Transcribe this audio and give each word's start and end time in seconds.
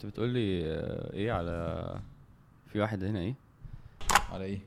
كنت 0.00 0.06
بتقول 0.12 0.28
لي 0.28 0.62
آه، 0.66 1.12
إيه 1.12 1.32
على 1.32 1.94
في 2.72 2.80
واحد 2.80 3.04
هنا 3.04 3.18
إيه؟ 3.18 3.34
على 4.32 4.44
إيه؟ 4.44 4.58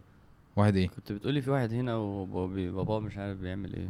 واحد 0.55 0.75
إيه؟ 0.75 0.87
كنت 0.87 1.11
بتقول 1.11 1.33
لي 1.33 1.41
في 1.41 1.51
واحد 1.51 1.73
هنا 1.73 1.95
وباباه 1.95 2.99
مش 2.99 3.17
عارف 3.17 3.37
بيعمل 3.37 3.73
إيه. 3.75 3.89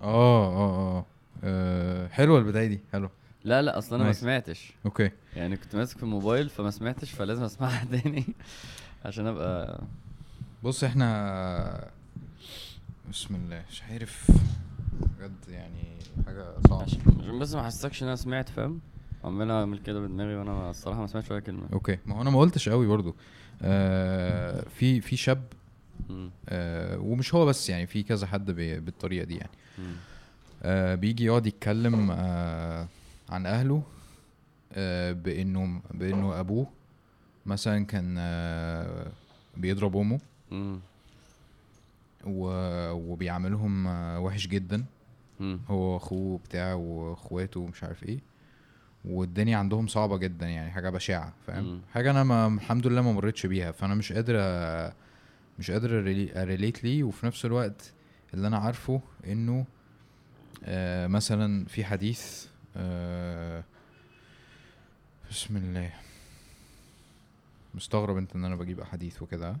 آه 0.00 0.46
آه 0.46 0.98
آه 0.98 1.04
آه، 1.44 2.08
حلوة 2.08 2.38
البدايه 2.38 2.66
دي 2.66 2.80
حلو 2.92 3.10
لا 3.44 3.62
لا 3.62 3.78
أصلا 3.78 3.96
أنا 3.98 4.04
ما. 4.04 4.12
سمعتش. 4.12 4.72
أوكي. 4.86 5.10
يعني 5.36 5.56
كنت 5.56 5.76
ماسك 5.76 5.96
في 5.96 6.02
الموبايل 6.02 6.48
فما 6.48 6.70
سمعتش 6.70 7.10
فلازم 7.10 7.42
أسمعها 7.42 7.84
تاني 7.98 8.24
عشان 9.04 9.26
أبقى 9.26 9.80
بص 10.64 10.84
إحنا 10.84 11.90
بسم 13.10 13.34
الله 13.34 13.64
مش 13.70 13.82
عارف 13.82 14.30
بجد 15.18 15.48
يعني 15.48 15.96
حاجة 16.26 16.44
صعبة. 16.68 16.82
عشان 16.82 17.38
بس 17.38 17.54
ما 17.54 17.60
احسسكش 17.60 18.02
إن 18.02 18.06
أنا 18.08 18.16
سمعت 18.16 18.48
فاهم؟ 18.48 18.80
عمال 19.28 19.50
أعمل 19.50 19.78
كده 19.78 20.00
بدماغي 20.00 20.34
وأنا 20.36 20.70
الصراحة 20.70 21.00
ما 21.00 21.06
سمعتش 21.06 21.30
ولا 21.30 21.40
كلمة 21.40 21.62
أوكي 21.72 21.98
ما 22.06 22.16
هو 22.16 22.22
أنا 22.22 22.30
ما 22.30 22.38
قلتش 22.38 22.68
قوي 22.68 22.86
برضو 22.86 23.14
آه 23.62 24.64
في 24.68 25.00
في 25.00 25.16
شاب. 25.16 25.42
آه 26.48 26.98
ومش 26.98 27.34
هو 27.34 27.46
بس 27.46 27.70
يعني 27.70 27.86
في 27.86 28.02
كذا 28.02 28.26
حد 28.26 28.50
بالطريقة 28.50 29.24
دي 29.24 29.36
يعني. 29.36 29.50
آه 30.62 30.94
بيجي 30.94 31.24
يقعد 31.24 31.46
يتكلم 31.46 32.10
آه 32.10 32.86
عن 33.30 33.46
أهله 33.46 33.82
آه 34.72 35.12
بإنه 35.12 35.80
بإنه 35.94 36.40
أبوه 36.40 36.66
مثلا 37.46 37.84
كان 37.86 38.14
آه 38.18 39.06
بيضرب 39.56 39.96
أمه. 39.96 40.20
و- 42.26 42.90
وبيعاملهم 42.92 43.86
آه 43.86 44.20
وحش 44.20 44.46
جدا. 44.46 44.84
هو 45.68 45.94
واخوه 45.94 46.38
بتاع 46.48 46.74
وأخواته 46.74 47.60
ومش 47.60 47.84
عارف 47.84 48.04
إيه 48.04 48.18
والدنيا 49.04 49.56
عندهم 49.56 49.86
صعبة 49.86 50.16
جدا 50.16 50.46
يعني 50.48 50.70
حاجة 50.70 50.90
بشعة 50.90 51.24
مم. 51.26 51.32
فاهم 51.46 51.80
حاجة 51.92 52.10
أنا 52.10 52.24
ما 52.24 52.46
الحمد 52.46 52.86
لله 52.86 53.02
ما 53.02 53.12
مريتش 53.12 53.46
بيها 53.46 53.72
فأنا 53.72 53.94
مش 53.94 54.12
قادر 54.12 54.34
مش 55.58 55.70
قادر 55.70 55.98
اريليت 56.36 56.84
ليه. 56.84 57.04
وفي 57.04 57.26
نفس 57.26 57.44
الوقت 57.44 57.92
اللي 58.34 58.46
أنا 58.46 58.58
عارفه 58.58 59.00
إنه 59.26 59.64
آه 60.64 61.06
مثلا 61.06 61.64
في 61.66 61.84
حديث 61.84 62.46
آه 62.76 63.64
بسم 65.30 65.56
الله. 65.56 65.90
مستغرب 67.74 68.16
أنت 68.16 68.36
إن 68.36 68.44
أنا 68.44 68.56
بجيب 68.56 68.80
أحاديث 68.80 69.22
وكده؟ 69.22 69.56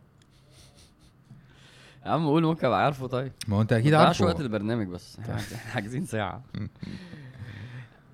يا 2.06 2.10
عم 2.10 2.26
قول 2.26 2.42
ممكن 2.42 2.66
أبقى 2.66 2.84
عارفه 2.84 3.06
طيب. 3.06 3.32
ما 3.48 3.56
هو 3.56 3.62
أنت 3.62 3.72
أكيد 3.72 3.94
عارفه. 3.94 4.24
وقت 4.24 4.40
البرنامج 4.40 4.86
بس. 4.86 5.18
إحنا 5.20 5.36
حاجزين 5.58 6.06
ساعة. 6.06 6.42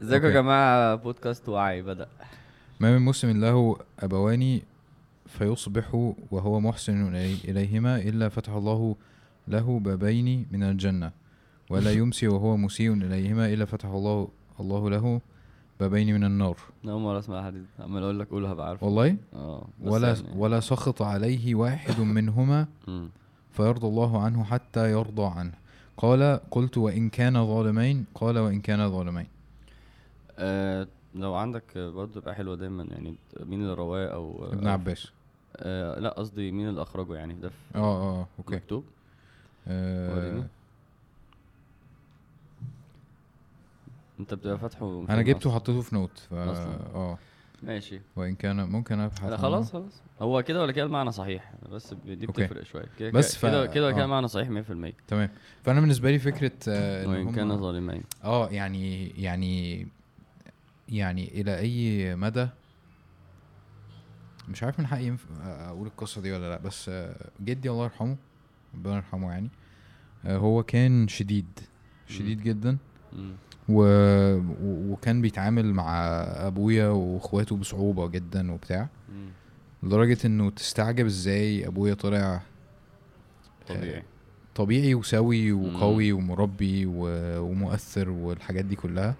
ازيكم 0.04 0.26
يا. 0.26 0.30
جماعة؟ 0.32 0.94
بودكاست 0.94 1.48
وعي 1.48 1.82
بدأ. 1.82 2.06
ما 2.80 2.98
من 2.98 3.04
مسلم 3.04 3.40
له 3.40 3.76
أبوان 4.00 4.60
فيصبح 5.26 5.94
وهو 6.30 6.60
محسن 6.60 7.14
إليهما 7.44 7.96
إلا 7.96 8.28
فتح 8.28 8.52
الله 8.52 8.96
له 9.48 9.78
بابين 9.80 10.46
من 10.52 10.62
الجنة 10.62 11.10
ولا 11.70 11.92
يمسي 12.00 12.28
وهو 12.28 12.56
مسيء 12.56 12.92
إليهما 12.92 13.52
إلا 13.52 13.64
فتح 13.64 13.88
الله 13.88 14.28
الله 14.60 14.90
له 14.90 15.20
بابين 15.80 16.14
من 16.14 16.24
النار. 16.24 16.56
أول 16.88 17.00
مرة 17.02 17.18
أسمع 17.18 17.44
حديث 17.46 17.62
عمال 17.80 18.02
أقول 18.02 18.18
لك 18.20 18.28
قول 18.28 18.46
هبقى 18.46 18.68
عارفه 18.68 18.86
والله؟ 18.86 19.16
آه 19.34 19.66
ولا 19.82 20.08
يعني- 20.08 20.28
ولا 20.36 20.60
سخط 20.60 21.02
عليه 21.02 21.54
واحد 21.54 22.00
منهما. 22.00 22.66
فيرضى 23.56 23.86
الله 23.86 24.22
عنه 24.22 24.44
حتى 24.44 24.90
يرضى 24.90 25.26
عنه. 25.38 25.52
قال 25.96 26.40
قلت 26.50 26.78
وإن 26.78 27.08
كان 27.08 27.46
ظالمين؟ 27.46 28.04
قال 28.14 28.38
وإن 28.38 28.60
كان 28.60 28.90
ظالمين. 28.90 29.26
آه 30.38 30.86
لو 31.14 31.34
عندك 31.34 31.78
برضه 31.78 32.20
يبقى 32.20 32.34
حلوة 32.34 32.56
دايما 32.56 32.84
يعني 32.90 33.14
مين 33.40 33.60
اللي 33.62 33.74
رواه 33.74 34.06
أو 34.06 34.48
ابن 34.52 34.64
أو- 34.64 34.68
عباس 34.68 35.08
آه 35.56 35.98
لا 36.00 36.08
قصدي 36.10 36.50
مين 36.50 36.68
اللي 36.68 36.82
أخرجه 36.82 37.14
يعني 37.14 37.34
ده 37.34 37.48
في 37.48 37.54
آه 37.74 37.78
آه 38.20 38.26
أوكي 38.38 38.54
مكتوب 38.56 38.84
آه. 39.68 40.44
أنت 44.20 44.34
بتبقى 44.34 44.58
فاتحه 44.58 45.04
أنا 45.10 45.22
جبته؟ 45.22 45.50
وحطيته 45.50 45.80
في 45.80 45.94
نوت 45.94 46.28
أصلاً. 46.32 46.78
آه 46.94 47.18
ماشي 47.62 48.00
وإن 48.16 48.34
كان 48.34 48.68
ممكن 48.68 49.00
أبحث 49.00 49.24
لا. 49.30 49.36
خلاص 49.36 49.72
خلاص 49.72 50.02
هو 50.20 50.42
كده 50.42 50.62
ولا 50.62 50.72
كده 50.72 50.84
المعنى 50.86 51.12
صحيح 51.12 51.52
بس 51.72 51.94
دي. 52.06 52.26
بتفرق 52.26 52.62
شوية 52.62 52.84
كده 52.98 53.10
بس 53.10 53.36
ف- 53.36 53.42
كده 53.46 53.66
كده 53.66 53.84
ولا 53.84 53.92
كده 53.92 54.02
آه. 54.02 54.04
المعنى 54.04 54.28
صحيح 54.28 54.48
100% 54.48 54.92
تمام 55.08 55.28
فأنا 55.64 55.80
بالنسبة 55.80 56.10
لي 56.10 56.18
فكرة 56.18 56.52
آه 56.68 57.08
وإن 57.08 57.32
كان 57.32 57.58
ظالمين 57.58 58.02
آه 58.24 58.48
يعني 58.48 59.08
يعني 59.08 59.86
يعني 60.88 61.40
إلى 61.40 61.58
أي 61.58 62.14
مدى؟ 62.16 62.48
مش 64.48 64.62
عارف 64.62 64.80
من 64.80 64.86
حقي 64.86 65.04
ينف... 65.04 65.26
أقول 65.44 65.86
القصة 65.86 66.20
دي 66.20 66.32
ولا 66.32 66.50
لأ 66.50 66.58
بس 66.58 66.88
آه، 66.88 67.30
جدي 67.40 67.70
الله 67.70 67.84
يرحمه 67.84 68.16
ربنا 68.74 68.96
يرحمه 68.96 69.30
يعني 69.32 69.48
آه، 70.24 70.36
هو 70.36 70.62
كان 70.62 71.08
شديد 71.08 71.46
شديد 72.08 72.42
جدا. 72.42 72.76
و... 73.68 73.84
وكان 74.92 75.22
بيتعامل 75.22 75.74
مع 75.74 76.04
أبويا 76.46 76.88
وأخواته 76.88 77.56
بصعوبة 77.56 78.08
جدا 78.08 78.52
وبتاع. 78.52 78.88
لدرجة 79.82 80.18
إنه 80.26 80.50
تستعجب 80.50 81.06
إزاي 81.06 81.66
أبويا 81.66 81.94
طلع 81.94 82.42
طبيعي. 83.68 84.02
طبيعي 84.54 84.94
وسوي 84.94 85.52
وقوي 85.52 86.12
ومربي 86.12 86.86
ومؤثر 86.86 88.10
والحاجات 88.10 88.64
دي 88.64 88.76
كلها. 88.76 89.14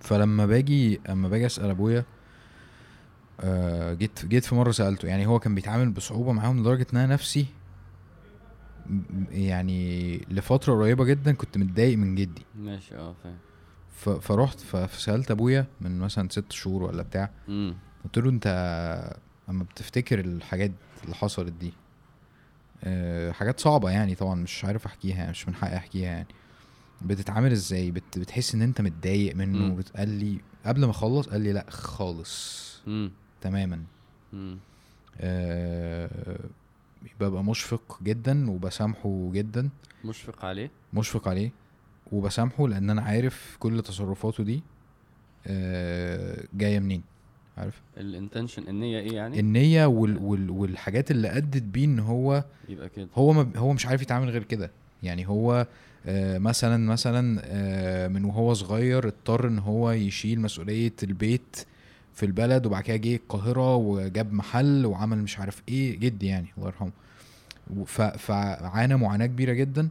فلما 0.00 0.46
باجي 0.46 1.00
أما 1.08 1.28
باجي 1.28 1.46
أسأل 1.46 1.70
أبويا 1.70 2.04
آه، 3.40 3.94
جيت 3.94 4.26
جيت 4.26 4.44
في 4.44 4.54
مرة 4.54 4.70
سألته 4.70 5.08
يعني 5.08 5.26
هو 5.26 5.38
كان 5.38 5.54
بيتعامل 5.54 5.90
بصعوبة 5.90 6.32
معاهم 6.32 6.60
لدرجة 6.60 6.86
إن 6.92 6.98
أنا 6.98 7.12
نفسي 7.14 7.46
يعني 9.30 10.16
لفترة 10.30 10.74
قريبة 10.74 11.04
جدا 11.04 11.32
كنت 11.32 11.58
متضايق 11.58 11.98
من 11.98 12.14
جدي. 12.14 12.42
ماشي 12.58 12.96
آه 12.96 13.14
فاهم. 13.24 13.38
فرحت 14.20 14.60
فسألت 14.60 15.30
أبويا 15.30 15.66
من 15.80 15.98
مثلا 15.98 16.28
ست 16.28 16.52
شهور 16.52 16.82
ولا 16.82 17.02
بتاع. 17.02 17.30
قلت 18.04 18.18
له 18.18 18.30
أنت 18.30 18.46
أما 19.48 19.64
بتفتكر 19.64 20.20
الحاجات 20.20 20.70
اللي 21.04 21.14
حصلت 21.14 21.52
دي 21.52 21.72
آه، 22.84 23.32
حاجات 23.32 23.60
صعبة 23.60 23.90
يعني 23.90 24.14
طبعا 24.14 24.34
مش 24.34 24.64
عارف 24.64 24.86
أحكيها 24.86 25.16
يعني 25.16 25.30
مش 25.30 25.48
من 25.48 25.54
حقي 25.54 25.76
أحكيها 25.76 26.06
يعني. 26.10 26.26
بتتعامل 27.04 27.52
إزاي؟ 27.52 27.90
بت 27.90 28.18
بتحس 28.18 28.54
إن 28.54 28.62
أنت 28.62 28.80
متضايق 28.80 29.36
منه 29.36 29.58
مم. 29.58 29.72
وبتقال 29.72 30.08
لي 30.08 30.38
قبل 30.66 30.84
ما 30.84 30.90
أخلص 30.90 31.26
قال 31.28 31.40
لي 31.40 31.52
لأ 31.52 31.66
خالص. 31.70 32.64
مم. 32.86 33.10
تماما. 33.40 33.82
مم. 34.32 34.58
أه 35.20 36.38
ببقى 37.20 37.44
مشفق 37.44 37.98
جدا 38.02 38.50
وبسامحه 38.50 39.30
جدا. 39.32 39.68
مشفق 40.04 40.44
عليه؟ 40.44 40.70
مشفق 40.92 41.28
عليه 41.28 41.50
وبسامحه 42.12 42.68
لأن 42.68 42.90
أنا 42.90 43.02
عارف 43.02 43.56
كل 43.60 43.82
تصرفاته 43.82 44.44
دي 44.44 44.62
أه 45.46 46.44
جاية 46.54 46.78
منين. 46.78 47.02
عارف؟ 47.58 47.82
الإنتنشن 47.96 48.68
النية 48.68 48.98
إيه 48.98 49.12
يعني؟ 49.12 49.40
النية 49.40 49.86
وال 49.86 50.18
وال 50.18 50.50
والحاجات 50.50 51.10
اللي 51.10 51.36
أدت 51.36 51.62
بيه 51.62 51.84
إن 51.84 51.98
هو 51.98 52.44
يبقى 52.68 52.88
كده. 52.88 53.08
هو 53.14 53.32
ما 53.32 53.50
هو 53.56 53.72
مش 53.72 53.86
عارف 53.86 54.02
يتعامل 54.02 54.28
غير 54.30 54.42
كده. 54.42 54.70
يعني 55.02 55.28
هو 55.28 55.52
آه 55.52 55.66
مثلا 56.38 56.86
مثلا 56.90 57.42
آه 57.44 58.08
من 58.08 58.24
وهو 58.24 58.54
صغير 58.54 59.06
اضطر 59.08 59.48
إن 59.48 59.58
هو 59.58 59.90
يشيل 59.90 60.40
مسؤولية 60.40 60.92
البيت 61.02 61.56
في 62.14 62.26
البلد 62.26 62.66
وبعد 62.66 62.82
كده 62.82 62.96
جه 62.96 63.16
القاهرة 63.16 63.76
وجاب 63.76 64.32
محل 64.32 64.86
وعمل 64.86 65.18
مش 65.18 65.38
عارف 65.38 65.62
إيه 65.68 65.98
جدي 65.98 66.26
يعني 66.26 66.46
الله 66.58 66.66
يرحمه. 66.68 66.90
فعانى 68.18 68.96
معاناة 68.96 69.26
كبيرة 69.26 69.52
جدا 69.52 69.88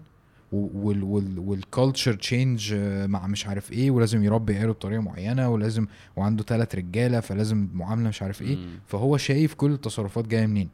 وال 0.52 1.04
وال 1.04 1.40
وال 1.40 1.56
culture 1.56 2.14
change 2.14 2.74
مع 3.06 3.28
مش 3.28 3.48
عارف 3.48 3.72
إيه 3.72 3.92
ولازم 3.92 4.24
يربي 4.24 4.56
عياله 4.56 4.72
بطريقة 4.72 5.02
معينة 5.02 5.50
ولازم 5.50 5.88
وعنده 6.16 6.44
ثلاث 6.44 6.76
رجالة 6.76 7.20
فلازم 7.20 7.68
معاملة 7.74 8.10
مش 8.10 8.22
عارف 8.22 8.42
إيه. 8.42 8.58
فهو 8.88 9.18
شايف 9.18 9.54
كل 9.54 9.72
التصرفات 9.72 10.28
جاية 10.28 10.46
منين 10.46 10.70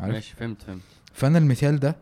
عارف؟ 0.00 0.14
ماشي 0.14 0.34
فهمت 0.36 0.62
فهمت. 0.62 0.80
فأنا 1.12 1.38
المثال 1.38 1.78
ده 1.80 1.96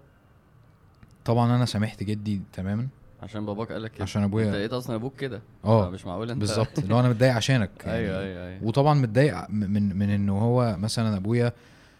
طبعا 1.24 1.56
أنا 1.56 1.64
سامحت 1.64 2.02
جدي 2.02 2.40
تماما. 2.52 2.88
عشان 3.22 3.46
باباك 3.46 3.72
قال 3.72 3.82
لك 3.82 3.90
كده. 3.92 4.02
عشان 4.02 4.22
أنت 4.22 4.30
ابويا 4.30 4.50
لقيت 4.52 4.72
أصلا 4.72 4.96
أبوك 4.96 5.16
كده. 5.16 5.42
آه 5.64 5.90
مش 5.90 6.06
معقول 6.06 6.30
أنت 6.30 6.40
بالظبط. 6.40 6.78
اللي 6.82 6.94
هو 6.94 7.00
أنا 7.00 7.08
متضايق 7.08 7.34
عشانك 7.34 7.70
يعني. 7.86 7.98
أيوه 7.98 8.20
أيوه. 8.20 8.46
أيوه 8.48 8.64
وطبعا 8.64 8.94
متضايق 8.94 9.50
من 9.50 9.96
من 9.98 10.10
انه 10.10 10.38
هو 10.38 10.76
مثلا 10.78 11.16
أبويا 11.16 11.52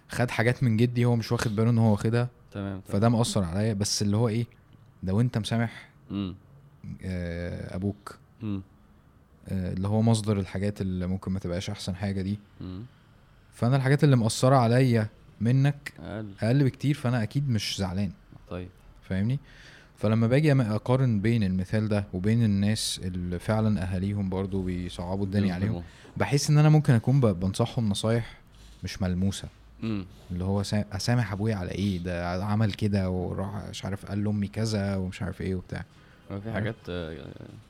خد 0.09 0.31
حاجات 0.31 0.63
من 0.63 0.77
جدي 0.77 1.05
هو 1.05 1.17
مش 1.17 1.33
واخد 1.33 1.57
باله 1.57 1.71
إن 1.71 1.79
هو 1.79 1.91
واخدها. 1.93 2.29
تمام 2.53 2.81
فده 2.89 3.09
مأثر 3.09 3.45
عليا. 3.45 3.73
بس 3.73 4.03
اللي 4.03 4.17
هو 4.17 4.29
إيه 4.29 4.47
لو 5.03 5.21
أنت 5.21 5.39
مسامح. 5.39 5.89
آه، 7.05 7.77
أبوك. 7.77 8.19
مم. 8.43 8.63
آه، 9.49 9.73
اللي 9.73 9.89
هو 9.89 10.03
مصدر 10.03 10.39
الحاجات 10.39 10.81
اللي 10.81 11.07
ممكن 11.07 11.33
ما 11.33 11.39
تبقاش 11.39 11.71
أحسن 11.71 11.95
حاجة 11.97 12.23
دي. 12.23 12.39
مم. 12.61 12.83
فأنا 13.53 13.77
الحاجات 13.77 14.05
اللي 14.05 14.17
مأثرة 14.17 14.57
عليا 14.57 15.09
منك 15.41 15.93
أقل. 16.01 16.33
أقل 16.43 16.65
بكتير 16.65 16.95
فأنا 16.95 17.23
أكيد 17.23 17.51
مش 17.51 17.77
زعلان. 17.79 18.13
طيب. 18.51 18.69
فاهمني؟ 19.13 19.39
فلما 19.99 20.27
باجي 20.27 20.53
أقارن 20.53 21.21
بين 21.21 21.43
المثال 21.43 21.89
ده 21.89 22.05
وبين 22.13 22.45
الناس 22.45 23.01
اللي 23.05 23.39
فعلا 23.39 23.83
أهاليهم 23.83 24.29
برضو 24.29 24.63
بيصعبوا 24.63 25.25
الدنيا 25.25 25.55
عليهم 25.55 25.83
بحس 26.17 26.51
إن 26.51 26.59
أنا 26.59 26.69
ممكن 26.69 26.93
أكون 26.93 27.21
بنصحهم 27.21 27.89
نصايح 27.89 28.39
مش 28.85 29.03
ملموسة. 29.03 29.49
امم 29.83 30.05
اللي 30.31 30.45
هو 30.45 30.63
سا- 30.63 30.85
أسامح 30.93 31.33
أبويا 31.33 31.55
على 31.57 31.71
إيه؟ 31.71 31.99
ده 31.99 32.45
عمل 32.45 32.73
كده 32.73 33.11
وراح 33.11 33.69
مش 33.71 33.85
عارف 33.85 34.07
قال 34.07 34.25
لأمي 34.25 34.49
كذا 34.49 34.97
ومش 34.97 35.23
عارف 35.23 35.41
إيه 35.41 35.55
وبتاع. 35.55 35.85
في 36.43 36.53
حاجات 36.53 36.77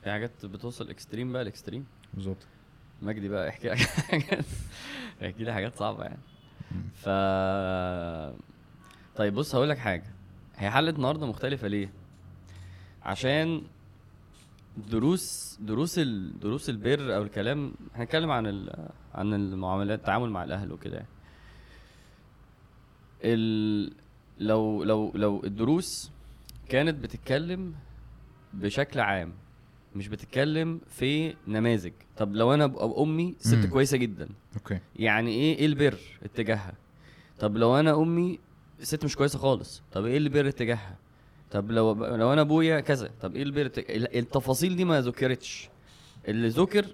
في 0.03 0.11
حاجات 0.11 0.45
بتوصل 0.45 0.89
extreme 0.89 1.33
بقى 1.33 1.41
ال 1.41 1.46
extreme 1.46 1.85
بالظبط. 2.13 2.37
مجدي 3.01 3.29
بقى 3.29 3.49
احكي 3.49 3.67
لك 3.69 3.77
حاجات 4.09 4.45
احكي 5.21 5.43
لي 5.43 5.53
حاجات 5.53 5.75
صعبة 5.77 6.03
يعني. 6.03 6.17
مم. 6.71 6.81
ف 6.95 7.09
طيب 9.15 9.33
بص 9.33 9.55
هقول 9.55 9.69
لك 9.69 9.77
حاجة. 9.77 10.03
هي 10.55 10.69
حلقه 10.71 10.95
النهارده 10.95 11.25
مختلفة 11.27 11.67
ليه؟ 11.67 11.89
عشان 13.03 13.61
دروس 14.91 15.57
دروس 15.61 15.99
ال... 15.99 16.39
دروس 16.39 16.69
البر 16.69 17.15
أو 17.15 17.21
الكلام 17.21 17.73
هنتكلم 17.95 18.31
عن 18.31 18.47
ال... 18.47 18.87
عن 19.13 19.33
المعاملات 19.33 19.99
التعامل 19.99 20.29
مع 20.29 20.43
الأهل 20.43 20.71
وكده. 20.71 21.05
ال... 23.23 23.93
لو 24.39 24.83
لو 24.83 25.11
لو 25.15 25.43
الدروس 25.43 26.11
كانت 26.69 27.03
بتتكلم 27.03 27.73
بشكل 28.53 28.99
عام 28.99 29.33
مش 29.95 30.07
بتتكلم 30.07 30.81
في 30.89 31.35
نماذج. 31.47 31.93
طب 32.17 32.35
لو 32.35 32.53
أنا 32.53 32.73
أمي 33.03 33.35
ست 33.39 33.55
مم. 33.65 33.69
كويسة 33.69 33.97
جدا. 33.97 34.29
okay. 34.55 34.79
يعني 34.95 35.31
إيه 35.31 35.57
إيه 35.57 35.65
البر 35.65 35.97
اتجاهها؟ 36.23 36.73
طب 37.39 37.57
لو 37.57 37.79
أنا 37.79 38.01
أمي 38.01 38.39
ست 38.83 39.05
مش 39.05 39.15
كويسة 39.15 39.39
خالص. 39.39 39.81
طب 39.91 40.05
إيه 40.05 40.17
البر 40.17 40.47
اتجاهها؟ 40.47 40.95
طب 41.51 41.71
لو 41.71 41.93
لو 42.15 42.33
أنا 42.33 42.41
أبويا 42.41 42.79
كذا 42.79 43.09
طب 43.21 43.35
إيه 43.35 43.43
البر 43.43 43.65
اتج- 43.65 43.89
ال- 43.91 44.17
التفاصيل 44.17 44.75
دي 44.75 44.85
ما 44.85 45.01
ذكرتش. 45.01 45.69
اللي 46.27 46.47
ذكر 46.47 46.85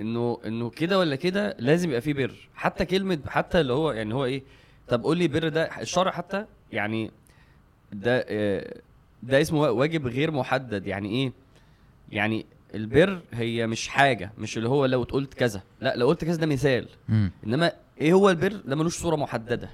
إنه 0.00 0.38
إنه 0.46 0.70
كده 0.70 0.98
ولا 0.98 1.16
كده 1.16 1.56
لازم 1.58 1.88
يبقى 1.88 2.00
فيه 2.00 2.14
بر 2.14 2.48
حتى 2.54 2.84
كلمة 2.84 3.18
حتى 3.26 3.60
اللي 3.60 3.72
هو 3.72 3.92
يعني 3.92 4.14
هو 4.14 4.24
إيه 4.24 4.42
طب 4.88 5.02
قول 5.02 5.18
لي 5.18 5.28
بر 5.28 5.48
ده 5.48 5.80
الشرع 5.80 6.10
حتى 6.10 6.46
يعني 6.72 7.10
ده 7.92 8.24
آه، 8.28 8.80
ده 9.22 9.40
اسمه 9.40 9.60
واجب 9.70 10.06
غير 10.06 10.30
محدد. 10.30 10.86
يعني 10.86 11.08
إيه؟ 11.08 11.32
يعني 12.12 12.46
البر 12.74 13.20
هي 13.32 13.66
مش 13.66 13.88
حاجة 13.88 14.32
مش 14.38 14.56
اللي 14.58 14.68
هو 14.68 14.86
لو 14.86 15.02
قلت 15.02 15.34
كذا. 15.34 15.62
لا 15.80 15.96
لو 15.96 16.06
قلت 16.08 16.24
كذا 16.24 16.36
ده 16.36 16.46
مثال. 16.46 16.88
إنما 17.46 17.72
إيه 18.00 18.12
هو 18.12 18.30
البر 18.30 18.52
ده 18.64 18.76
ملوش 18.76 18.98
صورة 18.98 19.16
محددة. 19.16 19.70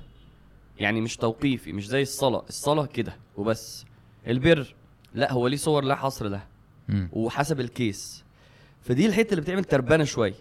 يعني 0.79 1.01
مش 1.01 1.17
توقيفي 1.17 1.73
مش 1.73 1.89
زي 1.89 2.03
الصلاة. 2.03 2.45
الصلاة 2.49 2.87
كده 2.87 3.17
وبس. 3.37 3.85
البر 4.27 4.75
لا 5.15 5.33
هو 5.33 5.49
ليه 5.49 5.57
صور 5.57 5.85
لا 5.85 5.95
حصر 5.95 6.29
لها. 6.29 6.47
وحسب 7.13 7.61
الكيس. 7.61 8.25
فدي 8.83 9.07
الحتة 9.07 9.31
اللي 9.31 9.41
بتعمل 9.41 9.65
تربانة 9.65 10.05
شوية. 10.05 10.35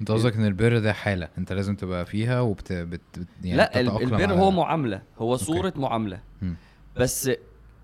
انت 0.00 0.10
قصدك 0.10 0.36
ان 0.36 0.44
البر 0.44 0.78
ده 0.78 0.92
حالة 0.92 1.28
انت 1.38 1.52
لازم 1.52 1.76
تبقى 1.76 2.06
فيها 2.06 2.40
وبت 2.40 2.72
بت 2.72 3.00
بت 3.18 3.26
يعني 3.44 3.56
لا 3.56 3.80
البر 3.80 4.32
هو 4.32 4.50
معاملة 4.50 5.02
هو 5.18 5.36
صورة 5.36 5.72
معاملة. 5.76 6.20
مم. 6.42 6.56
بس 6.96 7.30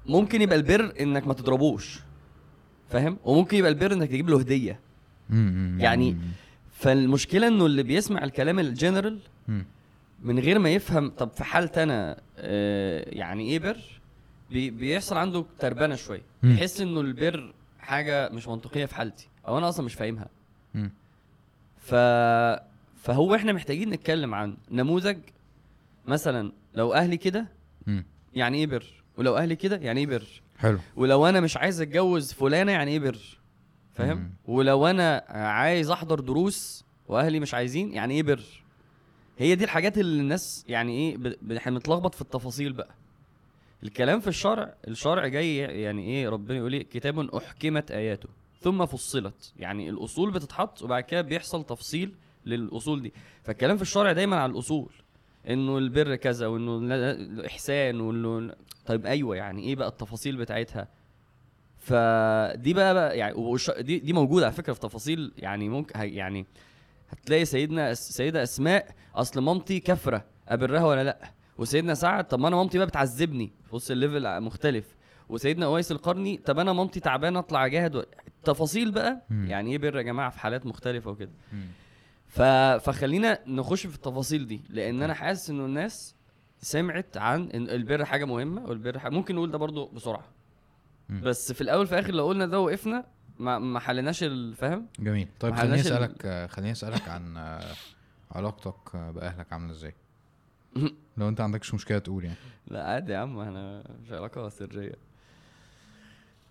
ممكن 0.06 0.42
يبقى 0.42 0.56
البر 0.56 0.92
إنك 1.00 1.26
ما 1.26 1.34
تضربوش. 1.34 2.00
فاهم؟ 2.88 3.18
وممكن 3.24 3.56
يبقى 3.56 3.70
البر 3.70 3.92
إنك 3.92 4.08
تجيب 4.08 4.30
له 4.30 4.38
هدية. 4.38 4.80
يعني 5.78 6.16
فالمشكلة 6.72 7.48
إنه 7.48 7.66
اللي 7.66 7.82
بيسمع 7.82 8.24
الكلام 8.24 8.58
الجنرال. 8.58 9.18
من 10.22 10.38
غير 10.38 10.58
ما 10.58 10.70
يفهم 10.70 11.10
طب 11.10 11.30
في 11.30 11.44
حالتي 11.44 11.82
أنا 11.82 12.20
آه، 12.38 13.04
يعني 13.08 13.44
إيه 13.50 13.58
بر؟ 13.58 13.76
بي 14.50 14.70
بيحصل 14.70 15.16
عنده 15.16 15.44
تربنة 15.58 15.94
شوية. 15.94 16.22
يحس 16.42 16.80
إنه 16.80 17.00
البر 17.00 17.54
حاجة 17.80 18.28
مش 18.28 18.48
منطقية 18.48 18.86
في 18.86 18.94
حالتي 18.94 19.28
أو 19.48 19.58
أنا 19.58 19.68
أصلا 19.68 19.86
مش 19.86 19.94
فاهمها. 19.94 20.28
ف 21.78 21.94
فهو 23.02 23.34
إحنا 23.34 23.52
محتاجين 23.52 23.90
نتكلم 23.90 24.34
عن 24.34 24.56
نموذج 24.70 25.18
مثلا 26.06 26.52
لو 26.74 26.94
أهلي 26.94 27.16
كده. 27.16 27.46
يعني 28.34 28.58
إيه 28.58 28.66
بر؟ 28.66 28.84
ولو 29.16 29.36
أهلي 29.36 29.56
كده 29.56 29.76
يعني 29.76 30.00
إيه 30.00 30.06
بر؟ 30.06 30.24
حلو. 30.58 30.78
ولو 30.96 31.26
أنا 31.26 31.40
مش 31.40 31.56
عايز 31.56 31.80
أتجوز 31.80 32.32
فلانة 32.32 32.72
يعني 32.72 32.90
إيه 32.90 32.98
بر؟ 33.00 33.18
فاهم. 33.94 34.30
ولو 34.46 34.86
أنا 34.86 35.24
عايز 35.28 35.90
أحضر 35.90 36.20
دروس 36.20 36.84
وأهلي 37.08 37.40
مش 37.40 37.54
عايزين 37.54 37.92
يعني 37.92 38.14
إيه 38.14 38.22
بر؟ 38.22 38.40
هي 39.40 39.54
دي 39.54 39.64
الحاجات 39.64 39.98
اللي 39.98 40.20
الناس 40.22 40.64
يعني 40.68 40.92
إيه 40.92 41.36
إحنا 41.56 41.72
بنتلخبط 41.72 42.14
في 42.14 42.20
التفاصيل 42.22 42.72
بقى. 42.72 42.94
الكلام 43.82 44.20
في 44.20 44.28
الشرع 44.28 44.74
الشرع 44.88 45.26
جاي 45.26 45.56
يعني 45.56 46.04
إيه 46.04 46.28
ربنا 46.28 46.58
يقول 46.58 46.72
إيه 46.72 46.82
كتاب 46.82 47.34
أحكمت 47.34 47.90
آياته 47.90 48.28
ثم 48.60 48.86
فصلت. 48.86 49.52
يعني 49.58 49.90
الأصول 49.90 50.30
بتتحط 50.30 50.82
وبعد 50.82 51.02
كده 51.02 51.20
بيحصل 51.20 51.64
تفصيل 51.64 52.12
للأصول 52.46 53.02
دي. 53.02 53.12
فالكلام 53.44 53.76
في 53.76 53.82
الشرع 53.82 54.12
دايما 54.12 54.36
على 54.36 54.52
الأصول. 54.52 54.90
إنه 55.48 55.78
البر 55.78 56.16
كذا 56.16 56.46
وإنه 56.46 56.80
لا- 56.80 57.10
الإحسان 57.12 58.00
وإنه 58.00 58.54
طيب 58.86 59.06
أيوه 59.06 59.36
يعني 59.36 59.62
إيه 59.62 59.76
بقى 59.76 59.88
التفاصيل 59.88 60.36
بتاعتها؟ 60.36 60.88
فدي 61.78 62.74
بقى, 62.74 62.94
بقى 62.94 63.18
يعني 63.18 63.34
دي 63.80 63.98
دي 63.98 64.12
موجودة 64.12 64.46
على 64.46 64.54
فكرة 64.54 64.72
في 64.72 64.80
تفاصيل 64.80 65.32
يعني 65.38 65.68
ممكن 65.68 66.00
يعني 66.00 66.46
هتلاقي 67.10 67.44
سيدنا 67.44 67.94
سيدة 67.94 68.42
أسماء 68.42 68.94
أصل 69.14 69.40
مامتي 69.40 69.80
كفره 69.80 70.24
أبرها 70.48 70.84
ولا 70.86 71.04
لأ 71.04 71.30
وسيدنا 71.58 71.94
سعد 71.94 72.28
طب 72.28 72.38
ما 72.38 72.48
أنا 72.48 72.56
مامتي 72.56 72.78
بقى 72.78 72.86
بتعذبني 72.86 73.52
بص 73.72 73.90
ال 73.90 73.99
level 73.99 74.40
مختلف 74.40 74.96
وسيدنا 75.28 75.66
أويس 75.66 75.92
القرني 75.92 76.36
طب 76.36 76.58
أنا 76.58 76.72
مامتي 76.72 77.00
تعبانة 77.00 77.38
أطلع 77.38 77.66
أجاهد 77.66 77.96
و... 77.96 78.02
التفاصيل 78.28 78.90
بقى. 78.90 79.22
يعني 79.30 79.70
إيه 79.72 79.78
بر 79.78 79.96
يا 79.96 80.02
جماعة 80.02 80.30
في 80.30 80.38
حالات 80.38 80.66
مختلفة 80.66 81.10
وكده. 81.10 81.30
ف... 82.28 82.42
فخلينا 82.84 83.38
نخش 83.46 83.86
في 83.86 83.94
التفاصيل 83.94 84.46
دي 84.46 84.60
لأن 84.68 85.02
أنا 85.02 85.14
حاسس 85.14 85.50
إنه 85.50 85.64
الناس 85.64 86.14
سمعت 86.60 87.16
عن 87.16 87.50
إن 87.50 87.68
البر 87.68 88.04
حاجة 88.04 88.24
مهمة 88.24 88.64
والبر 88.66 88.98
حاجة 88.98 89.12
ممكن 89.12 89.34
نقول 89.34 89.50
ده 89.50 89.58
برضو 89.58 89.86
بسرعة. 89.86 90.24
بس 91.22 91.52
في 91.52 91.60
الأول 91.60 91.86
في 91.86 91.92
الآخر 91.92 92.14
لو 92.14 92.26
قلنا 92.26 92.46
ده 92.46 92.60
وقفنا 92.60 93.04
ما 93.40 93.58
ما 93.58 93.80
حلناش 93.80 94.22
الفهم 94.22 94.86
جميل. 95.00 95.28
طيب 95.40 95.54
خليني 95.54 95.74
ال- 95.74 95.80
اسالك 95.80 96.26
آه، 96.26 96.46
خليني 96.46 96.72
أسألك 96.72 97.08
عن 97.08 97.36
آه، 97.36 97.74
علاقتك 98.36 98.94
آه، 98.94 99.10
بأهلك 99.10 99.52
عاملة 99.52 99.72
إزاي؟ 99.72 99.94
لو 101.18 101.28
أنت 101.28 101.40
عندكش 101.40 101.74
مشكلة 101.74 101.98
تقول 101.98 102.24
يعني. 102.24 102.36
لا 102.68 102.84
عادي 102.86 103.12
يا 103.12 103.18
عم 103.18 103.38
أنا 103.38 103.82
مش 104.04 104.12
علاقة 104.12 104.48
سرية. 104.48 104.94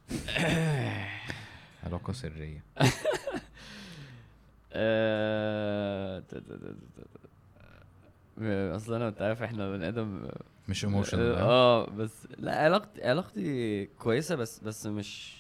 علاقة 1.84 2.14
سرية. 2.14 2.64
آه، 4.74 6.24
آه، 8.42 8.76
أصل 8.76 8.94
أنا 8.94 9.08
أنت 9.08 9.22
عارف 9.22 9.42
إحنا 9.44 9.72
بني 9.72 9.88
آدم 9.88 10.28
مش 10.70 10.86
ايموشنال 10.86 11.36
آه 11.36 11.90
بس 11.90 12.28
لا 12.38 12.64
علاقتي 12.64 13.04
علاقتي 13.04 13.86
كويسة 13.86 14.36
بس 14.36 14.60
بس 14.60 14.86
مش 14.86 15.39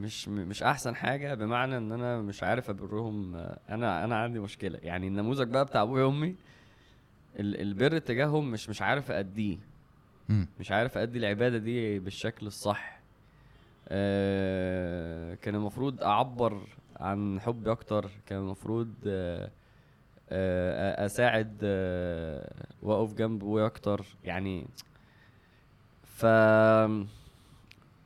مش 0.00 0.28
مش 0.28 0.62
أحسن 0.62 0.96
حاجة 0.96 1.34
بمعنى 1.34 1.76
إن 1.76 1.92
أنا 1.92 2.20
مش 2.20 2.42
عارف 2.42 2.70
أبرهم 2.70 3.36
أنا 3.68 4.04
أنا 4.04 4.16
عندي 4.16 4.38
مشكلة. 4.40 4.78
يعني 4.82 5.08
النموذج 5.08 5.48
بقى 5.48 5.64
بتاع 5.64 5.82
أبويا 5.82 6.04
وأمي 6.04 6.34
ال- 7.38 7.60
البر 7.60 7.98
تجاههم 7.98 8.50
مش 8.50 8.68
مش 8.68 8.82
عارف 8.82 9.10
أديه. 9.10 9.58
مش 10.60 10.72
عارف 10.72 10.98
أدي 10.98 11.18
العبادة 11.18 11.58
دي 11.58 11.98
بالشكل 11.98 12.46
الصح. 12.46 13.00
آه 13.88 15.34
كان 15.34 15.54
المفروض 15.54 16.02
أعبر 16.02 16.62
عن 16.96 17.40
حبي 17.40 17.70
أكتر 17.72 18.10
كان 18.26 18.38
المفروض 18.38 18.94
آه 19.06 19.50
آه 20.30 21.06
أساعد 21.06 21.56
آه 21.62 22.52
وأقف 22.82 23.14
جنب 23.14 23.42
أبويا 23.42 23.66
أكتر. 23.66 24.06
يعني 24.24 24.66
ف 26.04 26.26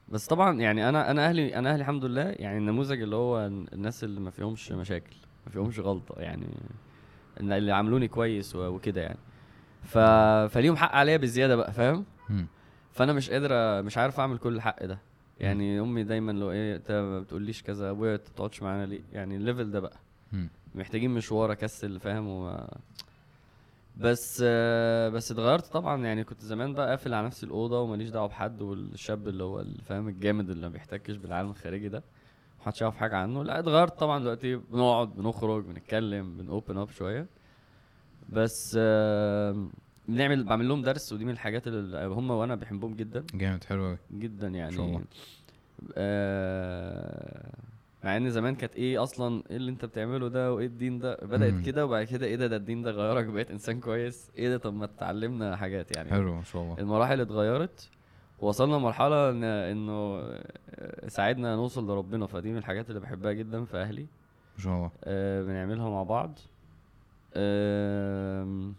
بس 0.08 0.26
طبعا 0.26 0.60
يعني 0.60 0.88
أنا 0.88 1.10
أنا 1.10 1.28
أهلي 1.28 1.56
أنا 1.56 1.70
أهلي 1.72 1.80
الحمد 1.80 2.04
لله 2.04 2.22
يعني 2.22 2.58
النموذج 2.58 3.02
اللي 3.02 3.16
هو 3.16 3.46
الناس 3.46 4.04
اللي 4.04 4.20
ما 4.20 4.30
فيهمش 4.30 4.72
مشاكل 4.72 5.16
ما 5.46 5.52
فيهمش 5.52 5.80
غلطة 5.80 6.20
يعني 6.20 6.46
اللي 7.40 7.72
عاملوني 7.72 8.08
كويس 8.08 8.56
وكده 8.56 9.00
يعني. 9.00 9.18
ف... 9.82 9.98
فليهم 10.54 10.76
حق 10.76 10.92
عليا 10.94 11.16
بزيادة 11.16 11.56
بقى 11.56 11.72
فاهم. 11.72 12.04
فأنا 12.92 13.12
مش 13.12 13.30
قادر 13.30 13.82
مش 13.82 13.98
عارف 13.98 14.20
أعمل 14.20 14.38
كل 14.38 14.54
الحق 14.54 14.84
ده. 14.84 14.98
يعني 15.40 15.80
أمي 15.80 16.04
دايما 16.04 16.32
لو 16.32 16.50
إيه 16.50 16.76
أنت 16.76 16.90
ما 16.92 17.20
بتقوليش 17.20 17.62
كذا 17.62 17.90
أبويا 17.90 18.14
انت 18.14 18.22
ما 18.28 18.32
بتقعدش 18.32 18.62
معانا 18.62 18.86
ليه؟ 18.86 19.00
يعني 19.12 19.36
الليفل 19.36 19.70
ده 19.70 19.80
بقى. 19.80 19.96
محتاجين 20.74 21.10
مشوار 21.10 21.52
أكسل 21.52 22.00
فاهم؟ 22.00 22.28
و... 22.28 22.66
بس 23.96 24.42
آه، 24.46 25.08
بس 25.08 25.30
اتغيرت 25.32 25.66
طبعا 25.66 26.04
يعني 26.04 26.24
كنت 26.24 26.40
زمان 26.40 26.74
بقى 26.74 26.88
قافل 26.90 27.14
على 27.14 27.26
نفسي 27.26 27.46
الأوضة 27.46 27.80
وماليش 27.80 28.08
دعوة 28.10 28.26
بحد 28.28 28.62
والشاب 28.62 29.28
اللي 29.28 29.44
هو 29.44 29.60
الفاهم 29.60 30.08
الجامد 30.08 30.50
اللي 30.50 30.62
ما 30.66 30.72
بيحتكش 30.72 31.16
بالعالم 31.16 31.50
الخارجي 31.50 31.88
ده. 31.88 32.02
محدش 32.60 32.80
يعرف 32.80 32.96
حاجة 32.96 33.16
عنه. 33.16 33.44
لا 33.44 33.58
اتغيرت 33.58 33.98
طبعا 33.98 34.18
دلوقتي. 34.20 34.56
بنقعد 34.56 35.14
بنخرج 35.16 35.64
بنتكلم 35.64 36.36
بنوبن 36.36 36.78
اب 36.78 36.90
شوية. 36.90 37.26
بس 38.28 38.76
آه، 38.80 39.66
بنعمل 40.08 40.44
بعمل 40.44 40.68
لهم 40.68 40.82
درس 40.82 41.12
ودي 41.12 41.24
من 41.24 41.30
الحاجات 41.32 41.66
اللي 41.68 42.06
هم 42.06 42.30
وأنا 42.30 42.54
بحبهم 42.54 42.94
جدا. 42.94 43.24
جامد 43.34 43.64
حلو 43.64 43.84
قوي 43.84 43.98
جدا 44.12 44.48
يعني. 44.48 44.76
آه 45.96 47.50
مع 48.04 48.16
إن 48.16 48.30
زمان 48.30 48.54
كانت 48.54 48.76
إيه 48.76 49.02
أصلا 49.02 49.42
إيه 49.50 49.56
اللي 49.56 49.70
أنت 49.70 49.84
بتعمله 49.84 50.28
ده 50.28 50.52
وإيه 50.54 50.66
الدين 50.66 50.98
ده؟ 50.98 51.18
بدأت. 51.22 51.64
كده 51.66 51.84
وبعد 51.86 52.04
كده 52.06 52.26
إيه 52.26 52.36
ده؟ 52.36 52.46
ده 52.46 52.56
الدين 52.56 52.82
ده 52.82 52.90
غيرك 52.90 53.24
بقيت 53.24 53.50
إنسان 53.50 53.80
كويس. 53.80 54.30
إيه 54.38 54.48
ده؟ 54.50 54.56
طب 54.56 54.74
ما 54.74 54.84
اتعلمنا 54.84 55.56
حاجات 55.56 55.96
يعني. 55.96 56.10
حلو 56.10 56.34
ما 56.34 56.42
شاء 56.42 56.62
الله. 56.62 56.76
المراحل 56.78 57.20
اتغيرت 57.20 57.88
وصلنا 58.38 58.76
لمرحلة 58.76 59.30
إن 59.30 59.44
إنه 59.44 59.92
آه، 59.92 61.08
ساعدنا 61.08 61.56
نوصل 61.56 61.86
لربنا. 61.90 62.26
فدي 62.26 62.50
من 62.52 62.58
الحاجات 62.58 62.88
اللي 62.88 63.00
بحبها 63.00 63.32
جدا 63.32 63.64
في 63.64 63.76
أهلي. 63.76 64.06
ما 64.56 64.62
شاء 64.64 64.74
الله. 64.76 64.90
آه 65.04 65.42
بنعملها 65.42 65.90
مع 65.90 66.02
بعض. 66.02 66.38
آم، 67.36 68.74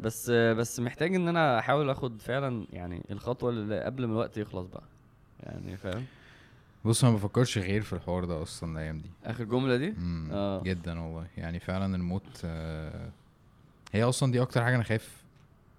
بس 0.00 0.30
بس 0.30 0.80
محتاج 0.80 1.14
إن 1.14 1.28
أنا 1.28 1.58
أحاول 1.58 1.90
آخد 1.90 2.20
فعلا 2.22 2.66
يعني 2.72 3.02
الخطوة 3.10 3.50
اللي 3.50 3.80
قبل 3.80 4.04
ما 4.06 4.12
الوقت 4.12 4.36
يخلص 4.36 4.66
بقى. 4.66 4.82
يعني 5.42 5.76
فاهم؟ 5.76 6.04
بص 6.84 7.04
أنا 7.04 7.12
ما 7.12 7.18
بفكرش 7.18 7.58
غير 7.58 7.82
في 7.82 7.92
الحوار 7.92 8.24
ده 8.24 8.42
أصلا 8.42 8.72
الأيام 8.72 8.98
دي 8.98 9.10
آخر 9.24 9.44
جملة 9.44 9.76
دي 9.76 9.90
مم. 9.90 10.28
آه. 10.32 10.62
جدا 10.62 11.00
والله 11.00 11.26
يعني 11.36 11.60
فعلا 11.60 11.96
الموت 11.96 12.40
آه، 12.44 13.10
هي 13.92 14.02
أصلا 14.02 14.32
دي 14.32 14.42
أكتر 14.42 14.64
حاجة 14.64 14.74
أنا 14.74 14.84
خايف 14.84 15.22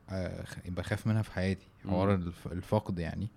آه، 0.10 0.46
بخاف 0.65 1.08
منها 1.08 1.22
في 1.22 1.31
حياتي 1.31 1.67
حوار 1.88 2.08
مم. 2.17 2.24
الف- 2.27 2.48
الفقد 2.48 3.00
يعني 3.00 3.27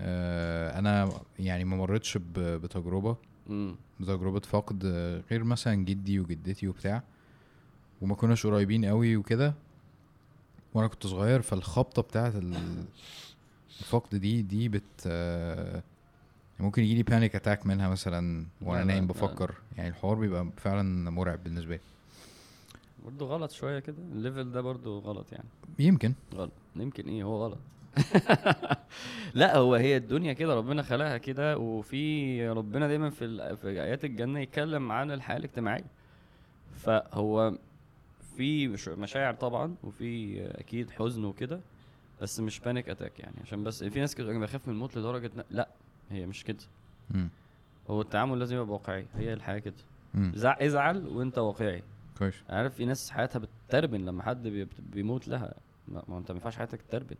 آه، 0.00 0.78
أنا 0.78 1.10
يعني 1.38 1.64
ما 1.64 1.76
مرتش 1.76 2.18
بتجربة 2.36 3.16
امم 3.50 3.76
بتجربة 4.00 4.40
فقد 4.40 4.82
آه، 4.84 5.22
غير 5.30 5.44
مثلا 5.44 5.74
جدي 5.74 6.20
وجدتي 6.20 6.68
وبتاع 6.68 7.02
وما 8.00 8.14
كناش 8.14 8.46
قريبين 8.46 8.84
قوي 8.84 9.16
وكده 9.16 9.54
وأنا 10.74 10.88
كنت 10.88 11.06
صغير 11.06 11.42
فالخبطة 11.42 12.02
بتاعت 12.02 12.34
ال- 12.34 12.84
الفقد 13.80 14.14
دي 14.16 14.42
دي 14.42 14.68
بت 14.68 14.82
آه، 15.06 15.82
ممكن 16.60 16.82
يجيلي 16.82 17.02
panic 17.02 17.36
attack 17.36 17.66
منها 17.66 17.88
مثلا 17.88 18.46
وأنا 18.62 18.84
نايم 18.84 19.02
لا. 19.04 19.08
بفكر. 19.08 19.54
يعني 19.76 19.88
الحوار 19.88 20.14
بيبقى 20.14 20.48
فعلا 20.56 21.10
مرعب 21.10 21.44
بالنسبة 21.44 21.74
لي. 21.76 21.80
برضه 23.04 23.26
غلط 23.26 23.50
شوية 23.50 23.78
كده. 23.78 23.96
ال 24.12 24.19
level 24.19 24.52
ده 24.52 24.60
برضه 24.60 24.98
غلط 24.98 25.32
يعني. 25.32 25.48
يمكن. 25.78 26.12
غلط. 26.34 26.52
يمكن 26.76 27.08
إيه؟ 27.08 27.22
هو 27.22 27.44
غلط. 27.44 27.58
لا 29.34 29.56
هو 29.56 29.74
هي 29.74 29.96
الدنيا 29.96 30.32
كده 30.32 30.54
ربنا 30.54 30.82
خلقها 30.82 31.18
كده 31.18 31.58
وفي 31.58 32.48
ربنا 32.48 32.88
دايما 32.88 33.10
في 33.10 33.56
في 33.56 33.68
آيات 33.68 34.04
الجنة 34.04 34.40
يتكلم 34.40 34.92
عن 34.92 35.10
الحياة 35.10 35.36
الاجتماعية. 35.36 35.84
فهو 36.76 37.52
في 38.36 38.68
مش- 38.68 38.88
مشاعر 38.88 39.34
طبعا 39.34 39.74
وفي 39.84 40.40
أكيد 40.60 40.90
حزن 40.90 41.24
وكده 41.24 41.60
بس 42.22 42.40
مش 42.40 42.60
panic 42.60 42.88
attack 42.88 43.20
يعني. 43.20 43.34
عشان 43.44 43.64
بس 43.64 43.84
في 43.84 44.00
ناس 44.00 44.14
كده 44.14 44.38
بخاف 44.38 44.68
من 44.68 44.74
الموت 44.74 44.98
لدرجة 44.98 45.30
لا. 45.50 45.68
هي 46.10 46.26
مش 46.26 46.44
كده 46.44 46.58
مم. 47.10 47.28
هو 47.90 48.00
التعامل 48.00 48.38
لازم 48.38 48.56
يبقى 48.56 48.72
واقعي 48.72 49.06
هي 49.14 49.32
الحياة 49.32 49.58
كده. 49.58 49.74
زع- 50.14 50.62
ازعل 50.66 51.06
وانت 51.06 51.38
واقعي 51.38 51.82
كويس 52.18 52.34
عارف 52.48 52.74
في 52.74 52.84
ناس 52.86 53.10
حياتها 53.10 53.38
بتتربن 53.38 54.00
لما 54.04 54.22
حد 54.22 54.48
بي- 54.48 54.68
بيموت 54.92 55.28
لها 55.28 55.54
ما 55.88 56.02
ما 56.08 56.18
انت 56.18 56.30
ما 56.30 56.36
ينفعش 56.36 56.56
حياتك 56.56 56.82
تتربن 56.82 57.16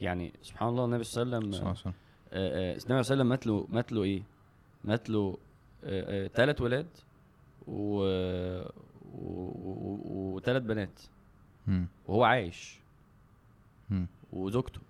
يعني 0.00 0.32
سبحان 0.42 0.68
الله 0.68 0.84
النبي 0.84 1.04
صلى 1.04 1.22
الله 1.22 1.36
عليه 1.58 1.70
وسلم 1.70 1.92
آه، 2.32 2.72
آه، 2.72 2.72
النبي 2.72 2.80
صلى 2.80 2.86
الله 2.90 2.94
عليه 2.96 3.00
وسلم 3.00 3.28
مات 3.28 3.46
له 3.46 3.66
مات 3.70 3.92
له 3.92 4.02
إيه؟ 4.02 4.22
مات 4.84 5.10
له 5.10 5.38
ثلاث 6.34 6.60
ولاد 6.60 6.86
و 7.66 8.02
وثلاث 10.34 10.62
بنات 10.62 11.00
مم. 11.66 11.86
وهو 12.06 12.24
عايش 12.24 12.80
مم. 13.90 14.06
وزوجته 14.32 14.80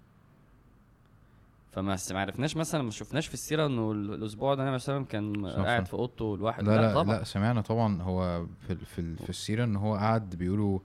فما 1.73 1.97
ما 2.13 2.21
عرفناش 2.21 2.57
مثلا 2.57 2.83
ما 2.83 2.91
شفناش 2.91 3.27
في 3.27 3.35
السيرة 3.35 3.67
إنه 3.67 3.93
ال- 3.93 4.15
الأسبوع 4.15 4.55
ده 4.55 4.63
النبي 4.63 4.67
عليه 4.69 4.83
وسلم 4.83 5.05
كان 5.05 5.51
صح، 5.51 5.63
قاعد 5.63 5.83
صح. 5.85 5.89
في 5.89 5.95
أوضته 5.95 6.37
لوحده. 6.37 6.77
لا 6.77 6.81
لا 6.83 6.95
طبعا. 6.95 7.19
لا 7.19 7.25
سمعنا 7.25 7.61
طبعا 7.61 8.03
هو 8.03 8.47
في 8.67 8.75
في 8.77 9.17
في 9.17 9.31
السيرة 9.31 9.65
إن 9.65 9.77
هو 9.77 9.95
قعد 9.95 10.31
بيقولوا 10.31 10.79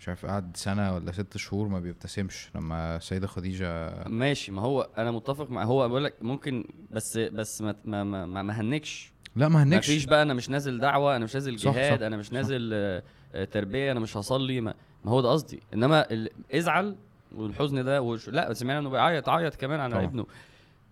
مش 0.00 0.08
عارف 0.08 0.26
قعد 0.26 0.56
سنة 0.56 0.94
ولا 0.94 1.12
ست 1.12 1.36
شهور 1.36 1.68
ما 1.68 1.80
بيبتسمش 1.80 2.50
لما 2.54 2.96
السيدة 2.96 3.26
خديجة 3.26 3.94
ماشي 4.08 4.52
ما 4.52 4.62
هو 4.62 4.88
أنا 4.98 5.10
متفق 5.10 5.50
مع 5.50 5.64
هو 5.64 5.88
بقول 5.88 6.04
لك 6.04 6.14
ممكن 6.22 6.64
بس 6.90 7.18
بس 7.18 7.62
ما 7.62 7.74
ما 7.84 8.04
ما, 8.04 8.26
ما, 8.42 8.60
هنكش 8.60 9.12
لا 9.36 9.48
ما 9.48 9.54
ما 9.54 9.62
هنكش 9.62 9.86
فيش 9.86 10.04
بقى 10.04 10.22
أنا 10.22 10.34
مش 10.34 10.50
نازل 10.50 10.78
دعوة 10.80 11.16
أنا 11.16 11.24
مش 11.24 11.34
نازل 11.34 11.58
صح، 11.58 11.74
جهاد 11.74 12.00
صح، 12.00 12.06
أنا 12.06 12.16
مش 12.16 12.26
صح. 12.26 12.32
نازل 12.32 12.70
آه، 12.74 13.02
آه، 13.34 13.44
تربية 13.44 13.92
أنا 13.92 14.00
مش 14.00 14.16
هصلي 14.16 14.60
ما, 14.60 14.74
ما 15.04 15.10
هو 15.10 15.20
ده 15.20 15.28
قصدي. 15.30 15.60
إنما 15.74 16.06
ازعل 16.54 16.96
والحزن 17.34 17.84
ده 17.84 18.02
وش... 18.02 18.28
لا 18.28 18.52
سمعنا 18.52 18.78
إنه 18.78 18.90
بيعيط 18.90 19.28
عيط 19.28 19.54
كمان 19.54 19.80
على 19.80 19.92
طبعا. 19.94 20.04
ابنه. 20.04 20.26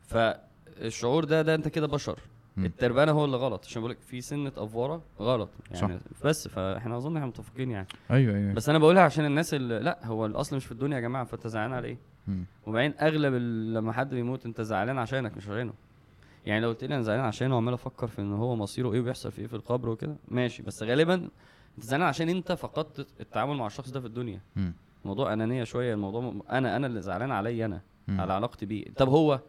فالشعور 0.07 1.25
ده 1.25 1.43
ده 1.43 1.55
أنت 1.55 1.69
كده 1.69 1.87
بشر. 1.87 2.19
التربانه 2.59 3.13
هو 3.13 3.25
اللي 3.25 3.37
غلط. 3.37 3.65
عشان 3.65 3.81
بقول 3.83 3.91
لك 3.91 3.99
في 4.01 4.21
سنة 4.21 4.53
افوره 4.57 5.03
غلط. 5.21 5.49
يعني 5.71 5.99
صح. 5.99 6.05
بس 6.25 6.49
فإحنا 6.49 6.97
أظن 6.97 7.17
إحنا 7.17 7.29
متفقين 7.29 7.71
يعني. 7.71 7.87
أيوه 8.11 8.37
أيوه. 8.37 8.53
بس 8.53 8.69
أنا 8.69 8.79
بقولها 8.79 9.03
عشان 9.03 9.25
الناس 9.25 9.55
اللي 9.55 9.79
لا 9.79 10.07
هو 10.07 10.27
الأصل 10.27 10.57
مش 10.57 10.67
في 10.67 10.73
الدنيا 10.73 10.97
يا 10.97 11.01
جماعة. 11.01 11.25
فأنت 11.25 11.47
زعلان 11.47 11.73
على 11.73 11.89
إيه. 11.89 11.97
وبعدين 12.67 12.95
أغلب 13.01 13.35
لما 13.75 13.93
حد 13.93 14.15
بيموت 14.15 14.47
أنت 14.47 14.61
زعلان 14.61 14.99
عشانك 14.99 15.37
مش 15.37 15.49
عشانه. 15.49 15.73
يعني 16.47 16.61
لو 16.61 16.69
قلت 16.69 16.85
لي 16.85 16.95
أنا 16.95 17.03
زعلان 17.03 17.25
عشانه 17.25 17.55
وعمال 17.55 17.75
أفكر 17.75 18.07
في 18.07 18.21
إن 18.21 18.33
هو 18.33 18.57
مصيره 18.57 18.93
إيه 18.93 19.01
وبيحصل 19.01 19.33
في 19.33 19.41
إيه 19.41 19.47
في 19.47 19.57
القبر 19.57 19.89
وكده 19.89 20.17
ماشي. 20.29 20.63
بس 20.63 20.83
غالبا 20.83 21.15
أنت 21.15 21.85
زعلان 21.85 22.07
عشان 22.07 22.29
أنت 22.29 22.53
فقدت 22.53 23.07
التعامل 23.21 23.57
مع 23.57 23.67
الشخص 23.67 23.91
ده 23.91 24.01
في 24.01 24.07
الدنيا. 24.07 24.41
مم. 24.57 24.73
موضوع 25.07 25.33
أنانية 25.33 25.65
شوية 25.65 25.95
الموضوع 25.95 26.21
م... 26.21 26.43
أنا 26.51 26.77
أنا 26.77 26.87
اللي 26.87 27.01
زعلان 27.03 27.31
عليا 27.33 27.67
أنا 27.67 27.81
مم. 28.09 28.21
على 28.21 28.33
علاقتي 28.33 28.67
بيه 28.67 28.85
طب 28.97 29.09
هو 29.09 29.41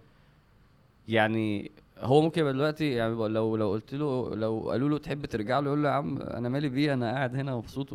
يعني 1.08 1.72
هو 2.00 2.22
ممكن 2.22 2.42
يبقى 2.42 2.54
دلوقتي 2.54 2.92
يعني 2.92 3.14
لو 3.16 3.56
لو 3.56 3.72
قلت 3.72 3.94
له 3.94 4.36
لو 4.36 4.70
قالوا 4.72 4.90
له 4.90 4.98
تحب 4.98 5.26
ترجع 5.26 5.60
له 5.60 5.68
يقول 5.68 5.84
له 5.84 5.90
يا 5.90 5.94
عم 5.94 6.22
أنا 6.22 6.50
مالي 6.50 6.70
بيه 6.70 6.94
أنا 6.94 7.12
قاعد 7.12 7.36
هنا 7.36 7.56
مبسوط. 7.56 7.88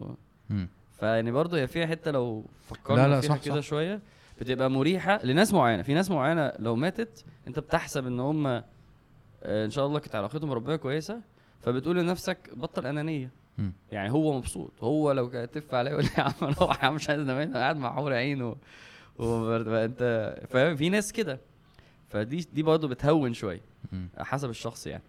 فيعني 0.93 1.31
برضه 1.31 1.59
هي 1.59 1.67
فيها 1.67 1.87
حتة 1.87 2.11
لو 2.11 2.45
فكرنا 2.63 3.01
لا، 3.01 3.09
لا، 3.15 3.21
فيها 3.21 3.37
كده. 3.37 3.61
شوية 3.61 4.01
بتبقى 4.41 4.71
مريحة 4.71 5.21
لناس 5.27 5.55
معينة 5.55 5.83
في 5.83 5.95
ناس 5.95 6.11
معينة 6.11 6.53
لو 6.59 6.77
ماتت 6.77 7.25
أنت 7.49 7.59
بتحسب 7.59 8.07
إن 8.07 8.21
هم 8.21 8.47
آه، 8.47 8.65
إن 9.45 9.71
شاء 9.71 9.87
الله 9.87 9.99
كانت 9.99 10.15
علاقتهم 10.15 10.53
ربنا 10.53 10.77
كويسة 10.77 11.21
فبتقول 11.61 11.97
لنفسك 11.97 12.39
بطل 12.57 12.87
أنانية. 12.87 13.31
يعني 13.93 14.13
هو 14.13 14.39
مبسوط. 14.39 14.73
هو 14.81 15.13
لو 15.13 15.31
كان 15.31 15.51
تف 15.51 15.75
عليه 15.75 15.91
يقول 15.91 16.05
لي 16.05 16.11
يا 16.19 16.23
عم 16.23 16.33
روح 16.61 16.83
يا 16.83 16.89
عم 16.89 16.95
مش 16.95 17.09
عايز 17.11 17.21
انام 17.21 17.37
هنا 17.39 17.59
قاعد 17.59 17.77
مع 17.77 17.95
حور 17.95 18.13
عين 18.13 18.43
و... 18.43 18.57
وانت 19.19 20.35
فاهم؟ 20.51 20.77
في 20.77 20.89
ناس 20.89 21.13
كده. 21.13 21.39
فدي 22.11 22.47
دي 22.55 22.63
برضه 22.63 22.89
بتهون 22.89 23.35
شوية. 23.35 23.61
حسب 24.19 24.51
الشخص 24.51 24.87
يعني. 24.87 25.03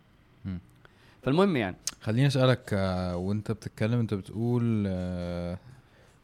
فالمهم 1.23 1.55
يعني. 1.55 1.75
خليني 2.01 2.27
أسألك 2.27 2.69
آه، 2.73 3.17
وأنت 3.17 3.51
بتتكلم 3.51 3.99
أنت 3.99 4.13
بتقول 4.13 4.83
آه، 4.87 5.57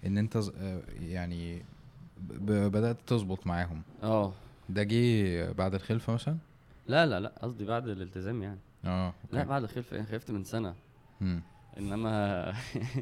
إن 0.06 0.18
أنت 0.18 0.38
آه، 0.38 0.82
يعني 1.02 1.62
بدأت 2.48 2.98
تظبط 3.08 3.48
معاهم. 3.48 3.82
آه. 4.04 4.34
ده 4.70 4.84
جه 4.84 5.52
بعد 5.52 5.76
الخلفة 5.76 6.14
مثلا؟ 6.14 6.38
لا 6.88 7.06
لا 7.06 7.20
لا 7.20 7.32
قصدي 7.42 7.66
بعد 7.66 7.88
الالتزام 7.88 8.44
يعني. 8.44 8.60
آه 8.86 9.14
لا. 9.32 9.44
بعد 9.44 9.64
الخلفة 9.64 10.04
خلفت 10.04 10.32
من 10.32 10.44
سنة. 10.44 10.76
مم. 11.22 11.42
إنما 11.80 12.54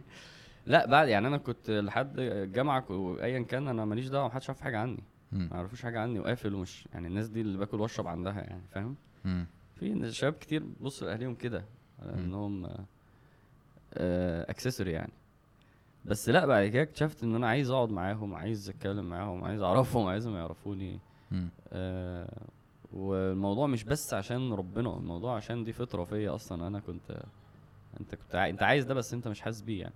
لا 0.65 0.85
بعد 0.87 1.07
يعني 1.07 1.27
أنا 1.27 1.37
كنت 1.37 1.69
لحد 1.71 2.19
الجامعة 2.19 2.91
وايا 2.91 3.41
كان 3.41 3.67
أنا 3.67 3.85
ماليش 3.85 4.07
دعوة 4.07 4.27
محدش 4.27 4.49
عارف 4.49 4.61
حاجة 4.61 4.79
عني. 4.79 5.03
ما 5.31 5.49
يعرفوش 5.51 5.81
حاجة 5.81 5.99
عني 5.99 6.19
وقافل 6.19 6.53
ومش 6.53 6.87
يعني 6.93 7.07
الناس 7.07 7.27
دي 7.29 7.41
اللي 7.41 7.57
باكل 7.57 7.81
وأشرب 7.81 8.07
عندها 8.07 8.33
يعني 8.41 8.61
فاهم. 8.71 8.95
في 9.75 10.11
شباب 10.11 10.33
كتير 10.33 10.63
بص 10.81 11.03
لأهاليهم 11.03 11.35
كده. 11.35 11.63
إنهم 12.03 12.67
اكسسوري 14.49 14.91
يعني 14.91 15.11
بس 16.05 16.29
لا 16.29 16.45
بعد 16.45 16.67
كده 16.67 16.81
اكتشفت 16.83 17.23
إن 17.23 17.35
أنا 17.35 17.47
عايز 17.47 17.69
أقعد 17.69 17.89
معاهم 17.89 18.35
عايز 18.35 18.69
أتكلم 18.69 19.09
معاهم 19.09 19.43
عايز 19.43 19.61
أعرفهم 19.61 20.07
عايزهم 20.07 20.35
يعرفوني. 20.35 20.99
آه 21.73 22.41
والموضوع 22.93 23.67
مش 23.67 23.83
بس 23.83 24.13
عشان 24.13 24.53
ربنا 24.53 24.97
الموضوع 24.97 25.35
عشان 25.35 25.63
دي 25.63 25.73
فطرة 25.73 26.03
فيا 26.03 26.35
أصلا 26.35 26.67
أنا 26.67 26.79
كنت 26.79 27.19
انت 27.99 28.15
كنت. 28.15 28.35
انت 28.35 28.63
عايز 28.63 28.85
ده 28.85 28.93
بس 28.93 29.13
انت 29.13 29.27
مش 29.27 29.41
حاسس 29.41 29.61
بيه 29.61 29.81
يعني. 29.81 29.93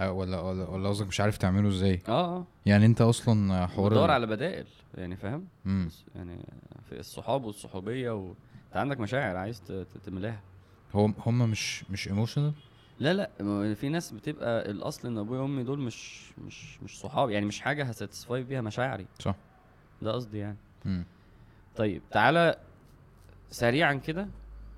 آه، 0.00 0.12
ولا 0.12 0.40
ولا 0.40 0.68
ولا 0.68 0.88
قصدك 0.88 1.06
مش 1.06 1.20
عارف 1.20 1.36
تعمله 1.38 1.68
إزاي؟ 1.68 2.00
آه 2.08 2.36
آه. 2.36 2.46
يعني 2.66 2.86
أنت 2.86 3.00
أصلا 3.00 3.66
حوار 3.66 3.90
بدور 3.92 4.10
على 4.10 4.26
بدائل 4.26 4.66
يعني 4.94 5.16
فاهم؟ 5.16 5.46
يعني 6.14 6.38
في 6.88 6.98
الصحاب 6.98 7.44
والصحوبية 7.44 8.10
و... 8.10 8.32
انت 8.66 8.76
عندك 8.76 9.00
مشاعر 9.00 9.36
عايز 9.36 9.62
تملاها. 10.04 10.40
هو 10.94 11.10
هم 11.26 11.50
مش 11.50 11.84
مش 11.90 12.08
ايموشنال 12.08 12.52
لا 13.00 13.12
لا 13.12 13.30
في 13.74 13.88
ناس 13.88 14.12
بتبقى 14.12 14.70
الأصل 14.70 15.08
إن 15.08 15.18
أبويا 15.18 15.40
وأمي 15.40 15.62
دول 15.62 15.78
مش 15.78 16.30
مش 16.46 16.82
مش 16.82 17.00
صحاب 17.00 17.30
يعني 17.30 17.46
مش 17.46 17.60
حاجة 17.60 17.84
هساتسفاي 17.84 18.42
بيها 18.42 18.60
مشاعري. 18.60 19.06
صح. 19.18 19.34
ده 20.02 20.12
قصدي 20.12 20.38
يعني. 20.38 20.56
مم. 20.84 21.04
طيب 21.76 22.02
تعالى 22.10 22.56
سريعا 23.50 23.94
كده 23.94 24.28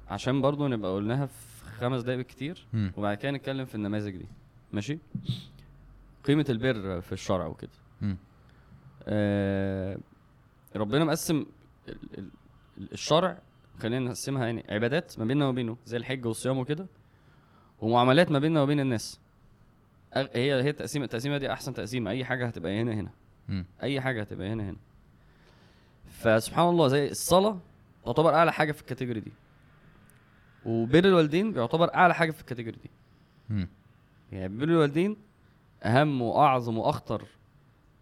عشان 0.09 0.41
برضو 0.41 0.69
نبقى 0.69 0.95
قلناها 0.95 1.27
في 1.27 1.48
خمس 1.79 2.03
دقايق 2.03 2.27
كتير 2.27 2.67
مم. 2.73 2.93
وبعد 2.97 3.17
كده 3.17 3.31
نتكلم 3.33 3.65
في 3.65 3.75
النماذج 3.75 4.17
دي. 4.17 4.27
ماشي؟ 4.73 4.99
قيمة 6.25 6.47
البر 6.49 7.01
في 7.01 7.13
الشرع 7.13 7.47
وكده. 7.47 7.71
آه 9.09 9.99
ربنا 10.77 11.05
مقسم 11.05 11.47
ال- 11.89 11.97
ال- 12.19 12.31
ال- 12.79 12.93
الشرع 12.93 13.39
خلينا 13.79 14.05
نقسمها 14.05 14.47
يعني 14.47 14.65
عبادات 14.69 15.19
ما 15.19 15.25
بيننا 15.25 15.49
وبينه 15.49 15.77
زي 15.87 15.97
الحج 15.97 16.27
والصيام 16.27 16.59
وكده 16.59 16.87
ومعاملات 17.81 18.31
ما 18.31 18.39
بيننا 18.39 18.63
وبين 18.63 18.81
الناس. 18.81 19.21
هي 20.15 20.29
هي 20.35 20.71
التقسيمه 20.71 21.05
التقسيمة 21.05 21.39
دي 21.39 21.53
أحسن 21.53 21.75
تقسيمه 21.75 22.11
أي 22.11 22.25
حاجة 22.25 22.47
هتبقى 22.47 22.81
هنا 22.81 22.93
هنا. 22.95 23.11
مم. 23.49 23.65
أي 23.83 24.01
حاجة 24.01 24.21
هتبقى 24.21 24.49
هنا 24.53 24.63
هنا. 24.71 24.77
فسبحان 26.11 26.69
الله 26.69 26.89
زي 26.89 27.09
الصلاة 27.11 27.59
تعتبر 28.05 28.35
أعلى 28.35 28.53
حاجة 28.53 28.73
في 28.73 28.81
ال 28.81 28.85
category 28.85 29.21
دي. 29.21 29.33
وبر 30.67 31.05
الوالدين 31.05 31.53
بيعتبر 31.53 31.95
أعلى 31.95 32.15
حاجة 32.15 32.31
في 32.31 32.41
ال 32.41 32.45
category 32.45 32.77
دي. 32.83 32.91
مم. 33.51 33.69
يعني 34.33 34.57
بر 34.59 34.65
الوالدين 34.65 35.17
أهم 35.83 36.23
وأعظم 36.23 36.79
وأخطر 36.79 37.23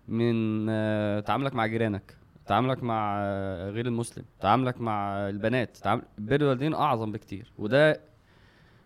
من 0.09 0.67
آه، 0.71 1.21
تعاملك 1.21 1.55
مع 1.55 1.67
جيرانك 1.67 2.17
تعاملك 2.47 2.83
مع 2.83 3.17
آه، 3.21 3.71
غير 3.71 3.87
المسلم 3.87 4.25
تعاملك 4.41 4.81
مع 4.81 5.17
البنات 5.29 5.77
تعامل 5.77 6.03
بر 6.19 6.35
الوالدين 6.37 6.75
أعظم 6.75 7.13
بكتير. 7.13 7.53
وده 7.59 8.01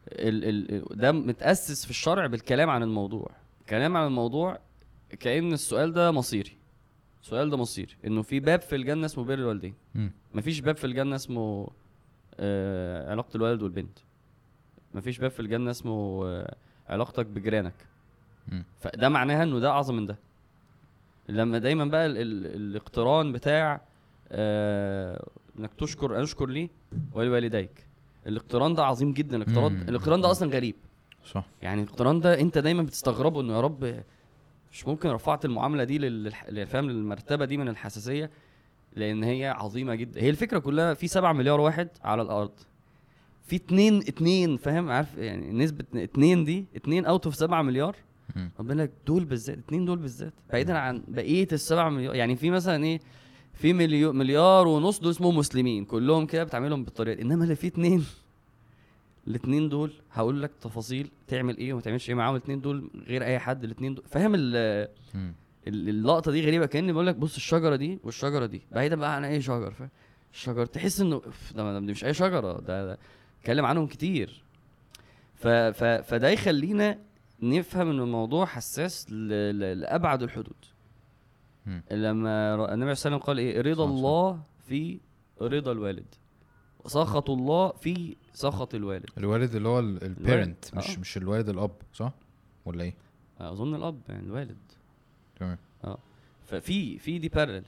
ال 0.08 0.44
ال 0.72 0.98
ده 0.98 1.12
متأسس 1.12 1.84
في 1.84 1.90
الشرع 1.90 2.26
بالكلام 2.26 2.70
عن 2.70 2.82
الموضوع. 2.82 3.30
كلام 3.68 3.96
عن 3.96 4.06
الموضوع 4.06 4.58
كأن 5.20 5.52
السؤال 5.52 5.92
ده 5.92 6.10
مصيري. 6.10 6.52
السؤال 7.22 7.50
ده 7.50 7.56
مصيري. 7.56 7.94
إنه 8.06 8.22
في 8.22 8.40
باب 8.40 8.60
في 8.60 8.76
الجنة 8.76 9.06
اسمه 9.06 9.24
بر 9.24 9.34
الوالدين. 9.34 9.74
مفيش 10.34 10.60
باب 10.60 10.76
في 10.76 10.84
الجنة 10.84 11.16
اسمه 11.16 11.70
آه 12.40 13.10
علاقة 13.10 13.36
الوالد 13.36 13.62
والبنت. 13.62 13.98
مفيش 14.94 15.18
باب 15.18 15.30
في 15.30 15.40
الجنة 15.40 15.70
اسمه 15.70 16.26
آه 16.26 16.54
علاقتك 16.88 17.26
بجيرانك. 17.26 17.74
فده 18.80 19.08
معناها 19.08 19.42
إنه 19.42 19.58
ده 19.58 19.70
أعظم 19.70 19.94
من 19.96 20.06
ده. 20.06 20.16
لما 21.28 21.58
دايما 21.58 21.84
بقى 21.84 22.06
ال 22.06 22.16
ال 22.18 22.46
الاقتران 22.56 23.32
بتاع 23.32 23.80
آه 24.32 25.26
إنك 25.58 25.70
تشكر 25.74 26.22
أشكر 26.22 26.46
لي 26.48 26.70
ولوالديك. 27.12 27.86
الاقتران 28.26 28.74
ده 28.74 28.84
عظيم 28.84 29.12
جدا. 29.12 29.36
الاقتران. 29.36 29.88
الاقتران 29.88 30.20
ده 30.20 30.30
أصلا 30.30 30.50
غريب. 30.50 30.74
صح. 31.24 31.44
يعني 31.62 31.82
الاقتران 31.82 32.20
ده 32.20 32.40
أنت 32.40 32.58
دايما 32.58 32.82
بتستغربه 32.82 33.40
إنه 33.40 33.52
يا 33.52 33.60
رب 33.60 34.02
مش 34.72 34.86
ممكن 34.88 35.08
رفعت 35.08 35.44
المعاملة 35.44 35.84
دي 35.84 35.98
لل 35.98 36.32
لل- 36.48 36.66
فاهم 36.66 36.90
للمرتبة 36.90 37.44
دي 37.44 37.56
من 37.56 37.68
الحساسية. 37.68 38.30
لأن 38.96 39.24
هي 39.24 39.46
عظيمة 39.46 39.94
جدا. 39.94 40.20
هي 40.22 40.30
الفكرة 40.30 40.58
كلها 40.58 40.94
في 40.94 41.08
7 41.08 41.32
مليار 41.32 41.60
واحد 41.60 41.88
على 42.02 42.22
الأرض. 42.22 42.50
في 43.46 43.56
اتنين 43.56 43.96
اتنين 43.98 44.56
فاهم؟ 44.56 44.90
عارف 44.90 45.18
يعني 45.18 45.52
نسبة 45.52 45.84
اتنين 45.94 46.44
دي 46.44 46.64
اتنين 46.76 47.06
out 47.06 47.24
of 47.26 47.34
7 47.34 47.62
مليار. 47.62 47.96
ربنا 48.60 48.82
لك 48.82 48.90
دول 49.06 49.24
بالذات 49.24 49.58
اتنين 49.58 49.84
دول 49.84 49.98
بالذات. 49.98 50.32
بعيدا 50.52 50.78
عن 50.78 51.02
بقية 51.08 51.48
السبع 51.52 51.88
مليار. 51.88 52.14
يعني 52.14 52.36
في 52.36 52.50
مثلا 52.50 52.84
إيه؟ 52.84 53.00
في 53.54 53.72
مليو 53.72 54.12
مليار 54.12 54.66
ونص 54.68 55.00
دول 55.00 55.10
اسمهم 55.10 55.36
مسلمين. 55.36 55.84
كلهم 55.84 56.26
كده 56.26 56.44
بتعملهم 56.44 56.84
بالطريقة 56.84 57.16
دي. 57.16 57.22
إنما 57.22 57.44
اللي 57.44 57.56
في 57.56 57.66
اتنين 57.66 58.04
الاتنين 59.28 59.68
دول 59.68 59.92
هقول 60.12 60.42
لك 60.42 60.50
تفاصيل 60.60 61.10
تعمل 61.28 61.56
إيه 61.56 61.72
وما 61.72 61.82
تعملش 61.82 62.08
إيه 62.08 62.14
معاهم. 62.14 62.34
الاتنين 62.36 62.60
دول 62.60 62.90
غير 63.06 63.24
أي 63.24 63.38
حد. 63.38 63.64
الاتنين 63.64 63.94
دول 63.94 64.04
فاهم. 64.10 64.32
ال- 64.34 64.88
اللقطة 65.66 66.30
دي 66.32 66.46
غريبة 66.46 66.66
كأني 66.66 66.92
بقول 66.92 67.06
لك 67.06 67.16
بص 67.16 67.36
الشجرة 67.36 67.76
دي 67.76 67.98
والشجرة 68.04 68.46
دي 68.46 68.62
بعيدا 68.72 68.96
بقى 68.96 69.16
عن 69.16 69.24
أي 69.24 69.42
شجر 69.42 69.70
فاهم؟ 69.70 69.90
الشجر 70.32 70.66
تحس 70.66 71.00
إنه 71.00 71.22
ده 71.54 71.80
مش 71.80 72.04
أي 72.04 72.14
شجرة 72.14 72.60
ده 72.60 72.98
اتكلم 73.40 73.64
عنهم 73.64 73.86
كتير. 73.86 74.42
ف 75.34 75.48
ف 75.48 75.84
فده 75.84 76.28
يخلينا 76.28 76.98
نفهم 77.42 77.90
إن 77.90 78.00
الموضوع 78.00 78.46
حساس 78.46 79.12
ل... 79.12 79.28
ل... 79.58 79.80
لأبعد 79.80 80.22
الحدود. 80.22 80.56
مم. 81.66 81.82
لما 81.90 82.56
ر- 82.56 82.64
النبي 82.64 82.82
عليه 82.82 82.92
الصلاه 82.92 83.14
والسلام 83.14 83.18
قال 83.18 83.38
إيه؟ 83.38 83.60
رضا 83.60 83.74
صلى 83.86 83.94
الله 83.94 84.28
الله 84.30 84.42
في 84.68 85.00
رضا 85.42 85.72
الوالد. 85.72 86.14
وسخط 86.84 87.30
الله 87.30 87.72
في 87.72 88.16
سخط 88.32 88.74
الوالد. 88.74 89.06
الوالد 89.18 89.54
اللي 89.54 89.68
هو 89.68 89.78
البيرنت 89.78 90.74
مش 90.74 90.96
آه. 90.96 91.00
مش 91.00 91.16
الوالد 91.16 91.48
الأب 91.48 91.72
صح؟ 91.94 92.12
ولا 92.64 92.84
إيه؟ 92.84 92.94
أظن 93.40 93.74
الأب 93.74 94.00
يعني 94.08 94.26
الوالد. 94.26 94.56
تمام. 95.40 95.58
ففي 96.44 96.98
في 96.98 97.18
دي 97.18 97.28
بارل. 97.28 97.64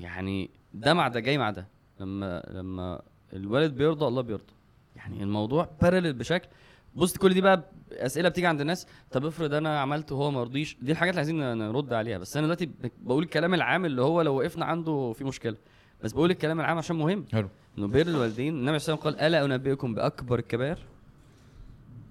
يعني 0.00 0.50
ده 0.74 0.94
مع 0.94 1.08
ده 1.08 1.20
جاي 1.20 1.38
مع 1.38 1.50
ده. 1.50 1.66
لما 2.00 2.42
لما 2.50 3.02
الوالد 3.32 3.74
بيرضى 3.74 4.06
الله 4.06 4.22
بيرضى. 4.22 4.52
يعني 4.96 5.22
الموضوع 5.22 5.68
بارل 5.82 6.12
بشكل. 6.12 6.48
بص 6.94 7.16
كل 7.16 7.34
دي 7.34 7.40
بقى 7.40 7.70
أسئلة 7.92 8.28
بتيجي 8.28 8.46
عند 8.46 8.60
الناس. 8.60 8.86
طب 9.10 9.26
افرض 9.26 9.54
أنا 9.54 9.80
عملت 9.80 10.12
وهو 10.12 10.30
ما 10.30 10.42
رضيش؟ 10.42 10.76
دي 10.82 10.92
الحاجات 10.92 11.12
اللي 11.12 11.20
عايزين 11.20 11.58
نرد 11.58 11.92
عليها. 11.92 12.18
بس 12.18 12.36
أنا 12.36 12.46
دلوقتي 12.46 12.70
بقول 12.98 13.22
الكلام 13.22 13.54
العام 13.54 13.84
اللي 13.84 14.02
هو 14.02 14.22
لو 14.22 14.38
وقفنا 14.38 14.64
عنده 14.64 15.12
في 15.12 15.24
مشكلة. 15.24 15.56
بس 16.04 16.12
بقول 16.12 16.30
الكلام 16.30 16.60
العام 16.60 16.78
عشان 16.78 16.96
مهم. 16.96 17.24
حلو. 17.32 17.48
إنه 17.78 17.86
بر 17.86 18.00
الوالدين 18.00 18.54
النبي 18.54 18.68
عليه 18.68 18.76
الصلاة 18.76 18.96
والسلام 18.96 19.16
قال 19.16 19.34
ألا 19.34 19.44
أنبئكم 19.44 19.94
بأكبر 19.94 20.38
الكبائر 20.38 20.78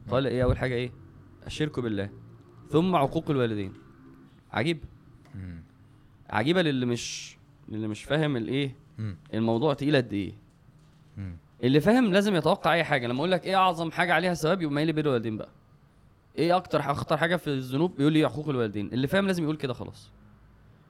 قال 0.10 0.28
إيه 0.28 0.44
أول 0.44 0.58
حاجة؟ 0.58 0.74
إيه؟ 0.74 0.92
الشرك 1.48 1.80
بالله. 1.80 2.10
ثم 2.70 2.96
عقوق 2.96 3.30
الوالدين. 3.32 3.74
عجيب. 4.56 4.80
مم. 5.36 5.64
عجيبة 6.30 6.62
للي 6.62 6.86
مش 6.86 7.36
للي 7.70 7.88
مش 7.88 8.04
فاهم 8.04 8.38
الايه 8.38 8.76
مم. 8.98 9.18
الموضوع 9.34 9.74
تقيل 9.74 9.96
قد 9.96 10.14
إيه. 10.14 10.34
اللي 11.64 11.80
فاهم 11.80 12.14
لازم 12.14 12.36
يتوقع 12.36 12.74
أي 12.74 12.84
حاجة. 12.84 13.08
لما 13.08 13.20
أقول 13.20 13.32
لك 13.32 13.46
إيه 13.46 13.56
أعظم 13.56 13.92
حاجة 13.92 14.14
عليها 14.14 14.34
ثواب 14.34 14.62
يبقى 14.62 14.74
مايل 14.76 14.94
بر 14.94 15.00
الوالدين 15.02 15.38
بقى. 15.38 15.50
إيه 16.38 16.56
أكتر 16.58 16.80
أخطر 16.80 17.18
حاجة 17.18 17.36
في 17.36 17.48
الذنوب؟ 17.48 17.96
بيقول 17.98 18.14
لي 18.14 18.30
حقوق 18.30 18.50
الوالدين. 18.50 18.88
اللي 18.94 19.08
فاهم 19.08 19.28
لازم 19.28 19.44
يقول 19.44 19.56
كده 19.56 19.74
خلاص. 19.74 20.10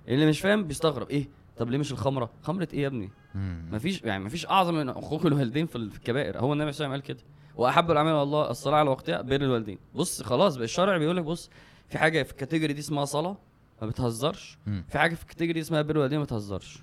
اللي 0.08 0.26
مش 0.26 0.40
فاهم 0.40 0.64
بيستغرب. 0.64 1.10
إيه؟ 1.10 1.28
طب 1.58 1.70
ليه 1.70 1.78
مش 1.78 1.92
الخمرة؟ 1.92 2.30
خمرة 2.44 2.68
إيه 2.74 2.82
يا 2.82 2.88
ابني؟ 2.88 3.10
مم. 3.36 3.66
مفيش 3.72 4.02
يعني 4.02 4.24
مفيش 4.24 4.46
أعظم 4.46 4.74
من 4.74 4.94
حقوق 4.94 5.26
الوالدين 5.26 5.66
في 5.66 5.76
ال- 5.76 5.92
في 5.92 5.98
الكبائر. 5.98 6.40
هو 6.40 6.54
النبي 6.54 6.72
صلى 6.72 6.86
الله 6.86 6.94
عليه 6.94 7.04
وسلم 7.04 7.16
قال 7.16 7.22
كده. 7.24 7.28
وأحب 7.56 7.92
الأعمال 7.92 8.14
الله 8.24 8.50
الصلاة 8.52 8.78
على 8.78 8.90
وقتها 8.90 9.22
بر 9.22 9.36
الوالدين. 9.36 9.78
بص 9.96 10.22
خلاص 10.24 10.56
بقى 10.56 10.66
الشرع 10.66 10.98
بيقول 10.98 11.18
لك 11.18 11.24
بص 11.24 11.50
في 11.90 11.98
حاجة 11.98 12.24
في 12.24 12.32
الكاتيجوري 12.32 12.74
دي 12.74 12.80
اسمها 12.80 13.06
صلاة. 13.06 13.38
ما 13.82 13.88
بتهزرش 13.88 14.58
مم. 14.68 14.84
في 14.90 15.00
حاجة 15.00 15.16
في 15.16 15.22
الكاتيجوري 15.24 15.60
اسمها 15.62 15.82
بر 15.82 15.92
الوالدين 15.96 16.20
ما 16.20 16.26
تهزرش 16.26 16.80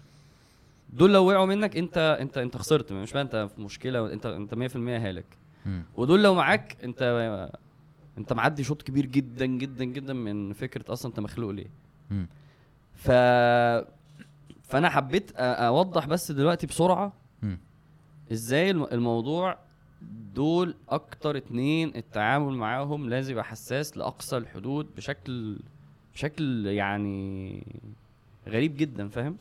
دول 0.92 1.12
لو 1.12 1.26
وقعوا 1.26 1.46
منك 1.46 1.76
انت 1.76 2.16
انت 2.20 2.38
انت 2.38 2.56
خسرت 2.56 2.92
مش 2.92 3.12
بقى 3.12 3.22
انت 3.22 3.48
في 3.54 3.60
مشكلة 3.60 4.12
انت 4.12 4.26
انت 4.26 4.54
100% 4.54 4.76
هالك 4.76 5.24
مم. 5.66 5.82
ودول 5.96 6.22
لو 6.22 6.34
معاك 6.34 6.76
انت 6.84 7.02
انت 8.18 8.32
معدي 8.32 8.64
شوط 8.64 8.82
كبير 8.82 9.06
جدا 9.06 9.46
جدا 9.46 9.84
جدا 9.84 10.12
من 10.12 10.52
فكرة 10.52 10.92
أصلا 10.92 11.10
أنت 11.10 11.20
مخلوق 11.20 11.50
ليه 11.50 11.66
مم. 12.10 12.26
ف 12.94 13.10
فأنا 14.62 14.88
حبيت 14.90 15.32
أوضح 15.36 16.06
بس 16.06 16.32
دلوقتي 16.32 16.66
بسرعة 16.66 17.12
مم. 17.42 17.58
إزاي 18.32 18.70
الم- 18.70 18.84
الموضوع 18.92 19.58
دول 20.34 20.74
أكتر 20.88 21.36
اتنين 21.36 21.92
التعامل 21.96 22.52
معاهم 22.54 23.08
لازم 23.08 23.32
يبقى 23.32 23.44
حساس 23.44 23.96
لأقصى 23.96 24.36
الحدود 24.36 24.94
بشكل 24.96 25.58
بشكل 26.14 26.66
يعني 26.66 27.66
غريب 28.48 28.76
جدا 28.76 29.08
فاهم؟ 29.08 29.36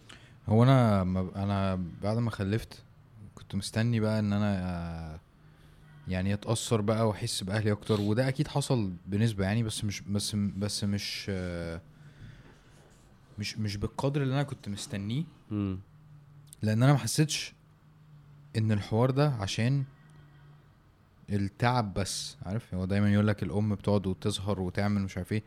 هو 0.49 0.63
أنا 0.63 1.01
أنا 1.35 1.83
بعد 2.03 2.17
ما 2.17 2.31
خلفت 2.31 2.83
كنت 3.35 3.55
مستني 3.55 3.99
بقى 3.99 4.19
إن 4.19 4.33
أنا 4.33 5.19
يعني 6.07 6.33
أتأثر 6.33 6.81
بقى 6.81 7.07
وأحس 7.07 7.43
بأهلي 7.43 7.71
أكتر 7.71 8.01
وده 8.01 8.27
أكيد 8.27 8.47
حصل 8.47 8.93
بنسبة 9.07 9.45
يعني 9.45 9.63
بس 9.63 9.83
مش 9.83 10.01
بس 10.01 10.35
بس 10.35 10.83
مش 10.83 11.29
مش 13.39 13.57
مش 13.57 13.77
بالقدر 13.77 14.21
اللي 14.23 14.33
أنا 14.33 14.43
كنت 14.43 14.69
مستنيه. 14.69 15.23
لأن 16.61 16.83
أنا 16.83 16.91
ما 16.91 16.97
حسيتش 16.97 17.53
إن 18.57 18.71
الحوار 18.71 19.11
ده 19.11 19.29
عشان 19.29 19.83
التعب 21.33 21.93
بس 21.93 22.37
عارف؟ 22.45 22.73
هو 22.73 22.85
دايما 22.85 23.13
يقول 23.13 23.27
لك 23.27 23.43
الأم 23.43 23.75
بتقعد 23.75 24.07
وتسهر 24.07 24.59
وتعمل 24.59 25.01
مش 25.01 25.17
عارف 25.17 25.31
إيه. 25.31 25.43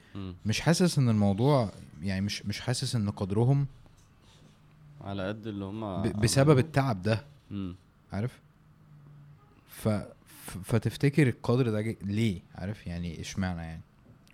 مش 0.47 0.61
حاسس 0.61 0.99
إن 0.99 1.09
الموضوع 1.09 1.71
يعني 2.03 2.21
مش 2.21 2.47
مش 2.47 2.61
حاسس 2.61 2.97
إن 2.97 3.11
قدرهم 3.11 3.67
على 5.01 5.29
قد 5.29 5.47
اللي 5.47 5.65
هم 5.65 6.03
بسبب 6.03 6.59
التعب 6.59 7.03
ده. 7.03 7.25
امم 7.51 7.75
عارف؟ 8.13 8.41
ف 9.69 9.89
فتفتكر 10.65 11.29
القدر 11.29 11.71
ده 11.71 11.97
ليه؟ 12.03 12.41
عارف؟ 12.55 12.87
يعني 12.87 13.21
إشمعنى 13.21 13.61
يعني؟ 13.61 13.81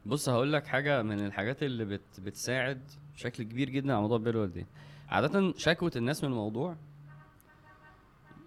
بص 0.06 0.28
هقول 0.28 0.52
لك 0.52 0.66
حاجة 0.66 1.02
من 1.02 1.26
الحاجات 1.26 1.62
اللي 1.62 1.84
بت 1.84 2.20
بتساعد 2.24 2.80
بشكل 3.14 3.42
كبير 3.42 3.70
جدا 3.70 3.92
على 3.92 4.00
موضوع 4.02 4.30
الوالدين. 4.30 4.66
عاده 5.08 5.54
شكوى 5.56 5.90
الناس 5.96 6.24
من 6.24 6.30
الموضوع 6.30 6.76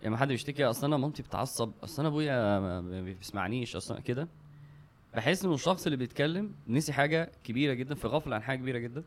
لما 0.04 0.18
حد 0.18 0.28
بيشتكي. 0.28 0.66
أصل 0.66 0.88
أنا 0.88 0.98
مامتي 0.98 1.24
بتعصب 1.24 1.72
أصل 1.84 2.02
أنا 2.02 2.10
أبويا 2.10 2.60
ما 2.60 2.82
ما 2.82 3.02
بيسمعنيش 3.02 3.76
أصلا 3.76 4.00
كده. 4.00 4.28
بحس 5.16 5.46
ان 5.46 5.54
الشخص 5.54 5.86
اللي 5.86 5.98
بيتكلم 5.98 6.52
نسي 6.68 6.94
حاجة 6.94 7.32
كبيرة 7.44 7.74
جدا 7.74 7.96
في 7.96 8.08
غفلة 8.08 8.36
عن 8.36 8.42
حاجة 8.44 8.58
كبيرة 8.58 8.78
جدا. 8.78 9.04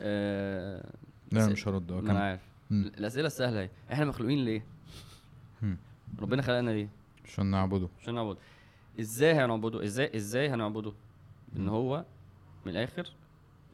آه 0.00 0.92
لا 1.32 1.46
مش 1.46 1.68
هرد 1.68 1.92
ما 1.92 2.00
أنا. 2.10 2.20
عارف. 2.20 2.40
مم. 2.70 2.92
الأسئلة 2.98 3.26
السهلة 3.26 3.60
أهي. 3.60 3.70
إحنا 3.92 4.04
مخلوقين 4.04 4.44
ليه؟ 4.44 4.64
مم. 5.62 5.76
ربنا 6.20 6.42
خلقنا 6.42 6.70
ليه؟ 6.70 6.88
عشان 7.24 7.46
نعبده. 7.46 7.88
عشان 8.02 8.14
نعبده. 8.14 8.38
إزاي 9.00 9.32
هنعبده؟ 9.34 9.84
إزاي 9.84 10.16
إزاي 10.16 10.48
هنعبده؟ 10.48 10.92
إن. 11.56 11.68
هو 11.68 12.04
من 12.66 12.72
الآخر 12.72 13.10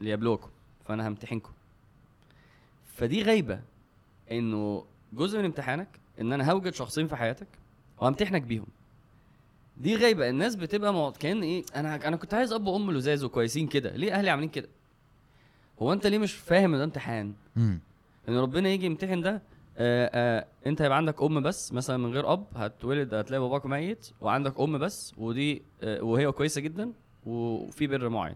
ليبلوكم 0.01 0.49
فأنا 0.85 1.07
همتحنكم. 1.07 1.51
فدي 2.85 3.23
غايبه 3.23 3.61
إنه 4.31 4.85
جزء 5.13 5.39
من 5.39 5.45
امتحانك 5.45 5.87
إن 6.21 6.33
أنا 6.33 6.51
هوجد 6.51 6.73
شخصين 6.73 7.07
في 7.07 7.15
حياتك 7.15 7.47
وهمتحنك 7.99 8.41
بيهم. 8.41 8.65
دي 9.77 9.95
غايبة. 9.95 10.29
الناس 10.29 10.55
بتبقى 10.55 10.93
مع... 10.93 11.09
كأن 11.11 11.43
إيه 11.43 11.63
أنا 11.75 12.07
أنا 12.07 12.15
كنت 12.17 12.33
عايز 12.33 12.53
أب 12.53 12.67
وأم 12.67 12.91
لذاذ 12.91 13.23
وكويسين 13.23 13.67
كده. 13.67 13.95
ليه 13.95 14.13
أهلي 14.13 14.29
عاملين 14.29 14.49
كده؟ 14.49 14.67
هو 15.81 15.93
أنت 15.93 16.07
ليه 16.07 16.17
مش 16.17 16.33
فاهم 16.33 16.73
إن 16.73 16.77
ده 16.77 16.83
امتحان. 16.83 17.33
إن 18.29 18.37
ربنا 18.37 18.69
يجي 18.69 18.85
يمتحن 18.85 19.21
ده 19.21 19.41
آآ 19.77 20.09
آآ 20.13 20.45
أنت 20.67 20.81
هيبقى 20.81 20.97
عندك 20.97 21.21
أم 21.21 21.41
بس 21.43 21.73
مثلا 21.73 21.97
من 21.97 22.11
غير 22.13 22.33
أب 22.33 22.45
هتولد 22.55 23.13
هتلاقي 23.13 23.41
باباك 23.41 23.65
ميت 23.65 24.09
وعندك 24.21 24.59
أم 24.59 24.77
بس 24.77 25.13
ودي 25.17 25.61
آه، 25.83 26.03
وهي 26.03 26.31
كويسة 26.31 26.61
جدا 26.61 26.91
وفي 27.25 27.87
بر 27.87 28.09
معين. 28.09 28.35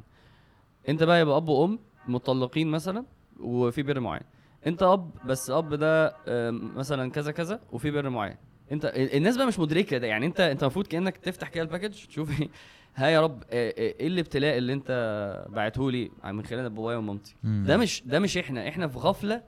أنت 0.90 1.04
بقى 1.04 1.22
يبقى 1.22 1.38
أب 1.38 1.50
وأم 1.50 1.80
مطلقين 2.08 2.68
مثلا 2.68 3.06
وفي 3.40 3.84
بر 3.84 4.00
معين. 4.00 4.24
انت 4.68 4.84
اب 4.84 5.12
بس 5.26 5.50
اب 5.50 5.74
ده 5.74 6.16
آه، 6.28 6.52
مثلا 6.52 7.12
كذا 7.12 7.32
كذا 7.32 7.60
وفي 7.72 7.92
بر 7.92 8.10
معين. 8.10 8.36
انت 8.72 8.86
ال- 8.86 9.16
الناس 9.16 9.38
بقى 9.38 9.48
مش 9.48 9.60
مدركة 9.60 9.98
ده. 9.98 10.08
يعني 10.08 10.26
انت 10.26 10.40
انت 10.40 10.64
المفروض 10.64 10.88
كأنك 10.88 11.18
تفتح 11.18 11.50
كده 11.50 11.64
ال 11.64 11.69
package 11.69 12.06
تشوف 12.08 12.42
إيه. 12.42 12.50
ها 12.96 13.08
يا 13.08 13.22
رب 13.22 13.44
آه، 13.44 13.70
آه، 13.70 13.74
إيه 13.78 14.08
الابتلاء 14.08 14.58
اللي 14.58 14.74
انت 14.74 15.46
بعته 15.50 15.92
لي 15.92 16.12
من 16.26 16.46
خلال 16.46 16.70
بابايا 16.70 16.98
ومامتي. 16.98 17.36
ده 17.44 17.78
مش 17.78 18.04
ده 18.06 18.20
مش 18.20 18.38
إحنا. 18.38 18.68
إحنا 18.68 18.88
في 18.88 18.98
غفلة 19.00 19.44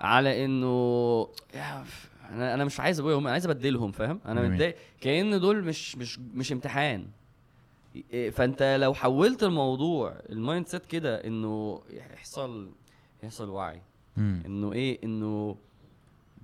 على 0.00 0.44
انه 0.44 1.28
أنا 2.30 2.54
أنا 2.54 2.64
مش 2.64 2.80
عايز 2.80 3.00
ابويا 3.00 3.14
وامي 3.14 3.24
أنا 3.24 3.32
عايز 3.32 3.46
ابدلهم 3.46 3.92
فاهم؟ 3.92 4.20
أنا. 4.26 4.42
متضايق. 4.48 4.76
كأن 5.00 5.40
دول 5.40 5.64
مش 5.64 5.96
مش 5.96 6.18
مش 6.18 6.52
امتحان. 6.52 7.06
فانت 8.32 8.76
لو 8.80 8.94
حولت 8.94 9.42
الموضوع 9.42 10.16
ال 10.30 10.66
mindset 10.66 10.86
كده 10.86 11.24
انه 11.24 11.82
يحصل 11.90 12.70
يحصل 13.22 13.48
وعي. 13.48 13.80
انه 14.18 14.72
إيه 14.72 14.98
انه 15.04 15.56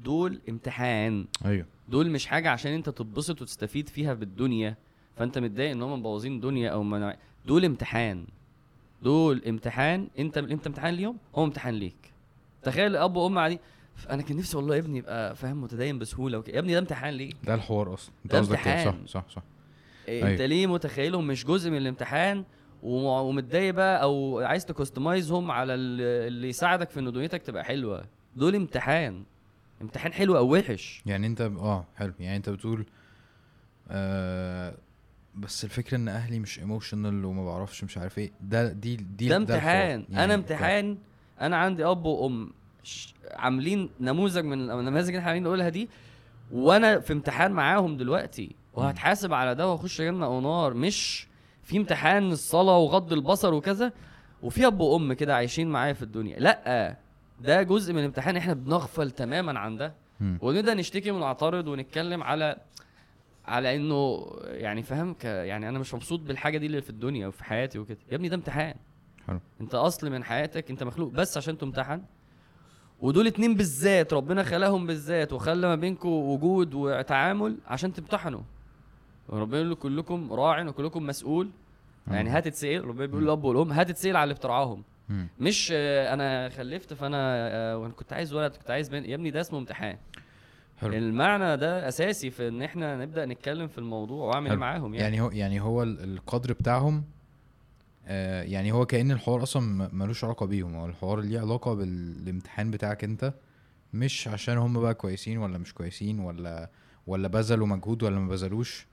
دول 0.05 0.41
امتحان. 0.49 1.27
أيوه. 1.45 1.67
دول 1.89 2.11
مش 2.11 2.27
حاجة 2.27 2.51
عشان 2.51 2.73
انت 2.73 2.89
تتبسط 2.89 3.43
وتستفيد 3.43 3.89
فيها 3.89 4.15
بالدنيا 4.15 4.77
فانت 5.17 5.39
متضايق 5.39 5.71
ان 5.71 5.83
هم 5.83 5.99
مبوظين 5.99 6.33
الدنيا 6.37 6.71
أو 6.71 6.83
منع... 6.83 7.17
دول 7.47 7.65
امتحان. 7.65 8.27
دول 9.03 9.43
امتحان. 9.49 10.09
انت 10.19 10.39
انت 10.39 10.67
امتحان 10.67 10.95
ليهم 10.95 11.17
هو 11.35 11.45
امتحان 11.45 11.75
ليك. 11.75 12.13
تخيل 12.63 12.97
اب 12.97 13.17
وأم 13.17 13.39
قاعدين. 13.39 13.59
أنا 14.11 14.23
كان 14.23 14.37
نفسي 14.37 14.57
والله 14.57 14.79
ابني 14.79 14.99
يبقى 14.99 15.37
فاهم 15.37 15.63
متدين 15.63 15.99
بسهولة. 15.99 16.39
وكده 16.39 16.55
يا 16.55 16.59
ابني 16.59 16.73
ده 16.73 16.79
امتحان 16.79 17.15
ليك 17.15 17.37
ده 17.45 17.55
الحوار 17.55 17.95
أصلا. 17.95 18.15
انت 18.25 18.33
ده 18.33 18.39
قصدك 18.39 18.63
كده 18.65 18.85
صح. 18.85 18.95
صح 19.07 19.25
صح. 19.29 19.43
إيه 20.09 20.23
أنت 20.23 20.41
أيوة. 20.41 20.47
ليه 20.47 20.67
متخيلهم 20.67 21.27
مش 21.27 21.45
جزء 21.45 21.71
من 21.71 21.77
الامتحان 21.77 22.45
ومتضايق 22.83 23.75
بقى 23.75 24.03
أو 24.03 24.41
عايز 24.41 24.67
ت 24.67 24.74
customize 24.74 25.37
هم 25.37 25.51
على 25.51 25.75
ال- 25.75 26.01
اللي 26.29 26.49
يساعدك 26.49 26.91
في 26.91 27.01
ان 27.01 27.13
دنيتك 27.13 27.43
تبقى 27.43 27.65
حلوة. 27.65 28.05
دول 28.37 28.55
امتحان. 28.55 29.23
امتحان 29.83 30.13
حلو 30.13 30.37
أو 30.37 30.55
وحش. 30.55 31.03
يعني 31.07 31.27
انت 31.27 31.41
آه 31.41 31.85
حلو. 31.97 32.13
يعني 32.21 32.37
انت 32.37 32.49
بتقول 32.49 32.87
آه 33.91 34.75
بس 35.35 35.65
الفكرة 35.65 35.97
ان 35.97 36.09
أهلي 36.09 36.39
مش 36.39 36.59
emotional 36.59 37.25
وما 37.25 37.45
بعرفش 37.45 37.85
مش 37.85 37.99
عارف 37.99 38.19
إيه. 38.19 38.33
ده 38.41 38.73
دي 38.73 38.97
دي 38.97 39.29
ده. 39.29 39.37
امتحان. 39.37 40.05
يعني 40.11 40.25
أنا 40.25 40.35
امتحان. 40.35 40.99
أنا 41.41 41.57
عندي 41.57 41.85
اب 41.85 42.05
وام 42.05 42.51
عاملين 43.31 43.91
نموذج 44.01 44.45
من 44.45 44.71
النماذج 44.71 45.07
اللي 45.09 45.19
إحنا 45.19 45.29
عاملين 45.31 45.43
نقولها 45.45 45.69
دي 45.69 45.89
وأنا 46.53 47.01
في 47.01 47.13
امتحان 47.13 47.53
معاهم 47.53 47.97
دلوقتي. 47.97 48.55
وهتحاسب 48.75 49.33
على 49.33 49.55
ده 49.55 49.69
واخش 49.69 50.01
جنة 50.01 50.27
أو 50.27 50.41
نار. 50.41 50.75
مش 50.75 51.27
في 51.63 51.77
امتحان 51.77 52.33
الصلاة 52.33 52.79
وغض 52.79 53.13
البصر 53.13 53.55
وكذا 53.55 53.93
وفي 54.43 54.67
أب 54.67 54.81
وأم 54.81 55.13
كده 55.13 55.35
عايشين 55.37 55.69
معايا 55.69 55.93
في 55.93 56.03
الدنيا. 56.03 56.39
لأ 56.39 56.97
ده 57.41 57.63
جزء 57.63 57.93
من 57.93 57.99
الامتحان 57.99 58.37
إحنا 58.37 58.55
بنغفل 58.55 59.11
تماما 59.11 59.59
عن 59.59 59.77
ده. 59.77 59.95
ونبدأ 60.41 60.75
نشتكي 60.75 61.11
ونعترض 61.11 61.69
ونتكلم 61.69 62.23
على 62.23 62.57
على 63.45 63.77
إنه 63.77 64.27
يعني 64.43 64.83
فاهم 64.83 65.15
ك 65.15 65.25
يعني 65.25 65.69
أنا 65.69 65.79
مش 65.79 65.95
مبسوط 65.95 66.21
بالحاجة 66.21 66.59
دي 66.59 66.67
اللي 66.67 66.83
في 66.83 66.91
الدنيا 66.91 67.27
وفي 67.27 67.45
حياتي 67.45 67.79
وكده. 67.79 67.99
يا 68.11 68.17
ابني 68.17 68.29
ده 68.29 68.37
امتحان. 68.37 68.75
حلو. 69.27 69.41
أنت 69.61 69.75
أصل 69.75 70.11
من 70.11 70.25
حياتك 70.25 70.71
أنت 70.71 70.83
مخلوق. 70.83 71.13
بس 71.13 71.37
عشان 71.37 71.59
تمتحن. 71.59 72.03
ودول 73.01 73.27
اتنين 73.27 73.55
بالذات 73.55 74.13
ربنا 74.13 74.43
خلاهم 74.43 74.87
بالذات 74.87 75.33
وخلى 75.33 75.67
ما 75.69 75.75
بينكم 75.75 76.09
وجود 76.09 76.75
وتعامل 76.75 77.57
عشان 77.67 77.93
تمتحنوا. 77.93 78.41
وربنا 79.29 79.61
يقول 79.61 79.75
كلكم 79.75 80.33
راع 80.33 80.63
وكلكم 80.69 81.07
مسؤول. 81.07 81.51
يعني 82.11 82.31
آه. 82.31 82.33
هتتسال 82.37 82.85
ربنا 82.85 83.07
بيقول 83.07 83.23
للأب 83.23 83.45
والأم 83.45 83.73
هتتسال 83.73 84.17
على 84.17 84.25
اللي 84.25 84.35
بترعاهم 84.35 84.83
مم. 85.09 85.29
مش 85.41 85.73
آه، 85.75 86.15
أنا 86.15 86.49
خلفت 86.49 86.95
فأنا 86.95 87.19
آه، 87.53 87.79
وأنا 87.79 87.93
كنت 87.93 88.13
عايز 88.13 88.35
ولد 88.35 88.57
كنت 88.57 88.71
عايز 88.71 88.89
بنت. 88.89 89.07
يا 89.07 89.15
ابني 89.15 89.31
ده 89.31 89.41
اسمه 89.41 89.59
امتحان. 89.59 89.97
حلو. 90.81 90.93
المعنى 90.93 91.57
ده 91.57 91.89
أساسي 91.89 92.31
في 92.31 92.49
إن 92.49 92.63
إحنا 92.63 92.97
نبدأ 93.05 93.27
نتكلم 93.27 93.69
في 93.69 93.79
الموضوع 93.79 94.27
وأعمل. 94.29 94.57
معاهم 94.57 94.95
يعني, 94.95 95.03
يعني 95.17 95.21
هو 95.21 95.31
يعني 95.31 95.61
هو 95.61 95.83
ال- 95.83 96.05
القدر 96.05 96.53
بتاعهم 96.53 97.05
آه 98.07 98.43
يعني 98.43 98.73
هو 98.73 98.87
كأن 98.87 99.11
الحوار 99.11 99.43
أصلا 99.43 99.89
ملوش 99.93 100.25
علاقة 100.25 100.47
بيهم. 100.47 100.75
هو 100.75 100.87
الحوار 100.87 101.21
ليه 101.21 101.41
علاقة 101.41 101.75
بالامتحان 101.75 102.71
بتاعك 102.71 103.05
أنت 103.05 103.35
مش 103.95 104.29
عشان 104.29 104.59
هم 104.59 104.81
بقى 104.81 104.95
كويسين 104.95 105.39
ولا 105.39 105.59
مش 105.59 105.75
كويسين 105.75 106.21
ولا 106.21 106.71
ولا 107.07 107.29
بذلوا 107.29 107.67
مجهود 107.67 108.03
ولا 108.03 108.19
ما 108.19 108.29
بذلوش. 108.29 108.87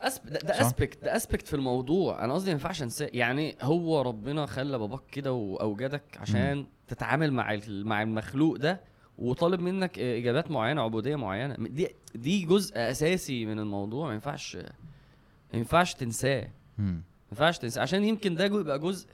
أسب... 0.00 0.26
ده؟ 0.26 0.60
اسبكت 0.60 1.04
ده 1.04 1.16
اسبكت 1.16 1.46
في 1.46 1.54
الموضوع. 1.56 2.24
أنا 2.24 2.34
قصدي 2.34 2.46
ما 2.46 2.52
ينفعش 2.52 2.82
أنساه. 2.82 3.10
يعني 3.12 3.56
هو 3.62 4.02
ربنا 4.02 4.46
خلى 4.46 4.78
باباك 4.78 5.00
كده 5.12 5.32
وأوجدك 5.32 6.02
عشان 6.20 6.66
تتعامل 6.88 7.32
مع 7.32 7.58
مع 7.68 8.02
المخلوق 8.02 8.56
ده 8.56 8.80
وطالب 9.18 9.60
منك 9.60 9.98
إجابات 9.98 10.50
معينة 10.50 10.82
عبودية 10.82 11.16
معينة. 11.16 11.54
دي 11.58 11.88
دي 12.14 12.44
جزء 12.44 12.72
أساسي 12.76 13.46
من 13.46 13.58
الموضوع. 13.58 14.06
ما 14.08 14.14
ينفعش 14.14 14.56
ما 14.56 15.58
ينفعش 15.58 15.94
تنساه. 15.94 16.48
ما 16.78 17.00
ينفعش 17.32 17.58
تنساه. 17.58 17.82
عشان 17.82 18.04
يمكن 18.04 18.34
ده 18.34 18.44
يبقى 18.44 18.78
جزء 18.78 19.08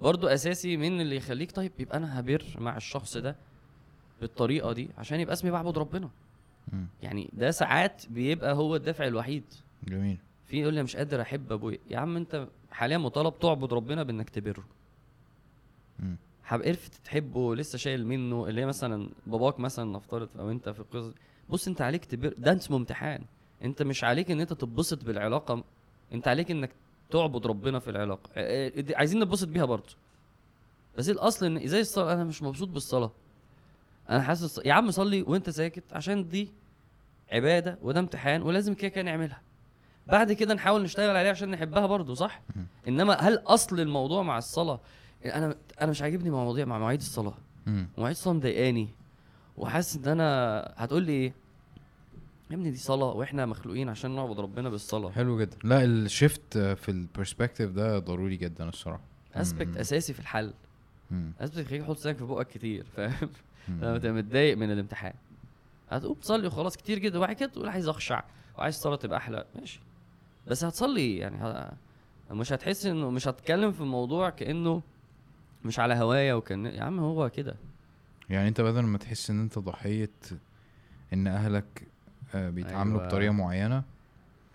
برضو 0.00 0.26
أساسي 0.26 0.76
من 0.76 1.00
اللي 1.00 1.16
يخليك 1.16 1.52
طيب 1.52 1.72
يبقى 1.78 1.98
أنا 1.98 2.20
هبر 2.20 2.44
مع 2.58 2.76
الشخص 2.76 3.16
ده 3.16 3.36
بالطريقة 4.20 4.72
دي 4.72 4.90
عشان 4.98 5.20
يبقى 5.20 5.32
اسمي 5.32 5.50
بعبد 5.50 5.78
ربنا. 5.78 6.10
مم. 6.72 6.86
يعني 7.02 7.30
ده 7.32 7.50
ساعات 7.50 8.02
بيبقى 8.10 8.54
هو 8.54 8.76
الدافع 8.76 9.06
الوحيد. 9.06 9.44
جميل. 9.88 10.18
في 10.46 10.60
يقول 10.60 10.74
لي 10.74 10.82
مش 10.82 10.96
قادر 10.96 11.20
أحب 11.20 11.52
أبويا. 11.52 11.78
يا 11.90 11.98
عم 11.98 12.16
أنت 12.16 12.48
حاليا 12.70 12.98
مطالب 12.98 13.38
تعبد 13.38 13.72
ربنا 13.72 14.02
بإنك 14.02 14.30
تبره. 14.30 14.64
عرفت 16.50 16.92
تحبه 17.04 17.56
لسه 17.56 17.78
شايل 17.78 18.06
منه 18.06 18.48
اللي 18.48 18.60
هي 18.60 18.66
مثلا 18.66 19.08
باباك 19.26 19.60
مثلا 19.60 19.92
نفترض 19.92 20.28
أو 20.38 20.50
أنت 20.50 20.68
في 20.68 20.80
القصة. 20.80 21.12
بص 21.50 21.68
أنت 21.68 21.80
عليك 21.82 22.04
تبر. 22.04 22.34
ده 22.38 22.52
اسمه 22.56 22.76
امتحان. 22.76 23.22
أنت 23.64 23.82
مش 23.82 24.04
عليك 24.04 24.30
إن 24.30 24.40
أنت 24.40 24.52
تتبسط 24.52 25.04
بالعلاقة. 25.04 25.64
أنت 26.12 26.28
عليك 26.28 26.50
إنك 26.50 26.70
تعبد 27.10 27.46
ربنا 27.46 27.78
في 27.78 27.90
العلاقة. 27.90 28.30
آه، 28.34 28.68
دي- 28.68 28.96
عايزين 28.96 29.22
نتبسط 29.22 29.48
بيها 29.48 29.64
برضه. 29.64 29.94
بس 30.98 31.08
الأصل 31.10 31.46
إن 31.46 31.66
زي 31.66 31.80
الصلاة؟ 31.80 32.14
أنا 32.14 32.24
مش 32.24 32.42
مبسوط 32.42 32.68
بالصلاة. 32.68 33.12
أنا 34.10 34.22
حاسس 34.22 34.60
يا 34.64 34.72
عم 34.72 34.90
صلي 34.90 35.22
وأنت 35.22 35.50
ساكت 35.50 35.84
عشان 35.92 36.28
دي 36.28 36.48
عبادة 37.32 37.78
وده 37.82 38.00
امتحان 38.00 38.42
ولازم 38.42 38.74
كده 38.74 38.88
كده 38.88 39.02
نعملها. 39.02 39.40
بعد 40.06 40.32
كده 40.32 40.54
نحاول 40.54 40.82
نشتغل 40.82 41.16
عليها 41.16 41.30
عشان 41.30 41.50
نحبها 41.50 41.86
برضه 41.86 42.14
صح. 42.14 42.42
إنما 42.88 43.14
هل 43.14 43.34
أصل 43.46 43.80
الموضوع 43.80 44.22
مع 44.22 44.38
الصلاة؟ 44.38 44.80
أنا 45.24 45.56
أنا 45.80 45.90
مش 45.90 46.02
عاجبني 46.02 46.30
مواضيع 46.30 46.64
مع 46.64 46.78
مواعيد 46.78 47.00
الصلاة. 47.00 47.34
مواعيد 47.66 48.16
الصلاة 48.16 48.34
مضايقاني 48.34 48.88
وحاسس 49.56 49.96
إن 49.96 50.08
أنا 50.08 50.72
هتقول 50.76 51.02
لي 51.02 51.12
إيه؟ 51.12 51.32
يا 52.50 52.56
ابني 52.56 52.70
دي 52.70 52.76
صلاة 52.76 53.12
وإحنا 53.12 53.46
مخلوقين 53.46 53.88
عشان 53.88 54.10
نعبد 54.10 54.40
ربنا 54.40 54.68
بالصلاة. 54.68 55.10
حلو 55.10 55.40
جدا. 55.40 55.56
لا 55.64 55.84
ال 55.84 55.96
shift 55.96 56.58
في 56.58 56.88
ال 56.88 56.95
perspective 56.95 57.70
ده 57.70 57.98
ضروري 57.98 58.36
جدا 58.36 58.68
الصراحة. 58.68 59.02
aspect. 59.34 59.76
أساسي 59.76 60.12
في 60.12 60.20
الحل. 60.20 60.54
aspect 61.40 61.58
يخليك 61.66 61.82
تحط 61.82 61.96
سنك 61.96 62.16
في 62.16 62.24
بقك 62.24 62.48
كتير 62.48 62.86
فاهم. 62.96 63.30
لما 63.68 63.98
تبقى 63.98 64.12
متضايق 64.12 64.56
من 64.56 64.72
الامتحان. 64.72 65.14
هتقوم 65.90 66.14
تصلي 66.14 66.46
وخلاص 66.46 66.76
كتير 66.76 66.98
جدا. 66.98 67.18
وبعد 67.18 67.32
كده 67.32 67.48
تقول 67.48 67.68
عايز 67.68 67.88
أخشع 67.88 68.22
وعايز 68.58 68.74
الصلاة 68.74 68.96
تبقى 68.96 69.18
أحلى. 69.18 69.44
ماشي. 69.54 69.80
بس 70.46 70.64
هتصلي 70.64 71.16
يعني 71.16 71.36
ه... 71.36 71.72
مش 72.30 72.52
هتحس 72.52 72.86
انه 72.86 73.10
مش 73.10 73.28
هتكلم 73.28 73.72
في 73.72 73.80
الموضوع 73.80 74.30
كأنه 74.30 74.82
مش 75.64 75.78
على 75.78 75.94
هواية 75.94 76.34
وكان 76.34 76.66
يا 76.66 76.82
عم 76.82 77.00
هو 77.00 77.30
كده. 77.30 77.56
يعني 78.30 78.48
أنت 78.48 78.60
بدل 78.60 78.80
ما 78.80 78.98
تحس 78.98 79.30
إن 79.30 79.40
أنت 79.40 79.58
ضحيه 79.58 80.10
إن 81.12 81.26
أهلك 81.26 81.88
آه، 82.34 82.50
بيتعاملوا 82.50 82.98
أيوة. 82.98 83.08
بطريقة 83.08 83.32
معينة 83.32 83.82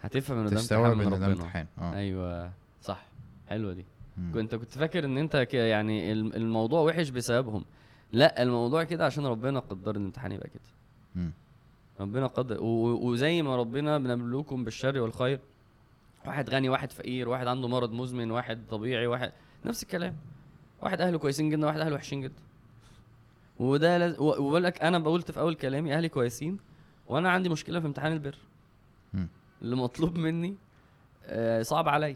هتفهم 0.01 0.37
ان 0.37 0.45
ده 0.45 0.59
امتحان 0.61 1.01
إن 1.13 1.19
ده 1.19 1.25
امتحان. 1.25 1.67
آه. 1.77 1.93
أيوه 1.93 2.51
صح. 2.81 3.05
حلوة 3.49 3.73
دي. 3.73 3.85
مم. 4.17 4.31
كنت 4.33 4.55
كنت 4.55 4.71
فاكر 4.77 5.05
إن 5.05 5.17
أنت 5.17 5.35
يعني 5.53 6.11
الم- 6.11 6.33
الموضوع 6.33 6.81
وحش 6.81 7.09
بسببهم. 7.09 7.65
لأ 8.11 8.43
الموضوع 8.43 8.83
كده 8.83 9.05
عشان 9.05 9.25
ربنا 9.25 9.59
قدر 9.59 9.95
ان 9.95 10.01
الامتحان 10.01 10.31
يبقى 10.31 10.49
كده. 10.49 10.61
مم. 11.15 11.31
ربنا 11.99 12.27
قدر 12.27 12.57
وزي 12.63 13.41
ما 13.41 13.55
ربنا 13.55 13.97
بنبلوكم 13.97 14.63
بالشر 14.63 14.99
والخير 14.99 15.39
واحد 16.29 16.49
غني 16.49 16.69
واحد 16.69 16.91
فقير 16.91 17.29
واحد 17.29 17.47
عنده 17.47 17.67
مرض 17.67 17.91
مزمن 17.91 18.31
واحد 18.31 18.61
طبيعي 18.69 19.07
واحد 19.07 19.31
نفس 19.65 19.83
الكلام. 19.83 20.15
واحد 20.81 21.01
أهله 21.01 21.17
كويسين 21.17 21.49
جدا 21.49 21.65
واحد 21.65 21.79
أهله 21.79 21.95
وحشين 21.95 22.21
جدا. 22.21 22.41
وده 23.59 23.97
لاز... 23.97 24.19
و- 24.19 24.23
وبقول 24.23 24.63
لك 24.63 24.81
أنا 24.81 24.97
قلت 24.99 25.31
في 25.31 25.39
أول 25.39 25.55
كلامي 25.55 25.93
أهلي 25.93 26.09
كويسين 26.09 26.59
وأنا 27.07 27.29
عندي 27.31 27.49
مشكلة 27.49 27.79
في 27.79 27.87
امتحان 27.87 28.11
البر. 28.13 28.35
اللي 29.61 29.75
مطلوب 29.75 30.17
مني 30.17 30.55
آه، 31.25 31.61
صعب 31.61 31.89
عليا. 31.89 32.15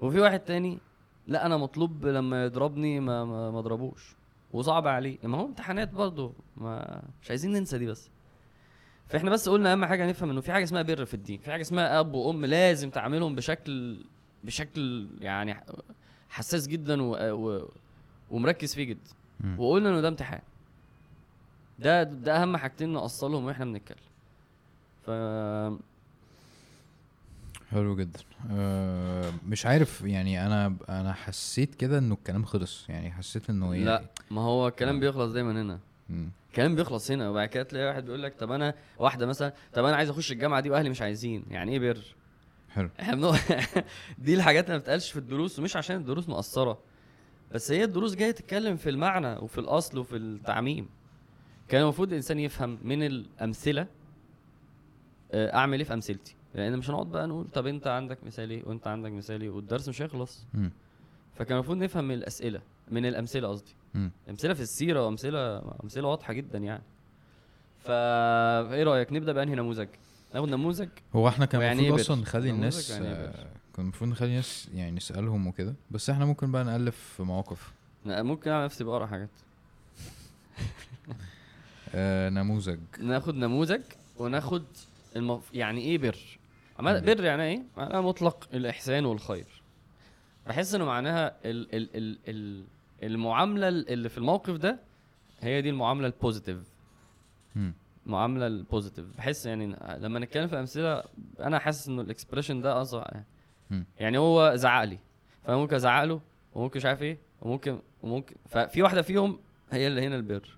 وفي 0.00 0.20
واحد 0.20 0.40
تاني 0.40 0.78
لا 1.26 1.46
أنا 1.46 1.56
مطلوب 1.56 2.06
لما 2.06 2.44
يضربني 2.44 3.00
ما 3.00 3.24
ما 3.24 3.50
ما 3.50 3.58
أضربوش. 3.58 4.16
وصعب 4.52 4.86
عليه. 4.86 5.18
ما 5.22 5.38
هو 5.38 5.46
امتحانات 5.46 5.92
برضه 5.94 6.32
ما 6.56 7.02
مش 7.22 7.30
عايزين 7.30 7.52
ننسى 7.52 7.78
دي 7.78 7.86
بس. 7.86 8.10
فاحنا 9.08 9.30
بس 9.30 9.48
قلنا 9.48 9.72
اهم 9.72 9.84
حاجة 9.84 10.06
نفهم 10.08 10.30
انه 10.30 10.40
في 10.40 10.52
حاجة 10.52 10.64
اسمها 10.64 10.82
بر 10.82 11.04
في 11.04 11.14
الدين 11.14 11.38
في 11.38 11.50
حاجة 11.50 11.60
اسمها 11.60 12.00
أب 12.00 12.14
وأم 12.14 12.44
لازم 12.46 12.90
تعاملهم 12.90 13.34
بشكل 13.34 13.96
بشكل 14.44 15.08
يعني 15.20 15.56
حساس 16.30 16.66
جدا 16.68 17.02
و... 17.02 17.16
و... 17.32 17.68
ومركز 18.30 18.74
فيه 18.74 18.84
جدا. 18.84 19.10
وقلنا 19.58 19.88
إنه 19.88 20.00
ده 20.00 20.08
امتحان 20.08 20.40
ده 21.78 22.02
ده 22.02 22.42
أهم 22.42 22.56
حاجتين 22.56 22.92
نوصلهم 22.92 23.44
وإحنا 23.44 23.64
بنتكلم 23.64 23.98
ف 25.06 25.10
حلو 27.70 27.96
جدا 27.96 28.20
أه 28.50 29.32
مش 29.48 29.66
عارف 29.66 30.00
يعني 30.00 30.46
أنا 30.46 30.76
أنا 30.88 31.12
حسيت 31.12 31.74
كده 31.74 31.98
إنه 31.98 32.14
الكلام 32.14 32.44
خلص 32.44 32.88
يعني 32.88 33.10
حسيت 33.12 33.50
إنه 33.50 33.72
يعني 33.74 33.84
لا 33.84 34.02
ما 34.30 34.40
هو 34.40 34.68
الكلام 34.68 34.96
آه. 34.96 35.00
بيخلص 35.00 35.32
دايما 35.32 35.62
هنا 35.62 35.78
مم. 36.10 36.28
الكلام 36.58 36.74
بيخلص 36.74 37.10
هنا 37.10 37.30
وبعد 37.30 37.48
كده 37.48 37.62
تلاقي 37.62 37.86
واحد 37.86 38.04
بيقول 38.04 38.22
لك 38.22 38.34
طب 38.34 38.52
أنا 38.52 38.74
واحدة 38.98 39.26
مثلا 39.26 39.52
طب 39.72 39.84
أنا 39.84 39.96
عايز 39.96 40.10
أخش 40.10 40.32
الجامعة 40.32 40.60
دي 40.60 40.70
وأهلي 40.70 40.90
مش 40.90 41.02
عايزين 41.02 41.44
يعني 41.50 41.72
إيه 41.72 41.78
بر؟ 41.78 41.98
حلو. 42.70 42.90
إحنا. 43.00 43.32
دي 44.18 44.34
الحاجات 44.34 44.64
اللي 44.64 44.76
ما 44.76 44.82
بتقالش 44.82 45.10
في 45.10 45.18
الدروس 45.18 45.58
ومش 45.58 45.76
عشان 45.76 45.96
الدروس 45.96 46.28
مقصرة 46.28 46.78
بس 47.52 47.72
هي 47.72 47.84
الدروس 47.84 48.14
جاية 48.14 48.30
تتكلم 48.30 48.76
في 48.76 48.90
المعنى 48.90 49.36
وفي 49.36 49.58
الأصل 49.58 49.98
وفي 49.98 50.16
التعميم. 50.16 50.88
كان 51.68 51.82
المفروض 51.82 52.08
الإنسان 52.08 52.38
يفهم 52.38 52.78
من 52.82 53.02
الأمثلة 53.02 53.86
آه، 55.32 55.54
أعمل 55.54 55.78
إيه 55.78 55.84
في 55.84 55.94
أمثلتي؟ 55.94 56.36
لأن 56.54 56.76
مش 56.78 56.90
هنقعد 56.90 57.06
بقى 57.06 57.26
نقول 57.26 57.48
طب 57.48 57.66
أنت 57.66 57.86
عندك 57.86 58.24
مثالي 58.24 58.62
وأنت 58.66 58.86
عندك 58.86 59.10
مثالي 59.12 59.48
والدرس 59.48 59.88
مش 59.88 60.02
هيخلص. 60.02 60.46
فكان 61.34 61.54
المفروض 61.56 61.76
نفهم 61.76 62.04
من 62.04 62.14
الأسئلة 62.14 62.60
من 62.90 63.06
الأمثلة 63.06 63.48
قصدي. 63.48 63.77
امثلة 64.30 64.54
في 64.54 64.60
السيرة 64.60 65.06
وامثلة 65.06 65.62
امثلة 65.84 66.08
واضحة 66.08 66.32
جدا 66.32 66.58
يعني. 66.58 66.82
فا 67.84 68.74
إيه 68.74 68.82
رأيك؟ 68.82 69.12
نبدأ 69.12 69.32
بأنهي 69.32 69.54
نموذج؟ 69.54 69.88
ناخد 70.34 70.48
نموذج؟ 70.48 70.88
هو 71.14 71.28
إحنا 71.28 71.46
كان 71.46 71.62
المفروض؟ 71.62 72.00
أصلا 72.00 72.22
نخلي 72.22 72.50
الناس 72.50 72.90
يعني 72.90 73.08
آه،؟ 73.08 73.32
كان 73.76 73.84
المفروض 73.84 74.10
نخلي 74.10 74.28
الناس 74.28 74.68
يعني 74.74 74.90
نسالهم 74.90 75.46
وكده. 75.46 75.74
بس 75.90 76.10
إحنا 76.10 76.24
ممكن 76.24 76.52
بقى 76.52 76.64
نألف 76.64 77.14
في 77.16 77.22
مواقف. 77.22 77.72
ممكن 78.06 78.50
أعمل 78.50 78.64
نفسي 78.64 78.84
بقرا 78.84 79.06
حاجات. 79.06 79.30
آه 81.94 82.28
نموذج. 82.30 82.78
ناخد 83.00 83.34
نموذج 83.34 83.80
وناخد 84.16 84.64
المف... 85.16 85.54
يعني 85.54 85.80
إيه 85.80 85.98
بر؟ 85.98 86.16
مم. 86.80 87.00
بر 87.00 87.24
يعني 87.24 87.42
إيه؟ 87.42 87.62
معناها 87.76 88.00
مطلق 88.00 88.48
الإحسان 88.54 89.04
والخير. 89.04 89.62
بحس 90.46 90.74
إنه 90.74 90.84
معناها 90.84 91.36
ال... 91.44 91.74
ال... 91.74 91.96
ال... 91.96 92.18
ال... 92.28 92.64
المعاملة 93.02 93.68
اللي 93.68 94.08
في 94.08 94.18
الموقف 94.18 94.56
ده 94.56 94.78
هي 95.40 95.62
دي 95.62 95.70
المعاملة 95.70 96.06
ال 96.06 96.11
positive. 96.11 96.58
المعامله 98.06 98.46
ال 98.46 98.54
positive 98.54 99.16
بحس 99.16 99.46
يعني 99.46 99.76
لما 99.98 100.18
نتكلم 100.18 100.46
في 100.48 100.60
أمثلة 100.60 101.02
أنا 101.40 101.58
حاسس 101.58 101.88
إنه 101.88 102.02
ال 102.02 102.07
expression 102.07 102.60
ده 102.60 102.82
أصلا 102.82 103.22
مم. 103.70 103.84
يعني 104.00 104.18
هو 104.18 104.54
زعق 104.54 104.84
لي. 104.84 104.98
فانا 105.44 105.56
ممكن 105.56 105.74
أزعق 105.76 106.04
له 106.04 106.20
وممكن 106.54 106.78
مش 106.78 106.84
عارف 106.84 107.02
إيه 107.02 107.18
وممكن 107.42 107.78
وممكن 108.02 108.36
ففي 108.48 108.82
واحدة 108.82 109.02
فيهم 109.02 109.38
هي 109.70 109.86
اللي 109.86 110.06
هنا 110.06 110.16
البر. 110.16 110.56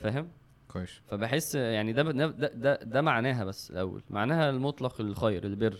فاهم؟ 0.00 0.28
كويس. 0.68 1.00
فبحس 1.10 1.54
يعني 1.54 1.92
ده 1.92 2.02
ده 2.02 2.26
ده, 2.48 2.76
ده 2.82 3.02
معناها 3.02 3.44
بس 3.44 3.70
الأول. 3.70 4.02
معناها 4.10 4.50
المطلق 4.50 5.00
الخير 5.00 5.44
البر. 5.44 5.78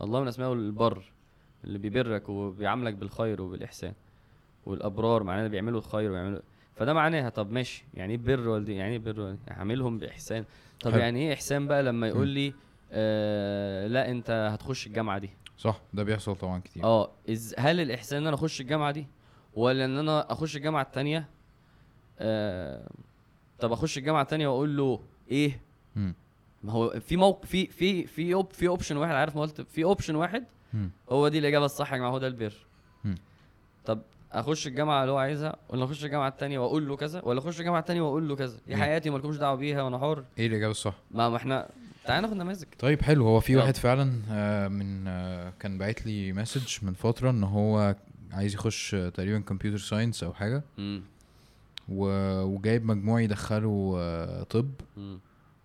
الله 0.00 0.20
من 0.20 0.28
أسمائه 0.28 0.52
البر 0.52 1.12
اللي 1.64 1.78
بيبرك 1.78 2.28
وبيعاملك 2.28 2.94
بالخير 2.94 3.42
وبالإحسان. 3.42 3.92
والأبرار 4.66 5.22
معناها 5.22 5.48
بيعملوا 5.48 5.78
الخير 5.78 6.10
ويعملوا 6.10 6.40
فده 6.76 6.92
معناها 6.94 7.28
طب 7.28 7.52
ماشي 7.52 7.84
يعني 7.94 8.12
إيه 8.12 8.18
بر 8.18 8.48
والدي 8.48 8.74
يعني 8.74 8.92
إيه 8.92 8.98
بر 8.98 9.20
والدي 9.20 9.50
اعملهم 9.50 9.98
بإحسان 9.98 10.44
طب 10.80 10.90
حلو. 10.90 11.00
يعني 11.00 11.20
إيه 11.20 11.34
إحسان 11.34 11.66
بقى 11.66 11.82
لما 11.82 12.08
يقول. 12.08 12.28
لي 12.28 12.54
آه 12.92 13.86
لا 13.86 14.10
أنت 14.10 14.30
هتخش 14.30 14.86
الجامعة 14.86 15.18
دي 15.18 15.30
صح 15.58 15.80
ده 15.94 16.02
بيحصل 16.02 16.36
طبعا 16.36 16.60
كتير 16.60 16.84
آه 16.84 17.10
إز 17.30 17.54
هل 17.58 17.80
الإحسان 17.80 18.20
إن 18.20 18.26
أنا 18.26 18.36
أخش 18.36 18.60
الجامعة 18.60 18.90
دي 18.90 19.06
ولا 19.54 19.84
إن 19.84 19.98
أنا 19.98 20.32
أخش 20.32 20.56
الجامعة 20.56 20.82
التانية 20.82 21.28
آه 22.18 22.88
طب 23.58 23.72
أخش 23.72 23.98
الجامعة 23.98 24.22
التانية 24.22 24.48
وأقول 24.48 24.76
له 24.76 25.00
إيه. 25.30 25.60
ما 26.62 26.72
هو 26.72 26.90
في 27.00 27.16
موقف 27.16 27.48
في 27.48 27.66
في 27.66 28.06
في 28.06 28.34
op 28.34 28.52
في 28.52 28.68
option 28.68 28.96
واحد 28.96 29.14
عارف 29.14 29.36
ما 29.36 29.42
قلت 29.42 29.60
في 29.60 29.84
option 29.84 30.14
واحد 30.14 30.44
مم. 30.74 30.90
هو 31.10 31.28
دي 31.28 31.38
الإجابة 31.38 31.64
الصح 31.64 31.92
يا 31.92 31.98
جماعة 31.98 32.10
هو 32.10 32.18
ده 32.18 32.26
البر 32.26 32.52
مم. 33.04 33.14
طب 33.84 34.02
أخش 34.32 34.66
الجامعة 34.66 35.00
اللي 35.02 35.12
هو 35.12 35.16
عايزها 35.18 35.56
ولا 35.68 35.84
أخش 35.84 36.04
الجامعة 36.04 36.28
التانية 36.28 36.58
وأقول 36.58 36.88
له 36.88 36.96
كذا 36.96 37.20
ولا 37.24 37.38
أخش 37.38 37.60
الجامعة 37.60 37.78
التانية 37.80 38.00
وأقول 38.00 38.28
له 38.28 38.36
كذا؟ 38.36 38.56
دي. 38.66 38.76
حياتي 38.76 39.10
مالكمش 39.10 39.36
دعوة 39.36 39.54
بيها 39.56 39.82
وأنا 39.82 39.98
حر. 39.98 40.24
إيه 40.38 40.46
الإجابة 40.46 40.70
الصح؟ 40.70 40.94
ما 41.10 41.28
ما 41.28 41.36
إحنا 41.36 41.68
تعال 42.04 42.22
ناخد 42.22 42.36
نماذج. 42.36 42.64
طيب 42.78 43.02
حلو. 43.02 43.26
هو 43.26 43.40
في. 43.40 43.56
واحد 43.56 43.76
فعلا 43.76 44.12
آه، 44.30 44.68
من 44.68 45.08
آه، 45.08 45.52
كان 45.60 45.78
باعت 45.78 46.06
لي 46.06 46.32
message 46.32 46.78
من 46.84 46.92
فترة 46.94 47.30
إن 47.30 47.44
هو 47.44 47.94
عايز 48.32 48.54
يخش 48.54 48.94
آه، 48.94 49.08
تقريبا 49.08 49.38
computer 49.40 49.78
science 49.78 50.22
أو 50.22 50.32
حاجة. 50.32 50.62
و- 51.88 52.42
وجايب 52.42 52.84
مجموع 52.86 53.20
يدخله 53.20 53.96
طب. 54.50 54.70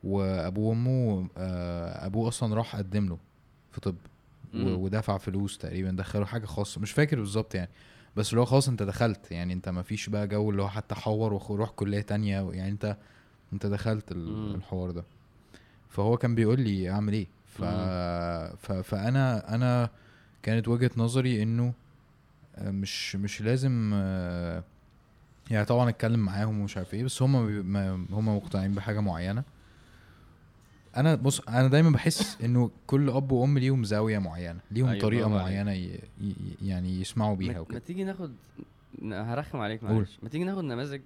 وأبوه 0.03 0.69
وأمه 0.69 1.27
أبوه 2.05 2.27
أصلا 2.27 2.55
راح 2.55 2.75
قدم 2.75 3.09
له 3.09 3.17
في 3.71 3.81
طب. 3.81 3.95
ودفع 4.53 5.17
فلوس 5.17 5.57
تقريبا 5.57 5.91
دخله 5.91 6.25
حاجة 6.25 6.45
خاصة. 6.45 6.81
مش 6.81 6.91
فاكر 6.91 7.19
بالظبط 7.19 7.55
يعني. 7.55 7.69
بس 8.15 8.29
اللي 8.29 8.41
هو 8.41 8.45
خلاص 8.45 8.67
انت 8.67 8.83
دخلت. 8.83 9.31
يعني 9.31 9.53
انت 9.53 9.69
ما 9.69 9.81
فيش 9.81 10.09
بقى 10.09 10.27
جو 10.27 10.49
اللي 10.49 10.61
هو 10.61 10.69
حتى 10.69 10.95
حول 10.95 11.33
وروح 11.33 11.69
كلية 11.69 12.01
تانية 12.01 12.51
يعني 12.51 12.71
انت 12.71 12.97
انت 13.53 13.65
دخلت. 13.65 14.11
الحوار 14.11 14.91
ده. 14.91 15.03
فهو 15.89 16.17
كان 16.17 16.35
بيقول 16.35 16.61
لي 16.61 16.89
اعمل 16.89 17.13
إيه. 17.13 17.27
ف... 17.45 17.61
ف... 18.65 18.71
فأنا 18.71 19.55
أنا 19.55 19.89
كانت 20.43 20.67
وجهة 20.67 20.91
نظري 20.97 21.43
انه 21.43 21.73
آه، 22.55 22.71
مش 22.71 23.15
مش 23.15 23.41
لازم 23.41 23.91
آه، 23.93 24.63
يعني 25.51 25.65
طبعا 25.65 25.89
اتكلم 25.89 26.19
معاهم 26.19 26.59
ومش 26.59 26.77
عارف 26.77 26.93
إيه 26.93 27.03
بس 27.03 27.21
هم 27.21 27.35
هم 28.11 28.35
مقتنعين 28.37 28.73
بحاجة 28.73 28.99
معينة. 28.99 29.43
أنا 30.97 31.15
بص 31.15 31.39
أنا 31.39 31.67
دايما 31.67 31.89
بحس 31.89 32.41
إنه 32.41 32.71
كل 32.87 33.09
أب 33.09 33.31
وأم 33.31 33.57
ليهم 33.57 33.83
زاوية 33.83 34.19
معينة 34.19 34.59
ليهم 34.71 34.87
أيوة، 34.87 35.01
طريقة. 35.01 35.29
معينة 35.29 35.71
ي... 35.71 35.99
ي... 36.21 36.33
يعني 36.61 37.01
يسمعوا 37.01 37.35
بيها 37.35 37.47
ما, 37.47 37.53
ما 37.53 37.59
وكده 37.59 37.79
تيجي 37.79 38.03
ناخد 38.03 38.33
هرخم 39.03 39.59
عليك. 39.59 39.83
معلش. 39.83 40.19
ما 40.23 40.29
تيجي 40.29 40.43
ناخد 40.43 40.63
نماذج 40.63 41.01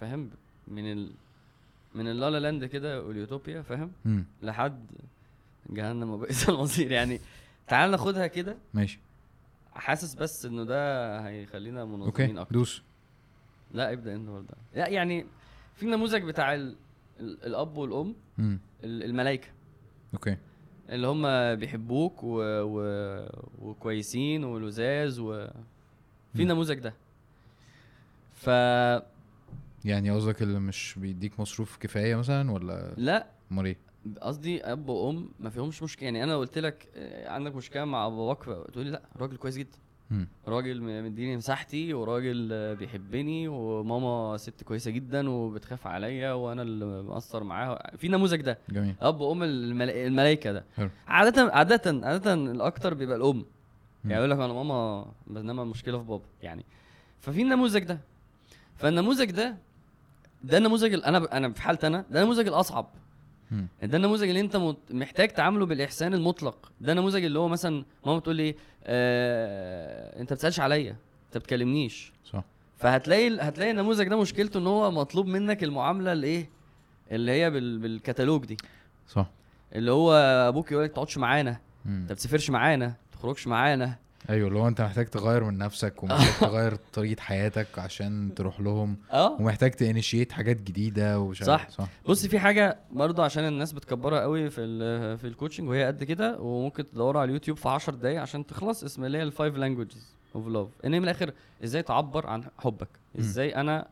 فاهم 0.00 0.30
من 0.68 0.92
ال 0.92 1.10
من 1.94 2.08
ال 2.08 2.40
la 2.40 2.46
la 2.46 2.52
land 2.52 2.64
كده 2.64 3.02
واليوتوبيا 3.02 3.62
فاهم 3.62 3.90
لحد 4.42 4.86
جهنم 5.70 6.10
وبئس 6.10 6.48
المصير. 6.50 6.92
يعني 6.92 7.20
تعال 7.68 7.90
ناخدها 7.90 8.26
كده. 8.26 8.56
ماشي. 8.74 8.98
حاسس 9.74 10.14
بس 10.14 10.46
إنه 10.46 10.64
ده 10.64 11.20
هيخلينا 11.28 11.84
منظمين 11.84 12.38
أكتر. 12.38 12.54
دوس. 12.54 12.82
لا 13.74 13.92
ابدأ 13.92 14.14
أنت 14.14 14.28
برضه. 14.28 14.46
لا 14.74 14.88
يعني 14.88 15.26
في 15.76 15.82
النموذج 15.82 16.22
بتاع 16.22 16.54
ال... 16.54 16.76
ال... 17.20 17.44
الأب 17.46 17.76
والأم. 17.76 18.14
امم 18.38 18.58
ال- 18.86 19.02
الملايكه 19.04 19.48
أوكي. 20.14 20.36
اللي 20.88 21.06
هم 21.06 21.54
بيحبوك 21.54 22.22
و... 22.24 22.40
و... 22.62 22.80
وكويسين 23.62 24.44
ولذاذ 24.44 25.18
و 25.20 25.46
في 25.46 25.52
مم. 26.34 26.40
النموذج 26.40 26.78
ده. 26.78 26.94
ف 28.34 28.46
يعني 29.84 30.10
قصدك 30.10 30.42
اللي 30.42 30.60
مش 30.60 30.94
بيديك 30.98 31.40
مصروف 31.40 31.76
كفاية 31.76 32.16
مثلا 32.16 32.50
ولا 32.52 32.94
لا. 32.96 33.26
أمال 33.52 33.66
إيه؟ 33.66 33.76
قصدي 34.20 34.64
أب 34.64 34.88
وأم 34.88 35.28
ما 35.40 35.50
فيهمش 35.50 35.82
مشكلة. 35.82 36.04
يعني 36.06 36.24
أنا 36.24 36.36
قلت 36.36 36.58
لك 36.58 36.88
آه، 36.96 37.30
عندك 37.30 37.54
مشكلة 37.54 37.84
مع 37.84 38.08
باباك 38.08 38.44
تقول 38.72 38.84
لي 38.84 38.90
لا 38.90 39.02
راجل 39.16 39.36
كويس 39.36 39.56
جدا. 39.56 39.78
راجل 40.48 40.82
مديني 40.82 41.36
مساحتي 41.36 41.94
وراجل 41.94 42.48
بيحبني 42.76 43.48
وماما 43.48 44.36
ست 44.36 44.62
كويسة 44.62 44.90
جدا 44.90 45.30
وبتخاف 45.30 45.86
عليا 45.86 46.32
وأنا 46.32 46.62
اللي 46.62 47.02
مقصر 47.02 47.44
معاها. 47.44 47.96
في 47.96 48.08
نموذج 48.08 48.40
ده. 48.40 48.58
جميل. 48.68 48.94
أب 49.00 49.20
وام 49.20 49.42
الملا- 49.42 50.06
الملايكة 50.06 50.52
ده. 50.52 50.64
حلو. 50.76 50.90
عادة 51.08 51.52
عادة 51.54 52.06
عادة 52.08 52.34
الأكتر 52.34 52.94
بيبقى 52.94 53.16
الأم. 53.16 53.36
مم. 53.36 53.44
يعني 54.10 54.14
يقول 54.14 54.30
لك 54.30 54.38
أنا 54.38 54.52
ماما 54.52 55.06
بينما 55.26 55.62
المشكلة 55.62 55.98
في 55.98 56.04
بابا. 56.04 56.24
يعني 56.42 56.64
ففي 57.20 57.42
النموذج 57.42 57.84
ده. 57.84 57.98
فالنموذج 58.76 59.30
ده 59.30 59.56
ده 60.44 60.58
النموذج 60.58 60.92
ال- 60.92 61.04
أنا 61.04 61.36
أنا 61.36 61.52
في 61.52 61.62
حالتي 61.62 61.86
أنا 61.86 62.04
ده 62.10 62.20
النموذج 62.22 62.46
الأصعب. 62.46 62.86
ده 63.82 63.96
النموذج 63.96 64.28
اللي 64.28 64.40
انت 64.40 64.74
محتاج 64.90 65.28
تعامله 65.28 65.66
بالإحسان 65.66 66.14
المطلق. 66.14 66.72
ده 66.80 66.92
النموذج 66.92 67.24
اللي 67.24 67.38
هو 67.38 67.48
مثلا 67.48 67.84
ماما 68.06 68.18
بتقول 68.18 68.36
لي 68.36 68.42
إيه؟ 68.42 68.56
آه 68.84 70.20
انت 70.20 70.32
بتسألش 70.32 70.60
عليا 70.60 70.96
انت 71.26 71.38
بتكلمنيش. 71.38 72.12
صح. 72.24 72.44
فهتلاقي 72.76 73.40
هتلاقي 73.40 73.70
النموذج 73.70 74.08
ده 74.08 74.20
مشكلته 74.20 74.58
إن 74.58 74.66
هو 74.66 74.90
مطلوب 74.90 75.26
منك 75.26 75.64
المعاملة 75.64 76.12
الايه 76.12 76.48
اللي 77.12 77.32
هي 77.32 77.50
بال... 77.50 77.78
بالكتالوج 77.78 78.44
دي. 78.44 78.56
صح. 79.08 79.30
اللي 79.74 79.90
هو 79.90 80.12
أبوك 80.48 80.72
يقول 80.72 80.84
لك 80.84 80.92
تقعدش 80.92 81.18
معانا. 81.18 81.60
انت 81.86 82.12
بتسافرش 82.12 82.50
معانا 82.50 82.86
ما 82.86 82.94
تخرجش 83.12 83.46
معانا. 83.46 83.96
أيوه 84.30 84.48
اللي 84.48 84.58
هو 84.58 84.68
أنت 84.68 84.80
محتاج 84.80 85.06
تغير 85.06 85.44
من 85.44 85.58
نفسك 85.58 86.02
ومحتاج 86.02 86.40
تغير 86.50 86.74
طريقة 86.92 87.20
حياتك 87.20 87.78
عشان 87.78 88.34
تروح 88.36 88.60
لهم. 88.60 88.96
آه. 89.12 89.32
ومحتاج 89.40 89.70
ت 89.70 89.77
initiate 89.77 90.32
حاجات 90.32 90.62
جديدة 90.62 91.18
ومش 91.20 91.42
صح. 91.44 91.68
صح. 91.70 91.88
بص 92.08 92.26
في 92.26 92.38
حاجة 92.38 92.78
برضه 92.92 93.24
عشان 93.24 93.48
الناس 93.48 93.72
بتكبرها 93.72 94.20
قوي 94.20 94.50
في 94.50 94.60
ال 94.60 95.18
في 95.18 95.26
ال 95.26 95.31
coaching 95.31 95.68
وهي 95.68 95.84
قد 95.86 96.04
كده 96.04 96.38
وممكن 96.40 96.86
تدوروا 96.90 97.20
على 97.20 97.28
اليوتيوب 97.28 97.56
في 97.56 97.68
10 97.68 97.94
دقايق 97.94 98.20
عشان 98.20 98.46
تخلص 98.46 98.84
اسم 98.84 99.04
اللي 99.04 99.18
هي 99.18 99.22
ال 99.22 99.29
five 99.29 99.56
languages 99.56 100.14
of 100.34 100.46
love 100.48 100.68
إن 100.84 100.90
من 100.90 101.04
الآخر 101.04 101.32
إزاي 101.64 101.82
تعبر 101.82 102.26
عن 102.26 102.44
حبك؟ 102.58 102.88
إزاي 103.18 103.54
أنا 103.56 103.86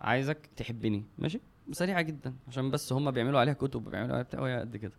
عايزك 0.00 0.38
تحبني؟ 0.56 1.04
ماشي؟ 1.18 1.40
سريعة 1.72 2.02
جدا 2.02 2.34
عشان 2.48 2.70
بس 2.70 2.92
هم 2.92 3.10
بيعملوا 3.10 3.40
عليها 3.40 3.54
كتب 3.54 3.86
وبيعملوا 3.86 4.12
عليها 4.12 4.22
بتاع 4.24 4.40
وهي 4.40 4.60
قد 4.60 4.76
كده. 4.76 4.92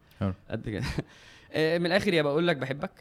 قد 0.50 0.70
كده. 0.70 0.84
آه، 1.54 1.78
من 1.78 1.86
الآخر 1.86 2.14
يا 2.14 2.22
بقول 2.22 2.48
لك 2.48 2.58
بحبك 2.58 2.92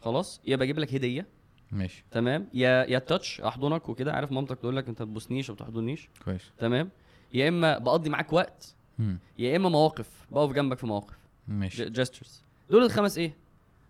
خلاص 0.00 0.40
يا 0.46 0.56
بجيب 0.56 0.78
لك 0.78 0.94
هدية. 0.94 1.26
ماشي. 1.72 2.04
تمام؟ 2.10 2.46
يا 2.54 2.84
يا 2.84 2.98
تاتش 2.98 3.40
أحضنك 3.40 3.88
وكده 3.88 4.12
عارف 4.12 4.32
مامتك 4.32 4.58
تقول 4.58 4.76
لك 4.76 4.88
أنت 4.88 5.02
ما 5.02 5.06
تبوسنيش 5.08 5.50
وما 5.50 5.58
تحضنيش. 5.58 6.08
كويس. 6.24 6.42
تمام؟ 6.58 6.90
يا 7.34 7.48
إما 7.48 7.78
بقضي 7.78 8.10
معاك 8.10 8.32
وقت 8.32 8.74
مم. 8.98 9.18
يا 9.38 9.56
إما 9.56 9.68
مواقف 9.68 10.26
بقف 10.30 10.52
جنبك 10.52 10.78
في 10.78 10.86
مواقف. 10.86 11.14
ماشي. 11.48 11.90
جسترز 11.90 12.42
دول 12.70 12.82
الخمس 12.84 13.18
إيه؟ 13.18 13.34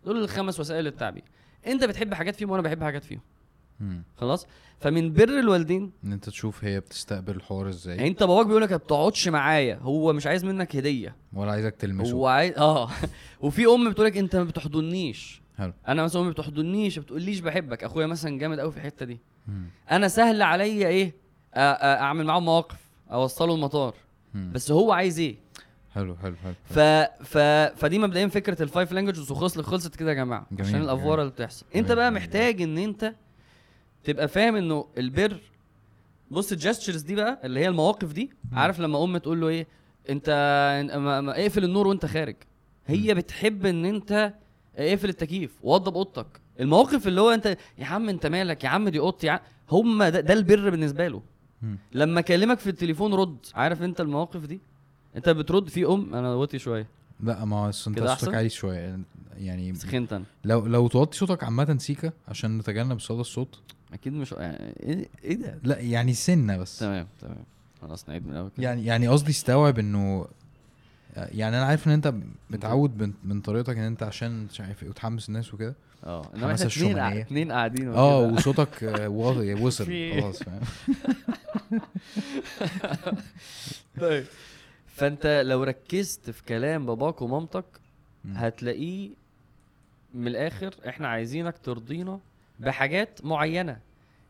دول 0.05 0.17
الخمس 0.23 0.61
وسائل 0.61 0.87
التعبير. 0.87 1.23
أنت 1.67 1.85
بتحب 1.85 2.15
حاجات 2.15 2.37
فيهم 2.37 2.51
وأنا 2.51 2.63
بحب 2.63 2.83
حاجات 2.85 3.05
فيهم. 3.05 3.21
مم. 3.81 4.03
خلاص؟ 4.17 4.47
فمن 4.81 5.13
بر 5.13 5.39
الوالدين 5.39 5.93
إن 6.05 6.13
أنت 6.13 6.29
تشوف 6.29 6.65
هي 6.65 6.81
بتستقبل 6.81 7.37
الحوار 7.37 7.69
إزاي. 7.69 7.97
يعني 7.97 8.09
أنت 8.09 8.23
باباك 8.23 8.47
بيقول 8.47 8.63
لك 8.63 8.71
ما 8.71 8.77
بتقعدش 8.77 9.29
معايا 9.29 9.79
هو 9.83 10.13
مش 10.13 10.27
عايز 10.27 10.45
منك 10.45 10.77
هدية. 10.77 11.17
ولا 11.33 11.51
عايزك 11.53 11.75
تلمسه. 11.77 12.13
هو 12.13 12.27
عايز 12.27 12.59
آه. 12.59 12.91
وفي 13.41 13.67
أم 13.67 13.91
بتقول 13.91 14.07
لك 14.07 14.17
أنت 14.17 14.37
ما 14.37 14.45
بتحضنيش. 14.45 15.43
حلو. 15.59 15.73
أنا 15.89 16.05
مثلا 16.05 16.23
امي 16.23 16.31
بتحضنيش 16.31 16.99
ما 16.99 17.05
بتقوليش 17.05 17.41
بحبك. 17.41 17.85
أخويا 17.85 18.07
مثلا 18.07 18.39
جامد 18.39 18.61
قوي 18.61 18.73
في 18.73 18.77
الحتة 18.77 19.07
دي. 19.07 19.19
مم. 19.49 19.65
أنا 19.91 20.09
سهل 20.09 20.43
عليا 20.43 20.89
إيه؟ 20.89 21.15
أعمل 21.57 22.25
معاه 22.25 22.41
مواقف 22.41 22.79
اوصله 23.11 23.55
المطار. 23.55 23.95
مم. 24.35 24.53
بس 24.55 24.71
هو 24.71 24.93
عايز 24.93 25.19
إيه؟ 25.19 25.37
حلو 25.95 26.17
حلو 26.17 26.37
حلو. 26.37 26.55
ف... 26.65 26.79
ف... 27.25 27.39
فدي 27.77 27.99
مبدئيا 27.99 28.29
فكرة 28.29 28.63
ال 28.63 28.69
five 28.69 28.93
languages 28.93 29.31
وخلص 29.31 29.59
خلصت 29.59 29.97
كده 29.97 30.11
يا 30.11 30.15
جماعة. 30.15 30.47
جميل، 30.53 30.69
عشان 30.69 30.81
الأفورة 30.81 31.05
جميل. 31.05 31.21
اللي 31.21 31.33
بتحصل. 31.33 31.67
أنت 31.77 31.93
بقى. 31.93 32.11
محتاج 32.11 32.63
إن 32.63 32.79
أنت 32.79 33.15
تبقى 34.05 34.29
فاهم 34.29 34.57
إنه 34.57 34.87
البر 34.99 35.41
بص 36.31 36.53
ال 36.53 36.59
gestures 36.59 37.03
دي 37.03 37.15
بقى 37.15 37.41
اللي 37.45 37.61
هي 37.61 37.69
المواقف 37.69 38.13
دي 38.13 38.31
عارف 38.53 38.81
لما 38.81 39.05
ام 39.05 39.17
تقول 39.17 39.41
له 39.41 39.49
إيه؟ 39.49 39.67
أنت. 40.11 40.29
اقفل 41.37 41.65
النور 41.65 41.87
وأنت 41.87 42.07
خارج. 42.07 42.37
هي 42.87 43.15
بتحب 43.15 43.67
إن 43.67 43.85
أنت 43.85 44.35
اقفل 44.79 45.09
التكييف 45.09 45.51
وضب 45.63 45.95
اوضتك. 45.95 46.27
المواقف 46.61 47.09
اللي 47.09 47.21
هو 47.21 47.31
انت 47.31 47.57
يا 47.79 47.87
عم 47.87 48.09
انت 48.09 48.27
مالك؟ 48.27 48.65
يا 48.65 48.69
عم 48.69 48.89
دي 48.89 48.99
اوضتي 48.99 49.27
يا 49.27 49.33
عم. 49.33 49.39
هم 49.71 50.05
ده, 50.05 50.21
ده 50.21 50.35
البر 50.35 50.71
بالنسبة 50.71 51.09
له. 51.09 51.23
لما 51.93 52.21
اكلمك 52.21 52.59
في 52.59 52.71
التليفون 52.71 53.15
رد. 53.15 53.37
عارف 53.55 53.83
انت 53.83 54.01
المواقف 54.01 54.47
دي؟ 54.47 54.61
انت 55.17 55.29
بترد 55.29 55.69
في 55.69 55.87
ام 55.87 56.15
أنا 56.15 56.35
وطي 56.35 56.59
شوية. 56.59 56.87
لا 57.21 57.45
ما 57.45 57.57
هو 57.57 57.67
انت 57.67 57.75
صوتك؟ 57.75 58.35
عالي 58.35 58.49
شوية. 58.49 58.99
يعني 59.39 59.75
سخنت 59.75 60.13
أنا. 60.13 60.25
لو 60.45 60.67
لو 60.67 60.89
توطي 60.89 61.19
صوتك 61.19 61.45
عامة 61.45 61.79
سيكا 61.79 62.13
عشان 62.29 62.59
نتجنب 62.59 63.01
صدى 63.01 63.21
الصوت. 63.21 63.61
أكيد 63.93 64.13
مش 64.13 64.33
يعني 64.33 64.75
إيه 64.83 65.09
إيه 65.25 65.37
ده؟ 65.37 65.59
لا 65.63 65.79
يعني 65.79 66.15
سنة 66.15 66.57
بس. 66.57 66.79
تمام 66.79 67.07
تمام. 67.21 67.45
خلاص 67.83 68.09
نعيد 68.09 68.27
من 68.27 68.33
الأول 68.33 68.51
يعني 68.59 68.85
يعني 68.87 69.09
قصدي 69.09 69.31
استوعب 69.31 69.79
إنه 69.79 70.27
يعني 71.33 71.57
أنا 71.57 71.65
عارف 71.65 71.87
إن 71.87 71.93
أنت 71.93 72.15
متعود 72.51 73.03
من, 73.03 73.13
من 73.25 73.41
طريقتك 73.41 73.77
إن 73.77 73.83
أنت 73.83 74.03
عشان 74.03 74.45
مش 74.45 74.61
عارف 74.61 74.83
إيه 74.83 74.89
وتحمس 74.89 75.29
الناس 75.29 75.55
وكده 75.55 75.75
آه 76.05 76.23
إنما 76.35 76.55
إحنا 76.55 76.67
اتنين. 76.67 76.99
اتنين 76.99 77.53
قاعدين 77.53 77.89
آه. 77.95 78.19
وصوتك 78.19 78.83
وصل 79.61 79.85
خلاص 80.21 80.43
فاهم 80.43 80.61
طيب 84.01 84.25
فأنت 84.87 85.43
لو 85.47 85.63
ركزت 85.63 86.31
في 86.31 86.45
كلام 86.45 86.87
باباك 86.87 87.23
ومامتك. 87.23 87.65
هتلاقيه 88.35 89.11
من 90.15 90.27
الآخر 90.29 90.75
إحنا 90.89 91.09
عايزينك 91.09 91.59
ترضينا 91.59 92.21
بحاجات 92.61 93.25
معينة 93.25 93.79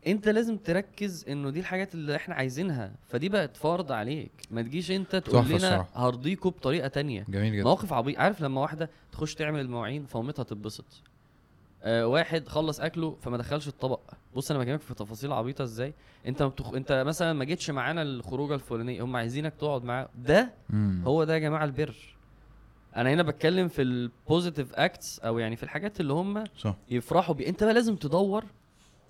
انت 0.09 0.29
لازم 0.29 0.57
تركز 0.57 1.25
انه 1.29 1.51
دي 1.51 1.61
الحاجات 1.61 1.94
اللي 1.94 2.16
إحنا 2.16 2.35
عايزينها 2.35 2.92
فدي 3.09 3.29
بقت 3.29 3.57
فرض 3.57 3.92
عليك. 3.92 4.33
ما 4.51 4.62
تجيش 4.62 4.90
انت 4.90 5.16
تقول 5.16 5.49
لنا. 5.49 5.87
هرضيكوا 5.94 6.51
بطريقة 6.51 6.88
تانية. 6.88 7.25
جميل 7.29 7.53
جدا. 7.53 7.64
مواقف 7.64 7.92
عبيط 7.92 8.18
عارف 8.18 8.40
لما 8.40 8.61
واحدة 8.61 8.90
تخش 9.12 9.35
تعمل 9.35 9.61
المواعين 9.61 10.07
فمامتها 10.07 10.42
تتبسط. 10.42 11.03
آه 11.83 12.07
واحد 12.07 12.49
خلص 12.49 12.81
أكله 12.81 13.16
فما 13.23 13.37
دخلش 13.37 13.68
الطبق. 13.68 14.01
بص 14.37 14.51
أنا 14.51 14.61
بكلمك 14.61 14.81
في 14.81 14.94
تفاصيل 14.94 15.33
عبيطة 15.33 15.62
إزاي. 15.64 15.94
انت 16.27 16.42
بتخ... 16.42 16.75
انت 16.75 17.05
مثلا 17.07 17.33
ما 17.33 17.44
جيتش 17.44 17.71
معانا 17.71 18.03
الخروجة 18.03 18.55
الفلانية 18.55 19.03
هم 19.05 19.16
عايزينك 19.16 19.55
تقعد 19.55 19.85
معاه. 19.85 20.09
ده 20.18 20.53
مم. 20.71 21.03
هو 21.07 21.25
ده 21.25 21.35
يا 21.35 21.38
جماعة 21.38 21.64
البر. 21.64 21.94
أنا 22.97 23.11
هنا 23.12 23.23
بتكلم 23.23 23.68
في 23.68 23.83
ال 23.83 23.93
positive 23.93 24.74
acts 24.74 25.18
أو 25.18 25.38
يعني 25.38 25.57
في 25.57 25.62
الحاجات 25.62 26.01
اللي 26.01 26.12
هم 26.12 26.44
صح. 26.59 26.77
يفرحوا 26.90 27.35
بيه 27.35 27.49
انت 27.49 27.64
بقى 27.64 27.75
لازم 27.75 27.97
تدور 27.97 28.44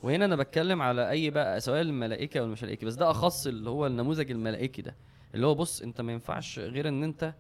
وهنا 0.03 0.25
أنا 0.25 0.37
بتكلم 0.37 0.83
على 0.83 1.11
أي 1.11 1.31
بقى 1.31 1.61
سواء 1.61 1.81
الملائكة 1.81 2.41
أو 2.41 2.47
مش 2.47 2.63
الملائكه 2.63 2.87
بس 2.87 2.95
ده 2.95 3.11
أخص 3.11 3.47
اللي 3.47 3.71
هو 3.71 3.87
النموذج 3.87 4.31
الملائكي 4.31 4.83
ده 4.83 4.97
اللي 5.35 5.47
هو 5.47 5.55
بص 5.55 5.83
أنت 5.83 6.01
ما 6.01 6.13
ينفعش 6.13 6.59
غير 6.59 6.89
إن 6.89 7.03
أنت 7.03 7.35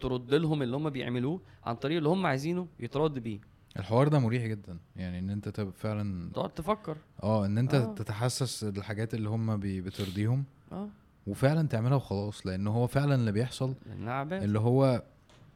ترد 0.00 0.34
لهم 0.34 0.62
اللي 0.62 0.76
هم 0.76 0.90
بيعملوه 0.90 1.40
عن 1.64 1.74
طريق 1.76 1.96
اللي 1.96 2.08
هم 2.08 2.26
عايزينه 2.26 2.66
يترد 2.80 3.18
بيه. 3.18 3.40
الحوار 3.78 4.08
ده 4.08 4.18
مريح 4.18 4.46
جدا 4.46 4.78
يعني 4.96 5.18
إن 5.18 5.30
أنت 5.30 5.48
تبقى 5.48 5.72
فعلا 5.72 6.30
تقعد 6.34 6.50
تفكر. 6.50 6.96
آه 7.22 7.46
إن 7.46 7.58
أنت 7.58 7.74
آه. 7.74 7.94
تتحسس 7.94 8.64
الحاجات 8.64 9.14
اللي 9.14 9.28
هم 9.28 9.56
بترضيهم 9.60 10.44
آه. 10.72 10.88
وفعلا 11.26 11.68
تعملها 11.68 11.96
وخلاص 11.96 12.46
لأن 12.46 12.66
هو 12.66 12.86
فعلا 12.86 13.14
اللي 13.14 13.32
بيحصل 13.32 13.74
اللي 14.32 14.58
هو 14.58 15.02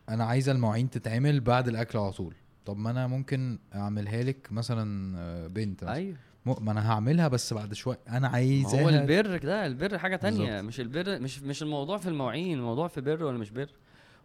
أنا 0.09 0.25
عايزه 0.25 0.53
المواعين 0.53 0.91
تتعمل 0.91 1.41
بعد 1.41 1.69
الأكل 1.69 1.99
على 1.99 2.13
طول. 2.13 2.35
طب 2.65 2.77
ما 2.77 2.91
أنا 2.91 3.07
ممكن 3.07 3.59
اعملها 3.75 4.23
لك 4.23 4.53
مثلا 4.53 5.19
آه، 5.19 5.47
بنت 5.47 5.85
مثلا. 5.85 5.95
أيوه. 5.95 6.17
م- 6.47 6.65
ما 6.65 6.73
أنا 6.73 6.93
هعملها 6.93 7.29
بس 7.29 7.53
بعد 7.55 7.75
شوية. 7.75 7.99
أنا 8.09 8.29
عايزاها 8.29 8.83
هو 8.83 8.89
البر 8.89 9.37
ده 9.37 9.67
البر 9.67 9.99
حاجة 9.99 10.17
تانية. 10.17 10.39
بالظبط. 10.51 10.65
مش 10.69 10.81
البر 10.81 11.19
مش 11.21 11.43
مش 11.43 11.63
الموضوع 11.63 11.99
في 11.99 12.09
المواعين 12.09 12.59
الموضوع 12.59 12.89
في 12.89 13.01
بر 13.01 13.25
ولا 13.25 13.39
مش 13.39 13.51
بر. 13.51 13.69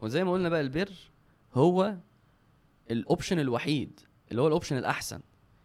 وزي 0.01 0.23
ما 0.23 0.31
قلنا 0.31 0.49
بقى 0.49 0.61
البر 0.61 0.89
هو 1.53 1.95
ال 2.91 2.98
option 2.98 3.39
الوحيد 3.39 3.99
اللي 4.31 4.41
هو 4.41 4.47
ال 4.47 4.52
option 4.52 4.77
الأحسن. 4.77 5.19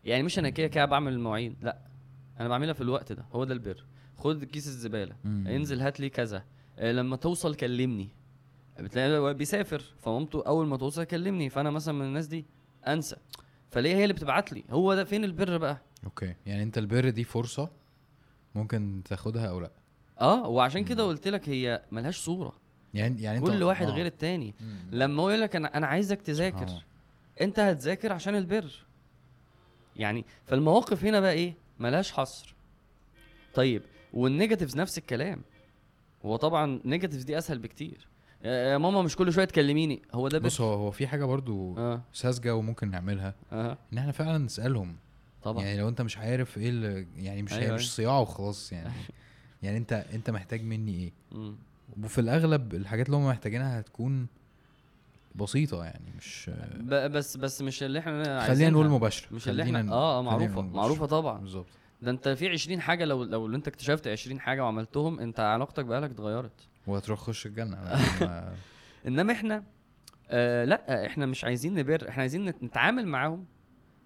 يعني 0.05 0.23
مش 0.23 0.39
أنا 0.39 0.49
كده 0.51 0.67
كده 0.67 0.85
بعمل 0.85 1.13
المواعين 1.13 1.57
لأ. 1.63 1.79
أنا 2.41 2.49
بعملها 2.49 2.73
في 2.75 2.81
الوقت 2.81 3.13
ده 3.13 3.25
هو 3.33 3.45
ده 3.45 3.55
البر. 3.55 3.85
خد 4.17 4.45
كيس 4.45 4.67
الزبالة. 4.67 5.17
مم. 5.25 5.47
انزل 5.47 5.81
هات 5.81 6.01
لي 6.01 6.09
كذا. 6.11 6.45
آه، 6.79 6.93
لما 6.93 7.17
توصل 7.17 7.55
كلمني. 7.55 8.09
بتلاقي 8.81 9.35
بيسافر 9.35 9.83
فمامته 9.99 10.43
أول 10.47 10.67
ما 10.67 10.77
توصل 10.77 11.05
كلمني. 11.05 11.49
فأنا 11.51 11.71
مثلا 11.71 11.95
من 11.95 12.05
الناس 12.07 12.27
دي 12.27 12.47
انسى. 12.93 13.17
فليه 13.71 13.95
هي 13.97 14.03
اللي 14.03 14.15
بتبعت 14.15 14.53
لي؟ 14.53 14.65
هو 14.71 14.95
ده 14.95 15.05
فين 15.05 15.25
البر 15.25 15.57
بقى؟ 15.59 15.79
أوكي. 16.05 16.35
يعني 16.47 16.63
أنت 16.63 16.79
البر 16.79 17.09
دي 17.11 17.25
فرصة 17.25 17.71
ممكن 18.55 19.03
تاخدها 19.05 19.47
أو 19.47 19.61
لأ؟ 19.61 19.71
آه 20.21 20.49
وعشان 20.49 20.85
كده. 20.85 21.03
قلت 21.03 21.29
لك 21.29 21.49
هي 21.49 21.83
ملهاش 21.93 22.19
صورة. 22.19 22.53
يعني 22.95 23.23
يعني 23.23 23.39
أنت 23.39 23.47
كل 23.47 23.63
واحد 23.63 23.87
آه. 23.87 23.91
غير 23.91 24.07
التاني. 24.07 24.55
مم. 24.61 24.89
لما 24.93 25.23
هو 25.23 25.29
يقول 25.31 25.41
لك 25.41 25.57
أنا 25.57 25.77
أنا 25.77 25.87
عايزك 25.87 26.23
تذاكر 26.23 26.69
آه. 26.69 26.83
أنت 27.41 27.59
هتذاكر 27.59 28.13
عشان 28.13 28.35
البر. 28.37 28.87
يعني 29.97 30.25
فالمواقف 30.47 31.05
هنا 31.05 31.21
بقى 31.21 31.33
إيه؟ 31.33 31.55
ملهاش 31.79 32.13
حصر. 32.13 32.55
طيب 33.55 33.83
وال 34.13 34.24
negatives 34.24 34.77
نفس 34.77 34.99
الكلام. 34.99 35.43
هو 36.25 36.37
طبعا 36.37 36.81
negatives 36.85 37.23
دي 37.25 37.39
أسهل 37.39 37.59
بكتير. 37.59 38.09
يا 38.45 38.51
يا 38.51 38.79
ماما 38.79 39.03
مش 39.03 39.17
كل 39.17 39.33
شوية 39.33 39.45
تكلميني. 39.45 40.03
هو 40.13 40.29
ده 40.29 40.39
بص 40.39 40.61
هو 40.61 40.75
هو 40.75 40.91
في 40.91 41.07
حاجة 41.07 41.25
برضو 41.25 41.79
آه. 41.79 42.01
ساذجة 42.13 42.55
وممكن 42.55 42.91
نعملها 42.91 43.35
آه. 43.53 43.79
إن 43.93 43.99
إحنا 43.99 44.13
فعلا 44.13 44.39
نسألهم. 44.39 44.97
طبعا. 45.43 45.65
يعني 45.65 45.79
لو 45.79 45.89
أنت 45.89 46.03
مش 46.03 46.19
عارف 46.19 46.59
إيه 46.59 46.69
اللي 46.69 47.07
يعني 47.17 47.43
مش 47.43 47.53
أيوة، 47.53 47.63
هي 47.63 47.67
أيوة. 47.67 47.77
مش 47.77 47.93
صياعة 47.95 48.21
وخلاص 48.21 48.73
يعني. 48.73 48.91
يعني 49.63 49.77
انت 49.77 49.93
أنت 49.93 50.31
محتاج 50.31 50.63
مني 50.63 50.95
إيه؟ 50.95 51.13
مم. 51.33 51.55
وفي 52.05 52.21
الأغلب 52.21 52.75
الحاجات 52.75 53.07
اللي 53.07 53.17
هم 53.17 53.27
محتاجينها 53.29 53.81
هتكون 53.81 54.27
بسيطة 55.35 55.85
يعني 55.85 56.05
مش 56.19 56.51
بس 56.91 57.37
بس 57.37 57.63
مش 57.63 57.83
اللي 57.83 57.99
إحنا 57.99 58.47
خلينا. 58.47 58.71
نقول 58.71 58.89
مباشرة. 58.89 59.35
مش 59.35 59.49
اللي 59.49 59.63
إحنا 59.63 59.93
آه 59.93 60.19
آه، 60.19 60.23
مباشرة. 60.23 60.61
معروفة 60.61 61.07
طبعا. 61.07 61.41
بالظبط. 61.41 61.67
ده 62.03 62.11
أنت 62.11 62.29
في 62.29 62.49
20 62.49 62.81
حاجة 62.81 63.05
لو 63.05 63.25
لو 63.25 63.47
أنت 63.55 63.69
اكتشفت 63.69 64.09
20 64.09 64.41
حاجة 64.41 64.65
وعملتهم 64.65 65.21
أنت 65.21 65.41
علاقتك 65.41 65.85
باهلك 65.85 66.11
اتغيرت. 66.11 66.69
وهتروح 66.87 67.19
تخش 67.21 67.47
الجنة. 67.47 67.77
ما- 68.21 68.55
إنما 69.07 69.33
إحنا 69.33 69.65
آه 70.29 70.65
لأ 70.65 71.07
إحنا 71.07 71.27
مش 71.27 71.45
عايزين 71.45 71.75
نبر 71.75 72.09
إحنا 72.09 72.21
عايزين 72.21 72.45
نت- 72.45 72.63
نتعامل 72.63 73.07
معاهم 73.07 73.45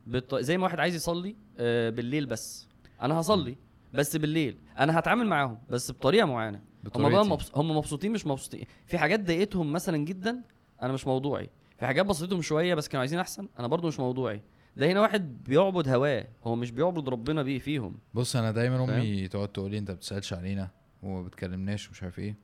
بالط... 0.07 0.35
زي 0.35 0.59
ما 0.59 0.65
واحد 0.65 0.81
عايز 0.81 0.95
يصلي 0.95 1.37
آه 1.59 1.91
بالليل 1.91 2.27
بس. 2.27 2.69
أنا 3.03 3.21
هصلي 3.21 3.57
بس 3.95 4.17
بالليل. 4.17 4.59
أنا 4.79 4.99
هتعامل 4.99 5.27
معاهم 5.27 5.59
بس 5.71 5.91
بطريقة 5.91 6.27
معينة. 6.27 6.59
هم 6.59 6.91
بقى 7.03 7.03
بطريقتي. 7.11 7.29
مبس... 7.29 7.51
هم 7.55 7.77
مبسوطين 7.77 8.13
مش 8.13 8.27
مبسوطين. 8.27 8.65
في 8.87 8.99
حاجات 8.99 9.21
ضايقتهم 9.21 9.73
مثلا 9.73 9.97
جدا 9.97 10.43
أنا 10.83 10.93
مش 10.93 11.07
موضوعي. 11.07 11.51
في 11.79 11.87
حاجات 11.87 12.07
بسطتهم 12.07 12.43
شوية 12.43 12.75
بس 12.75 12.89
كانوا 12.89 13.01
عايزين 13.01 13.19
أحسن 13.19 13.49
أنا 13.59 13.67
برضو 13.67 13.89
مش 13.89 14.01
موضوعي. 14.01 14.43
ده 14.77 14.87
هنا 14.93 15.01
واحد 15.01 15.45
بيعبد 15.45 15.89
هواه. 15.89 16.29
هو 16.45 16.57
مش 16.57 16.71
بيعبد 16.71 17.09
ربنا 17.09 17.43
بيه 17.43 17.59
فيهم. 17.59 17.99
بص 18.15 18.37
أنا 18.37 18.51
دايما؟ 18.53 18.85
أمي 18.85 19.29
تقعد 19.29 19.49
تقول 19.49 19.71
لي 19.71 19.79
أنت 19.79 19.91
بتسألش 19.91 20.33
علينا 20.33 20.69
وما 21.03 21.23
بتكلمناش 21.23 21.89
ومش 21.89 22.03
عارف 22.03 22.19
إيه. 22.19 22.37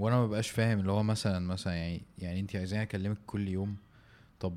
وأنا 0.00 0.16
ما 0.16 0.26
بقاش 0.26 0.50
فاهم 0.50 0.80
اللي 0.80 0.92
هو 0.92 1.02
مثلا 1.02 1.38
مثلا 1.38 1.74
يعني 1.74 2.02
يعني 2.18 2.40
انت 2.40 2.56
عايزاني 2.56 2.82
اكلمك 2.82 3.18
كل 3.26 3.48
يوم 3.48 3.76
طب 4.40 4.56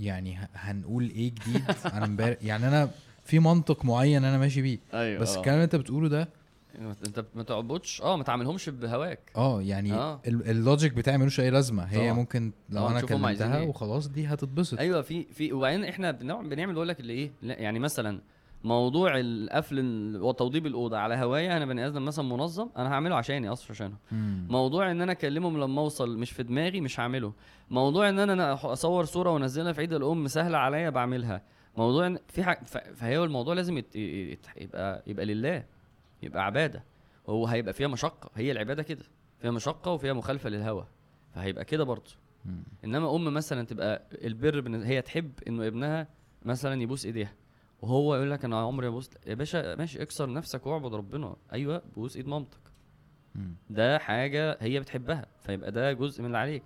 يعني 0.00 0.38
هنقول 0.54 1.04
إيه 1.10 1.30
جديد؟ 1.34 1.64
أنا 1.86 2.04
امبارح 2.04 2.36
يعني 2.42 2.68
أنا 2.68 2.90
في 3.24 3.38
منطق 3.38 3.84
معين 3.84 4.24
أنا 4.24 4.38
ماشي 4.38 4.62
بيه. 4.62 4.78
أيوه 4.94 5.20
بس 5.20 5.36
الكلام 5.36 5.54
اللي 5.54 5.64
انت 5.64 5.76
بتقوله 5.76 6.08
ده 6.08 6.28
انت 7.06 7.24
ما 7.34 7.42
تعبدش 7.42 8.02
آه 8.02 8.16
ما 8.16 8.24
تعملهمش 8.24 8.68
بهواك. 8.68 9.32
آه 9.36 9.62
يعني 9.62 9.92
آه. 9.92 10.20
ال- 10.26 10.50
اللوجيك 10.50 10.92
بتاعي 10.92 11.18
ملوش 11.18 11.40
أي 11.40 11.50
لازمة. 11.50 11.84
هي 11.84 11.96
طبعا. 11.98 12.12
ممكن 12.12 12.52
لو 12.70 12.86
آه، 12.86 12.90
أنا 12.90 13.00
كلمتها 13.00 13.58
إيه. 13.58 13.66
وخلاص 13.68 14.08
دي 14.08 14.26
هتتبسط. 14.26 14.78
أيوه 14.78 15.02
في 15.02 15.24
في 15.24 15.52
وبعدين 15.52 15.84
إحنا 15.84 16.10
بنوع- 16.10 16.42
بنعمل 16.42 16.74
بقول 16.74 16.88
لك 16.88 17.00
اللي 17.00 17.12
إيه 17.12 17.32
يعني 17.42 17.78
مثلا 17.78 18.20
موضوع 18.66 19.12
القفل 19.20 19.78
ال- 19.78 20.22
وتوضيب 20.22 20.66
الأوضة 20.66 20.98
على 20.98 21.14
هوايه 21.14 21.56
أنا 21.56 21.66
بني 21.66 21.86
آدم 21.86 22.04
مثلا 22.04 22.24
منظم 22.24 22.68
أنا 22.76 22.92
هعمله 22.92 23.14
عشاني 23.16 23.48
أصلا 23.48 23.70
عشانه. 23.70 23.96
مم. 24.12 24.46
موضوع 24.50 24.90
إن 24.90 25.00
أنا 25.02 25.12
أكلمهم 25.12 25.60
لما 25.60 25.80
أوصل 25.80 26.18
مش 26.18 26.30
في 26.30 26.42
دماغي 26.42 26.80
مش 26.80 27.00
هعمله. 27.00 27.32
موضوع 27.70 28.08
إن 28.08 28.18
أنا 28.18 28.52
أصور 28.72 29.04
صورة 29.04 29.30
وأنزلها 29.30 29.72
في 29.72 29.80
عيد 29.80 29.92
الأم 29.92 30.28
سهلة 30.28 30.58
عليا 30.58 30.90
بعملها. 30.90 31.42
موضوع 31.76 32.06
إن 32.06 32.18
في 32.28 32.42
حاجة 32.42 32.64
فهي 32.94 33.18
الموضوع 33.24 33.54
لازم 33.54 33.78
يت... 33.78 33.96
يبقى 33.96 35.02
يبقى 35.06 35.24
لله 35.26 35.64
يبقى 36.22 36.44
عبادة. 36.46 36.84
هو 37.28 37.46
هيبقى 37.46 37.72
فيها 37.72 37.88
مشقة. 37.88 38.30
هي 38.34 38.52
العبادة 38.52 38.82
كده. 38.82 39.04
فيها 39.38 39.50
مشقة 39.50 39.90
وفيها 39.92 40.12
مخالفة 40.12 40.50
للهوى. 40.50 40.86
فهيبقى 41.34 41.64
كده 41.64 41.84
برضه. 41.84 42.10
إنما 42.84 43.16
أم 43.16 43.34
مثلا 43.34 43.66
تبقى 43.66 44.02
البر 44.24 44.76
هي 44.84 45.02
تحب 45.02 45.30
إنه 45.48 45.66
ابنها 45.66 46.08
مثلا 46.44 46.82
يبوس 46.82 47.06
إيديها. 47.06 47.32
وهو 47.82 48.14
يقول 48.14 48.30
لك 48.30 48.44
أنا 48.44 48.60
عمري 48.60 48.86
ما 48.86 48.92
بوست 48.92 49.26
يا 49.26 49.34
باشا 49.34 49.74
ماشي 49.74 50.02
اكسر 50.02 50.32
نفسك 50.32 50.66
واعبد 50.66 50.94
ربنا. 50.94 51.36
أيوه 51.52 51.82
بوس 51.96 52.16
إيد 52.16 52.28
مامتك. 52.28 52.58
ده 53.70 53.98
حاجة 53.98 54.56
هي 54.60 54.80
بتحبها 54.80 55.26
فيبقى 55.40 55.72
ده 55.72 55.92
جزء 55.92 56.20
من 56.20 56.26
اللي 56.26 56.38
عليك. 56.38 56.62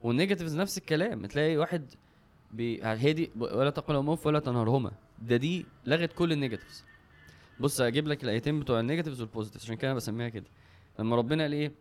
وال 0.00 0.10
negatives 0.10 0.56
نفس 0.56 0.78
الكلام 0.78 1.26
تلاقي 1.26 1.56
واحد 1.56 1.94
بي... 2.50 2.80
هي 2.84 3.12
دي 3.12 3.30
ولا 3.36 3.70
تقل 3.70 3.94
لهما 3.94 4.12
اف 4.12 4.26
ولا 4.26 4.38
تنهرهما. 4.38 4.92
ده 5.22 5.36
دي 5.36 5.66
لغت 5.86 6.12
كل 6.12 6.32
ال 6.32 6.37
negatives. 6.37 6.84
بص 7.60 7.80
أجيب 7.80 8.08
لك 8.08 8.24
الآيتين 8.24 8.60
بتوع 8.60 8.80
ال 8.80 8.84
negatives 8.84 9.20
وال 9.20 9.28
positives 9.28 9.64
عشان 9.64 9.76
كده 9.76 9.90
أنا 9.90 9.96
بسميها 9.96 10.28
كده. 10.28 10.46
لما 10.98 11.16
ربنا 11.16 11.42
قال 11.42 11.52
إيه؟ 11.52 11.72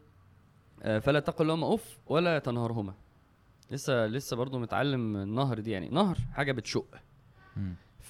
آه، 0.84 1.00
فلا 1.00 1.20
تقل 1.20 1.48
لهما 1.48 1.74
اف 1.74 1.98
ولا 2.08 2.40
تنهرهما. 2.40 2.94
لسه 3.72 4.06
لسه 4.06 4.36
برضو 4.36 4.60
متعلم 4.60 5.18
النهر 5.18 5.60
دي 5.60 5.72
يعني. 5.72 5.90
نهر 5.90 6.18
حاجة 6.34 6.52
بتشق. 6.52 6.86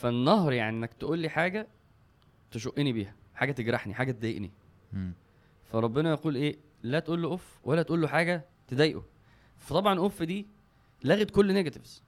فالنهر 0.01 0.53
يعني 0.53 0.77
إنك 0.77 0.93
تقول 0.93 1.19
لي 1.19 1.29
حاجة 1.29 1.67
تشقني 2.51 2.93
بيها 2.93 3.15
حاجة 3.35 3.51
تجرحني 3.51 3.93
حاجة 3.93 4.11
تضايقني. 4.11 4.51
فربنا 5.71 6.09
يقول 6.11 6.35
إيه؟ 6.35 6.57
لا 6.83 6.99
تقول 6.99 7.21
له 7.21 7.27
أوف 7.29 7.59
ولا 7.63 7.81
تقول 7.83 8.01
له 8.01 8.07
حاجة 8.07 8.45
تضايقه. 8.67 9.03
فطبعا 9.57 9.99
أوف 9.99 10.23
دي 10.23 10.47
لغت 11.03 11.31
كل 11.31 11.53
negatives. 11.53 12.03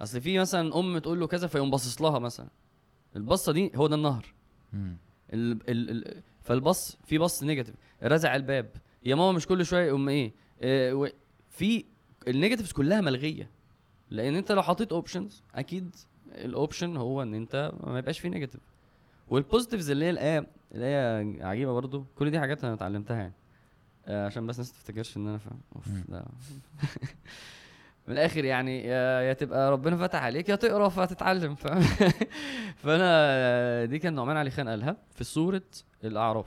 أصل 0.00 0.20
في 0.20 0.38
مثلا 0.38 0.78
أم 0.78 0.98
تقول 0.98 1.20
له 1.20 1.26
كذا 1.26 1.46
فيقوم 1.46 1.70
باصص 1.70 2.02
لها 2.02 2.18
مثلا. 2.18 2.48
البصة 3.16 3.52
دي 3.52 3.72
هو 3.74 3.86
ده 3.86 3.96
النهر. 3.96 4.26
ال 4.74 4.90
ال 5.68 5.90
ال 5.90 6.22
فالبص 6.42 6.96
في 7.04 7.18
بص 7.18 7.42
negative 7.42 7.74
رزع 8.02 8.36
الباب. 8.36 8.70
يا 9.04 9.14
ماما 9.14 9.32
مش 9.32 9.46
كل 9.46 9.66
شوية 9.66 9.86
يقوم 9.86 10.08
إيه؟ 10.08 10.32
و- 10.92 11.08
في 11.50 11.84
ال 12.28 12.32
negatives 12.32 12.72
كلها 12.72 13.00
ملغية. 13.00 13.50
لأن 14.10 14.34
أنت 14.36 14.52
لو 14.52 14.62
حطيت 14.62 14.92
options 14.92 15.42
أكيد 15.54 15.96
ال 16.32 16.41
option 16.41 16.96
هو 16.96 17.22
ان 17.22 17.34
انت 17.34 17.72
ما 17.80 17.98
يبقاش 17.98 18.18
فيه 18.18 18.28
negative. 18.28 18.60
وال 19.28 19.39
positives 19.39 19.90
اللي 19.90 20.04
هي 20.04 20.10
الايه 20.10 20.46
اللي 20.72 20.84
هي 20.86 21.24
عجيبة 21.44 21.72
برضو 21.72 22.04
كل 22.18 22.30
دي 22.30 22.40
حاجات 22.40 22.64
أنا 22.64 22.74
اتعلمتها 22.74 23.16
يعني. 23.16 23.32
آه 24.06 24.26
عشان 24.26 24.46
بس 24.46 24.54
الناس 24.56 24.72
تفتكرش 24.72 25.16
ان 25.16 25.28
أنا 25.28 25.38
فاهم 25.38 25.60
أوف. 25.76 25.88
ده. 26.08 26.24
من 28.08 28.14
الآخر 28.14 28.44
يعني 28.44 28.84
يا, 28.84 29.32
تبقى 29.32 29.70
ربنا 29.72 29.96
فتح 29.96 30.22
عليك 30.22 30.48
يا 30.48 30.56
تقرا 30.56 30.88
فتتعلم 30.88 31.54
فاهم 31.54 31.80
فأنا 32.82 33.04
آه، 33.06 33.84
دي 33.84 33.98
كان 33.98 34.14
نعمان 34.14 34.36
علي 34.36 34.50
خان 34.50 34.68
قالها 34.68 34.96
في 35.14 35.24
سورة 35.24 35.62
الأعراف. 36.04 36.46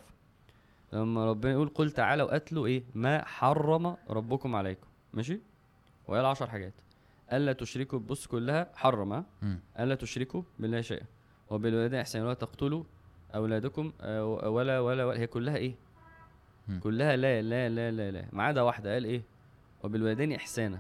لما 0.94 1.26
ربنا 1.26 1.52
يقول 1.52 1.70
قل 1.70 1.92
تعالوا 1.92 2.36
اتلوا 2.36 2.68
إيه؟ 2.68 2.84
ما 2.96 3.26
حرم 3.26 3.96
ربكم 4.10 4.56
عليكم. 4.56 4.88
ماشي؟ 5.14 5.40
وقال 6.08 6.26
عشر 6.26 6.50
حاجات. 6.50 6.74
ألا 7.34 7.54
تشركوا 7.54 8.00
بص 8.00 8.28
كلها 8.28 8.72
حرم. 8.76 9.24
ألا 9.80 9.96
تشركوا 9.96 10.42
بالله 10.60 10.82
شيئا. 10.82 11.06
وبالوالدين 11.50 12.00
احسانا 12.00 12.26
ولا 12.26 12.34
تقتلوا 12.34 12.84
أولادكم 13.36 13.94
آه، 14.02 14.26
ولا 14.26 14.80
ولا, 14.80 15.06
ولا. 15.06 15.20
هي 15.20 15.28
كلها 15.28 15.56
إيه؟ 15.58 15.76
مم. 16.68 16.80
كلها 16.80 17.16
لا 17.16 17.42
لا 17.42 17.70
لا 17.70 17.92
لا 17.92 18.12
لا. 18.12 18.26
ما 18.34 18.44
عدا 18.44 18.62
واحدة 18.62 18.94
قال 18.94 19.06
إيه؟ 19.06 19.22
وبالوالدين 19.84 20.32
احسانا 20.34 20.80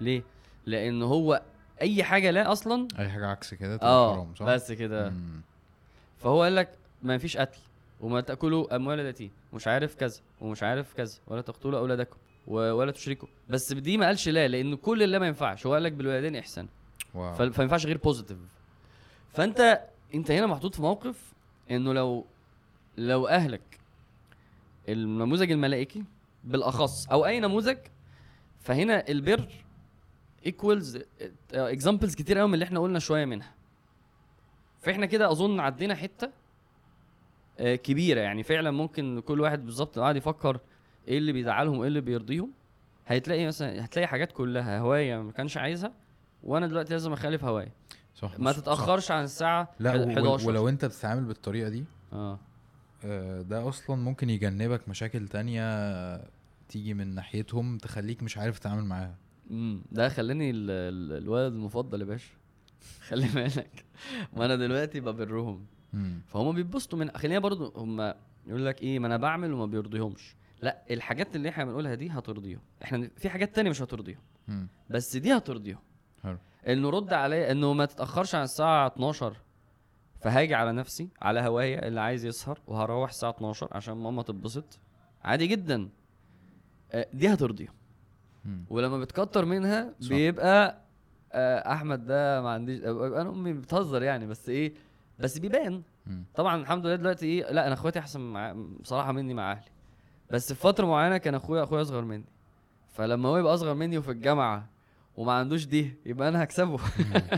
ليه؟ 0.00 0.22
لأن 0.66 1.02
هو 1.02 1.42
أي 1.82 2.04
حاجة 2.04 2.30
لا 2.30 2.52
أصلا 2.52 2.88
أي 2.98 3.08
حاجة 3.08 3.26
عكس 3.26 3.54
كده 3.54 3.78
آه 3.82 4.14
حرام 4.14 4.34
صح؟ 4.34 4.46
بس 4.46 4.72
كده. 4.72 5.12
فهو 6.18 6.42
قال 6.42 6.56
لك 6.56 6.78
ما 7.02 7.18
فيش 7.18 7.36
قتل. 7.36 7.58
وما 8.00 8.20
تأكلوا 8.20 8.76
أموال 8.76 9.00
اليتيم. 9.00 9.30
مش 9.52 9.66
عارف 9.68 9.94
كذا 9.94 10.20
ومش 10.40 10.62
عارف 10.62 10.94
كذا. 10.94 11.18
ولا 11.26 11.40
تقتلوا 11.40 11.78
أولادكم. 11.78 12.16
ولا 12.46 12.92
تشركوا 12.92 13.28
بس 13.48 13.72
دي 13.72 13.96
ما 13.96 14.06
قالش 14.06 14.28
لا 14.28 14.48
لأن 14.48 14.74
كل 14.74 15.02
اللي 15.02 15.18
ما 15.18 15.26
ينفعش 15.26 15.66
هو 15.66 15.74
قال 15.74 15.82
لك 15.82 15.92
بالوالدين 15.92 16.36
احسانا 16.36 16.68
واو. 17.14 17.34
فما 17.34 17.62
ينفعش 17.64 17.86
غير 17.86 17.98
positive 17.98 18.38
فأنت 19.32 19.80
أنت 20.14 20.30
هنا 20.30 20.46
محطوط 20.46 20.74
في 20.74 20.82
موقف 20.82 21.32
إنه 21.70 21.92
لو 21.94 22.26
لو 22.96 23.28
أهلك 23.28 23.80
النموذج 24.88 25.50
الملائكي 25.50 26.04
بالأخص 26.44 27.08
أو 27.08 27.26
أي 27.26 27.40
نموذج 27.40 27.78
فهنا 28.60 29.08
البر 29.08 29.48
equals 30.46 30.98
examples 31.52 32.14
كتير 32.14 32.38
قوي 32.38 32.48
من 32.48 32.54
اللي 32.54 32.64
إحنا 32.64 32.80
قلنا 32.80 32.98
شوية 32.98 33.24
منها. 33.24 33.54
فإحنا 34.80 35.06
كده 35.06 35.30
أظن 35.30 35.60
عدينا 35.60 35.94
حتة 35.94 36.30
آه، 37.58 37.74
كبيرة 37.74 38.20
يعني. 38.20 38.42
فعلا 38.42 38.70
ممكن 38.70 39.20
كل 39.20 39.40
واحد 39.40 39.64
بالظبط 39.64 39.98
قاعد 39.98 40.16
يفكر 40.16 40.60
إيه 41.08 41.18
اللي 41.18 41.32
بيزعلهم 41.32 41.78
وإيه 41.78 41.88
اللي 41.88 42.00
بيرضيهم؟ 42.00 42.50
هتلاقي 43.06 43.46
مثلا 43.46 43.84
هتلاقي 43.84 44.06
حاجات 44.08 44.32
كلها 44.32 44.78
هواية 44.78 45.22
ما 45.22 45.32
كانش 45.32 45.56
عايزها 45.56 45.92
وأنا 46.42 46.66
دلوقتي 46.66 46.92
لازم 46.92 47.12
أخالف 47.12 47.44
هواية. 47.44 47.72
صح 48.14 48.38
ما 48.38 48.52
صح. 48.52 48.58
تتأخرش 48.58 49.10
عن 49.10 49.24
الساعة 49.24 49.68
لا 49.80 49.94
و- 49.96 50.08
11 50.10 50.48
ولو 50.48 50.68
أنت 50.68 50.84
بتتعامل 50.84 51.24
بالطريقة 51.24 51.68
دي 51.68 51.84
آه. 52.12 52.38
آه، 53.04 53.42
ده 53.42 53.68
أصلا 53.68 53.96
ممكن 53.96 54.30
يجنبك 54.30 54.88
مشاكل 54.88 55.28
تانية 55.28 56.16
تيجي 56.68 56.94
من 56.94 57.14
ناحيتهم 57.14 57.78
تخليك 57.78 58.22
مش 58.22 58.38
عارف 58.38 58.58
تتعامل 58.58 58.84
معاها. 58.84 59.14
امم 59.50 59.82
ده 59.92 60.08
خلاني 60.08 60.50
ال- 60.50 60.70
ال- 60.70 61.22
الولد 61.22 61.52
المفضل 61.52 62.00
يا 62.00 62.06
باشا. 62.06 62.30
خلي 63.08 63.28
بالك. 63.34 63.84
ما 64.36 64.44
أنا 64.44 64.56
دلوقتي 64.56 65.00
ببرهم. 65.00 65.66
فهم 66.26 66.54
بيتبسطوا 66.54 66.98
من 66.98 67.10
خلينا 67.10 67.38
برضو 67.38 67.72
هم 67.76 68.14
يقول 68.46 68.66
لك 68.66 68.82
إيه 68.82 68.98
ما 68.98 69.06
أنا 69.06 69.16
بعمل 69.16 69.52
وما 69.52 69.66
بيرضيهمش. 69.66 70.34
لا 70.62 70.82
الحاجات 70.90 71.36
اللي 71.36 71.48
إحنا 71.48 71.64
بنقولها 71.64 71.94
دي 71.94 72.10
هترضيهم. 72.10 72.60
إحنا 72.84 73.08
في 73.16 73.28
حاجات 73.28 73.56
تانية 73.56 73.70
مش 73.70 73.82
هترضيهم. 73.82 74.20
بس 74.90 75.16
دي 75.16 75.32
هترضيهم. 75.36 75.78
حلو. 76.22 76.38
انه 76.68 76.90
رد 76.90 77.12
عليا 77.12 77.52
انه 77.52 77.72
ما 77.72 77.84
تتأخرش 77.84 78.34
عن 78.34 78.42
الساعة 78.42 78.86
12 78.86 79.36
فهاجي 80.20 80.54
على 80.54 80.72
نفسي 80.72 81.08
على 81.22 81.40
هوايا 81.40 81.88
اللي 81.88 82.00
عايز 82.00 82.24
يسهر 82.24 82.58
وهروح 82.66 83.10
الساعة 83.10 83.30
12 83.30 83.68
عشان 83.72 83.94
ماما 83.94 84.22
تتبسط. 84.22 84.78
عادي 85.24 85.46
جدا. 85.46 85.88
آه، 86.92 87.06
دي 87.12 87.28
هترضيهم. 87.32 87.74
ولما 88.70 88.98
بتكتر 88.98 89.44
منها 89.44 89.94
صح. 90.00 90.08
بيبقى 90.08 90.80
آه، 91.32 91.72
أحمد 91.72 92.06
ده 92.06 92.42
ما 92.42 92.50
عنديش 92.50 92.82
آه، 92.82 93.20
أنا 93.20 93.30
أمي 93.30 93.52
بتهزر 93.52 94.02
يعني 94.02 94.26
بس 94.26 94.48
إيه 94.48 94.74
بس 95.18 95.38
بيبان. 95.38 95.82
طبعا 96.34 96.56
الحمد 96.60 96.86
لله 96.86 96.96
دلوقتي 96.96 97.26
إيه 97.26 97.50
لا 97.52 97.66
أنا 97.66 97.74
إخواتي 97.74 97.98
أحسن 97.98 98.20
مع 98.20 98.52
بصراحة 98.80 99.12
مني 99.12 99.34
مع 99.34 99.52
أهلي. 99.52 99.70
بس 100.30 100.52
في 100.52 100.60
فترة 100.60 100.86
معينة 100.86 101.16
كان 101.16 101.34
اخويا 101.34 101.62
أخويا 101.62 101.82
أصغر 101.82 102.04
مني. 102.04 102.24
فلما 102.94 103.28
هو 103.28 103.36
يبقى 103.36 103.54
أصغر 103.54 103.74
مني 103.74 103.98
وفي 103.98 104.10
الجامعة 104.10 104.68
وما 105.16 105.32
عندوش 105.32 105.64
دي 105.66 105.94
يبقى 106.06 106.28
أنا 106.28 106.42
هكسبه. 106.42 106.78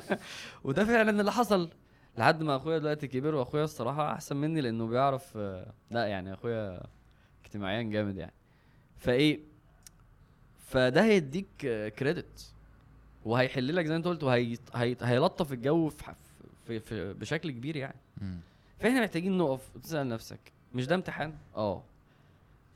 وده 0.64 0.84
فعلا 0.84 1.20
اللي 1.20 1.32
حصل 1.32 1.70
لحد 2.18 2.42
ما 2.42 2.56
أخويا 2.56 2.78
دلوقتي 2.78 3.06
كبر 3.08 3.34
وأخويا 3.34 3.64
الصراحة 3.64 4.12
أحسن 4.12 4.36
مني 4.36 4.60
لأنه 4.60 4.86
بيعرف 4.86 5.36
لا 5.90 6.06
يعني 6.06 6.34
أخويا 6.34 6.80
اجتماعيا 7.44 7.82
جامد 7.82 8.16
يعني. 8.16 8.32
فإيه 8.98 9.40
فده 10.58 11.04
هيديك 11.04 11.46
كريدت 11.98 12.52
وهيحل 13.24 13.76
لك 13.76 13.84
زي 13.84 13.90
ما 13.90 13.96
أنت 13.96 14.06
قلت 14.08 14.24
وهيلطف 14.24 15.52
الجو 15.52 15.88
في, 15.88 16.14
في, 16.66 16.80
في 16.80 17.12
بشكل 17.14 17.50
كبير 17.50 17.76
يعني. 17.76 17.96
فإحنا 18.78 19.00
محتاجين 19.00 19.38
نقف 19.38 19.76
وتسال 19.76 20.08
نفسك 20.08 20.40
مش 20.74 20.86
ده 20.86 20.94
امتحان؟ 20.94 21.34
آه. 21.56 21.82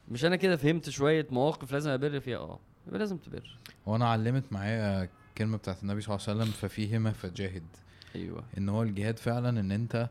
مش 0.09 0.24
أنا 0.24 0.36
كده 0.36 0.57
فهمت 0.57 0.90
شوية 0.90 1.26
مواقف 1.30 1.72
لازم 1.72 1.90
أبر 1.90 2.20
فيها 2.20 2.38
آه. 2.38 2.59
يبقى 2.86 2.98
لازم 2.98 3.16
تبر. 3.16 3.59
هو 3.88 3.96
أنا 3.96 4.09
علمت 4.09 4.53
معايا 4.53 5.09
كلمة 5.38 5.57
بتاعت 5.57 5.82
النبي 5.82 6.00
صلى 6.00 6.14
الله 6.16 6.28
عليه 6.28 6.38
وسلم 6.40 6.53
ففي 6.53 6.96
همه 6.96 7.12
فجاهد. 7.12 7.66
أيوه. 8.14 8.44
إن 8.59 8.68
هو 8.68 8.82
الجهاد 8.82 9.18
فعلا 9.18 9.61
إن 9.61 9.72
أنت 9.72 10.11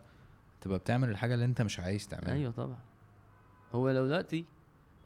تبقى 0.62 0.78
بتعمل 0.80 1.10
الحاجة 1.10 1.34
اللي 1.34 1.46
أنت 1.46 1.62
مش 1.62 1.80
عايز 1.80 2.08
تعملها. 2.08 2.34
أيوه 2.34 2.52
طبعا. 2.52 2.78
هو 3.74 3.90
لو 3.92 4.06
دلوقتي 4.06 4.46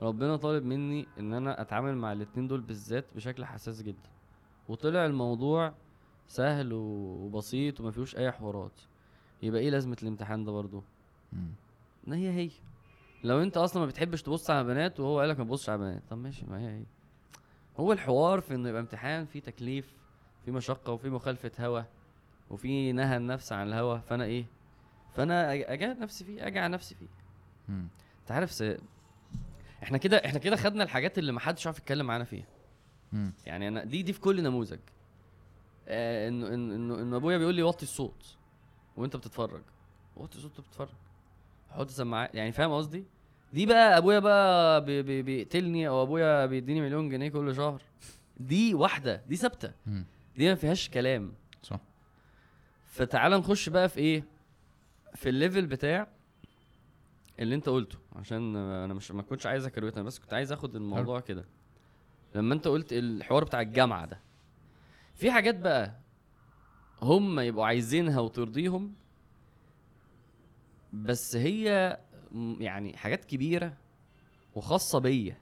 ربنا 0.02 0.36
طالب 0.38 0.66
مني 0.66 1.08
إن 1.20 1.34
أنا 1.34 1.62
أتعامل 1.62 1.96
مع 1.98 2.12
الاتنين 2.14 2.48
دول 2.48 2.62
بالذات 2.62 3.06
بشكل 3.16 3.46
حساس 3.46 3.82
جدا 3.82 4.10
وطلع 4.70 5.06
الموضوع 5.06 5.74
سهل 6.28 6.74
وبسيط 6.74 7.80
وما 7.82 7.92
فيهوش 7.92 8.16
أي 8.16 8.32
حوارات 8.32 8.82
يبقى 9.44 9.62
إيه 9.62 9.70
لازمة 9.70 9.98
الامتحان 10.04 10.44
ده 10.46 10.52
برضو 10.52 10.84
مم. 11.34 11.48
ان 12.08 12.14
هي 12.14 12.30
هي. 12.32 12.50
لو 13.26 13.42
انت 13.42 13.58
أصلا 13.58 13.82
ما 13.82 13.88
بتحبش 13.88 14.22
تبص 14.22 14.50
على 14.50 14.64
بنات 14.64 15.00
وهو 15.00 15.20
قالك 15.20 15.40
ما 15.40 15.46
تبصش 15.46 15.70
على 15.70 15.78
بنات. 15.78 16.02
طب 16.10 16.18
ماشي 16.18 16.46
ما 16.46 16.60
هي 16.60 16.80
هي 16.80 16.84
هو 17.78 17.92
الحوار 17.92 18.42
في 18.42 18.56
انه 18.56 18.70
يبقى 18.70 18.82
امتحان 18.82 19.26
فيه 19.26 19.40
تكليف 19.40 19.94
فيه 20.46 20.52
مشقة 20.52 20.94
وفيه 20.94 21.10
مخالفة 21.10 21.52
هوا 21.60 21.82
وفي 22.50 22.92
نهى 22.92 23.18
النفس 23.18 23.52
عن 23.54 23.68
الهوا. 23.68 23.98
فأنا 23.98 24.24
إيه؟ 24.24 24.46
فأنا 25.16 25.54
اجاهد 25.54 26.00
نفسي 26.00 26.26
فيه 26.26 26.48
أجي 26.48 26.60
على 26.60 26.74
نفسي 26.74 26.96
فيه. 26.96 27.08
أنت 27.70 28.32
عارف 28.32 28.52
س... 28.52 28.64
إحنا 29.84 29.98
كده 29.98 30.18
إحنا 30.18 30.40
كده 30.40 30.56
خدنا 30.56 30.84
الحاجات 30.84 31.18
اللي 31.18 31.32
ما 31.32 31.40
حدش 31.40 31.68
عارف 31.68 31.78
يتكلم 31.78 32.06
معانا 32.06 32.24
فيها. 32.24 32.46
مم. 33.14 33.34
يعني 33.46 33.68
أنا 33.68 33.84
دي 33.84 34.04
دي 34.04 34.14
في 34.14 34.20
كل 34.20 34.44
نموذج. 34.44 34.80
آه 35.88 36.28
انه 36.28 36.48
انه 36.48 36.76
انه 36.76 37.02
إنه 37.02 37.16
أبويا 37.16 37.38
بيقول 37.38 37.56
لي 37.56 37.64
وطي 37.64 37.84
الصوت 37.84 38.38
وأنت 38.98 39.16
بتتفرج. 39.16 39.62
وطي 40.16 40.38
الصوت 40.38 40.52
وأنت 40.52 40.68
بتتفرج. 40.68 40.96
حط 41.70 41.90
سماعات 41.90 42.36
يعني 42.36 42.52
فاهم 42.52 42.72
قصدي؟ 42.72 43.06
دي 43.56 43.66
بقى 43.66 43.98
أبويا 43.98 44.20
بقى 44.20 44.86
بي 44.86 45.02
بي 45.02 45.22
بيقتلني 45.22 45.88
أو 45.88 46.04
أبويا 46.04 46.46
بيديني 46.46 46.82
مليون 46.82 47.10
جنيه 47.10 47.30
كل 47.30 47.56
شهر. 47.56 47.82
دي 48.38 48.74
واحدة 48.74 49.22
دي 49.28 49.36
ثابتة. 49.36 49.72
دي 50.38 50.50
ما 50.50 50.56
فيهاش 50.56 50.90
كلام. 50.90 51.34
صح. 51.64 51.80
فتعال 52.86 53.32
نخش 53.32 53.70
بقى 53.70 53.90
في 53.90 54.00
إيه؟ 54.00 54.24
في 55.14 55.30
ال 55.30 55.36
level 55.36 55.66
بتاع 55.66 56.08
اللي 57.40 57.56
أنت 57.56 57.70
قلته. 57.70 57.98
عشان 58.16 58.56
أنا 58.56 58.94
مش 58.94 59.12
ما 59.12 59.22
كنتش 59.22 59.46
عايز 59.46 59.66
اكروت 59.66 59.94
أنا 59.98 60.06
بس 60.06 60.20
كنت 60.20 60.34
عايز 60.34 60.52
آخد 60.52 60.76
الموضوع 60.76 61.20
كده. 61.20 61.46
لما 62.36 62.54
أنت 62.54 62.68
قلت 62.68 62.94
الحوار 62.94 63.44
بتاع 63.44 63.62
الجامعة 63.62 64.06
ده 64.06 64.20
في 65.14 65.32
حاجات 65.32 65.56
بقى 65.56 65.96
هم 67.02 67.40
يبقوا 67.40 67.66
عايزينها 67.66 68.20
وترضيهم 68.20 68.94
بس 70.94 71.36
هي 71.36 71.98
يعني 72.60 72.98
حاجات 72.98 73.26
كبيرة 73.26 73.74
وخاصة 74.56 75.00
بيا. 75.00 75.38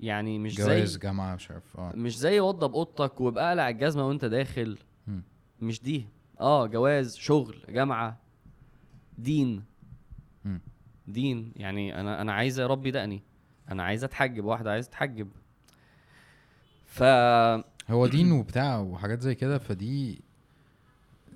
يعني 0.00 0.38
مش 0.38 0.56
جواز 0.56 0.88
زي 0.92 0.98
جامعة 0.98 1.34
مش 1.34 1.50
عارف 1.50 1.76
آه. 1.76 1.92
مش 1.96 2.18
زي 2.18 2.40
وضب 2.40 2.74
أوضتك 2.74 3.20
وابقى 3.20 3.50
قلع 3.50 3.68
الجزمة 3.68 4.08
وأنت 4.08 4.24
داخل. 4.24 4.78
مم. 5.06 5.22
مش 5.62 5.82
دي. 5.82 6.06
آه 6.40 6.66
جواز 6.66 7.16
شغل 7.16 7.64
جامعة 7.68 8.20
دين. 9.18 9.64
مم. 10.44 10.60
دين. 11.08 11.52
يعني 11.56 12.00
أنا 12.00 12.20
أنا 12.20 12.32
عايز 12.32 12.60
اربي 12.60 12.90
دقني. 12.90 13.22
أنا 13.70 13.82
عايز 13.82 14.04
أتحجب 14.04 14.44
واحدة 14.44 14.70
عايز 14.72 14.88
تتحجب. 14.88 15.28
ف 16.84 17.02
هو 17.90 18.06
دين 18.06 18.32
وبتاع 18.32 18.78
وحاجات 18.78 19.20
زي 19.20 19.34
كده 19.34 19.58
فدي 19.58 20.20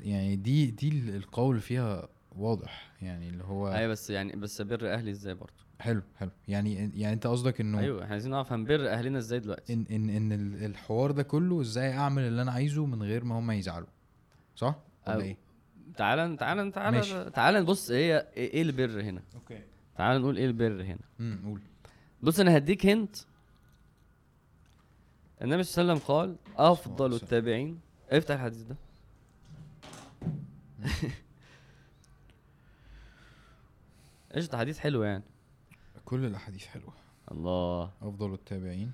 يعني 0.00 0.36
دي 0.36 0.66
دي 0.70 0.88
ال- 0.88 1.16
القول 1.16 1.60
فيها 1.60 2.08
واضح 2.40 2.92
يعني 3.02 3.28
اللي 3.28 3.44
هو 3.44 3.72
أيوه 3.72 3.88
بس 3.92 4.10
يعني 4.10 4.32
بس 4.32 4.60
ابر 4.60 4.92
أهلي 4.94 5.10
إزاي 5.10 5.34
برضه؟ 5.34 5.52
حلو 5.80 6.02
حلو. 6.16 6.30
يعني 6.48 6.74
يعني 7.00 7.12
أنت 7.12 7.26
قصدك 7.26 7.60
إنه 7.60 7.78
أيوه 7.78 8.02
إحنا 8.02 8.12
عايزين 8.12 8.30
نعرف 8.30 8.52
هنبر 8.52 8.88
أهلنا 8.88 9.18
إزاي 9.18 9.40
دلوقتي. 9.40 9.72
إن 9.72 9.84
إن 9.90 10.10
إن 10.10 10.32
ال- 10.32 10.64
الحوار 10.64 11.10
ده 11.10 11.22
كله 11.22 11.60
إزاي 11.60 11.92
أعمل 11.92 12.22
اللي 12.22 12.42
أنا 12.42 12.52
عايزه 12.52 12.86
من 12.86 13.02
غير 13.02 13.24
ما 13.24 13.38
هم 13.38 13.50
يزعلوا. 13.50 13.88
صح؟ 14.56 14.74
ولا 15.08 15.22
إيه؟ 15.22 15.36
تعالى 15.96 16.36
تعالى 16.36 16.70
تعالى. 16.70 17.30
تعالى 17.30 17.60
نبص 17.60 17.90
إيه 17.90 18.28
إيه 18.36 18.62
البر 18.62 19.00
هنا. 19.02 19.22
أوكي. 19.34 19.60
تعالى 19.96 20.18
نقول 20.18 20.36
إيه 20.36 20.46
البر 20.46 20.82
هنا. 20.82 20.98
امم 21.20 21.40
قول. 21.46 21.60
بص 22.22 22.40
أنا 22.40 22.56
هديك 22.56 22.86
هنت 22.86 23.16
النبي 25.42 25.62
صلى 25.62 25.82
الله 25.82 25.92
عليه 25.92 26.02
وسلم 26.02 26.16
قال 26.16 26.36
أفضل. 26.56 27.14
التابعين. 27.14 27.80
افتح 28.10 28.34
الحديث 28.34 28.62
ده. 28.62 28.76
ده 34.36 34.58
حديث 34.58 34.78
حلو 34.78 35.02
يعني. 35.02 35.22
كل 36.04 36.24
الأحاديث 36.24 36.66
حلوة. 36.66 36.92
الله. 37.32 37.90
أفضل 38.02 38.34
التابعين. 38.34 38.92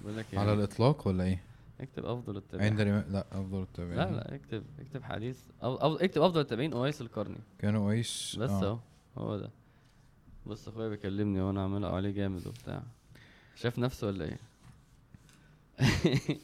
بقول 0.00 0.16
لك 0.16 0.26
على 0.32 0.48
يعني 0.48 0.52
الإطلاق 0.58 1.08
ولا 1.08 1.24
إيه؟ 1.24 1.42
اكتب 1.80 2.04
أفضل 2.04 2.36
التابعين. 2.36 2.80
عند 2.80 2.80
لا 3.12 3.24
أفضل 3.32 3.62
التابعين. 3.62 3.98
لا 3.98 4.10
لا 4.10 4.34
اكتب 4.34 4.64
اكتب 4.80 5.02
حديث. 5.02 5.38
أو 5.62 5.74
أو 5.76 5.96
اكتب 5.96 6.22
أفضل 6.22 6.40
التابعين 6.40 6.72
أويس 6.72 7.00
القرني. 7.00 7.38
كانوا 7.58 7.92
قيس 7.92 8.36
بس 8.38 8.50
آه. 8.50 8.64
أهو 8.64 8.78
هو 9.24 9.36
ده. 9.38 9.50
بص 10.46 10.68
أخويا 10.68 10.88
بيكلمني 10.88 11.40
وأنا 11.40 11.62
عامل 11.62 11.84
عليه 11.84 12.10
جامد 12.10 12.46
وبتاع. 12.46 12.82
شاف 13.56 13.78
نفسه 13.78 14.06
ولا 14.06 14.24
إيه؟ 14.24 14.38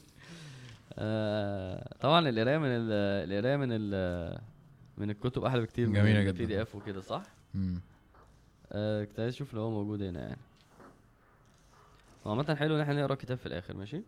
آه 0.98 1.94
طبعا 2.00 2.28
القراية 2.28 2.58
من 2.58 2.68
ال- 2.68 3.30
القراية 3.32 3.56
من 3.56 3.68
ال 3.70 4.40
من 4.98 5.10
الكتب 5.10 5.44
أحلى 5.44 5.60
بكتير 5.60 5.86
من 5.88 5.92
جميلة 5.94 6.20
البي 6.20 6.32
جدا. 6.32 6.44
دي 6.44 6.62
اف 6.62 6.74
وكده 6.74 7.00
صح؟ 7.00 7.22
آه 8.72 9.04
كنت 9.04 9.20
عايز 9.20 9.34
أشوف 9.34 9.54
لو 9.54 9.60
هو 9.60 9.70
موجود 9.70 10.02
هنا 10.02 10.20
يعني. 10.20 10.40
هو 12.26 12.30
عامة 12.30 12.54
حلو 12.54 12.76
إن 12.76 12.80
إحنا 12.80 13.00
نقرأ 13.00 13.14
كتاب 13.14 13.38
في 13.38 13.46
الآخر 13.46 13.76
ماشي؟ 13.76 14.02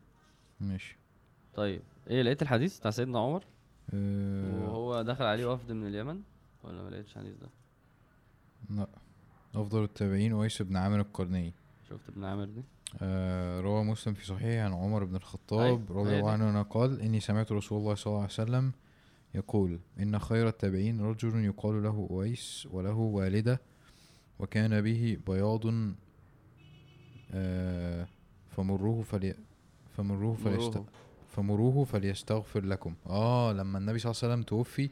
ماشي. 0.60 0.96
طيب 1.54 1.82
إيه 2.10 2.22
لقيت 2.22 2.42
الحديث 2.42 2.78
بتاع 2.78 2.90
سيدنا 2.90 3.18
عمر؟ 3.18 3.44
أه. 3.94 4.64
وهو 4.64 5.02
دخل 5.02 5.24
عليه 5.24 5.46
وفد 5.46 5.72
من 5.72 5.86
اليمن؟ 5.86 6.20
ولا 6.64 6.82
ما 6.82 6.90
لقيتش 6.90 7.12
الحديث 7.12 7.34
ده؟ 7.36 7.48
لا. 8.70 8.86
أفضل 9.54 9.84
التابعين 9.84 10.32
ويس 10.32 10.62
بن 10.62 10.76
عامر 10.76 11.00
القرني. 11.00 11.52
شفت 11.90 12.08
ابن 12.08 12.24
عامر 12.24 12.44
دي؟ 12.44 12.62
آه 13.02 13.60
روى 13.60 13.84
مسلم 13.84 14.14
في 14.14 14.26
صحيح 14.26 14.64
عن 14.64 14.72
عمر 14.72 15.04
بن 15.04 15.16
الخطاب 15.16 15.60
أيوة، 15.60 16.02
رضي 16.02 16.18
الله. 16.18 16.30
عنه 16.30 16.62
قال 16.62 17.00
إني 17.00 17.20
سمعت 17.20 17.52
رسول 17.52 17.78
الله 17.78 17.94
صلى 17.94 18.06
الله 18.06 18.22
عليه 18.22 18.32
وسلم 18.32 18.72
يقول 19.36 19.78
إن 20.00 20.18
خير 20.18 20.48
التابعين 20.48 21.00
رجل 21.00 21.44
يقال 21.44 21.82
له 21.82 22.06
أويس 22.10 22.68
وله 22.70 22.94
والدة 22.96 23.60
وكان 24.38 24.80
به 24.80 25.18
بياض 25.26 25.62
آه 27.32 28.06
فمروه 28.50 29.02
فلي 29.02 29.34
فمروه 29.96 30.34
فليست 30.34 30.76
مروه. 30.76 30.86
فمروه 31.28 31.84
فليستغفر 31.84 32.64
لكم. 32.64 32.94
آه 33.06 33.52
لما 33.52 33.78
النبي 33.78 33.98
صلى 33.98 34.10
الله 34.10 34.20
عليه 34.22 34.32
وسلم 34.32 34.42
توفي 34.42 34.90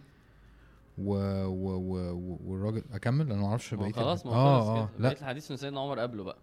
و... 0.99 1.15
و... 1.45 1.77
و... 1.77 2.39
والراجل 2.47 2.83
أكمل؟ 2.93 3.33
أنا 3.33 3.41
ما 3.41 3.47
أعرفش 3.49 3.75
بقية 3.75 3.93
خلاص 3.93 4.27
ما 4.27 4.33
آه 4.33 4.59
خلص 4.61 4.69
آه 4.69 4.75
كده 4.87 4.89
لا. 4.99 5.09
بقيت 5.09 5.19
الحديث 5.23 5.51
من 5.51 5.57
سيدنا 5.57 5.81
عمر 5.81 5.99
قبله 5.99 6.25
بقى. 6.25 6.37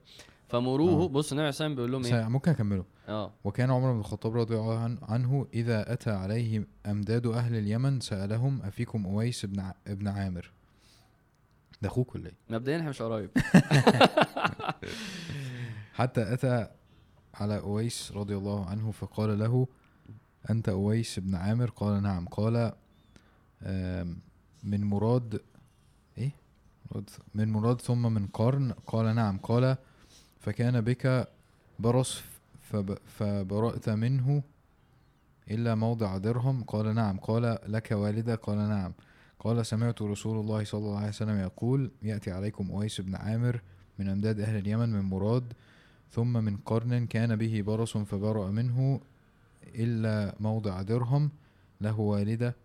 فمروه 0.52 1.04
آه. 1.04 1.08
بص 1.08 1.32
النبي 1.32 1.42
عليه 1.42 1.50
الصلاة 1.50 1.68
والسلام 1.70 1.76
بيقول 1.76 1.92
لهم 1.92 2.06
إيه؟ 2.06 2.28
ممكن 2.28 2.52
أكمله. 2.52 2.86
آه. 3.08 3.32
وكان 3.44 3.72
عمر 3.72 3.94
بن 3.94 4.00
الخطاب 4.00 4.36
رضي 4.38 4.56
الله 4.56 4.80
عن- 4.80 4.98
عنه 5.02 5.48
إذا 5.54 5.94
أتى 5.94 6.12
عليه 6.12 6.68
أمداد 6.86 7.28
أهل 7.28 7.56
اليمن 7.56 8.00
سألهم 8.00 8.62
أفيكم 8.62 9.06
أويس 9.06 9.46
بن 9.46 9.60
ع... 9.60 9.74
ابن 9.88 10.08
عامر؟ 10.08 10.52
ده 11.82 11.88
أخوك 11.90 12.16
ولا 12.16 12.26
إيه؟ 12.28 12.36
مبدئيا 12.50 12.78
إحنا 12.78 12.90
مش 12.90 13.02
قرايب. 13.02 13.30
حتى 15.94 16.34
أتى 16.34 16.68
على 17.34 17.60
أويس 17.60 18.12
رضي 18.12 18.36
الله 18.38 18.66
عنه 18.66 18.92
فقال 18.92 19.40
له 19.40 19.68
أنت 20.50 20.70
أويس 20.70 21.20
بن 21.20 21.36
عامر؟ 21.36 21.70
قال 21.70 22.04
نعم. 22.04 22.26
قال 22.28 22.72
من 24.64 24.84
مراد؟ 24.84 25.42
مراد- 26.92 27.10
من 27.36 27.52
مراد 27.52 27.82
ثم 27.82 28.14
من 28.14 28.28
قرن؟ 28.28 28.72
قال 28.88 29.16
نعم. 29.16 29.38
قال 29.38 29.78
فكان 30.42 30.82
بك 30.82 31.28
برص 31.80 32.22
فب 32.62 32.98
فبرأت 33.18 33.90
منه 33.90 34.44
إلا 35.52 35.76
موضع 35.76 36.18
درهم. 36.18 36.64
قال 36.64 36.96
نعم. 36.96 37.18
قال 37.20 37.58
لك 37.68 37.92
والدة؟ 37.92 38.36
قال 38.36 38.58
نعم. 38.58 38.94
قال 39.40 39.66
سمعت 39.66 40.02
رسول 40.02 40.40
الله 40.40 40.64
صلى 40.64 40.80
الله 40.80 40.98
عليه 40.98 41.08
وسلم 41.08 41.40
يقول 41.40 41.92
يأتي 42.02 42.32
عليكم 42.32 42.72
أويس 42.72 43.02
بن 43.02 43.16
عامر 43.16 43.62
من 44.00 44.10
أمداد 44.10 44.40
أهل 44.40 44.58
اليمن 44.58 44.90
من 44.90 45.02
مراد 45.02 45.54
ثم 46.12 46.34
من 46.44 46.58
قرن 46.58 47.06
كان 47.06 47.36
به 47.36 47.62
برص 47.62 47.98
فبرأ 47.98 48.52
منه 48.52 49.02
إلا 49.76 50.36
موضع 50.40 50.82
درهم. 50.82 51.32
له 51.82 52.00
والدة. 52.00 52.56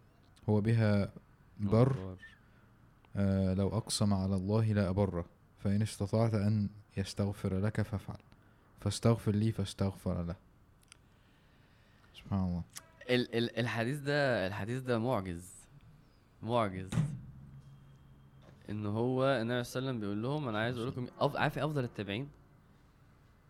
هو 0.49 0.61
بها 0.61 1.13
بر. 1.61 2.17
آه 3.17 3.55
لو 3.55 3.69
أقسم 3.69 4.15
على 4.15 4.35
الله 4.35 4.73
لا 4.73 4.89
أبره. 4.89 5.25
فإن 5.59 5.83
استطعت 5.83 6.35
أن 6.35 6.69
يستغفر 6.97 7.59
لك 7.59 7.83
فافعل. 7.83 8.19
فاستغفر 8.81 9.33
لي 9.33 9.53
فاستغفر 9.53 10.23
له. 10.23 10.37
سبحان 12.15 12.45
الله. 12.45 12.63
ال 13.11 13.35
ال 13.35 13.59
الحديث 13.59 13.99
ده 13.99 14.47
الحديث 14.47 14.83
ده 14.83 14.99
معجز. 14.99 15.51
معجز. 16.43 16.91
إن 18.71 18.87
هو 18.87 19.25
النبي 19.25 19.65
صلى 19.65 19.79
الله 19.79 19.89
عليه 19.89 19.99
وسلم 19.99 20.01
بيقول 20.01 20.23
لهم 20.23 20.49
أنا 20.49 20.59
عايز 20.59 20.77
أقول 20.77 20.89
لكم 20.89 21.07
أف... 21.19 21.37
عارف 21.37 21.59
إيه 21.59 21.65
أفضل 21.65 21.85
التابعين 21.85 22.29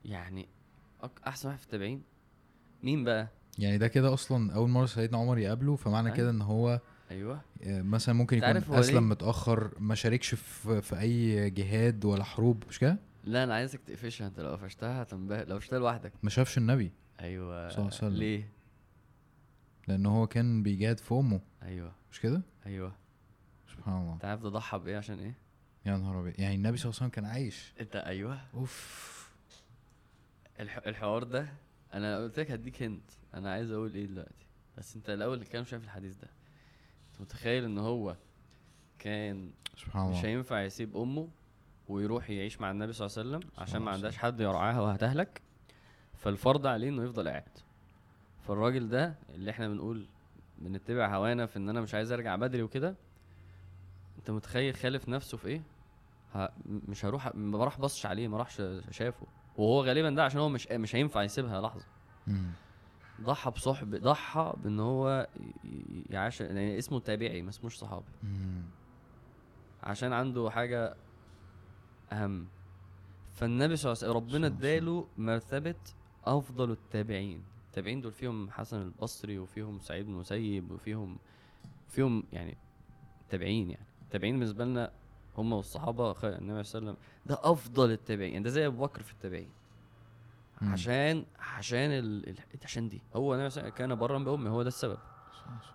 يعني. 0.04 0.48
أحسن 1.26 1.48
واحد 1.48 1.58
في 1.58 1.64
التابعين 1.64 2.02
مين 2.82 3.04
بقى؟ 3.04 3.28
يعني 3.58 3.78
ده 3.78 3.88
كده 3.88 4.14
أصلا 4.14 4.54
أول 4.54 4.68
مرة 4.68 4.86
سيدنا 4.86 5.18
عمر 5.18 5.38
يقابله 5.38 5.76
فمعنى 5.76 6.06
أيوة. 6.06 6.16
كده 6.16 6.30
إن 6.30 6.42
هو 6.42 6.80
أيوه. 7.10 7.40
آه، 7.62 7.82
مثلا 7.82 8.14
ممكن 8.14 8.36
يكون 8.36 8.74
أسلم؟ 8.74 9.08
متأخر 9.08 9.70
ما 9.80 9.94
شاركش 9.94 10.34
في, 10.34 10.82
في 10.82 11.00
أي 11.00 11.50
جهاد 11.50 12.04
ولا 12.04 12.24
حروب 12.24 12.64
مش 12.68 12.78
كده؟ 12.78 12.98
لا 13.26 13.44
أنا 13.44 13.54
عايزك 13.54 13.80
تقفشها. 13.80 14.26
أنت 14.26 14.40
لو 14.40 14.50
قفشتها 14.50 15.02
هتنبهر 15.02 15.48
لو 15.48 15.56
قفشتها 15.56 15.78
لوحدك. 15.78 16.12
ما 16.22 16.30
شافش 16.30 16.58
النبي. 16.58 16.92
أيوه. 17.20 17.68
صلى 17.68 17.78
الله 17.78 17.86
عليه 17.86 17.96
وسلم. 17.96 18.16
ليه؟ 18.16 18.48
لأن 19.88 20.06
هو 20.06 20.26
كان 20.26 20.62
بيجاهد 20.62 20.98
في 20.98 21.14
أمه. 21.14 21.40
أيوه. 21.62 21.92
مش 22.12 22.20
كده؟ 22.20 22.42
أيوه. 22.66 22.92
سبحان 23.72 24.02
الله. 24.02 24.14
انت 24.14 24.24
عارف 24.24 24.42
ده 24.42 24.48
ضحى 24.48 24.78
بإيه؟ 24.78 24.96
عشان 24.96 25.18
إيه؟ 25.18 25.34
يا 25.86 25.96
نهار 25.96 26.20
أبيض. 26.20 26.40
يعني 26.40 26.54
النبي 26.54 26.76
صلى 26.76 26.84
الله 26.84 26.96
عليه 27.00 27.06
وسلم 27.06 27.08
كان 27.08 27.24
عايش. 27.24 27.72
انت 27.80 27.96
أيوه. 27.96 28.40
أوف. 28.54 29.06
الح... 30.60 30.76
الحوار 30.86 31.22
ده 31.22 31.48
أنا 31.94 32.18
قلت 32.18 32.38
لك 32.38 32.50
هديك 32.50 32.82
هنت 32.82 33.10
أنا 33.34 33.52
عايز 33.52 33.70
أقول 33.70 33.94
إيه 33.94 34.06
دلوقتي؟ 34.06 34.46
بس 34.78 34.96
أنت 34.96 35.10
الأول 35.10 35.46
شوية 35.52 35.64
في 35.64 35.74
الحديث 35.84 36.16
ده. 36.16 36.28
أنت 37.12 37.20
متخيل 37.20 37.64
إن 37.64 37.78
هو 37.78 38.16
كان 38.98 39.50
سبحان 39.76 40.10
مش 40.10 40.16
الله 40.16 40.28
هينفع 40.28 40.62
يسيب 40.62 40.96
أمه؟ 40.96 41.28
ويروح 41.88 42.30
يعيش 42.30 42.60
مع 42.60 42.70
النبي 42.70 42.92
صلى 42.92 43.06
الله 43.06 43.18
عليه 43.18 43.28
وسلم 43.46 43.50
عشان 43.58 43.82
ما 43.82 43.90
عندهاش 43.90 44.16
حد 44.16 44.40
يرعاها 44.40 44.80
وهتهلك. 44.80 45.42
فالفرض 46.14 46.66
عليه 46.66 46.88
إنه 46.88 47.04
يفضل 47.04 47.28
قاعد. 47.28 47.48
فالراجل 48.48 48.88
ده 48.88 49.14
اللي 49.34 49.50
إحنا 49.50 49.68
بنقول 49.68 50.06
بنتبع 50.58 51.16
هوانا 51.16 51.46
في 51.46 51.56
إن 51.56 51.68
أنا 51.68 51.80
مش 51.80 51.94
عايز 51.94 52.12
أرجع 52.12 52.36
بدري 52.36 52.62
وكده 52.62 52.94
أنت 54.18 54.30
متخيل 54.30 54.74
خالف 54.74 55.08
نفسه 55.08 55.38
في 55.38 55.48
إيه؟ 55.48 55.62
ه... 56.34 56.48
مش 56.66 57.04
هروح 57.04 57.34
ما 57.34 57.64
راح 57.64 57.80
بصش 57.80 58.06
عليه 58.06 58.28
ما 58.28 58.38
راحش 58.38 58.62
شافه 58.90 59.26
وهو 59.56 59.82
غالبا 59.84 60.10
ده 60.10 60.24
عشان 60.24 60.40
هو 60.40 60.48
مش 60.48 60.68
مش 60.72 60.96
هينفع 60.96 61.22
يسيبها 61.22 61.60
لحظة. 61.60 61.84
ضحى 63.20 63.50
بصحب 63.50 63.94
ضحى 63.94 64.52
بإن 64.64 64.80
هو 64.80 65.26
يعاش 66.10 66.40
يعني 66.40 66.78
اسمه 66.78 67.00
تابعي 67.00 67.42
ما 67.42 67.50
اسموش 67.50 67.76
صحابي. 67.76 68.04
عشان 69.82 70.12
عنده 70.12 70.50
حاجة 70.50 70.94
أهم. 72.12 72.46
فالنبي 73.32 73.76
صلى 73.76 73.92
الله 73.92 74.02
عليه 74.04 74.12
وسلم 74.18 74.36
ربنا. 74.36 74.46
اداله 74.46 75.06
مرتبة 75.18 75.74
أفضل 76.24 76.70
التابعين. 76.70 77.42
التابعين 77.66 78.00
دول 78.00 78.12
فيهم 78.12 78.50
حسن 78.50 78.82
البصري 78.82 79.38
وفيهم 79.38 79.80
سعيد 79.80 80.06
بن 80.06 80.12
مسيب 80.12 80.70
وفيهم 80.70 81.18
فيهم 81.88 82.24
يعني 82.32 82.56
تابعين 83.28 83.70
يعني. 83.70 83.86
التابعين 84.02 84.38
بالنسبة 84.38 84.64
لنا 84.64 84.92
هم 85.38 85.52
والصحابة 85.52 86.10
النبي 86.10 86.18
صلى 86.22 86.38
الله 86.38 86.48
عليه 86.50 86.60
وسلم. 86.60 86.96
ده 87.26 87.38
أفضل 87.42 87.90
التابعين. 87.90 88.32
يعني 88.32 88.44
ده 88.44 88.50
زي 88.50 88.66
أبو 88.66 88.82
بكر 88.86 89.02
في 89.02 89.12
التابعين. 89.12 89.50
عشان 90.62 91.24
عشان 91.38 91.90
ال... 91.90 92.28
ال- 92.28 92.38
عشان 92.64 92.88
دي. 92.88 93.02
هو 93.16 93.34
النبي 93.34 93.50
صلى 93.50 93.60
الله 93.60 93.72
عليه 93.72 93.84
وسلم 93.84 93.88
كان 93.88 93.98
برا 93.98 94.18
بأمه 94.18 94.50
هو 94.50 94.62
ده 94.62 94.68
السبب. 94.68 94.98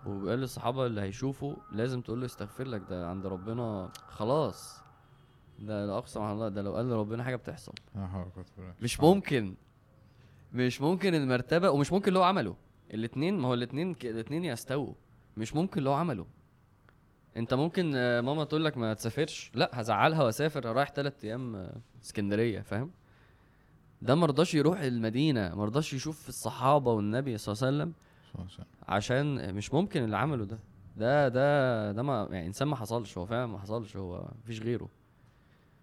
وقال 0.06 0.38
للصحابة 0.38 0.86
اللي 0.86 1.00
هيشوفوا 1.00 1.56
لازم 1.72 2.00
تقول 2.00 2.20
له 2.20 2.26
استغفر 2.26 2.64
لك 2.64 2.82
ده 2.90 3.08
عند 3.08 3.26
ربنا 3.26 3.90
خلاص. 4.08 4.81
ده 5.62 5.86
لا 5.86 5.98
أقسم 5.98 6.20
على 6.22 6.32
الله 6.32 6.48
ده 6.48 6.62
لو 6.62 6.76
قال 6.76 6.90
لربنا 6.90 7.24
حاجة 7.24 7.36
بتحصل. 7.36 7.72
لا. 7.94 8.74
مش. 8.82 9.00
ممكن 9.00 9.54
مش 10.52 10.80
ممكن 10.80 11.14
المرتبة 11.14 11.70
ومش 11.70 11.92
ممكن 11.92 12.08
اللي 12.08 12.18
هو 12.18 12.22
عمله. 12.22 12.56
الاتنين 12.94 13.38
ما 13.38 13.48
هو 13.48 13.54
الاتنين 13.54 13.94
ك- 13.94 14.06
الاتنين 14.06 14.44
يستووا. 14.44 14.94
مش 15.36 15.54
ممكن 15.54 15.78
اللي 15.78 15.90
هو 15.90 15.94
عمله. 15.94 16.26
أنت 17.36 17.54
ممكن 17.54 17.92
آه، 17.96 18.20
ماما 18.20 18.44
تقول 18.44 18.64
لك 18.64 18.76
ما 18.78 18.94
تسافرش. 18.94 19.50
لا 19.54 19.70
هزعلها 19.72 20.22
وأسافر 20.22 20.64
رايح 20.64 20.90
ثلاث 20.92 21.24
أيام 21.24 21.56
آه، 21.56 21.76
اسكندرية 22.04 22.60
فاهم؟ 22.60 22.90
ده 24.02 24.14
مرضاش 24.14 24.54
يروح 24.54 24.80
المدينة 24.80 25.54
مرضاش 25.54 25.94
يشوف 25.94 26.28
الصحابة 26.28 26.92
والنبي 26.92 27.38
صلى 27.38 27.52
الله 27.52 27.66
عليه 27.66 27.76
وسلم. 27.76 27.92
صلى 28.24 28.34
الله 28.34 28.44
عليه 28.44 28.54
وسلم. 28.54 28.66
عشان 28.88 29.54
مش 29.54 29.74
ممكن 29.74 30.04
اللي 30.04 30.16
عمله 30.16 30.44
ده. 30.44 30.58
ده 30.96 31.28
ده 31.28 31.92
ده 31.92 32.02
ما 32.02 32.28
يعني 32.30 32.46
إنسان 32.46 32.68
ما 32.68 32.76
حصلش 32.76 33.18
هو 33.18 33.26
فعلا 33.26 33.46
ما 33.46 33.58
حصلش 33.58 33.96
هو 33.96 34.28
مفيش 34.44 34.60
غيره. 34.62 34.88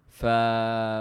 ف 0.10 0.26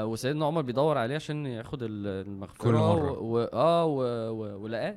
وسيدنا 0.05 0.47
عمر 0.47 0.63
بيدور 0.63 0.99
عليه 0.99 1.15
عشان 1.15 1.47
ياخد 1.47 1.83
ال- 1.83 2.07
المغفرة 2.27 2.57
كل 2.65 2.73
مرة. 2.73 3.11
و... 3.19 3.37
و... 3.37 3.39
آه 3.53 3.85
و... 3.85 4.01
و... 4.31 4.63
ولقاه. 4.63 4.97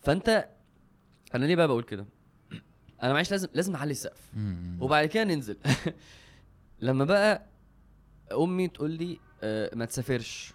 فأنت 0.00 0.48
أنا 1.34 1.44
ليه 1.44 1.56
بقى 1.56 1.68
بقول 1.68 1.82
كده؟ 1.82 2.06
أنا 3.02 3.12
معلش 3.12 3.30
لازم 3.30 3.48
لازم 3.54 3.72
نعلي 3.72 3.90
السقف. 3.90 4.32
وبعد 4.80 5.06
كده 5.06 5.24
ننزل. 5.24 5.56
لما 6.80 7.04
بقى 7.04 7.46
أمي 8.32 8.68
تقول 8.68 8.90
لي 8.90 9.18
آه 9.42 9.70
ما 9.74 9.84
تسافرش. 9.84 10.54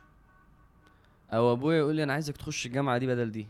أو 1.33 1.53
أبويا 1.53 1.77
يقول 1.77 1.95
لي 1.95 2.03
أنا 2.03 2.13
عايزك 2.13 2.37
تخش 2.37 2.65
الجامعة 2.65 2.97
دي 2.97 3.07
بدل 3.07 3.31
دي. 3.31 3.47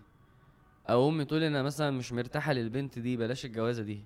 أو 0.90 1.10
أمي 1.10 1.26
تقول 1.26 1.40
لي 1.40 1.48
أنا 1.48 1.64
مثلا 1.64 1.92
مش 1.92 2.12
مرتاحة 2.14 2.54
للبنت 2.54 3.00
دي 3.00 3.18
بلاش 3.18 3.46
الجوازة 3.46 3.84
دي. 3.84 4.04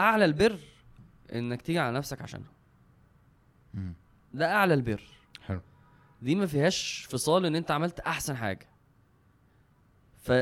أعلى 0.00 0.24
البر 0.24 0.58
إنك 1.34 1.62
تيجي 1.62 1.78
على 1.78 1.96
نفسك 1.98 2.22
عشانها. 2.22 2.50
ده 4.34 4.52
أعلى 4.52 4.74
البر. 4.74 5.02
حلو. 5.46 5.60
دي 6.22 6.34
ما 6.34 6.46
فيهاش 6.46 7.06
فصال 7.10 7.46
إن 7.46 7.56
أنت 7.56 7.70
عملت 7.70 8.00
أحسن 8.00 8.36
حاجة. 8.36 8.66
ف 10.22 10.32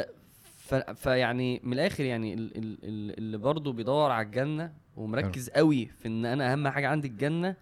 فيعني 0.96 1.60
من 1.64 1.72
الآخر 1.72 2.04
يعني 2.04 2.34
ال- 2.34 2.56
ال- 2.56 2.78
ال- 2.84 3.18
اللي 3.18 3.38
برضه 3.38 3.72
بيدور 3.72 4.10
على 4.10 4.26
الجنة 4.26 4.72
ومركز 4.96 5.50
قوي 5.50 5.86
في 5.86 6.08
إن 6.08 6.26
أنا 6.26 6.52
أهم 6.52 6.68
حاجة 6.68 6.88
عندي 6.88 7.08
الجنة 7.08 7.56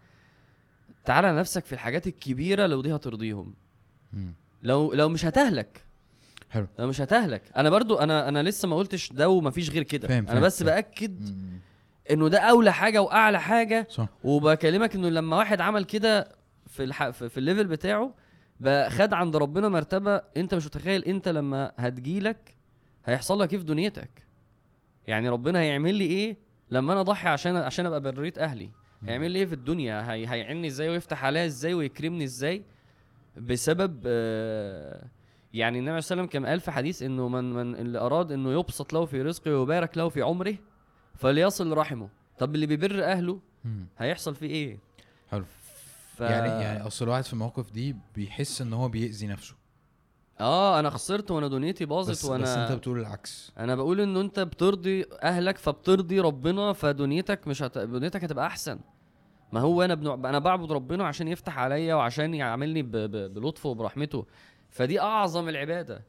تعالى 1.05 1.33
نفسك 1.37 1.64
في 1.64 1.73
الحاجات 1.73 2.07
الكبيرة 2.07 2.67
لو 2.67 2.83
دي 2.83 2.95
هترضيهم. 2.95 3.55
لو 4.62 4.93
لو 4.93 5.09
مش 5.09 5.25
هتهلك. 5.25 5.83
حلو. 6.51 6.67
لو 6.79 6.87
مش 6.87 7.01
هتهلك. 7.01 7.43
أنا 7.57 7.71
برضو 7.71 7.97
أنا 7.97 8.29
أنا 8.29 8.43
لسه 8.43 8.69
ما 8.69 8.77
قلتش 8.77 9.12
ده 9.12 9.29
ومفيش 9.29 9.71
غير 9.71 9.83
كده. 9.83 10.09
أنا 10.19 10.41
بس 10.41 10.62
فاهم. 10.62 10.75
بأكد 10.75 11.31
مم. 11.31 11.59
إنه 12.11 12.29
ده 12.29 12.39
أولى 12.39 12.73
حاجة 12.73 13.03
وأعلى 13.03 13.41
حاجة. 13.41 13.87
صح. 13.91 14.09
وبكلمك 14.25 14.95
إنه 14.95 15.09
لما 15.09 15.37
واحد 15.37 15.61
عمل 15.61 15.85
كده 15.85 16.29
في 16.67 16.85
الح... 16.85 17.09
في, 17.11 17.39
الليفل 17.39 17.65
بتاعه 17.67 18.15
بقى 18.61 18.91
خد 18.91 19.13
عند 19.13 19.37
ربنا 19.37 19.69
مرتبة 19.69 20.21
أنت 20.37 20.55
مش 20.55 20.67
متخيل 20.67 21.05
أنت 21.05 21.29
لما 21.29 21.73
هتجيلك 21.77 22.57
هيحصل 23.05 23.41
لك 23.41 23.53
إيه 23.53 23.59
في 23.59 23.65
دنيتك. 23.65 24.27
يعني 25.07 25.29
ربنا 25.29 25.61
هيعمل 25.61 25.95
لي 25.95 26.05
إيه 26.05 26.37
لما 26.71 26.93
أنا 26.93 27.01
أضحي 27.01 27.29
عشان 27.29 27.57
عشان 27.57 27.87
أبقى 27.87 28.01
برية 28.01 28.33
أهلي. 28.39 28.71
هيعمل 29.07 29.31
لي 29.31 29.39
إيه 29.39 29.47
في 29.47 29.53
الدنيا؟ 29.55 30.13
هي... 30.13 30.27
هيعني 30.29 30.67
إزاي 30.67 30.89
ويفتح 30.89 31.25
عليا 31.25 31.47
إزاي 31.47 31.75
ويكرمني 31.75 32.25
إزاي؟ 32.25 32.63
بسبب 33.37 34.03
آه 34.07 35.05
يعني 35.55 35.79
النبي 35.79 36.01
صلى 36.01 36.15
الله 36.15 36.23
عليه 36.23 36.31
وسلم 36.31 36.43
كان 36.43 36.47
قال 36.51 36.61
في 36.61 36.71
حديث 36.71 37.03
إنه 37.03 37.29
من 37.29 37.53
من 37.53 37.75
اللي 37.75 37.99
أراد 37.99 38.33
إنه 38.33 38.53
يبسط 38.53 38.93
له 38.93 39.05
في 39.05 39.23
رزقه 39.23 39.59
ويبارك 39.59 39.99
له 39.99 40.09
في 40.09 40.23
عمره 40.23 40.55
فليصل 41.17 41.77
رحمه. 41.77 42.09
طب 42.39 42.55
اللي 42.55 42.67
بيبر 42.67 43.05
أهله. 43.05 43.41
هيحصل 43.99 44.35
فيه 44.35 44.47
إيه؟ 44.47 44.79
حلو. 45.31 45.45
ف... 46.17 46.21
يعني 46.21 46.49
يعني 46.49 46.87
أصل 46.87 47.05
الواحد 47.05 47.25
في 47.25 47.33
المواقف 47.33 47.71
دي 47.71 47.97
بيحس 48.14 48.61
إن 48.61 48.73
هو 48.73 48.89
بيأذي 48.89 49.27
نفسه. 49.27 49.55
آه 50.41 50.81
أنا 50.81 50.91
خسرت 50.91 51.31
وأنا 51.31 51.49
دنيتي 51.49 51.85
باظت 51.85 52.11
بس, 52.11 52.25
وأنا 52.25 52.43
بس 52.43 52.49
أنت 52.49 52.73
بتقول 52.73 53.01
العكس. 53.01 53.53
أنا 53.59 53.75
بقول 53.75 54.01
انه 54.01 54.21
أنت 54.21 54.41
بترضي 54.41 55.07
أهلك 55.23 55.59
فبترضي 55.59 56.21
ربنا 56.21 56.73
فدنيتك 56.73 57.49
مش 57.49 57.62
هت... 57.62 57.79
دنيتك 57.79 58.25
هتبقى 58.25 58.47
أحسن. 58.47 58.79
ما 59.53 59.61
هو 59.61 59.83
أنا 59.83 59.95
بنع... 59.95 60.14
أنا 60.14 60.39
بعبد 60.39 60.73
ربنا 60.73 61.07
عشان 61.07 61.29
يفتح 61.29 61.59
عليا 61.59 61.95
وعشان 61.95 62.35
يعاملني 62.35 62.83
ب... 62.83 62.91
ب... 62.91 63.35
بلطفه 63.35 63.69
وبرحمته. 63.69 64.27
فدي 64.71 65.01
أعظم 65.01 65.49
العبادة. 65.49 66.05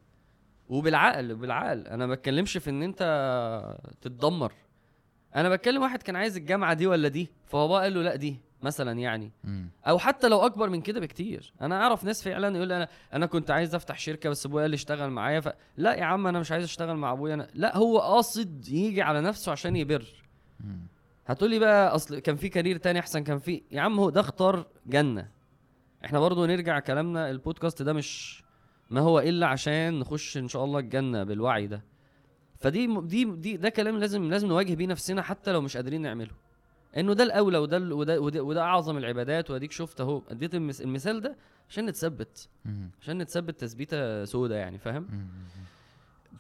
وبالعقل 0.70 1.36
بالعقل. 1.36 1.88
أنا 1.88 2.06
ما 2.06 2.14
بتكلمش 2.14 2.58
في 2.58 2.70
إن 2.70 2.84
أنت 2.84 3.02
تتدمر. 4.02 4.54
أنا 5.38 5.50
بتكلم 5.50 5.82
واحد 5.82 6.04
كان 6.04 6.16
عايز 6.16 6.38
الجامعة 6.38 6.74
دي 6.74 6.88
ولا 6.88 7.08
دي 7.08 7.30
فبابا 7.46 7.80
قال 7.80 7.94
له 7.94 8.02
لا 8.02 8.16
دي 8.16 8.40
مثلا 8.62 9.00
يعني. 9.00 9.32
مم. 9.44 9.70
أو 9.88 10.00
حتى 10.00 10.28
لو 10.28 10.46
أكبر 10.46 10.70
من 10.70 10.82
كده 10.82 11.00
بكتير. 11.00 11.54
أنا 11.62 11.82
أعرف 11.84 12.04
ناس 12.04 12.24
فعلا 12.24 12.58
يقول 12.58 12.72
أنا 12.72 12.88
أنا 13.14 13.26
كنت 13.26 13.52
عايز 13.52 13.76
أفتح 13.76 14.00
شركة 14.00 14.30
بس 14.30 14.46
أبويا 14.46 14.62
قال 14.64 14.72
لي 14.72 14.76
اشتغل 14.76 15.10
معايا 15.10 15.40
ف... 15.40 15.50
لا 15.78 15.94
يا 15.94 16.04
عم 16.04 16.28
أنا 16.28 16.40
مش 16.40 16.52
عايز 16.52 16.64
أشتغل 16.64 16.98
مع 16.98 17.12
أبويا 17.12 17.34
أنا. 17.34 17.48
لا 17.54 17.78
هو 17.78 18.00
قاصد 18.00 18.68
يجي 18.70 19.02
على 19.02 19.22
نفسه 19.22 19.52
عشان 19.52 19.76
يبر. 19.76 20.06
هتقول 21.26 21.50
لي 21.50 21.60
بقى 21.60 21.96
أصل 21.96 22.20
كان 22.20 22.36
في 22.36 22.50
كارير 22.50 22.78
تاني 22.78 23.00
أحسن 23.00 23.24
كان 23.24 23.38
في. 23.38 23.64
يا 23.72 23.82
عم 23.82 24.00
هو 24.00 24.10
ده 24.10 24.22
اختار 24.22 24.68
جنة. 24.86 25.30
إحنا 26.06 26.20
برضو 26.20 26.46
نرجع 26.46 26.80
كلامنا 26.80 27.30
البودكاست 27.30 27.82
ده 27.82 27.94
مش 27.94 28.44
ما 28.90 29.02
هو 29.02 29.20
إلا 29.20 29.48
عشان 29.48 30.00
نخش 30.00 30.38
إن 30.38 30.48
شاء 30.48 30.64
الله 30.64 30.80
الجنة 30.80 31.24
بالوعي 31.24 31.68
ده. 31.68 31.84
فدي 32.60 33.00
دي 33.02 33.26
دي 33.26 33.58
ده 33.58 33.70
كلام 33.70 33.98
لازم 33.98 34.30
لازم 34.30 34.48
نواجه 34.48 34.74
بيه 34.76 34.88
نفسنا 34.88 35.22
حتى 35.22 35.52
لو 35.52 35.62
مش 35.62 35.78
قادرين 35.78 36.02
نعمله 36.02 36.32
إنه 36.98 37.14
ده 37.14 37.24
الأولى 37.24 37.58
وده 37.58 37.78
وده 37.96 38.22
وده, 38.22 38.44
وده 38.44 38.62
أعظم 38.62 38.98
العبادات 38.98 39.52
وأديك 39.52 39.72
شفت 39.72 40.02
أهو 40.02 40.22
أديت 40.30 40.56
المثال 40.56 41.22
ده 41.22 41.36
عشان 41.70 41.86
نتثبت. 41.86 42.50
عشان 43.02 43.18
نتثبت 43.18 43.60
تثبيتة 43.60 44.26
سودة 44.26 44.56
يعني 44.56 44.78
فاهم. 44.78 45.08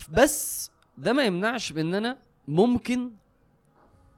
بس 0.10 0.72
ده 0.98 1.14
ما 1.14 1.24
يمنعش 1.26 1.72
بإن 1.72 1.96
أنا 1.96 2.18
ممكن 2.48 3.12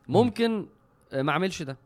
ممكن 0.07 0.65
آه، 1.13 1.21
ما 1.21 1.31
أعملش 1.31 1.61
ده 1.63 1.77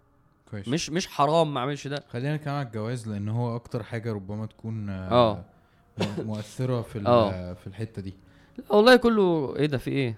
كويس 0.52 0.68
مش 0.68 0.90
مش 0.90 1.08
حرام 1.08 1.54
ما 1.54 1.60
أعملش 1.60 1.88
ده 1.88 2.04
خلينا 2.10 2.36
نتكلم 2.36 2.54
على 2.54 2.68
الجواز 2.68 3.08
لأن 3.10 3.30
هو 3.30 3.56
أكتر 3.56 3.84
حاجة 3.84 4.14
ربما 4.14 4.46
تكون 4.46 4.90
آه. 4.90 5.44
م- 5.98 6.22
مؤثرة 6.26 6.82
في 6.82 7.08
آه. 7.08 7.54
في 7.54 7.68
الحتة 7.68 8.02
دي 8.02 8.14
والله 8.70 8.96
كله 8.96 9.54
إيه 9.56 9.66
ده 9.66 9.78
في 9.78 9.92
إيه؟ 9.92 10.18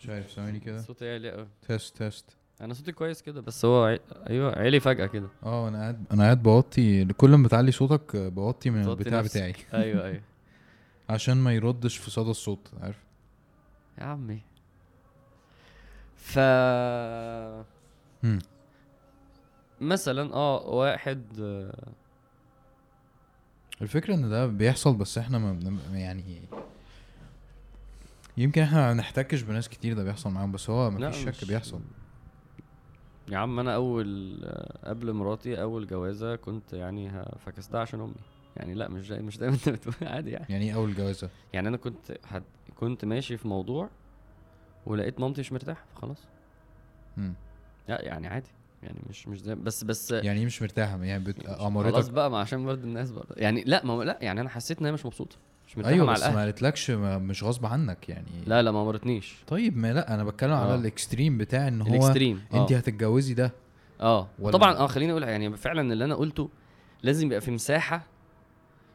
مش 0.00 0.08
عارف 0.08 0.30
ثواني 0.30 0.60
كده. 0.60 0.78
صوتي 0.82 1.12
عالي 1.12 1.30
قوي. 1.30 1.46
test 1.68 1.96
test 1.96 2.24
أنا 2.60 2.74
صوتي 2.74 2.92
كويس 2.92 3.22
كده 3.22 3.40
بس 3.40 3.64
هو 3.64 3.84
عي... 3.84 4.00
أيوه 4.30 4.58
عالي 4.58 4.80
فجأة 4.80 5.06
كده. 5.06 5.28
آه 5.42 5.68
أنا 5.68 5.78
قاعد 5.78 6.04
أنا 6.12 6.22
قاعد 6.22 6.42
بوطي 6.42 7.04
كل 7.04 7.30
ما 7.34 7.46
بتعلي 7.46 7.72
صوتك 7.72 8.16
بوطي 8.16 8.70
من 8.70 8.88
البتاع 8.88 9.20
نفسك. 9.20 9.30
بتاعي. 9.36 9.54
أيوه 9.84 10.04
أيوه. 10.04 10.20
عشان 11.10 11.36
ما 11.36 11.54
يردش 11.54 11.96
في 11.96 12.10
صدى 12.10 12.30
الصوت 12.30 12.70
عارف؟ 12.82 12.96
يا 13.98 14.04
عمي. 14.04 14.40
ف 16.16 16.38
مم. 18.22 18.38
مثلا 19.80 20.34
آه 20.34 20.66
واحد 20.66 21.22
آه، 21.40 21.88
الفكرة 23.82 24.14
إن 24.14 24.28
ده 24.30 24.46
بيحصل 24.46 24.96
بس 24.96 25.18
إحنا 25.18 25.38
ما 25.38 25.98
يعني 25.98 26.42
يمكن 28.36 28.62
إحنا 28.62 28.80
ما 28.80 28.92
بنحتكش 28.92 29.42
بناس 29.42 29.68
كتير 29.68 29.94
ده 29.94 30.04
بيحصل 30.04 30.30
معاهم 30.30 30.52
بس 30.52 30.70
هو 30.70 30.90
مفيش 30.90 31.38
شك 31.38 31.48
بيحصل. 31.48 31.80
يا 33.28 33.38
عم 33.38 33.58
أنا 33.60 33.74
أول 33.74 34.40
قبل 34.84 35.12
مراتي 35.12 35.62
أول 35.62 35.86
جوازة 35.86 36.36
كنت 36.36 36.72
يعني 36.72 37.24
فكستها 37.46 37.80
عشان 37.80 38.00
أمي. 38.00 38.14
يعني 38.56 38.74
لا 38.74 38.88
مش 38.88 39.06
زي 39.06 39.18
مش 39.18 39.36
زي 39.38 39.46
ما 39.48 39.54
انت 39.54 39.68
بتقول 39.68 39.94
عادي 40.08 40.30
يعني. 40.30 40.46
يعني 40.48 40.64
إيه 40.64 40.74
أول 40.74 40.94
جوازة؟ 40.94 41.30
يعني 41.52 41.68
أنا 41.68 41.76
كنت 41.76 42.18
حد 42.24 42.42
كنت 42.76 43.04
ماشي 43.04 43.36
في 43.36 43.48
موضوع 43.48 43.88
ولقيت 44.86 45.20
مامتي 45.20 45.40
مش 45.40 45.52
مرتاحة 45.52 45.84
فخلاص. 45.94 46.18
مم. 47.16 47.34
لا 47.88 48.02
يعني 48.04 48.26
عادي. 48.26 48.50
يعني 48.82 48.98
مش 49.10 49.28
مش 49.28 49.40
زي 49.40 49.54
بس 49.54 49.84
بس 49.84 50.10
يعني 50.10 50.40
إيه 50.40 50.46
مش 50.46 50.62
مرتاحة؟ 50.62 51.04
يعني 51.04 51.24
بت... 51.24 51.46
خلاص 51.46 51.60
امرتك 51.60 52.10
بقى 52.10 52.30
ما 52.30 52.38
عشان 52.38 52.66
برضه 52.66 52.84
الناس 52.84 53.10
برضه. 53.10 53.34
يعني 53.36 53.64
لا 53.66 53.84
ما 53.84 54.02
لا 54.04 54.18
يعني 54.22 54.40
أنا 54.40 54.48
حسيت 54.48 54.80
إن 54.80 54.86
هي 54.86 54.92
مش 54.92 55.06
مبسوطه 55.06 55.36
مش 55.66 55.76
مرتاحه 55.78 55.94
أيوه 55.94 56.06
مع 56.06 56.12
بس 56.12 56.22
ما 56.22 56.28
الاهل 56.28 56.44
قالتلكش 56.44 56.90
ما 56.90 57.18
مش 57.18 57.44
غصب 57.44 57.66
عنك 57.66 58.08
يعني. 58.08 58.26
لا 58.46 58.62
لا 58.62 58.70
ما 58.70 58.82
أمرتنيش. 58.82 59.36
طيب 59.46 59.76
ما 59.76 59.92
لا 59.92 60.14
أنا 60.14 60.24
بتكلم 60.24 60.52
على 60.52 60.72
آه. 60.72 60.74
ال 60.74 60.82
extreme 60.82 61.38
بتاع 61.38 61.68
إن 61.68 61.82
هو 61.82 61.88
ال 61.88 61.95
extreme 61.95 62.42
انت 62.54 62.72
آه 62.72 62.76
هتتجوزي 62.76 63.34
ده. 63.34 63.52
آه. 64.00 64.28
ولا- 64.38 64.52
طبعا 64.52 64.74
آه 64.76 64.86
خليني 64.86 65.12
أقول 65.12 65.22
يعني 65.22 65.56
فعلا 65.56 65.92
اللي 65.92 66.04
أنا 66.04 66.14
قلته 66.14 66.48
لازم 67.02 67.26
يبقى 67.26 67.40
في 67.40 67.50
مساحة 67.50 68.02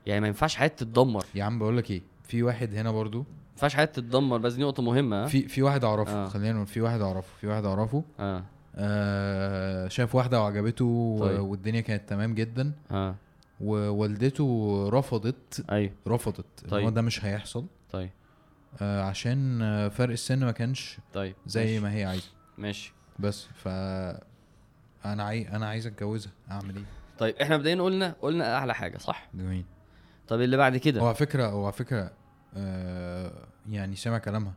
يعني 0.06 0.22
ما 0.22 0.28
ينفعش 0.28 0.56
حياتي 0.56 0.86
تتدمر. 0.86 1.20
ما 1.20 1.40
يا 1.40 1.44
عم 1.44 1.60
بقول 1.60 1.78
لك 1.78 1.92
إيه 1.92 2.02
في 2.24 2.44
واحد 2.44 2.74
هنا 2.76 2.92
برضو. 2.92 3.26
ينفعش 3.52 3.76
حياتي 3.76 4.02
تتدمر 4.02 4.38
بس 4.38 4.54
دي 4.54 4.62
نقطة 4.62 4.84
مهمة 4.84 5.24
ها؟ 5.24 5.28
في 5.28 5.48
في 5.48 5.62
واحد 5.62 5.84
أعرفه 5.84 6.14
آه. 6.26 6.28
خلينا 6.28 6.54
نقول 6.54 6.68
في 6.68 6.82
واحد 6.82 7.02
أعرفه 7.02 7.28
في 7.42 7.48
واحد 7.48 7.66
أعرفه. 7.66 8.04
آه. 8.20 8.44
آه 8.76 9.88
شاف 9.88 10.16
واحدة 10.16 10.42
وعجبته 10.42 10.86
و- 10.86 11.20
طيب. 11.20 11.40
والدنيا 11.40 11.82
كانت 11.82 12.10
تمام 12.10 12.34
جدا. 12.34 12.72
آه. 12.92 13.16
ووالدته 13.62 14.89
رفضت 14.93 15.66
أيوه. 15.72 15.91
رفضت. 16.07 16.45
هو 16.64 16.70
طيب. 16.70 16.93
ده 16.93 17.01
مش 17.01 17.26
هيحصل. 17.26 17.66
طيب. 17.91 18.09
آه 18.82 19.01
عشان 19.03 19.59
فرق 19.89 20.12
السن 20.12 20.39
ما 20.45 20.51
كانش 20.51 20.97
طيب 21.14 21.36
زي 21.47 21.64
ماشي. 21.66 21.80
ما 21.80 21.93
هي 21.93 22.05
عايزة. 22.05 22.30
ماشي. 22.57 22.93
بس 23.20 23.43
ف 23.55 23.68
أنا 25.05 25.24
عاي... 25.24 25.47
أنا 25.49 25.68
عايز 25.68 25.88
أتجوزها. 25.88 26.32
أعمل 26.51 26.76
إيه؟ 26.76 26.84
طيب 27.18 27.36
إحنا 27.36 27.57
مبدئيا 27.57 27.82
قلنا 27.82 28.16
قلنا 28.22 28.55
أعلى 28.55 28.74
حاجة 28.76 28.97
صح؟ 28.97 29.30
جميل. 29.34 29.66
طب 30.28 30.41
اللي 30.41 30.57
بعد 30.57 30.74
هو 30.74 30.80
كده 30.80 31.03
على 31.03 31.16
فكرة 31.16 31.47
هو 31.47 31.64
على 31.64 31.74
فكرة 31.74 32.12
آه 32.55 33.32
يعني 33.70 33.95
سمع 33.95 34.18
كلامها. 34.18 34.53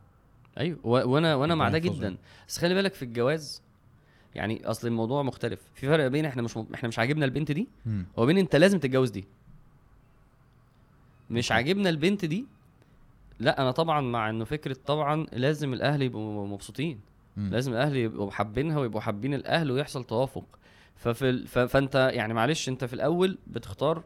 أيوه. 0.59 0.78
وأنا 0.84 1.34
وأنا 1.34 1.55
مع 1.55 1.68
ده. 1.68 1.78
جدا. 1.78 2.16
بس 2.48 2.59
خلي 2.59 2.74
بالك 2.74 2.94
في 2.94 3.05
الجواز 3.05 3.62
يعني 4.35 4.66
أصل 4.66 4.87
الموضوع 4.89 5.22
مختلف 5.22 5.61
في 5.74 5.87
فرق 5.87 6.07
بين 6.07 6.24
إحنا 6.24 6.43
مش 6.43 6.57
م... 6.57 6.66
إحنا 6.74 6.89
مش 6.89 6.99
عاجبنا 6.99 7.24
البنت 7.24 7.53
دي. 7.53 7.68
وبين 8.16 8.39
أنت 8.39 8.57
لازم 8.57 8.78
تتجوز 8.78 9.11
دي 9.11 9.24
مش. 11.30 11.53
عاجبنا 11.53 11.89
البنت 11.89 12.24
دي 12.24 12.47
لا 13.39 13.61
أنا 13.62 13.70
طبعا 13.70 14.01
مع 14.01 14.30
إنه 14.30 14.45
فكرة 14.45 14.76
طبعا 14.87 15.26
لازم 15.32 15.72
الأهل 15.72 16.03
يبقوا 16.03 16.47
مبسوطين 16.47 17.01
مم. 17.37 17.51
لازم 17.51 17.72
الأهل 17.72 17.97
يبقوا 17.97 18.30
حابينها 18.30 18.78
ويبقوا 18.78 19.01
حابين 19.01 19.35
الأهل 19.35 19.70
ويحصل 19.70 20.05
توافق 20.05 20.45
ففي 20.97 21.30
ال... 21.30 21.47
ف... 21.47 21.59
فأنت 21.59 22.11
يعني 22.14 22.35
معلش 22.35 22.68
أنت 22.68 22.85
في 22.85 22.93
الأول 22.95 23.39
بتختار 23.47 24.05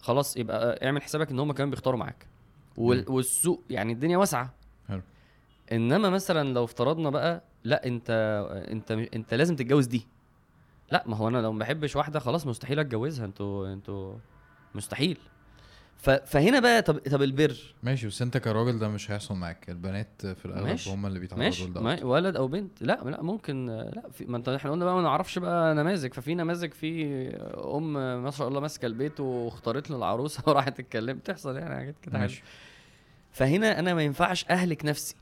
خلاص 0.00 0.36
يبقى 0.36 0.86
اعمل 0.86 1.02
حسابك 1.02 1.30
إن 1.30 1.38
هم 1.38 1.52
كمان 1.52 1.70
بيختاروا 1.70 1.98
معاك 1.98 2.26
وال... 2.76 3.04
والسوق 3.10 3.62
يعني 3.70 3.92
الدنيا 3.92 4.16
واسعة 4.18 4.54
حلو. 4.88 5.02
إنما 5.72 6.10
مثلا 6.10 6.52
لو 6.54 6.64
افترضنا 6.64 7.10
بقى 7.10 7.42
لا 7.68 7.86
انت 7.86 8.10
انت 8.70 8.90
انت 8.90 9.34
لازم 9.34 9.56
تتجوز 9.56 9.86
دي. 9.86 10.06
لا 10.92 11.04
ما 11.06 11.16
هو 11.16 11.28
أنا 11.28 11.38
لو 11.38 11.52
ما 11.52 11.58
بحبش 11.58 11.96
واحدة 11.96 12.20
خلاص 12.20 12.46
مستحيل 12.46 12.78
اتجوزها. 12.78 13.24
أنتوا 13.26 13.72
أنتوا 13.72 14.14
مستحيل. 14.74 15.18
ف... 15.96 16.10
فهنا 16.10 16.60
بقى 16.60 16.82
طب 16.82 16.98
طب 16.98 17.22
البر. 17.22 17.56
ماشي 17.82 18.06
بس 18.06 18.22
انت 18.22 18.36
كراجل 18.36 18.78
ده 18.78 18.88
مش 18.88 19.10
هيحصل 19.10 19.34
معاك. 19.34 19.68
البنات 19.70 20.26
في 20.26 20.44
الأغلب 20.46 20.66
ماشي. 20.66 20.90
هم 20.90 21.06
اللي 21.06 21.18
بيتعرضوا 21.18 21.44
ماشي. 21.44 21.64
لده 21.66 21.80
ما 21.80 21.94
أكتر. 21.94 22.06
ولد 22.06 22.36
أو 22.36 22.48
بنت. 22.48 22.82
لا 22.82 23.00
لا 23.04 23.22
ممكن 23.22 23.66
لا 23.66 24.02
في 24.12 24.24
ما 24.24 24.36
انت 24.36 24.48
إحنا 24.48 24.70
قلنا 24.70 24.84
بقى 24.84 24.94
ما 24.94 25.02
نعرفش 25.02 25.38
بقى 25.38 25.74
نماذج. 25.74 26.12
ففي 26.14 26.34
نماذج 26.34 26.72
في 26.72 27.28
أم 27.74 27.92
ما 28.24 28.30
شاء 28.30 28.48
الله 28.48 28.60
ماسكة 28.60 28.86
البيت 28.86 29.20
واختارت 29.20 29.90
له 29.90 29.96
العروسة 29.96 30.42
وراحت 30.46 30.80
اتكلمت 30.80 31.26
تحصل 31.26 31.56
يعني 31.56 31.74
حاجات 31.74 31.94
كده. 32.02 32.18
ماشي. 32.18 32.42
فهنا 33.32 33.78
أنا 33.78 33.94
ما 33.94 34.02
ينفعش 34.02 34.44
أهلك 34.50 34.84
نفسي. 34.84 35.14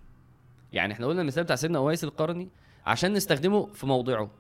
يعني 0.73 0.93
إحنا 0.93 1.07
قلنا 1.07 1.21
المثال 1.23 1.45
بتاع 1.45 1.57
سيدنا 1.57 1.79
أويس 1.79 2.05
القرني 2.05 2.49
عشان 2.87 3.13
نستخدمه 3.13 3.67
في 3.67 3.87
موضعه. 3.87 4.31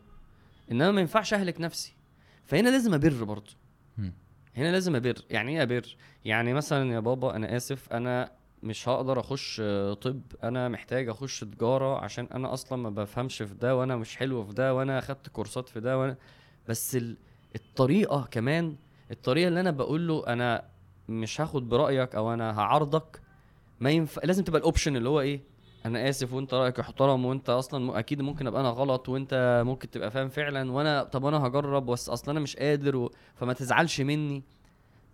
إنما 0.70 0.90
ما 0.90 1.00
ينفعش 1.00 1.34
أهلك 1.34 1.60
نفسي. 1.60 1.94
فهنا 2.44 2.68
لازم 2.68 2.94
أبر 2.94 3.24
برضه. 3.24 3.52
هنا 4.56 4.72
لازم 4.72 4.96
أبر. 4.96 5.14
يعني 5.30 5.56
إيه 5.56 5.62
أبر؟ 5.62 5.96
يعني 6.24 6.54
مثلا 6.54 6.92
يا 6.94 7.00
بابا 7.00 7.36
أنا 7.36 7.56
آسف 7.56 7.92
أنا 7.92 8.32
مش 8.62 8.88
هقدر 8.88 9.20
أخش 9.20 9.60
آه، 9.64 9.94
طب 9.94 10.20
أنا 10.44 10.68
محتاج 10.68 11.08
أخش 11.08 11.40
تجارة 11.40 11.98
عشان 11.98 12.28
أنا 12.34 12.52
أصلا 12.52 12.78
ما 12.82 12.90
بفهمش 12.90 13.42
في 13.42 13.54
ده 13.54 13.76
وأنا 13.76 13.96
مش 13.96 14.16
حلو 14.16 14.44
في 14.44 14.52
ده 14.52 14.74
وأنا 14.74 14.98
أخدت 14.98 15.28
كورسات 15.28 15.68
في 15.68 15.80
ده 15.80 15.98
وأنا 15.98 16.16
بس 16.68 16.96
ال... 16.96 17.16
الطريقة 17.54 18.28
كمان 18.30 18.76
الطريقة 19.10 19.48
اللي 19.48 19.60
أنا 19.60 19.70
بقول 19.70 20.08
له 20.08 20.26
أنا 20.26 20.64
مش 21.08 21.40
هاخد 21.40 21.68
برأيك 21.68 22.14
أو 22.14 22.34
أنا 22.34 22.58
هعارضك 22.60 23.20
ما 23.80 23.90
ينفع 23.90 24.22
لازم 24.24 24.44
تبقى 24.44 24.58
الاوبشن 24.58 24.96
اللي 24.96 25.08
هو 25.08 25.20
إيه؟ 25.20 25.40
أنا 25.86 26.08
آسف 26.08 26.32
وأنت 26.32 26.54
رأيك 26.54 26.78
يحترم 26.78 27.24
وأنت 27.24 27.50
أصلا 27.50 27.84
م... 27.84 27.90
أكيد 27.90 28.22
ممكن 28.22 28.46
أبقى 28.46 28.60
أنا 28.60 28.68
غلط 28.68 29.08
وأنت 29.08 29.62
ممكن 29.66 29.90
تبقى 29.90 30.10
فاهم 30.10 30.28
فعلا 30.28 30.72
وأنا 30.72 31.02
طب 31.02 31.26
أنا 31.26 31.46
هجرب 31.46 31.86
بس 31.86 32.08
أصلا 32.08 32.30
أنا 32.30 32.40
مش 32.40 32.56
قادر 32.56 32.96
و... 32.96 33.12
فما 33.34 33.52
تزعلش 33.52 34.00
مني. 34.00 34.42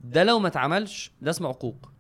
ده 0.01 0.25
لو 0.25 0.39
ما 0.39 0.49
اتعملش 0.49 1.13
ده 1.23 1.31
اسمه 1.31 1.49
عقوق. 1.49 1.91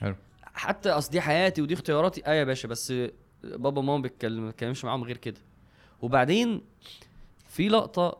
حلو. 0.00 0.16
حتى 0.42 0.90
أصل 0.90 1.10
دي 1.10 1.20
حياتي 1.20 1.62
ودي 1.62 1.74
اختياراتي. 1.74 2.22
آه 2.26 2.32
يا 2.34 2.44
باشا 2.44 2.68
بس 2.68 2.92
بابا 3.44 3.78
وماما 3.78 4.02
بيتكلم 4.02 4.40
ما 4.40 4.46
بيتكلمش 4.46 4.84
معاهم 4.84 5.04
غير 5.04 5.16
كده. 5.16 5.40
وبعدين 6.02 6.60
في 7.48 7.68
لقطة 7.68 8.18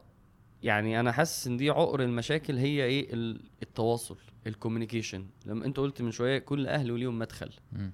يعني 0.62 1.00
أنا 1.00 1.12
حاسس 1.12 1.46
إن 1.46 1.56
دي 1.56 1.70
عقر 1.70 2.02
المشاكل 2.02 2.56
هي 2.56 2.84
إيه؟ 2.84 3.12
ال- 3.14 3.40
التواصل 3.62 4.16
الكوميونيكيشن. 4.46 5.26
لما 5.46 5.64
أنت 5.64 5.76
قلت 5.80 6.02
من 6.02 6.10
شوية 6.10 6.38
كل 6.38 6.66
أهل 6.66 6.92
وليهم 6.92 7.18
مدخل. 7.18 7.50
مم. 7.72 7.90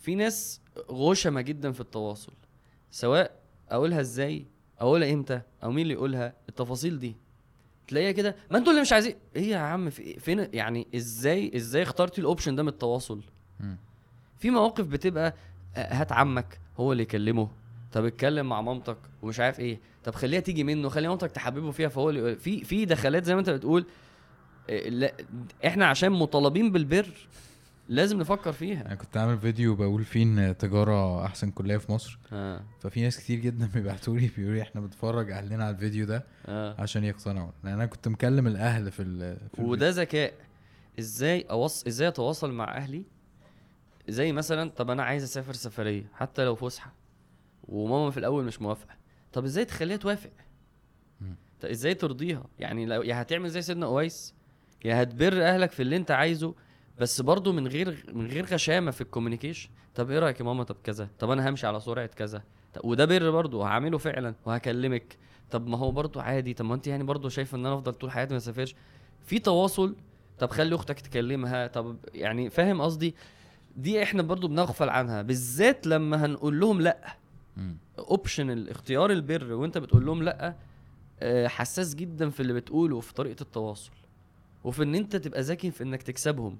في 0.00 0.14
ناس 0.14 0.60
غشمة 0.90 1.40
جدا 1.40 1.72
في 1.72 1.80
التواصل 1.80 2.32
سواء 2.90 3.40
أقولها 3.70 4.00
إزاي 4.00 4.46
أقولها 4.78 5.12
إمتى 5.12 5.40
أو 5.64 5.70
مين 5.70 5.82
اللي 5.82 5.94
يقولها 5.94 6.34
التفاصيل 6.48 6.98
دي 6.98 7.16
تلاقيها 7.88 8.12
كده 8.12 8.36
ما 8.50 8.58
أنتوا 8.58 8.70
اللي 8.70 8.82
مش 8.82 8.92
عايزين 8.92 9.14
إيه 9.36 9.50
يا 9.50 9.58
عم 9.58 9.90
في 9.90 10.18
فين 10.20 10.48
يعني 10.52 10.86
إزاي 10.94 11.56
إزاي 11.56 11.82
اخترتي 11.82 12.20
الأوبشن 12.20 12.56
ده 12.56 12.62
من 12.62 12.68
التواصل. 12.68 13.20
في 14.38 14.50
مواقف 14.50 14.86
بتبقى 14.86 15.34
آه، 15.76 15.94
هات 15.94 16.12
عمك 16.12 16.60
هو 16.76 16.92
اللي 16.92 17.02
يكلمه 17.02 17.50
طب 17.92 18.04
اتكلم 18.04 18.48
مع 18.48 18.60
مامتك 18.60 18.96
ومش 19.22 19.40
عارف 19.40 19.60
إيه 19.60 19.80
طب 20.04 20.14
خليها 20.14 20.40
تيجي 20.40 20.64
منه 20.64 20.88
خلي 20.88 21.08
مامتك 21.08 21.30
تحببه 21.30 21.70
فيها 21.70 21.88
فهو 21.88 22.10
اللي 22.10 22.36
في 22.36 22.64
في 22.64 22.84
دخلات 22.84 23.24
زي 23.24 23.34
ما 23.34 23.40
أنت 23.40 23.50
بتقول 23.50 23.84
آه، 24.70 24.88
لا 24.88 25.12
إحنا 25.66 25.86
عشان 25.86 26.12
مطالبين 26.12 26.72
بالبر 26.72 27.06
لازم 27.90 28.18
نفكر 28.18 28.52
فيها. 28.52 28.86
أنا 28.86 28.94
كنت 28.94 29.16
عامل 29.16 29.38
فيديو 29.38 29.74
بقول 29.76 30.04
فيه 30.04 30.22
إن 30.22 30.56
تجارة 30.58 31.24
أحسن 31.26 31.50
كلية 31.50 31.76
في 31.76 31.92
مصر. 31.92 32.18
آه. 32.32 32.64
ففي 32.80 33.02
ناس 33.02 33.18
كتير 33.18 33.38
جدا 33.38 33.66
بيبعتوا 33.74 34.16
لي 34.18 34.30
بيقولوا 34.36 34.56
لي 34.56 34.62
إحنا 34.62 34.80
بنتفرج 34.80 35.30
اهلنا 35.30 35.64
على 35.64 35.74
الفيديو 35.74 36.06
ده 36.06 36.24
آه. 36.46 36.80
عشان 36.80 37.04
يقتنعوا. 37.04 37.50
لأن 37.64 37.72
أنا 37.72 37.86
كنت 37.86 38.08
مكلم 38.08 38.46
الأهل 38.46 38.90
في, 38.90 39.02
ال... 39.02 39.36
في. 39.56 39.62
وده 39.62 39.88
ذكاء. 39.90 40.34
إزاي 40.98 41.42
اوص 41.50 41.86
إزاي 41.86 42.08
أتواصل 42.08 42.52
مع 42.52 42.76
أهلي؟ 42.76 43.04
زي 44.08 44.32
مثلا 44.32 44.70
طب 44.70 44.90
أنا 44.90 45.02
عايز 45.02 45.22
أسافر 45.22 45.52
سفرية 45.52 46.04
حتى 46.14 46.44
لو 46.44 46.54
فسحة. 46.54 46.92
وماما 47.62 48.10
في 48.10 48.18
الأول 48.18 48.44
مش 48.44 48.62
موافقة. 48.62 48.94
طب 49.32 49.44
إزاي 49.44 49.64
تخليها 49.64 49.96
توافق؟ 49.96 50.30
ت- 51.60 51.64
إزاي 51.64 51.94
ترضيها؟ 51.94 52.44
يعني 52.58 52.86
لو 52.86 53.02
يا 53.02 53.22
هتعمل 53.22 53.50
زي 53.50 53.62
سيدنا 53.62 53.86
قويس 53.86 54.34
يا 54.84 55.02
هتبر 55.02 55.42
أهلك 55.42 55.70
في 55.72 55.82
اللي 55.82 55.96
أنت 55.96 56.10
عايزه؟ 56.10 56.54
بس 57.00 57.20
برضه 57.20 57.52
من 57.52 57.66
غير 57.68 58.04
من 58.12 58.26
غير 58.26 58.44
غشامه 58.44 58.90
في 58.90 59.00
الكوميونيكيشن. 59.00 59.70
طب 59.94 60.10
إيه 60.10 60.18
رأيك 60.18 60.40
يا 60.40 60.44
ماما؟ 60.44 60.64
طب 60.64 60.76
كذا. 60.84 61.08
طب 61.18 61.30
أنا 61.30 61.48
همشي 61.48 61.66
على 61.66 61.80
سرعة 61.80 62.06
كذا. 62.06 62.42
طب 62.74 62.84
وده 62.84 63.04
بر 63.04 63.30
برضه 63.30 63.66
هعمله 63.66 63.98
فعلا 63.98 64.34
وهكلمك. 64.46 65.16
طب 65.50 65.66
ما 65.66 65.78
هو 65.78 65.90
برضه 65.90 66.22
عادي. 66.22 66.54
طب 66.54 66.64
ما 66.64 66.74
انت 66.74 66.86
يعني 66.86 67.04
برضه 67.04 67.28
شايفة 67.28 67.56
ان 67.56 67.66
أنا 67.66 67.74
افضل 67.74 67.92
طول 67.92 68.10
حياتي 68.10 68.34
ما 68.34 68.38
اسافرش. 68.38 68.74
في 69.24 69.38
تواصل. 69.38 69.96
طب 70.38 70.50
خلي 70.50 70.74
أختك 70.74 71.00
تكلمها. 71.00 71.66
طب 71.66 71.96
يعني 72.14 72.50
فاهم 72.50 72.80
قصدي؟ 72.82 73.14
دي 73.76 74.02
إحنا 74.02 74.22
برضه 74.22 74.48
بنغفل 74.48 74.88
عنها. 74.88 75.22
بالذات 75.22 75.86
لما 75.86 76.26
هنقول 76.26 76.60
لهم 76.60 76.80
لأ. 76.80 77.16
اوبشن 77.98 78.50
الاختيار 78.50 79.10
البر 79.10 79.52
وانت 79.52 79.78
بتقول 79.78 80.06
لهم 80.06 80.22
لأ 80.22 80.54
آه، 81.20 81.46
حساس 81.48 81.94
جدا 81.94 82.30
في 82.30 82.40
اللي 82.40 82.52
بتقوله 82.52 82.96
وفي 82.96 83.14
طريقة 83.14 83.42
التواصل. 83.42 83.90
وفي 84.64 84.82
ان 84.82 84.94
انت 84.94 85.16
تبقى 85.16 85.40
ذكي 85.40 85.70
في 85.70 85.84
انك 85.84 86.02
تكسبهم. 86.02 86.58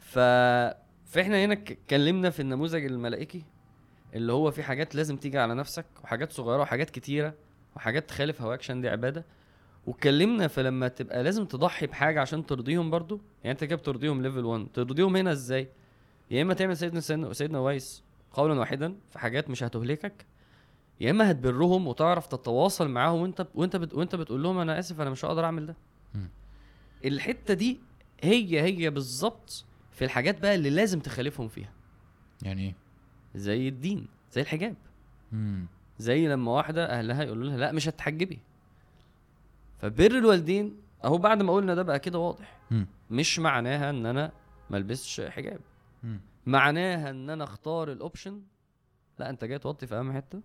ف 0.00 0.18
فاحنا 1.04 1.44
هنا 1.44 1.52
اتكلمنا 1.52 2.30
في 2.30 2.40
النموذج 2.40 2.84
الملائكي 2.84 3.44
اللي 4.14 4.32
هو 4.32 4.50
في 4.50 4.62
حاجات 4.62 4.94
لازم 4.94 5.16
تيجي 5.16 5.38
على 5.38 5.54
نفسك 5.54 5.86
وحاجات 6.04 6.32
صغيرة 6.32 6.60
وحاجات 6.60 6.90
كتيرة 6.90 7.34
وحاجات 7.76 8.08
تخالف 8.08 8.42
هواك 8.42 8.58
عشان 8.58 8.80
دي 8.80 8.88
عبادة. 8.88 9.24
واتكلمنا 9.86 10.48
فلما 10.48 10.88
تبقى 10.88 11.22
لازم 11.22 11.44
تضحي 11.44 11.86
بحاجة 11.86 12.20
عشان 12.20 12.46
ترضيهم 12.46 12.90
برضو 12.90 13.20
يعني 13.44 13.52
انت 13.52 13.64
كده 13.64 13.76
بترضيهم 13.76 14.22
ليفل 14.22 14.44
1 14.44 14.66
ترضيهم 14.74 15.16
هنا 15.16 15.32
إزاي؟ 15.32 15.68
يا 16.30 16.42
إما 16.42 16.54
تعمل 16.54 16.76
سيدنا 16.76 17.00
سيدنا, 17.00 17.32
سيدنا 17.32 17.60
ويس 17.60 18.02
قولا 18.32 18.60
واحدا 18.60 18.96
في 19.10 19.18
حاجات 19.18 19.50
مش 19.50 19.62
هتهلكك 19.62 20.26
يا 21.00 21.10
إما 21.10 21.30
هتبرهم 21.30 21.86
وتعرف 21.88 22.26
تتواصل 22.26 22.88
معاهم 22.88 23.20
وانت 23.20 23.46
وانت 23.54 23.76
بت... 23.76 23.94
وانت 23.94 24.14
بتقول 24.16 24.42
لهم 24.42 24.58
أنا 24.58 24.78
آسف 24.78 25.00
أنا 25.00 25.10
مش 25.10 25.24
هقدر 25.24 25.44
أعمل 25.44 25.66
ده. 25.66 25.76
الحتة 27.04 27.54
دي 27.54 27.80
هي 28.22 28.60
هي 28.62 28.90
بالظبط 28.90 29.64
في 30.00 30.06
الحاجات 30.06 30.40
بقى 30.42 30.54
اللي 30.54 30.70
لازم 30.70 31.00
تخالفهم 31.00 31.48
فيها 31.48 31.72
يعني 32.42 32.62
إيه 32.62 32.74
زي 33.34 33.68
الدين 33.68 34.06
زي 34.32 34.40
الحجاب 34.40 34.74
مم. 35.32 35.66
زي 35.98 36.28
لما 36.28 36.50
واحدة 36.52 36.86
أهلها 36.98 37.22
يقولوا 37.22 37.44
لها 37.48 37.56
لا 37.56 37.72
مش 37.72 37.88
هتحجبي 37.88 38.38
فبر 39.80 40.10
الوالدين 40.18 40.76
أهو 41.04 41.18
بعد 41.18 41.42
ما 41.42 41.52
قلنا 41.52 41.74
ده 41.74 41.82
بقى 41.82 41.98
كده 41.98 42.18
واضح 42.18 42.58
مم. 42.70 42.86
مش 43.10 43.38
معناها 43.38 43.90
إن 43.90 44.06
أنا 44.06 44.32
ما 44.70 44.76
البسش 44.78 45.20
حجاب 45.20 45.60
مم. 46.02 46.20
معناها 46.46 47.10
إن 47.10 47.30
أنا 47.30 47.44
أختار 47.44 47.92
ال 47.92 47.99
option 47.99 48.40
لا 49.18 49.30
أنت 49.30 49.44
جاي 49.44 49.58
توطي 49.58 49.86
في 49.86 49.94
أهم 49.94 50.12
حتة. 50.12 50.40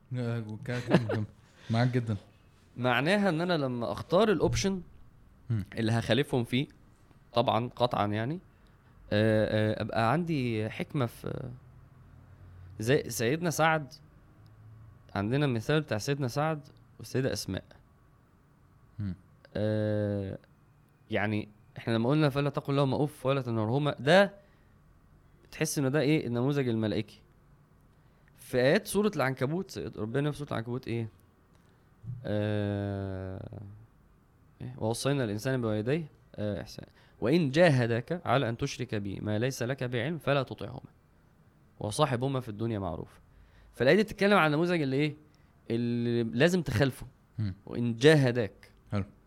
معاك 1.69 1.87
جدا 1.91 2.17
معناها 2.77 3.29
إن 3.29 3.41
أنا 3.41 3.53
لما 3.57 3.91
أختار 3.91 4.31
ال 4.31 4.38
option. 4.38 4.81
اللي 5.77 5.91
هخالفهم 5.91 6.43
فيه 6.43 6.67
طبعا 7.33 7.69
قطعا 7.75 8.07
يعني 8.07 8.39
أبقى 9.13 10.11
عندي 10.11 10.69
حكمة 10.69 11.05
في 11.05 11.49
زي 12.79 13.09
سيدنا 13.09 13.49
سعد. 13.49 13.93
عندنا 15.15 15.47
مثال 15.47 15.81
بتاع 15.81 15.97
سيدنا 15.97 16.27
سعد 16.27 16.59
والسيدة 16.99 17.33
أسماء. 17.33 17.63
آه، 19.57 20.37
يعني 21.11 21.49
إحنا 21.77 21.93
لما 21.93 22.09
قلنا 22.09 22.29
فلا 22.29 22.49
تقل 22.49 22.75
لهما 22.75 23.03
اف 23.03 23.25
ولا 23.25 23.41
تنهرهما 23.41 23.95
ده 23.99 24.33
تحس 25.51 25.79
ان 25.79 25.91
ده 25.91 25.99
إيه؟ 26.01 26.27
النموذج 26.27 26.67
الملائكي. 26.67 27.21
في 28.37 28.57
آيات 28.57 28.87
سورة 28.87 29.11
العنكبوت 29.15 29.77
ربنا 29.97 30.31
في 30.31 30.37
سورة 30.37 30.49
العنكبوت 30.51 30.87
إيه؟ 30.87 31.09
آه 32.25 33.59
إيه؟ 34.61 34.75
ووصينا 34.77 35.23
الإنسان 35.23 35.61
بوالديه 35.61 36.05
آه 36.35 36.61
إحسان. 36.61 36.85
وإن 37.19 37.51
جاهداك 37.51 38.21
على 38.25 38.49
أن 38.49 38.57
تشرك 38.57 38.95
بي 38.95 39.19
ما 39.19 39.39
ليس 39.39 39.63
لك 39.63 39.83
بعلم 39.83 40.17
فلا 40.17 40.43
تطعهما. 40.43 40.89
وصاحبهما 41.79 42.39
في 42.39 42.49
الدنيا 42.49 42.79
معروف. 42.79 43.19
فالآية 43.73 43.95
دي 43.95 44.03
بتتكلم 44.03 44.37
عن 44.37 44.47
النموذج 44.47 44.81
اللي 44.81 44.95
إيه؟ 44.95 45.15
اللي 45.69 46.23
لازم 46.23 46.61
تخالفه. 46.61 47.07
وإن 47.65 47.95
جاهداك. 47.95 48.71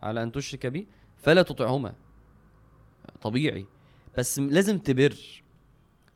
على 0.03 0.23
أن 0.23 0.33
تشرك 0.33 0.67
بي 0.67 0.89
فلا 1.17 1.43
تطعهما. 1.43 1.95
طبيعي. 3.23 3.67
بس 4.19 4.39
لازم 4.39 4.79
تبر. 4.79 5.43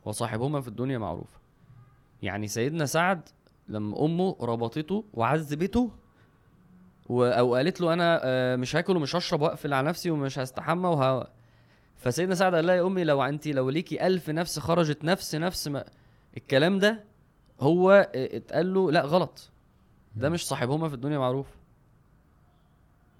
وصاحبهما 0.05 0.61
في 0.61 0.67
الدنيا 0.67 0.97
معروف. 0.97 1.39
يعني 2.21 2.47
سيدنا 2.47 2.85
سعد 2.85 3.29
لما 3.67 4.05
أمه 4.05 4.35
ربطته 4.41 5.05
وعذبته 5.13 5.91
و... 7.09 7.23
أو 7.23 7.55
قالت 7.55 7.81
له 7.81 7.93
أنا 7.93 8.21
آه، 8.23 8.55
مش 8.55 8.75
هاكل 8.75 8.97
ومش 8.97 9.15
هشرب 9.15 9.41
وأقفل 9.41 9.73
على 9.73 9.87
نفسي 9.87 10.11
ومش 10.11 10.39
هستحمى 10.39 10.87
وه... 10.87 11.27
فسيدنا 12.03 12.35
سعد 12.35 12.55
قال 12.55 12.67
لها 12.67 12.75
يا 12.75 12.87
أمي 12.87 13.03
لو 13.03 13.23
انت 13.23 13.47
لو 13.47 13.69
ليكي 13.69 14.07
ألف 14.07 14.29
نفس 14.29 14.59
خرجت 14.59 15.03
نفس 15.03 15.35
نفس 15.35 15.67
ما 15.67 15.83
الكلام 16.37 16.79
ده 16.79 17.03
هو 17.61 18.09
اتقال 18.15 18.73
له 18.73 18.91
لا 18.91 19.01
غلط. 19.01 19.49
ده 20.15 20.29
مش 20.29 20.47
صاحبهما 20.47 20.89
في 20.89 20.95
الدنيا 20.95 21.17
معروف. 21.17 21.47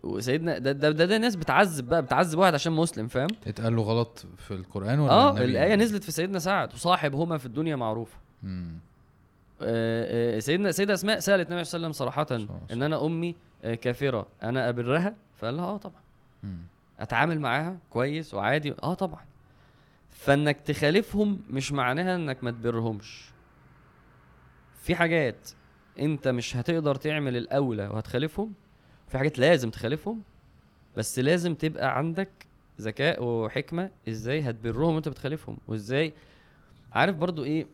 وسيدنا 0.03 0.57
ده 0.57 0.71
ده, 0.71 0.91
ده, 0.91 1.05
ده 1.05 1.17
ناس 1.17 1.36
بتعذب 1.36 1.89
بقى 1.89 2.01
بتعذب 2.01 2.39
واحد 2.39 2.53
عشان 2.53 2.73
مسلم 2.73 3.07
فاهم؟ 3.07 3.27
اتقال 3.47 3.75
له 3.75 3.81
غلط 3.81 4.25
في 4.38 4.51
القرآن 4.51 4.99
ولا 4.99 5.11
آه 5.11 5.29
النبي؟ 5.29 5.45
الآية 5.45 5.75
نزلت 5.75 6.03
في 6.03 6.11
سيدنا 6.11 6.39
سعد 6.39 6.73
وصاحبهما 6.73 7.38
في 7.38 7.45
الدنيا 7.45 7.75
معروف. 7.75 8.09
آه، 8.45 8.75
آه، 9.61 10.39
سيدنا 10.39 10.71
سيدة 10.71 10.93
أسماء 10.93 11.19
سألت 11.19 11.47
النبي 11.49 11.63
صلى 11.63 11.77
الله 11.77 11.88
عليه 11.88 11.95
وسلم 11.95 12.07
صراحة. 12.07 12.73
إن 12.73 12.84
أنا 12.84 13.05
أمي 13.05 13.36
آه، 13.63 13.75
كافرة 13.75 14.27
أنا 14.43 14.69
أبرها؟ 14.69 15.15
فقال 15.38 15.57
لها 15.57 15.65
آه 15.65 15.77
طبعا. 15.77 16.01
مم. 16.43 16.57
أتعامل 17.04 17.39
معاها 17.39 17.78
كويس 17.89 18.34
وعادي. 18.34 18.74
آه 18.84 18.93
طبعا. 18.93 19.26
فإنك 20.10 20.62
تخالفهم 20.62 21.39
مش 21.49 21.72
معناها 21.72 22.16
إنك 22.16 22.43
ما 22.43 22.51
تبرهمش. 22.51 23.26
في 24.82 24.95
حاجات 24.95 25.49
أنت 25.99 26.28
مش 26.28 26.56
هتقدر 26.56 26.95
تعمل 26.95 27.38
الأولى 27.38 27.88
وهتخالفهم 27.88 28.54
في 29.08 29.18
حاجات 29.18 29.39
لازم 29.39 29.70
تخالفهم 29.70 30.22
بس 30.97 31.20
لازم 31.20 31.56
تبقى 31.56 31.97
عندك 31.97 32.30
ذكاء 32.82 33.24
وحكمة 33.24 33.89
إزاي 34.10 34.41
هتبرهم 34.41 34.93
وأنت 34.95 35.10
بتخالفهم. 35.10 35.58
وإزاي 35.68 36.14
عارف 36.93 37.16
برضو 37.16 37.43
إيه؟ 37.43 37.68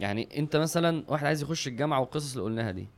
يعني 0.00 0.38
أنت 0.38 0.56
مثلا 0.56 1.04
واحد 1.08 1.26
عايز 1.26 1.42
يخش 1.42 1.68
الجامعة 1.68 2.00
والقصص 2.00 2.32
اللي 2.32 2.44
قلناها 2.44 2.70
دي. 2.70 2.88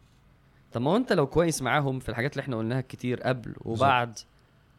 طب 0.73 0.81
ما 0.83 0.97
أنت 0.97 1.13
لو 1.13 1.27
كويس 1.27 1.63
معاهم 1.63 1.99
في 1.99 2.09
الحاجات 2.09 2.33
اللي 2.33 2.43
إحنا 2.43 2.57
قلناها 2.57 2.81
كتير 2.81 3.21
قبل 3.21 3.55
وبعد 3.61 4.19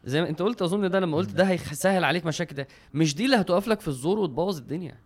زي 0.04 0.22
ما 0.22 0.28
انت 0.28 0.42
قلت 0.42 0.62
أظن 0.62 0.90
ده 0.90 1.00
لما 1.00 1.16
قلت 1.16 1.30
ده 1.32 1.44
هيسهل 1.44 2.04
عليك 2.04 2.26
مشاكل 2.26 2.56
ده 2.56 2.68
مش 2.94 3.14
دي 3.14 3.24
اللي 3.24 3.36
هتقف 3.36 3.68
لك 3.68 3.80
في 3.80 3.88
الزور 3.88 4.18
وتبوظ 4.18 4.58
الدنيا. 4.58 4.96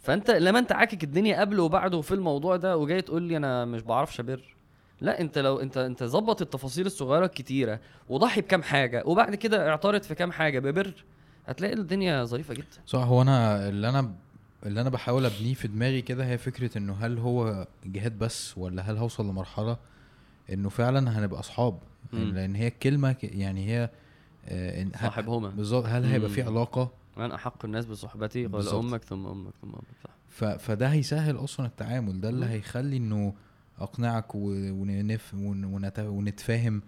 فأنت 0.00 0.30
لما 0.30 0.58
انت 0.58 0.72
عاكك 0.72 1.04
الدنيا 1.04 1.40
قبل 1.40 1.60
وبعد 1.60 1.94
وفي 1.94 2.14
الموضوع 2.14 2.56
ده 2.56 2.76
وجاي 2.76 3.02
تقول 3.02 3.22
لي 3.22 3.36
أنا 3.36 3.64
مش 3.64 3.82
بعرفش 3.82 4.20
أبر. 4.20 4.54
لا 5.00 5.20
انت 5.20 5.38
لو 5.38 5.60
انت 5.60 5.76
انت 5.76 6.04
ظبط 6.04 6.42
التفاصيل 6.42 6.86
الصغيرة 6.86 7.24
الكتيرة 7.24 7.80
وضحي 8.08 8.40
بكام 8.40 8.62
حاجة 8.62 9.02
وبعد 9.06 9.34
كده 9.34 9.68
اعترض 9.70 10.02
في 10.02 10.14
كام 10.14 10.32
حاجة 10.32 10.58
ببر 10.58 11.04
هتلاقي 11.46 11.74
الدنيا 11.74 12.24
ظريفة 12.24 12.54
جدا. 12.54 12.66
صح 12.86 12.98
هو 12.98 13.22
أنا 13.22 13.68
اللي 13.68 13.88
أنا 13.88 14.14
اللي 14.66 14.80
أنا 14.80 14.90
بحاول 14.90 15.26
أبنيه 15.26 15.54
في 15.54 15.68
دماغي 15.68 16.02
كده 16.02 16.26
هي 16.26 16.38
فكرة 16.38 16.78
إنه 16.78 16.92
هل 17.00 17.18
هو 17.18 17.66
جهاد 17.84 18.18
بس 18.18 18.58
ولا 18.58 18.82
هل 18.82 18.96
هوصل 18.96 19.28
لمرحلة 19.28 19.76
إنه 20.52 20.68
فعلا 20.68 21.18
هنبقى 21.18 21.40
أصحاب؟ 21.40 21.78
مم. 22.12 22.34
لأن 22.34 22.54
هي 22.54 22.68
الكلمة 22.68 23.16
يعني 23.22 23.66
هي 23.66 23.90
آه، 24.48 24.86
صاحبهما 25.02 25.48
بالظبط 25.48 25.86
هل 25.86 26.04
هيبقى 26.04 26.30
في. 26.30 26.42
علاقة 26.42 26.90
من 27.16 27.32
أحق 27.32 27.64
الناس 27.64 27.86
بصحبتي 27.86 28.46
قال. 28.46 28.68
أمك 28.68 29.04
ثم 29.04 29.26
أمك 29.26 29.52
ثم 29.62 29.68
أمك 29.68 29.84
صح 30.04 30.10
ف... 30.28 30.44
فده 30.44 30.88
هيسهل 30.88 31.36
أصلا 31.36 31.66
التعامل 31.66 32.20
ده 32.20 32.28
اللي. 32.28 32.46
هيخلي 32.46 32.96
إنه 32.96 33.34
أقنعك. 33.78 34.34
ونف... 34.34 35.34
ون... 35.34 35.64
ونت... 35.64 35.98
ونتفاهم 35.98 36.82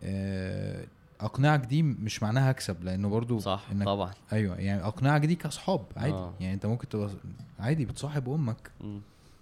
آه، 0.00 0.86
أقنعك 1.20 1.60
دي 1.66 1.82
مش 1.82 2.22
معناها 2.22 2.50
اكسب 2.50 2.84
لأنه 2.84 3.08
برضو 3.08 3.38
صح 3.38 3.66
إنك... 3.72 3.86
طبعا 3.86 4.10
أيوه 4.32 4.56
يعني 4.56 4.84
أقنعك 4.86 5.24
دي 5.24 5.34
كأصحاب 5.34 5.84
عادي 5.96 6.14
آه. 6.14 6.34
يعني 6.40 6.54
أنت 6.54 6.66
ممكن 6.66 6.88
تبقى 6.88 7.10
عادي 7.58 7.84
بتصاحب 7.84 8.28
أمك 8.28 8.70
مم. 8.80 9.00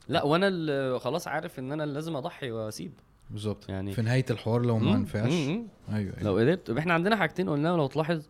لا 0.09 0.23
وأنا 0.23 0.99
خلاص 0.99 1.29
عارف 1.29 1.59
إن 1.59 1.73
أنا 1.73 1.83
لازم 1.83 2.17
أضحي 2.17 2.51
وأسيب 2.51 2.93
بالظبط 3.31 3.69
يعني- 3.69 3.93
في 3.93 4.03
نهاية 4.03 4.25
الحوار 4.31 4.63
لو 4.63 4.79
ما 4.79 4.97
مم. 4.97 5.03
نفعش 5.03 5.33
مم. 5.33 5.49
مم. 5.49 5.67
أيوه, 5.95 6.13
أيوة. 6.19 6.23
لو 6.23 6.37
قدرت 6.39 6.71
إحنا 6.71 6.95
عندنا 6.95 7.17
حاجتين 7.17 7.49
قلناهم 7.51 7.77
لو 7.77 7.87
تلاحظ 7.87 8.23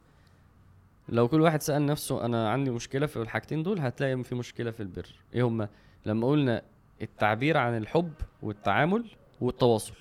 لو 1.09 1.29
كل 1.29 1.41
واحد 1.41 1.63
سأل 1.63 1.87
نفسه 1.87 2.25
أنا 2.25 2.51
عندي 2.51 2.71
مشكلة 2.71 3.07
في 3.07 3.17
الحاجتين 3.17 3.63
دول 3.63 3.81
هتلاقي 3.81 4.25
في 4.25 4.35
مشكلة 4.35 4.71
في 4.71 4.81
البر 4.81 5.07
إيه 5.35 5.43
هما 5.47 5.69
لما 6.07 6.27
قلنا 6.29 6.63
التعبير 7.03 7.57
عن 7.57 7.77
الحب 7.77 8.13
والتعامل 8.43 9.05
والتواصل 9.41 9.95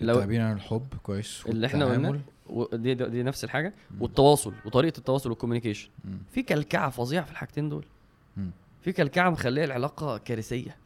لو 0.00 0.14
التعبير 0.14 0.40
عن 0.40 0.52
الحب 0.56 0.86
كويس 1.02 1.44
اللي. 1.48 1.66
والتعامل. 1.66 2.20
و- 2.46 2.76
دي, 2.76 2.94
دي, 2.94 3.22
نفس 3.22 3.44
الحاجة 3.44 3.74
مم. 3.90 4.02
والتواصل 4.02 4.52
وطريقة 4.66 4.98
التواصل 4.98 5.30
والكوميونيكيشن. 5.30 5.88
في 6.30 6.42
كلكعة 6.42 6.90
فظيعة 6.90 7.24
في 7.24 7.30
الحاجتين 7.32 7.68
دول 7.68 7.84
مم. 8.36 8.50
في 8.82 8.92
كلكعة 8.92 9.30
مخلية 9.30 9.64
العلاقة 9.64 10.18
كارثية 10.18 10.76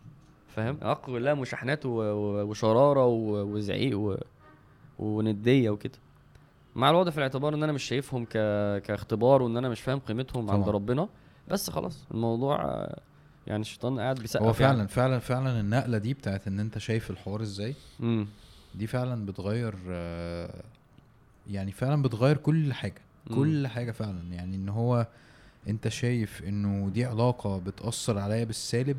فاهم؟ 0.59 0.79
علاقة 0.83 1.07
كلها 1.07 1.35
مشاحنات 1.35 1.87
و- 1.87 1.91
و- 1.91 2.43
وشرارة 2.45 3.07
و- 3.07 3.43
وزعيق 3.55 3.99
و... 3.99 4.17
وندية 4.99 5.71
وكده 5.71 5.99
مع 6.77 6.91
الوضع 6.91 7.11
في 7.11 7.19
الاعتبار 7.19 7.55
إن 7.55 7.63
أنا 7.63 7.73
مش 7.73 7.83
شايفهم 7.85 8.25
ك... 8.25 8.33
كاختبار 8.83 9.43
وإن 9.43 9.57
أنا 9.57 9.69
مش 9.69 9.81
فاهم 9.81 9.99
قيمتهم 9.99 10.51
عند 10.51 10.63
طبعا. 10.63 10.75
ربنا 10.75 11.09
بس 11.49 11.71
خلاص 11.71 12.05
الموضوع 12.11 12.87
يعني 13.47 13.61
الشيطان 13.61 14.01
قاعد 14.01 14.17
بيسقف 14.19 14.43
هو 14.43 14.53
فعلا 14.53 14.77
يعني. 14.77 14.89
فعلا 14.89 15.19
فعلا 15.19 15.61
النقلة 15.61 15.99
دي 15.99 16.15
بتاعت 16.15 16.47
إن 16.47 16.61
أنت 16.61 16.79
شايف 16.79 17.11
الحوار 17.11 17.43
إزاي 17.43 17.75
مم. 18.01 18.27
دي 18.75 18.87
فعلا 18.87 19.27
بتغير 19.27 19.75
يعني 21.51 21.73
فعلا 21.73 22.03
بتغير 22.03 22.37
كل 22.37 22.73
حاجة 22.73 23.01
مم. 23.31 23.37
كل 23.37 23.67
حاجة 23.67 23.91
فعلا 23.91 24.23
يعني 24.33 24.57
إن 24.57 24.69
هو 24.69 25.07
أنت 25.69 25.89
شايف 25.89 26.43
إنه 26.43 26.89
دي 26.91 27.05
علاقة 27.05 27.59
بتأثر 27.59 28.19
عليا 28.19 28.45
بالسالب 28.45 28.97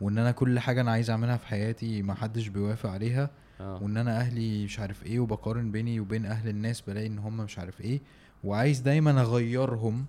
وإن 0.00 0.18
أنا 0.18 0.30
كل 0.30 0.58
حاجة 0.58 0.80
أنا 0.80 0.90
عايز 0.90 1.10
أعملها 1.10 1.36
في 1.36 1.46
حياتي 1.46 2.02
ما 2.02 2.14
حدش 2.14 2.48
بيوافق 2.48 2.90
عليها 2.90 3.30
آه. 3.60 3.82
وإن 3.82 3.96
أنا 3.96 4.16
أهلي 4.20 4.64
مش 4.64 4.78
عارف 4.80 5.06
إيه 5.06 5.20
وبقارن 5.20 5.70
بيني 5.72 6.00
وبين 6.00 6.26
أهل 6.26 6.48
الناس 6.48 6.80
بلاقي 6.80 7.06
إن 7.06 7.18
هم 7.18 7.36
مش 7.36 7.58
عارف 7.58 7.80
إيه 7.80 8.00
وعايز 8.44 8.80
دايما 8.80 9.20
أغيرهم. 9.20 10.04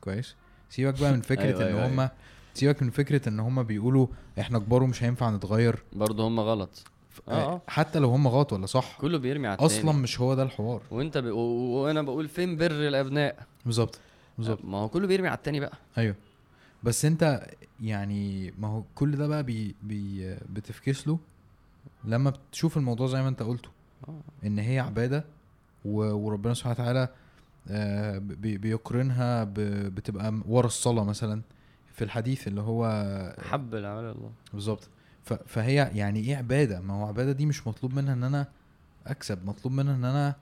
كويس؟ 0.00 0.34
سيبك 0.70 1.00
بقى 1.00 1.12
من 1.12 1.20
فكرة 1.32 1.42
أيوة، 1.44 1.60
إن 1.62 1.66
أيوة، 1.76 2.04
هم 2.04 2.08
سيبك 2.54 2.82
من 2.82 2.90
فكرة 2.90 3.28
إن 3.28 3.40
هم 3.40 3.62
بيقولوا 3.62 4.06
إحنا 4.40 4.58
كبار 4.58 4.82
ومش 4.82 5.02
هينفع 5.04 5.30
نتغير. 5.30 5.82
برضه 5.92 6.28
هم 6.28 6.40
غلط. 6.40 6.84
آه 7.28 7.32
آه 7.52 7.60
حتى 7.66 7.98
لو 7.98 8.08
هم 8.10 8.28
غلط 8.28 8.52
ولا 8.52 8.66
صح 8.66 8.98
كله 9.00 9.18
بيرمي 9.18 9.46
على 9.46 9.54
التاني. 9.54 9.72
أصلا 9.80 9.92
مش 9.92 10.20
هو 10.20 10.34
ده 10.34 10.42
الحوار. 10.42 10.82
وأنت 10.90 11.18
ب... 11.18 11.24
و... 11.26 11.38
وأنا 11.82 12.02
بقول 12.02 12.28
فين 12.28 12.56
بر 12.56 12.70
الأبناء؟ 12.70 13.46
بالظبط 13.66 13.98
بالظبط. 14.38 14.64
ما 14.64 14.78
هو 14.78 14.88
كله 14.88 15.06
بيرمي 15.06 15.28
على 15.28 15.36
التاني 15.36 15.60
بقى. 15.60 15.72
أيوه. 15.98 16.14
بس 16.82 17.04
انت 17.04 17.46
يعني 17.80 18.50
ما 18.58 18.68
هو 18.68 18.82
كل 18.94 19.16
ده 19.16 19.26
بقى 19.26 19.42
بي 19.42 19.74
بي 19.82 20.34
بتفكس 20.52 21.08
له 21.08 21.18
لما 22.04 22.30
بتشوف 22.30 22.76
الموضوع 22.76 23.06
زي 23.06 23.22
ما 23.22 23.28
انت 23.28 23.42
قلته 23.42 23.68
آه. 24.08 24.20
إن 24.46 24.58
هي 24.58 24.78
عبادة 24.78 25.24
وربنا 25.84 26.54
سبحانه 26.54 26.74
وتعالى 26.74 27.08
آه، 27.70 28.18
بي- 28.18 28.58
بيقرنها 28.58 29.44
بتبقى 29.54 30.34
ورا 30.48 30.66
الصلاة 30.66 31.04
مثلا 31.04 31.42
في 31.94 32.04
الحديث 32.04 32.48
اللي 32.48 32.60
هو 32.60 32.84
حب 33.50 33.74
العمل 33.74 34.04
الله. 34.04 34.30
بالظبط. 34.52 34.88
فهي 35.46 35.90
يعني 35.94 36.20
إيه 36.20 36.36
عبادة؟ 36.36 36.80
ما 36.80 36.94
هو 36.94 37.06
عبادة 37.06 37.32
دي 37.32 37.46
مش 37.46 37.66
مطلوب 37.66 37.94
منها 37.94 38.12
إن 38.14 38.24
أنا 38.24 38.46
أكسب 39.06 39.46
مطلوب 39.46 39.72
منها 39.74 39.94
إن 39.94 40.04
أنا 40.04 40.34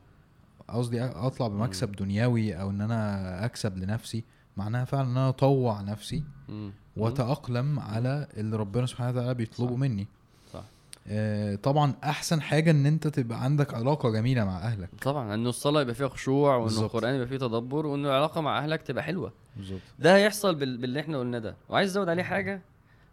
قصدي 0.68 1.03
أطلع 1.05 1.49
بمكسب 1.49 1.93
دنيوي 1.93 2.61
أو 2.61 2.70
إن 2.70 2.80
أنا 2.80 3.45
أكسب 3.45 3.78
لنفسي. 3.78 4.24
معناها 4.57 4.84
فعلا 4.84 5.04
إن 5.04 5.11
أنا 5.16 5.28
أطوع 5.28 5.80
نفسي 5.80 6.22
مم. 6.48 6.72
وأتأقلم 6.96 7.80
على 7.80 8.26
اللي 8.36 8.57
ربنا 8.57 8.86
سبحانه 8.86 9.11
وتعالى 9.11 9.34
بيطلبه 9.34 9.72
صح. 9.72 9.78
مني. 9.78 10.07
صح. 10.52 10.62
آه 11.09 11.54
طبعا 11.54 11.94
أحسن 12.04 12.42
حاجة 12.42 12.70
إن 12.70 12.86
أنت 12.86 13.09
تبقى 13.09 13.44
عندك 13.44 13.74
علاقة 13.74 14.11
جميلة 14.11 14.44
مع 14.44 14.59
أهلك. 14.59 14.88
طبعا 15.02 15.34
إنه 15.34 15.48
الصلاة 15.48 15.80
يبقى 15.80 15.94
فيها 15.94 16.09
خشوع 16.09 16.57
وإنه. 16.57 16.80
القرآن 16.80 17.14
يبقى 17.14 17.26
فيه 17.26 17.36
تدبر 17.36 17.86
وإنه 17.86 18.09
العلاقة 18.09 18.40
مع 18.40 18.59
أهلك 18.59 18.82
تبقى 18.82 19.04
حلوة. 19.04 19.32
بالظبط. 19.57 19.80
ده 19.98 20.16
هيحصل 20.16 20.54
بال... 20.54 20.78
باللي 20.78 21.00
إحنا 21.00 21.18
قلناه 21.18 21.38
ده. 21.38 21.57
وعايز 21.68 21.90
أزود 21.90 22.09
عليه 22.09 22.22
حاجة 22.22 22.62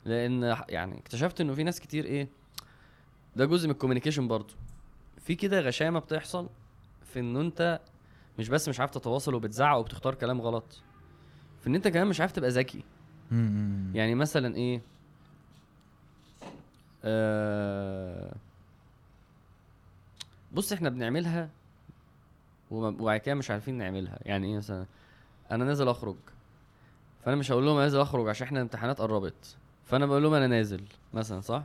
لأن 0.05 0.55
يعني 0.69 0.97
اكتشفت 0.97 1.41
إنه 1.41 1.53
في 1.53 1.63
ناس 1.63 1.79
كتير 1.79 2.05
إيه 2.05 2.27
ده 3.35 3.45
جزء 3.45 3.67
من 3.67 3.71
الكوميونيكيشن 3.73 4.27
برضو 4.27 4.53
في 5.25 5.35
كده 5.35 5.59
غشامة 5.61 5.99
بتحصل 5.99 6.49
في 7.13 7.19
انه 7.19 7.41
أنت 7.41 7.79
مش 8.39 8.49
بس 8.49 8.69
مش 8.69 8.79
عارف 8.79 8.91
تتواصل 8.91 9.33
وبتزعق 9.33 9.77
وبتختار 9.77 10.15
كلام 10.15 10.41
غلط. 10.41 10.81
في 11.63 11.69
إن 11.69 11.75
أنت 11.75 11.87
كمان 11.87 12.07
مش 12.07 12.21
عارف 12.21 12.31
تبقى 12.31 12.49
ذكي. 12.49 12.83
يعني 13.93 14.15
مثلا 14.15 14.55
إيه؟ 14.55 14.81
آه 17.03 18.35
بص 20.53 20.73
إحنا 20.73 20.89
بنعملها 20.89 21.49
وبعد 22.71 23.19
كده 23.19 23.35
مش 23.35 23.51
عارفين 23.51 23.77
نعملها. 23.77 24.19
يعني 24.21 24.47
إيه 24.47 24.57
مثلا؟ 24.57 24.85
أنا 25.51 25.65
نازل 25.65 25.87
أخرج 25.87 26.15
فأنا 27.25 27.35
مش 27.35 27.51
هقول 27.51 27.65
لهم 27.65 27.75
أنا 27.75 27.83
نازل 27.83 27.99
أخرج 27.99 28.29
عشان 28.29 28.47
إحنا 28.47 28.59
الامتحانات 28.59 28.99
قربت. 29.01 29.57
فأنا 29.85 30.05
بقول 30.05 30.23
لهم 30.23 30.33
أنا 30.33 30.47
نازل 30.47 30.81
مثلا 31.13 31.41
صح؟ 31.41 31.63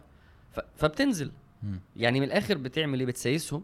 ف... 0.52 0.60
فبتنزل. 0.76 1.30
مم. 1.62 1.80
يعني 1.96 2.20
من 2.20 2.26
الآخر 2.26 2.58
بتعمل 2.58 3.00
إيه؟ 3.00 3.06
بتسيسهم 3.06 3.62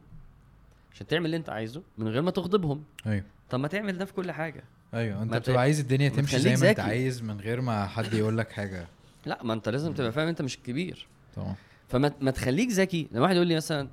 عشان 0.93 1.07
تعمل 1.07 1.27
اللي 1.27 1.37
أنت 1.37 1.51
عايزه 1.51 1.83
من 1.99 2.09
غير 2.09 2.23
ما 2.23 2.31
تغضبهم. 2.31 2.85
أيوه. 3.07 3.25
طب 3.51 3.61
ما 3.61 3.69
تعمل 3.69 3.99
ده 3.99 4.05
في 4.05 4.13
كل 4.13 4.33
حاجة. 4.33 4.65
أيوه 4.95 5.23
أنت 5.23 5.35
بتبقى 5.35 5.61
عايز 5.61 5.81
الدنيا 5.81 6.09
تمشي 6.09 6.39
زي 6.39 6.57
ما 6.57 6.71
أنت. 6.71 6.81
عايز 6.81 7.23
من 7.23 7.41
غير 7.41 7.61
ما 7.61 7.87
حد 7.87 8.15
يقول 8.15 8.39
لك 8.39 8.53
حاجة. 8.53 8.87
لا 9.27 9.43
ما 9.43 9.53
أنت 9.53 9.69
لازم 9.69 9.93
تبقى 9.93 10.13
فاهم 10.13 10.29
أنت 10.29 10.43
مش 10.43 10.57
الكبير 10.57 11.07
طبعا. 11.37 11.55
فما 11.89 12.13
ما 12.21 12.31
تخليك 12.31 12.71
ذكي. 12.71 13.09
لما 13.13 13.23
واحد 13.23 13.35
يقول 13.37 13.47
لي 13.47 13.57
مثلا 13.57 13.89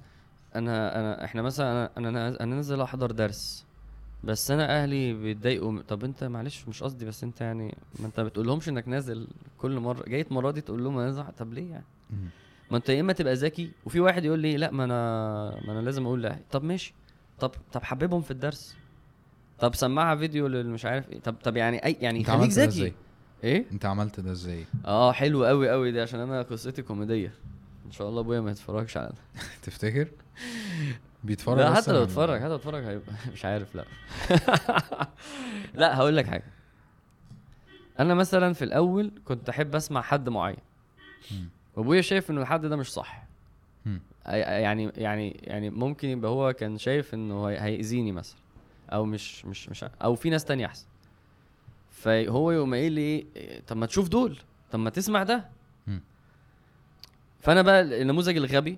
أنا 0.56 1.00
أنا 1.00 1.26
إحنا 1.26 1.42
مثلا 1.42 1.92
أنا 1.98 2.10
أنا 2.10 2.28
أنا 2.44 2.56
نازل 2.56 2.82
أحضر 2.82 3.12
درس 3.12 3.66
بس 4.24 4.52
أنا 4.52 4.84
أهلي 4.84 5.14
بيتضايقوا 5.14 5.82
طب 5.88 6.04
أنت 6.04 6.24
معلش 6.24 6.68
مش 6.68 6.84
قصدي 6.84 7.06
بس 7.06 7.24
أنت 7.24 7.42
يعني 7.42 7.76
ما 8.00 8.06
أنت 8.08 8.20
بتقول 8.20 8.48
لهمش 8.48 8.70
إنك 8.70 8.88
نازل 8.88 9.28
كل 9.58 9.80
مرة. 9.80 10.04
جاي 10.10 10.22
المره 10.22 10.52
دي 10.52 10.62
تقول 10.62 10.84
لهم 10.84 10.98
أنا 10.98 11.06
نازل 11.06 11.24
طب 11.38 11.54
ليه 11.54 11.72
يعني. 11.72 11.86
ما 12.72 12.78
أنت 12.78 12.90
يا 12.90 13.02
إما 13.02 13.14
تبقى 13.14 13.34
ذكي 13.34 13.72
وفي 13.86 14.00
واحد 14.00 14.26
يقول 14.26 14.40
لي 14.40 14.58
لا 14.58 14.72
ما 14.72 14.84
أنا 14.84 14.96
ما 15.66 15.72
أنا 15.72 15.80
لازم 15.80 16.06
أقول 16.06 16.22
لاهلي 16.24 16.42
طب 16.52 16.64
ماشي. 16.64 16.94
طب 17.40 17.52
طب 17.74 17.84
حببهم 17.84 18.22
في 18.22 18.32
الدرس. 18.32 18.76
طب 19.62 19.76
سمعها 19.76 20.16
فيديو 20.16 20.48
للمش 20.48 20.86
عارف 20.86 21.10
إيه. 21.10 21.20
طب 21.20 21.36
طب 21.44 21.58
يعني 21.58 21.86
أي 21.86 21.98
يعني 22.02 22.24
خليك 22.24 22.54
ده 22.54 22.66
ذكي. 22.66 22.94
إيه؟ 23.44 23.66
انت 23.72 23.86
عملت 23.86 24.20
ده 24.20 24.32
إزاي؟ 24.32 24.66
آه 24.86 25.12
حلو 25.12 25.46
قوي 25.46 25.70
قوي 25.70 25.92
دي 25.92 26.02
عشان 26.02 26.20
أنا 26.20 26.42
قصتي 26.42 26.82
كوميدية. 26.82 27.32
إن 27.86 27.92
شاء 27.92 28.10
الله 28.10 28.22
أبويا 28.22 28.42
ما 28.42 28.52
يتفرجش 28.52 28.98
على 28.98 29.08
ده. 29.08 29.42
تفتكر؟ 29.64 30.08
بيتفرج 31.24 31.58
لا 31.58 31.74
حتى 31.74 31.92
لو 31.92 32.04
اتفرج 32.04 32.40
حتى 32.40 32.48
لو 32.50 32.56
اتفرج 32.56 32.84
هيبقى 32.84 33.12
مش 33.34 33.46
عارف 33.46 33.76
لا. 33.76 33.86
لا 35.74 35.98
هقول 35.98 36.18
لك 36.18 36.26
حاجة. 36.28 36.44
أنا 38.00 38.14
مثلا 38.14 38.54
في 38.54 38.64
الأول 38.64 39.12
كنت 39.26 39.50
أحب 39.50 39.76
أسمع 39.76 40.02
حد 40.02 40.30
معين. 40.30 40.58
وأبويا 41.76 42.02
شايف 42.02 42.32
إنه 42.32 42.42
الحد 42.42 42.66
ده 42.66 42.76
مش 42.76 42.92
صح. 42.94 43.28
يعني 44.26 44.92
يعني 44.98 45.40
يعني 45.44 45.70
ممكن 45.70 46.08
يبقى 46.10 46.32
هو 46.32 46.54
كان 46.54 46.78
شايف 46.78 47.14
إنه 47.14 47.46
هي- 47.46 47.60
هيأذيني 47.62 48.12
مثلا. 48.12 48.38
أو 48.94 49.06
مش 49.06 49.46
مش 49.46 49.70
مش 49.70 49.84
أو 49.84 50.16
في 50.16 50.30
ناس 50.30 50.46
تانية 50.46 50.66
أحسن. 50.66 50.86
فهو 51.92 52.52
يقوم 52.52 52.74
قايل 52.74 52.92
لي 52.92 53.26
طب 53.68 53.78
ما 53.78 53.86
تشوف 53.86 54.08
دول 54.10 54.40
طب 54.72 54.80
ما 54.80 54.90
تسمع 54.90 55.24
ده. 55.24 55.50
فأنا 57.40 57.62
بقى 57.62 58.02
النموذج 58.02 58.38
الغبي 58.38 58.78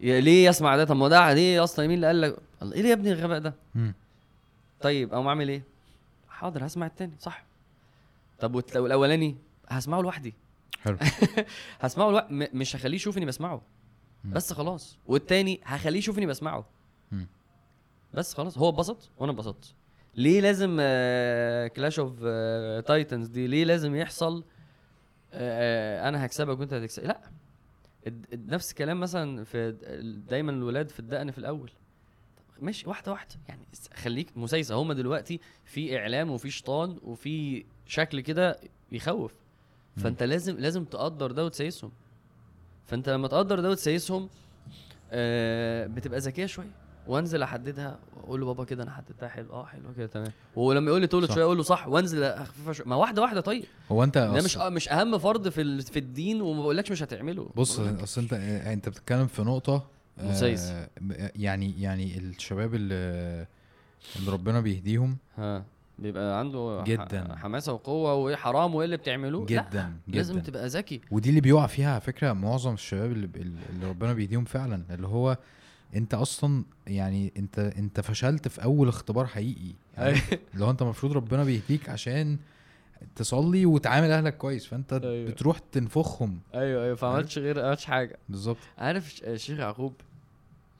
ليه 0.00 0.48
يسمع 0.48 0.76
ده؟ 0.76 0.84
طب 0.84 0.96
ما 0.96 1.08
ده 1.08 1.32
ليه 1.32 1.64
أصلا 1.64 1.86
مين 1.86 1.94
اللي 1.96 2.06
قال 2.06 2.20
لك؟ 2.20 2.36
الله 2.62 2.74
إيه 2.74 2.82
يا 2.84 2.92
ابني 2.92 3.12
الغباء 3.12 3.38
ده. 3.38 3.54
طيب 4.80 5.12
أقوم 5.12 5.26
أعمل 5.26 5.48
إيه؟ 5.48 5.62
حاضر 6.28 6.66
هسمع 6.66 6.86
التاني. 6.86 7.12
صح. 7.18 7.44
طب 8.40 8.54
والاولاني 8.54 9.36
هسمعه 9.68 10.00
لوحدي. 10.00 10.34
حلو. 10.82 10.96
هسمعه 11.80 12.10
لوحدي 12.10 12.34
م- 12.34 12.48
مش 12.58 12.76
هخليه 12.76 12.96
يشوف 12.96 13.16
اني 13.18 13.26
بسمعه. 13.26 13.62
بس 14.24 14.52
خلاص. 14.52 14.98
والتاني 15.06 15.60
هخليه 15.64 15.98
يشوف 15.98 16.18
اني 16.18 16.26
بسمعه. 16.26 16.64
بس 18.14 18.34
خلاص. 18.34 18.58
هو 18.58 18.68
اتبسط 18.68 19.10
وأنا 19.18 19.32
اتبسطت. 19.32 19.74
ليه 20.14 20.40
لازم 20.40 20.76
clash 21.76 21.98
of 21.98 22.18
titans 22.86 23.26
دي؟ 23.28 23.46
ليه 23.46 23.64
لازم 23.64 23.96
يحصل 23.96 24.44
آه، 25.32 26.08
أنا 26.08 26.24
هكسبك 26.26 26.60
وأنت 26.60 26.72
هتكسب؟ 26.74 27.04
لا. 27.04 27.20
نفس 28.32 28.70
الكلام 28.70 29.00
مثلا 29.00 29.44
في 29.44 29.76
دايما 30.28 30.52
الولاد 30.52 30.88
في 30.90 31.00
الدقن 31.00 31.30
في 31.30 31.38
الأول. 31.38 31.70
ماشي 32.60 32.88
واحدة 32.88 33.12
واحدة. 33.12 33.34
يعني 33.48 33.62
خليك 33.94 34.38
مسيسه 34.38 34.74
هما 34.74 34.94
دلوقتي 34.94 35.40
في 35.64 35.98
إعلام 35.98 36.30
وفي 36.30 36.50
شيطان 36.50 36.98
وفي 37.02 37.64
شكل 37.86 38.20
كده 38.20 38.60
يخوف. 38.92 39.34
فأنت 39.96 40.22
لازم 40.22 40.56
لازم 40.58 40.84
تقدر 40.84 41.32
ده 41.32 41.44
وتسيسهم 41.44 41.92
فأنت 42.86 43.08
لما 43.08 43.28
تقدر 43.28 43.60
ده 43.60 43.70
وتسيسهم 43.70 44.28
آه 45.12 45.86
بتبقى 45.86 46.18
ذكية 46.18 46.46
شوية. 46.46 46.70
وانزل 47.10 47.42
احددها 47.42 47.98
واقول 48.16 48.40
له 48.40 48.46
بابا 48.46 48.64
كده 48.64 48.82
أنا 48.82 48.90
حددتها 48.90 49.28
حلو. 49.28 49.52
آه 49.52 49.64
حلو. 49.64 49.82
كده 49.96 50.06
تمام. 50.06 50.32
ولما 50.56 50.90
يقول 50.90 51.00
لي 51.00 51.26
صح. 51.28 51.34
شوية 51.34 51.44
أقول 51.44 51.56
له 51.56 51.62
صح 51.62 51.88
وانزل 51.88 52.22
اخففها 52.22 52.72
شوية. 52.72 52.86
ما 52.86 52.96
واحدة 52.96 53.22
واحدة 53.22 53.40
طيب. 53.40 53.64
هو 53.92 54.04
انت 54.04 54.18
ده 54.18 54.32
مش 54.42 54.58
أصل- 54.58 54.60
مش 54.62 54.88
اهم 54.88 55.18
فرض 55.18 55.48
في 55.48 55.60
ال- 55.60 55.82
في 55.82 55.98
الدين 55.98 56.40
وما 56.40 56.60
بقولكش 56.62 56.90
مش 56.92 57.02
هتعمله. 57.02 57.50
بص 57.56 57.80
أصل 57.80 58.20
انت 58.20 58.32
انت 58.66 58.88
بتتكلم 58.88 59.26
في 59.26 59.42
نقطة 59.42 59.86
آه،. 60.18 60.88
يعني 61.36 61.82
يعني 61.82 62.18
الشباب 62.18 62.74
اللي 62.74 63.46
اللي 64.16 64.30
ربنا 64.32 64.60
بيهديهم 64.60 65.16
ها 65.36 65.64
بيبقى 65.98 66.38
عنده 66.38 66.84
جداً. 66.86 67.36
حماسة 67.36 67.72
وقوة 67.72 68.14
وإيه 68.14 68.36
حرام 68.36 68.74
وإيه 68.74 68.84
اللي 68.84 68.96
بتعملوه؟ 68.96 69.40
لا، 69.40 69.46
جدا 69.46 69.92
لازم 70.08 70.34
جدا 70.34 70.44
تبقى 70.44 70.66
ذكي. 70.68 71.00
ودي 71.10 71.28
اللي 71.28 71.40
بيقع 71.40 71.66
فيها 71.66 71.90
على 71.92 72.00
فكرة 72.00 72.32
معظم 72.32 72.74
الشباب 72.74 73.12
اللي, 73.12 73.28
اللي 73.70 73.88
ربنا 73.88 74.12
بيهديهم 74.12 74.44
فعلا 74.44 74.82
اللي 74.90 75.06
هو 75.06 75.36
انت 75.96 76.14
أصلا 76.14 76.64
يعني 76.86 77.32
انت 77.36 77.58
انت 77.58 78.00
فشلت 78.00 78.48
في 78.48 78.64
اول 78.64 78.88
اختبار 78.88 79.26
حقيقي. 79.26 79.74
يعني 79.96 80.18
اللي 80.54 80.64
هو 80.64 80.70
انت 80.70 80.82
المفروض 80.82 81.12
ربنا 81.12 81.44
بيهديك 81.44 81.88
عشان 81.88 82.38
تصلي 83.16 83.66
وتعامل 83.66 84.10
اهلك 84.10 84.36
كويس. 84.36 84.66
فانت 84.66 84.92
أيوة. 84.92 85.30
بتروح 85.30 85.58
تنفخهم. 85.58 86.40
أيوه 86.54 86.84
أيوه 86.84 86.94
فعملتش 86.94 87.38
غير 87.38 87.66
عملتش 87.66 87.84
حاجة. 87.84 88.18
بالظبط. 88.28 88.58
عارف 88.78 89.22
الشيخ 89.24 89.58
يعقوب؟ 89.58 89.94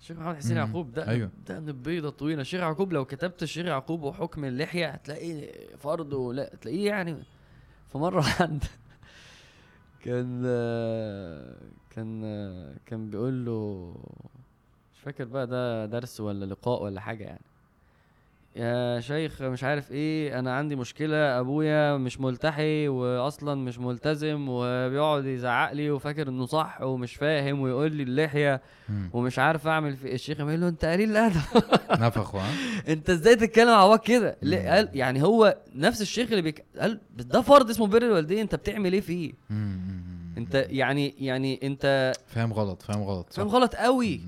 الشيخ 0.01 0.17
محمد 0.19 0.37
حسين. 0.37 0.57
يعقوب 0.57 0.93
ده 0.93 1.09
أيوة. 1.09 1.31
ده 1.49 1.61
بيضه 1.61 2.11
طويله 2.11 2.41
الشيخ 2.41 2.61
يعقوب 2.61 2.93
لو 2.93 3.05
كتبت 3.05 3.43
الشيخ 3.43 3.67
يعقوب 3.67 4.03
وحكم 4.03 4.45
اللحية 4.45 4.89
هتلاقيه 4.89 5.53
فرض 5.77 6.13
ولا 6.13 6.55
تلاقيه 6.61 6.87
يعني 6.87 7.17
حد 8.21 8.65
كان 10.05 10.43
آه، 10.47 11.57
كان 11.91 12.23
آه، 12.25 12.75
كان 12.87 13.11
بيقول 13.11 13.45
له 13.45 13.95
مش 15.01 15.05
فاكر 15.05 15.25
بقى 15.25 15.47
ده 15.47 15.87
درس 15.87 16.21
ولا 16.21 16.45
لقاء 16.45 16.83
ولا 16.83 17.01
حاجة 17.01 17.25
يعني 17.25 17.41
يا 18.57 19.01
شيخ 19.01 19.43
مش 19.43 19.65
عارف 19.65 19.93
إيه 19.93 20.39
أنا 20.39 20.57
عندي 20.57 20.77
مشكلة 20.77 21.41
أبويا 21.41 21.97
مش 21.97 22.21
ملتحي 22.21 22.89
واصلا 22.89 23.55
مش 23.55 23.79
ملتزم 23.79 24.47
وبيقعد 24.49 25.25
يزعق 25.25 25.73
لي 25.73 25.91
وفاكر 25.91 26.29
إنه 26.29 26.47
صح 26.47 26.83
ومش 26.83 27.15
فاهم 27.15 27.61
ويقول 27.61 27.93
لي 27.93 28.03
اللحية. 28.03 28.61
ومش 29.13 29.39
عارف 29.39 29.67
أعمل 29.67 29.97
في 29.97 30.15
الشيخ 30.15 30.41
يقول 30.41 30.61
له 30.61 30.69
أنت 30.69 30.85
قليل 30.85 31.11
الأدب 31.11 31.41
ها 31.91 32.13
أنت 32.89 33.11
إزاي 33.11 33.37
تتكلم 33.37 33.69
على 33.69 33.77
عواك 33.77 34.03
كده. 34.03 34.37
قال 34.43 34.89
يعني 34.95 35.23
هو 35.23 35.57
نفس 35.75 36.03
الشيخ 36.03 36.31
اللي 36.31 36.43
بيك... 36.43 36.65
قال 36.81 37.01
ده 37.17 37.41
فرض 37.41 37.71
اسمه 37.71 37.87
بر 37.87 38.03
الوالدين 38.03 38.39
أنت 38.39 38.55
بتعمل 38.55 38.93
إيه 38.93 39.01
فيه. 39.01 39.33
أنت 40.39 40.67
يعني 40.69 41.15
يعني 41.19 41.61
أنت 41.63 42.13
فاهم 42.27 42.53
غلط 42.53 42.83
فاهم 42.83 43.03
غلط 43.03 43.33
فاهم. 43.33 43.49
غلط 43.49 43.75
قوي. 43.75 44.21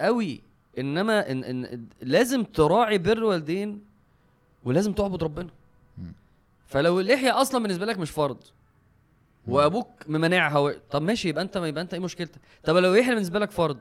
قوي. 0.00 0.40
إنما 0.78 1.30
إن 1.30 1.44
إن 1.44 1.86
لازم 2.02 2.44
تراعي 2.44 2.98
بر 2.98 3.12
الوالدين 3.12 3.80
ولازم 4.64 4.92
تعبد 4.92 5.22
ربنا. 5.22 5.48
فلو 6.66 7.00
اللحية 7.00 7.40
أصلا 7.40 7.62
بالنسبة 7.62 7.86
لك 7.86 7.98
مش 7.98 8.10
فرض. 8.10 8.38
وأبوك 9.46 9.88
ممانعها 10.08 10.58
و... 10.58 10.72
طب 10.90 11.02
ماشي 11.02 11.28
يبقى 11.28 11.42
أنت 11.42 11.56
يبقى 11.56 11.82
أنت 11.82 11.94
إيه 11.94 12.00
مشكلتك؟ 12.00 12.40
طب 12.64 12.76
لو 12.76 12.94
اللحية 12.94 13.14
بالنسبة 13.14 13.38
لك 13.38 13.50
فرض 13.50 13.78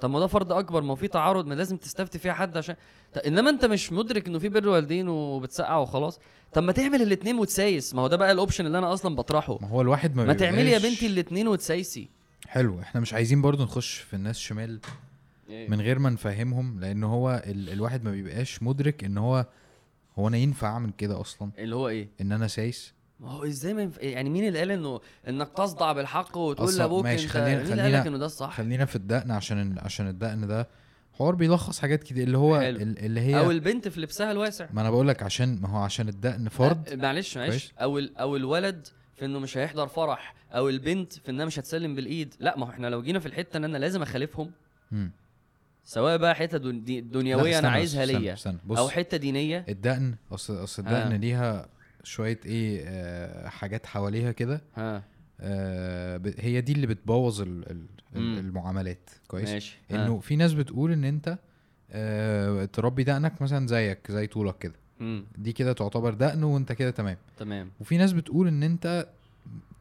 طب 0.00 0.10
ما 0.10 0.20
ده 0.20 0.26
فرض 0.26 0.52
أكبر 0.52 0.82
ما 0.82 0.94
في 0.94 1.08
تعارض 1.08 1.46
ما 1.46 1.54
لازم 1.54 1.76
تستفتي 1.76 2.18
فيها 2.18 2.32
حد 2.32 2.56
عشان 2.56 2.76
طب 3.14 3.20
إنما 3.20 3.50
أنت 3.50 3.64
مش 3.64 3.92
مدرك 3.92 4.26
إنه 4.28 4.38
في 4.38 4.48
بر 4.48 4.68
والدين 4.68 5.08
وبتسقع 5.08 5.76
وخلاص 5.76 6.20
طب 6.52 6.62
ما 6.62 6.72
تعمل 6.72 7.02
الاثنين 7.02 7.38
وتسايس. 7.38 7.94
ما 7.94 8.02
هو 8.02 8.06
ده 8.06 8.16
بقى 8.16 8.32
ال 8.32 8.37
option 8.37 8.66
اللي 8.66 8.78
أنا 8.78 8.92
أصلا 8.92 9.16
بطرحه. 9.16 9.58
ما 9.60 9.68
هو 9.68 9.80
الواحد 9.80 10.16
ما 10.16 10.24
ما 10.24 10.32
تعملي 10.32 10.70
يا 10.70 10.78
بنتي 10.78 11.06
الاثنين 11.06 11.48
وتسايسي. 11.48 12.08
حلو 12.48 12.80
إحنا 12.80 13.00
مش 13.00 13.14
عايزين 13.14 13.42
برضو 13.42 13.62
نخش 13.62 13.94
في 13.94 14.14
الناس 14.14 14.38
شمال. 14.38 14.80
من 15.48 15.80
غير 15.80 15.98
ما 15.98 16.10
نفهمهم 16.10 16.80
لأن 16.80 17.04
هو 17.04 17.42
ال... 17.46 17.70
الواحد 17.70 18.04
ما 18.04 18.10
بيبقاش 18.10 18.62
مدرك 18.62 19.04
إن 19.04 19.18
هو 19.18 19.46
هو 20.18 20.28
أنا 20.28 20.36
ينفع 20.36 20.68
أعمل 20.68 20.90
كده 20.98 21.20
أصلا؟ 21.20 21.50
اللي 21.58 21.76
هو 21.76 21.88
إيه؟ 21.88 22.08
إن 22.20 22.32
أنا 22.32 22.46
سايس؟ 22.48 22.94
ما 23.20 23.30
هو 23.30 23.44
إزاي 23.44 23.74
ما 23.74 23.82
ينف... 23.82 23.98
يعني 23.98 24.30
مين 24.30 24.48
اللي 24.48 24.58
قال 24.58 24.70
إنه 24.70 25.00
إنك 25.28 25.48
تصدع 25.56 25.92
بالحق 25.92 26.36
وتقول 26.36 26.74
لأبوك 26.76 27.04
ماشي، 27.04 27.24
أنت؟ 27.24 27.32
خلينا- 27.32 27.48
مين 27.48 27.56
اللي 27.60 27.70
قال 27.72 27.80
خلينا- 27.82 28.00
لك 28.00 28.06
إنه 28.06 28.18
ده 28.18 28.26
الصح؟ 28.26 28.50
خلينا 28.56 28.84
في 28.84 28.96
الدقن 28.96 29.30
عشان 29.30 29.78
عشان 29.78 30.08
الدقن 30.08 30.46
ده 30.46 30.68
حوار 31.12 31.34
بيلخص 31.34 31.78
حاجات 31.78 32.02
كده 32.04 32.22
اللي 32.22 32.38
هو 32.38 32.60
حلو. 32.60 32.76
ال- 32.82 32.98
اللي 32.98 33.20
هي 33.20 33.38
أو 33.38 33.50
البنت 33.50 33.88
في 33.88 34.00
لبسها 34.00 34.32
الواسع. 34.32 34.66
ما 34.72 34.80
أنا 34.80 34.90
بقول 34.90 35.08
لك 35.08 35.22
عشان 35.22 35.60
ما 35.60 35.68
هو 35.68 35.76
عشان 35.78 36.08
الدقن 36.08 36.48
فرض. 36.48 36.92
معلش 36.92 37.38
معلش. 37.38 37.72
أو 37.78 37.98
ال... 37.98 38.16
أو 38.16 38.36
الولد 38.36 38.86
في 39.14 39.24
إنه 39.24 39.38
مش 39.38 39.56
هيحضر 39.58 39.86
فرح 39.88 40.34
أو 40.52 40.68
البنت 40.68 41.12
في 41.12 41.30
إنها 41.30 41.44
مش 41.44 41.58
هتسلم 41.58 41.94
بالإيد. 41.94 42.34
لا 42.40 42.58
ما 42.58 42.66
هو 42.66 42.70
إحنا 42.70 42.86
لو 42.86 43.02
جينا 43.02 43.18
في 43.18 43.26
الحتة 43.26 43.56
إن 43.56 43.64
أنا 43.64 43.78
لازم 43.78 44.02
أخالفهم. 44.02 44.50
سواء 45.88 46.16
بقى 46.16 46.34
حتة 46.34 46.58
دنيوية 47.00 47.58
أنا 47.58 47.68
عايزها 47.68 48.06
ليا 48.06 48.36
أو 48.78 48.88
حتة 48.88 49.16
دينية. 49.16 49.64
الدقن 49.68 50.14
اصل 50.32 50.64
أصل 50.64 50.82
الدقن 50.82 51.12
ليها 51.12 51.68
شوية 52.02 52.40
إيه 52.46 52.82
آه 52.86 53.48
حاجات 53.48 53.86
حواليها 53.86 54.32
كده. 54.32 54.60
آه. 54.78 55.02
ب- 56.16 56.34
هي 56.38 56.60
دي 56.60 56.72
اللي 56.72 56.86
بتبوظ 56.86 57.40
ال- 57.42 57.70
ال- 57.70 57.86
المعاملات. 58.38 59.10
كويس؟ 59.28 59.50
ماشي. 59.50 59.78
ها. 59.90 59.96
إنه 60.06 60.18
في 60.20 60.36
ناس 60.36 60.52
بتقول 60.52 60.92
إن 60.92 61.04
أنت 61.04 61.38
آه 61.90 62.64
تربي 62.64 63.04
دقنك 63.04 63.42
مثلا 63.42 63.66
زيك 63.66 64.10
زي 64.10 64.26
طولك 64.26 64.58
كده. 64.58 64.74
دي 65.38 65.52
كده 65.52 65.72
تعتبر 65.72 66.14
دقن 66.14 66.42
وأنت 66.42 66.72
كده 66.72 66.90
تمام. 66.90 67.16
تمام. 67.38 67.70
وفي 67.80 67.96
ناس 67.96 68.12
بتقول 68.12 68.48
إن 68.48 68.62
أنت 68.62 69.06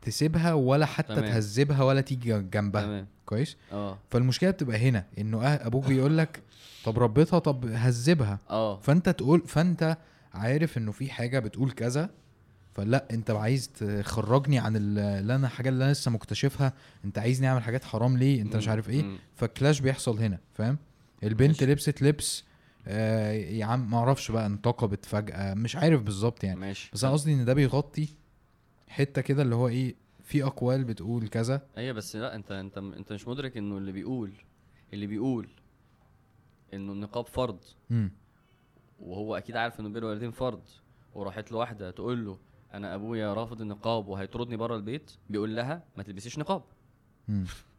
تسيبها 0.05 0.53
ولا 0.53 0.85
حتى 0.85 1.15
تمام. 1.15 1.25
تهذبها 1.25 1.83
ولا 1.83 2.01
تيجي 2.01 2.39
جنبها. 2.41 2.81
تمام. 2.81 3.07
كويس؟ 3.25 3.57
آه. 3.71 3.97
فالمشكلة 4.11 4.51
بتبقى 4.51 4.77
هنا 4.77 5.05
إنه 5.17 5.41
أه 5.43 5.67
أبوك 5.67 5.85
بيقول 5.87 6.17
لك 6.17 6.41
طب 6.85 6.99
ربيتها 6.99 7.39
طب 7.39 7.65
هذبها 7.65 8.39
آه. 8.49 8.79
فأنت 8.79 9.09
تقول 9.09 9.43
فأنت 9.47 9.97
عارف 10.33 10.77
إنه 10.77 10.91
في 10.91 11.09
حاجة 11.11 11.39
بتقول 11.39 11.71
كذا 11.71 12.09
فلا 12.73 13.05
أنت 13.11 13.31
عايز 13.31 13.69
تخرجني 13.69 14.59
عن 14.59 14.75
ال- 14.75 14.99
اللي 14.99 15.35
أنا 15.35 15.47
حاجة 15.47 15.69
اللي 15.69 15.83
أنا 15.85 15.91
لسه 15.91 16.11
مكتشفها. 16.11 16.73
أنت 17.05 17.17
عايزني 17.19 17.47
أعمل 17.47 17.63
حاجات 17.63 17.83
حرام 17.83 18.17
ليه؟ 18.17 18.41
أنت 18.41 18.55
مش. 18.55 18.67
عارف 18.67 18.89
إيه. 18.89 19.17
فكلاش 19.35 19.79
بيحصل 19.79 20.19
هنا 20.19 20.39
فاهم؟ 20.53 20.77
البنت 21.23 21.49
ماشي. 21.63 21.65
لبست 21.65 22.01
لبس 22.01 22.43
آه 22.87 23.31
يا 23.31 23.65
عم 23.65 23.89
ما 23.91 23.97
أعرفش 23.97 24.31
بقى 24.31 24.45
انتقبت 24.45 25.05
فجأة 25.05 25.53
مش 25.53 25.75
عارف 25.75 26.01
بالظبط 26.01 26.43
يعني. 26.43 26.59
ماشي. 26.59 26.89
بس 26.93 27.03
أنا 27.03 27.13
قصدي 27.13 27.33
إن 27.33 27.45
ده 27.45 27.53
بيغطي 27.53 28.07
حتة 28.87 29.21
كده 29.21 29.41
اللي 29.41 29.55
هو 29.55 29.67
إيه 29.67 29.95
في 30.23 30.43
أقوال 30.43 30.83
بتقول 30.83 31.27
كذا. 31.27 31.67
أيوه 31.77 31.93
بس 31.93 32.15
لا 32.15 32.35
أنت 32.35 32.51
أنت 32.51 32.77
أنت 32.77 33.13
مش 33.13 33.27
مدرك 33.27 33.57
إنه 33.57 33.77
اللي 33.77 33.91
بيقول 33.91 34.33
اللي 34.93 35.07
بيقول 35.07 35.49
إنه 36.73 36.91
النقاب 36.91 37.27
فرض. 37.27 37.59
امم 37.91 38.11
وهو 38.99 39.37
أكيد 39.37 39.55
عارف 39.55 39.79
إنه 39.79 39.89
بين 39.89 39.97
الوالدين 39.97 40.31
فرض. 40.31 40.61
وراحت 41.13 41.51
له 41.51 41.57
واحدة 41.57 41.91
تقول 41.91 42.25
له 42.25 42.37
أنا 42.73 42.95
أبويا 42.95 43.33
رافض 43.33 43.61
النقاب 43.61 44.07
وهيطردني 44.07 44.57
بره 44.57 44.75
البيت. 44.75 45.11
بيقول 45.29 45.55
لها 45.55 45.83
ما 45.97 46.03
تلبسيش 46.03 46.39
نقاب. 46.39 46.63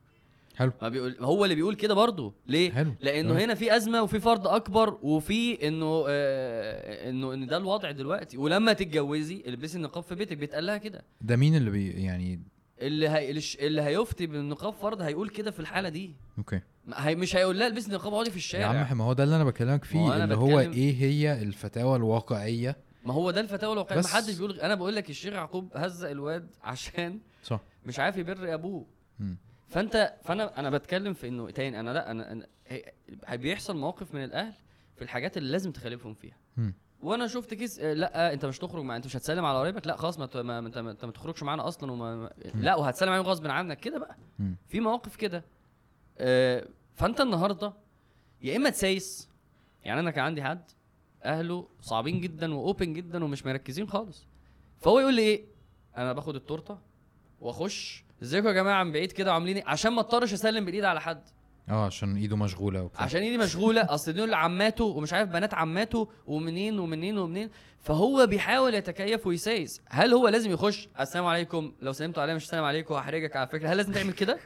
حلو. 0.56 0.72
بيقول 0.82 1.16
هو 1.20 1.44
اللي 1.44 1.54
بيقول 1.54 1.74
كده 1.74 1.94
برضه. 1.94 2.34
ليه؟ 2.46 2.70
حلو. 2.72 2.94
لأنه 3.00 3.28
تمام. 3.28 3.42
هنا 3.42 3.54
في 3.54 3.76
أزمة 3.76 4.02
وفي 4.02 4.20
فرض 4.20 4.46
أكبر 4.48 4.98
وفي 5.02 5.68
إنه 5.68 6.04
آه 6.08 7.10
إنه 7.10 7.32
إن 7.34 7.46
ده 7.46 7.56
الوضع 7.56 7.90
دلوقتي. 7.90 8.38
ولما 8.38 8.72
تتجوزي 8.72 9.42
البسي 9.46 9.76
النقاب 9.76 10.02
في 10.04 10.14
بيتك 10.14 10.36
بيتقال 10.36 10.66
لها 10.66 10.76
كده. 10.76 11.04
ده 11.20 11.36
مين 11.36 11.56
اللي 11.56 11.70
بي 11.70 11.90
يعني 11.90 12.40
اللي 12.80 13.08
هي 13.08 13.30
اللي 13.60 13.82
هيفتي 13.82 14.26
بالنقاب 14.26 14.72
فرض 14.74 15.00
هيقول 15.02 15.28
كده 15.28 15.50
في 15.50 15.60
الحالة 15.60 15.88
دي. 15.88 16.14
okay. 16.38 16.60
هي 16.94 17.14
مش 17.14 17.36
هيقول 17.36 17.58
لها 17.58 17.66
البسي 17.66 17.90
نقاب 17.92 18.12
اقعدي 18.12 18.30
في 18.30 18.36
يا 18.36 18.40
الشارع 18.40 18.66
عم 18.66 18.98
ما 18.98 19.04
هو 19.04 19.12
ده 19.12 19.24
اللي 19.24 19.36
أنا 19.36 19.44
بكلمك 19.44 19.84
فيه 19.84 20.14
أنا 20.16 20.24
اللي 20.24 20.36
هو 20.36 20.60
إيه 20.60 20.94
هي 21.02 21.42
الفتاوى 21.42 21.96
الواقعية؟ 21.96 22.76
ما 23.04 23.14
هو 23.14 23.30
ده 23.30 23.40
الفتاوى 23.40 23.72
الواقعية. 23.72 23.98
بس- 23.98 24.04
ما 24.04 24.20
حدش 24.20 24.34
بيقول 24.34 24.60
أنا 24.60 24.74
بقول 24.74 24.96
لك 24.96 25.10
الشيخ 25.10 25.32
يعقوب 25.34 25.68
هزق 25.74 26.10
الواد 26.10 26.46
عشان 26.62 27.18
صح. 27.44 27.60
مش 27.86 27.98
عارف 27.98 28.16
يبر 28.16 28.54
أبوه. 28.54 28.86
فانت 29.68 30.14
فانا 30.24 30.58
أنا 30.60 30.70
بتكلم 30.70 31.12
في 31.14 31.28
انه 31.28 31.50
تاني 31.50 31.80
أنا 31.80 31.90
لا 31.90 32.10
أنا, 32.10 32.32
أنا 32.32 32.46
بيحصل 33.36 33.76
مواقف 33.76 34.14
من 34.14 34.24
الاهل 34.24 34.54
في 34.96 35.02
الحاجات 35.02 35.36
اللي 35.36 35.52
لازم 35.52 35.72
تخالفهم 35.72 36.14
فيها. 36.14 36.36
وأنا 37.00 37.26
شفت 37.26 37.54
case 37.54 37.78
آه، 37.78 37.92
لا 37.92 38.32
انت 38.32 38.44
مش 38.44 38.58
تخرج 38.58 38.84
مع 38.84 38.96
انت 38.96 39.06
مش 39.06 39.16
هتسلم 39.16 39.44
على 39.44 39.58
قرايبك 39.58 39.86
لا 39.86 39.96
خلاص 39.96 40.18
ما 40.18 40.24
انت 40.24 40.36
ما 40.36 40.58
انت 40.90 41.04
ما 41.04 41.12
تخرجش 41.12 41.42
معانا 41.42 41.68
أصلا 41.68 41.92
وما 41.92 42.16
ما- 42.16 42.30
لا 42.54 42.74
وهتسلم 42.76 43.08
عليهم 43.12 43.24
غصب 43.26 43.46
عنك 43.46 43.80
كده 43.80 43.98
بقى. 43.98 44.16
في 44.68 44.80
مواقف 44.80 45.16
كده. 45.16 45.44
آه، 46.18 46.68
فانت 46.94 47.20
النهارده 47.20 47.72
يا 48.42 48.56
إما 48.56 48.70
تسايس 48.70 49.28
يعني 49.84 50.00
أنا 50.00 50.10
كان 50.10 50.24
عندي 50.24 50.42
حد 50.42 50.70
أهله 51.24 51.68
صعبين 51.80 52.20
جدا 52.20 52.54
وأوبن 52.54 52.92
جدا 52.92 53.24
ومش 53.24 53.46
مركزين 53.46 53.88
خالص. 53.88 54.26
فهو 54.78 54.98
يقول 55.00 55.14
لي 55.14 55.22
إيه؟ 55.22 55.44
أنا 55.96 56.12
باخد 56.12 56.34
التورتة 56.34 56.78
وأخش 57.40 58.04
ازيكم 58.22 58.48
يا 58.48 58.52
جماعة؟ 58.52 58.84
من 58.84 58.92
بعيد 58.92 59.12
كده 59.12 59.30
وعاملين 59.30 59.56
إيه 59.56 59.64
عشان 59.66 59.92
ما 59.92 60.00
اضطرش 60.00 60.32
اسلم 60.32 60.64
بالايد 60.64 60.84
على 60.84 61.00
حد. 61.00 61.22
آه 61.68 61.86
عشان 61.86 62.16
ايده 62.16 62.36
مشغولة 62.36 62.82
وبتاع. 62.82 63.02
عشان 63.02 63.22
ايدي 63.22 63.38
مشغولة. 63.38 63.80
اصل 63.94 64.12
دول 64.12 64.34
عماته 64.34 64.84
ومش 64.84 65.12
عارف 65.12 65.28
بنات 65.28 65.54
عماته 65.54 66.08
ومنين 66.26 66.78
ومنين 66.78 67.18
ومنين. 67.18 67.50
فهو 67.80 68.26
بيحاول 68.26 68.74
يتكيف 68.74 69.26
ويسايس. 69.26 69.80
هل 69.88 70.12
هو 70.14 70.28
لازم 70.28 70.50
يخش؟ 70.50 70.88
السلام 71.00 71.24
عليكم. 71.26 71.72
لو 71.82 71.92
سلمتوا 71.92 72.22
عليا 72.22 72.34
مش 72.34 72.44
السلام 72.44 72.64
عليكم 72.64 72.94
هحرجك 72.94 73.36
على 73.36 73.46
فكرة. 73.46 73.68
هل 73.68 73.76
لازم 73.76 73.92
تعمل 73.92 74.12
كده؟ 74.12 74.38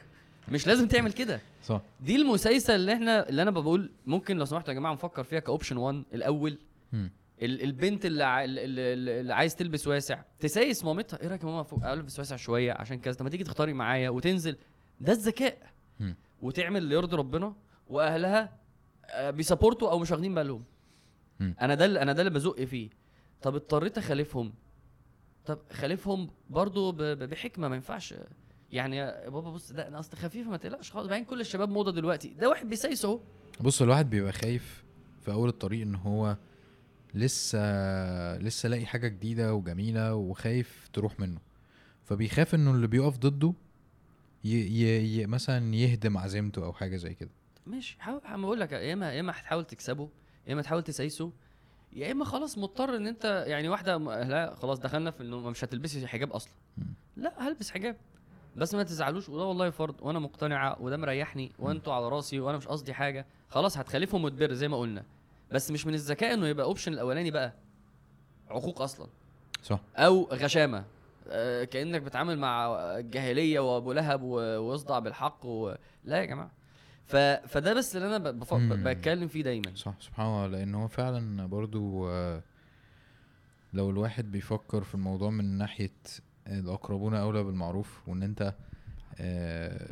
مش 0.49 0.67
لازم 0.67 0.87
تعمل 0.87 1.11
كده. 1.11 1.41
صح. 1.63 1.81
دي 1.99 2.15
المسايسة 2.15 2.75
اللي 2.75 2.93
إحنا 2.93 3.29
اللي 3.29 3.41
أنا 3.41 3.51
بقول 3.51 3.91
ممكن 4.05 4.37
لو 4.37 4.45
سمحتوا 4.45 4.73
يا 4.73 4.79
جماعة 4.79 4.93
نفكر 4.93 5.23
فيها 5.23 5.39
كأوبشن 5.39 5.77
1 5.77 6.03
الأول. 6.13 6.57
مم. 6.93 7.11
ال- 7.41 7.63
البنت 7.63 8.05
اللي, 8.05 8.45
اللي, 8.45 9.33
عايز 9.33 9.55
تلبس 9.55 9.87
واسع 9.87 10.21
تسايس 10.39 10.85
مامتها. 10.85 11.21
إيه 11.21 11.27
رأيك 11.27 11.41
يا 11.41 11.45
ماما 11.47 11.63
فوق 11.63 11.85
البس 11.87 12.19
واسع 12.19 12.35
شوية؟ 12.35 12.73
عشان 12.73 12.99
كذا 12.99 13.13
طب 13.13 13.23
ما 13.23 13.29
تيجي 13.29 13.43
تختاري 13.43 13.73
معايا 13.73 14.09
وتنزل. 14.09 14.55
ده 15.01 15.13
الذكاء. 15.13 15.57
وتعمل 16.41 16.77
اللي 16.77 16.95
يرضي 16.95 17.15
ربنا 17.15 17.53
وأهلها 17.87 18.57
آه، 19.05 19.29
بيسابورتوا 19.31 19.91
أو 19.91 19.99
مش 19.99 20.11
واخدين 20.11 20.35
بالهم. 20.35 20.63
أنا 21.41 21.75
ده 21.75 21.85
أنا 22.01 22.13
ده 22.13 22.21
اللي 22.21 22.33
بزق 22.33 22.63
فيه. 22.63 22.89
طب 23.41 23.55
اضطريت 23.55 23.97
أخالفهم؟ 23.97 24.53
طب 25.45 25.59
خالفهم 25.71 26.29
برضو 26.49 26.91
بحكمة 27.15 27.67
ما 27.67 27.75
ينفعش. 27.75 28.13
يعني 28.71 28.97
يا 28.97 29.29
بابا 29.29 29.51
بص 29.51 29.71
ده 29.71 29.87
أنا 29.87 29.99
اصل 29.99 30.17
خفيفة 30.17 30.49
ما 30.49 30.57
تقلقش 30.57 30.91
خالص. 30.91 31.07
بعدين 31.07 31.25
كل 31.25 31.41
الشباب 31.41 31.69
موضة 31.69 31.91
دلوقتي. 31.91 32.29
ده 32.29 32.49
واحد 32.49 32.69
بيسايس 32.69 33.05
أهو. 33.05 33.19
بص 33.61 33.81
الواحد 33.81 34.09
بيبقى 34.09 34.31
خايف 34.31 34.83
في 35.21 35.31
أول 35.31 35.49
الطريق 35.49 35.81
إن 35.81 35.95
هو 35.95 36.37
لسه 37.13 38.37
لسه 38.37 38.69
لاقي 38.69 38.85
حاجة 38.85 39.07
جديدة 39.07 39.53
وجميلة 39.53 40.15
وخايف 40.15 40.89
تروح 40.93 41.19
منه. 41.19 41.39
فبيخاف 42.03 42.55
إنه 42.55 42.71
اللي 42.71 42.87
بيقف 42.87 43.17
ضده 43.17 43.53
ي... 44.43 44.49
ي... 44.49 45.21
ي... 45.21 45.27
مثلا 45.27 45.75
يهدم 45.75 46.17
عزيمته 46.17 46.65
أو 46.65 46.73
حاجة 46.73 46.97
زي 46.97 47.13
كده. 47.13 47.29
ماشي. 47.67 47.97
حاول 47.99 48.21
ما 48.25 48.37
بقول 48.37 48.59
لك 48.59 48.71
يا 48.71 48.93
إما 48.93 49.13
يا 49.13 49.19
إما 49.19 49.31
هتحاول 49.31 49.65
تكسبه 49.65 50.09
يا 50.47 50.53
إما 50.53 50.61
تحاول 50.61 50.83
تسايسه 50.83 51.31
يا 51.93 52.11
إما 52.11 52.25
خلاص 52.25 52.57
مضطر 52.57 52.95
إن 52.95 53.07
أنت 53.07 53.43
يعني 53.47 53.69
واحدة 53.69 53.97
لا 54.23 54.55
خلاص 54.55 54.79
دخلنا 54.79 55.11
في 55.11 55.23
إنه 55.23 55.49
مش 55.49 55.63
هتلبسي 55.63 56.07
حجاب 56.07 56.31
أصلا. 56.31 56.53
لا 57.17 57.47
هلبس 57.47 57.71
حجاب. 57.71 57.95
بس 58.55 58.75
ما 58.75 58.83
تزعلوش 58.83 59.29
وده 59.29 59.43
والله 59.43 59.69
فرض 59.69 59.95
وأنا 60.01 60.19
مقتنعه 60.19 60.81
وده 60.81 60.97
مريحني 60.97 61.51
وأنتوا 61.59 61.93
على 61.93 62.09
راسي 62.09 62.39
وأنا 62.39 62.57
مش 62.57 62.67
قصدي 62.67 62.93
حاجة. 62.93 63.25
خلاص 63.49 63.77
هتخالفهم 63.77 64.23
وتبر 64.23 64.53
زي 64.53 64.67
ما 64.67 64.77
قلنا. 64.77 65.05
بس 65.53 65.71
مش 65.71 65.85
من 65.87 65.93
الذكاء 65.93 66.33
إنه 66.33 66.47
يبقى 66.47 66.65
اوبشن 66.65 66.93
الأولاني 66.93 67.31
بقى 67.31 67.53
عقوق 68.49 68.81
أصلا. 68.81 69.07
صح. 69.63 69.79
أو 69.97 70.23
غشامة. 70.23 70.83
آه، 71.29 71.63
كأنك 71.63 72.01
بتعامل 72.01 72.39
مع 72.39 72.67
الجاهليه 72.97 73.59
وأبو 73.59 73.93
لهب 73.93 74.21
و- 74.21 74.57
واصدع 74.61 74.99
بالحق 74.99 75.45
و... 75.45 75.75
لا 76.05 76.17
يا 76.17 76.25
جماعة. 76.25 76.51
ف... 77.05 77.15
فده 77.15 77.73
بس 77.73 77.95
اللي 77.95 78.07
أنا. 78.15 78.31
بف... 78.31 78.53
بتكلم 78.53 79.27
فيه 79.27 79.43
دايما. 79.43 79.75
صح 79.75 79.93
سبحان 79.99 80.25
الله. 80.27 80.47
لأن 80.47 80.75
هو 80.75 80.87
فعلا 80.87 81.45
برضو 81.45 82.09
آه، 82.09 82.41
لو 83.73 83.89
الواحد 83.89 84.31
بيفكر 84.31 84.83
في 84.83 84.95
الموضوع 84.95 85.29
من 85.29 85.57
ناحية 85.57 85.91
الأقربون 86.47 87.13
أولى 87.15 87.43
بالمعروف 87.43 87.99
وإن 88.09 88.23
أنت 88.23 88.53
آه، 89.19 89.91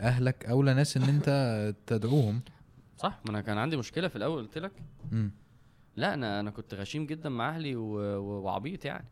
أهلك 0.00 0.46
أولى 0.46 0.74
ناس 0.74 0.96
إن 0.96 1.02
أنت 1.02 1.28
تدعوهم 1.86 2.40
صح؟ 2.96 3.20
ما 3.24 3.30
أنا 3.30 3.40
كان 3.40 3.58
عندي 3.58 3.76
مشكلة 3.76 4.08
في 4.08 4.16
الأول 4.16 4.42
قلت 4.42 4.58
لك. 4.58 4.72
مم. 5.12 5.30
لا 5.96 6.14
أنا 6.14 6.40
أنا 6.40 6.50
كنت 6.50 6.74
غشيم 6.74 7.06
جدا 7.06 7.28
مع 7.28 7.48
أهلي 7.48 7.76
و... 7.76 7.82
و... 8.18 8.42
وعبيط 8.42 8.84
يعني. 8.84 9.08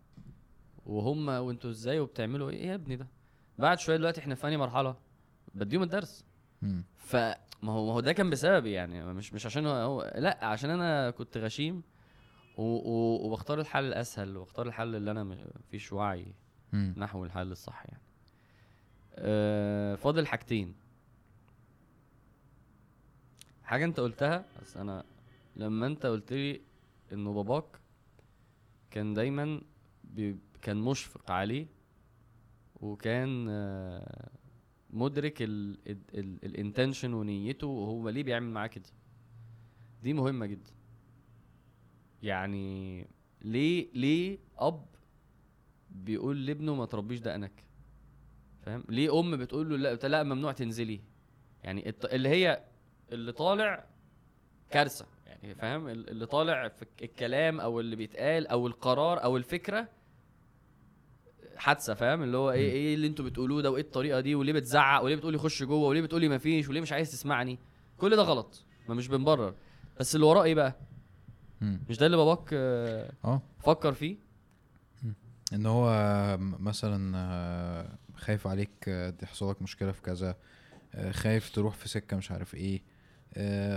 وهم 0.87 1.29
وأنتوا 1.29 1.71
إزاي 1.71 2.01
وبتعملوا 2.01 2.51
إيه؟ 2.51 2.57
إيه 2.57 2.67
يا 2.67 2.75
ابني 2.75 2.97
ده؟ 2.97 3.07
بعد 3.59 3.79
شوية 3.79 3.97
دلوقتي 3.97 4.21
إحنا 4.21 4.35
في 4.35 4.47
أنهي 4.47 4.57
مرحلة؟ 4.57 4.97
بديهم 5.55 5.83
الدرس. 5.83 6.25
مم. 6.63 6.85
فما 6.97 7.37
هو 7.65 7.87
ما 7.87 7.93
هو 7.93 8.01
ده 8.01 8.13
كان 8.13 8.31
بسببي 8.31 8.73
يعني. 8.73 9.05
مش 9.05 9.35
مش 9.35 9.47
عشان 9.47 9.67
هو, 9.67 9.73
هو 9.73 10.13
لا 10.17 10.45
عشان 10.45 10.71
أنا 10.71 11.11
كنت 11.11 11.39
غشيم 11.39 11.83
و... 12.57 12.63
و... 12.63 13.27
وبختار 13.27 13.61
الحل 13.61 13.85
الأسهل 13.85 14.37
وبختار 14.37 14.67
الحل 14.67 14.95
اللي 14.95 15.11
أنا 15.11 15.25
مفيش 15.25 15.93
وعي 15.93 16.35
مم. 16.73 16.95
نحو 16.97 17.25
الحل 17.25 17.53
الصح 17.53 17.85
يعني. 17.89 18.03
أه 19.17 19.95
فاضل 19.95 20.27
حاجتين. 20.27 20.75
حاجة 23.65 23.85
انت 23.85 24.01
قلتها 24.01 24.45
بس 24.63 24.77
أنا 24.77 25.05
لما 25.57 25.87
انت 25.87 26.07
قلت 26.07 26.33
لي 26.33 26.61
إنه 27.13 27.33
باباك 27.33 27.65
كان 28.91 29.15
دايما 29.15 29.61
بي 30.05 30.37
كان 30.63 30.77
مشفق 30.77 31.31
عليه 31.31 31.67
وكان 32.81 33.47
آه، 33.51 34.31
مدرك 34.91 35.37
ال 35.43 35.60
intention 35.60 37.15
ونيته 37.15 37.67
وهو 37.67 38.09
ليه 38.09 38.23
بيعمل 38.23 38.51
معاه 38.51 38.67
كده. 38.67 38.89
دي 40.03 40.13
مهمة 40.13 40.47
جدا. 40.47 40.71
يعني 42.23 43.07
ليه 43.43 43.89
ليه 43.95 44.39
أب 44.59 44.87
بيقول 45.91 46.47
لابنه 46.47 46.75
ما 46.75 46.87
تربيش 46.87 47.21
دقنك؟ 47.21 47.65
فاهم؟ 48.63 48.85
ليه 48.89 49.21
أم 49.21 49.37
بتقول 49.37 49.71
له 49.71 49.77
لا 49.77 50.09
لا 50.09 50.23
ممنوع 50.23 50.53
تنزلي. 50.53 51.01
يعني 51.65 51.95
اللي 52.05 52.29
هي 52.29 52.65
اللي 53.15 53.33
طالع 53.33 53.85
كارثة. 54.71 55.07
يعني 55.27 55.55
فاهم؟ 55.55 55.89
ال- 55.89 56.11
اللي 56.11 56.27
طالع 56.27 56.69
في 56.69 56.83
الك- 56.83 57.03
الكلام 57.03 57.61
أو 57.61 57.81
اللي 57.81 57.97
بيتقال 57.97 58.47
أو 58.47 58.67
القرار 58.67 59.23
أو 59.25 59.37
الفكرة 59.37 59.89
حادثة 61.57 61.95
فاهم؟ 61.95 62.23
اللي 62.23 62.37
هو 62.37 62.51
إيه. 62.51 62.73
إيه 62.73 62.95
اللي 62.95 63.07
أنتوا 63.07 63.25
بتقولوه 63.25 63.63
ده 63.63 63.71
وإيه 63.71 63.83
الطريقة 63.83 64.21
دي 64.21 64.35
وليه 64.35 64.53
بتزعق 64.53 65.03
وليه 65.03 65.17
بتقولي 65.17 65.39
خش 65.39 65.63
جوه 65.63 65.89
وليه 65.89 66.01
بتقولي 66.03 66.29
ما 66.29 66.39
فيش 66.39 66.69
وليه 66.69 66.81
مش 66.81 66.93
عايز 66.93 67.11
تسمعني؟ 67.13 67.59
كل 67.99 68.17
ده 68.17 68.23
غلط. 68.23 68.65
ما 68.89 68.95
مش 68.95 69.09
بنبرر. 69.09 69.55
بس 70.01 70.15
اللي 70.15 70.27
وراه 70.27 70.43
إيه 70.45 70.55
بقى. 70.55 70.77
مش 71.61 71.97
ده 71.99 72.07
اللي 72.07 72.17
باباك 72.17 72.49
آه، 72.53 73.13
آه. 73.25 73.43
فكر 73.61 73.93
فيه؟ 73.93 74.17
إن 75.53 75.67
هو 75.67 75.89
مثلا 76.41 77.13
آه، 77.19 77.99
خايف 78.17 78.47
عليك 78.47 78.71
آه، 78.89 79.11
تحصل 79.11 79.51
لك 79.51 79.63
مشكلة 79.63 79.93
في 79.93 80.03
كذا 80.03 80.37
آه، 80.95 81.11
خايف 81.11 81.51
تروح 81.51 81.75
في 81.75 81.89
سكة 81.89 82.17
مش 82.17 82.31
عارف 82.31 82.55
إيه 82.55 82.77
آه، 82.77 82.83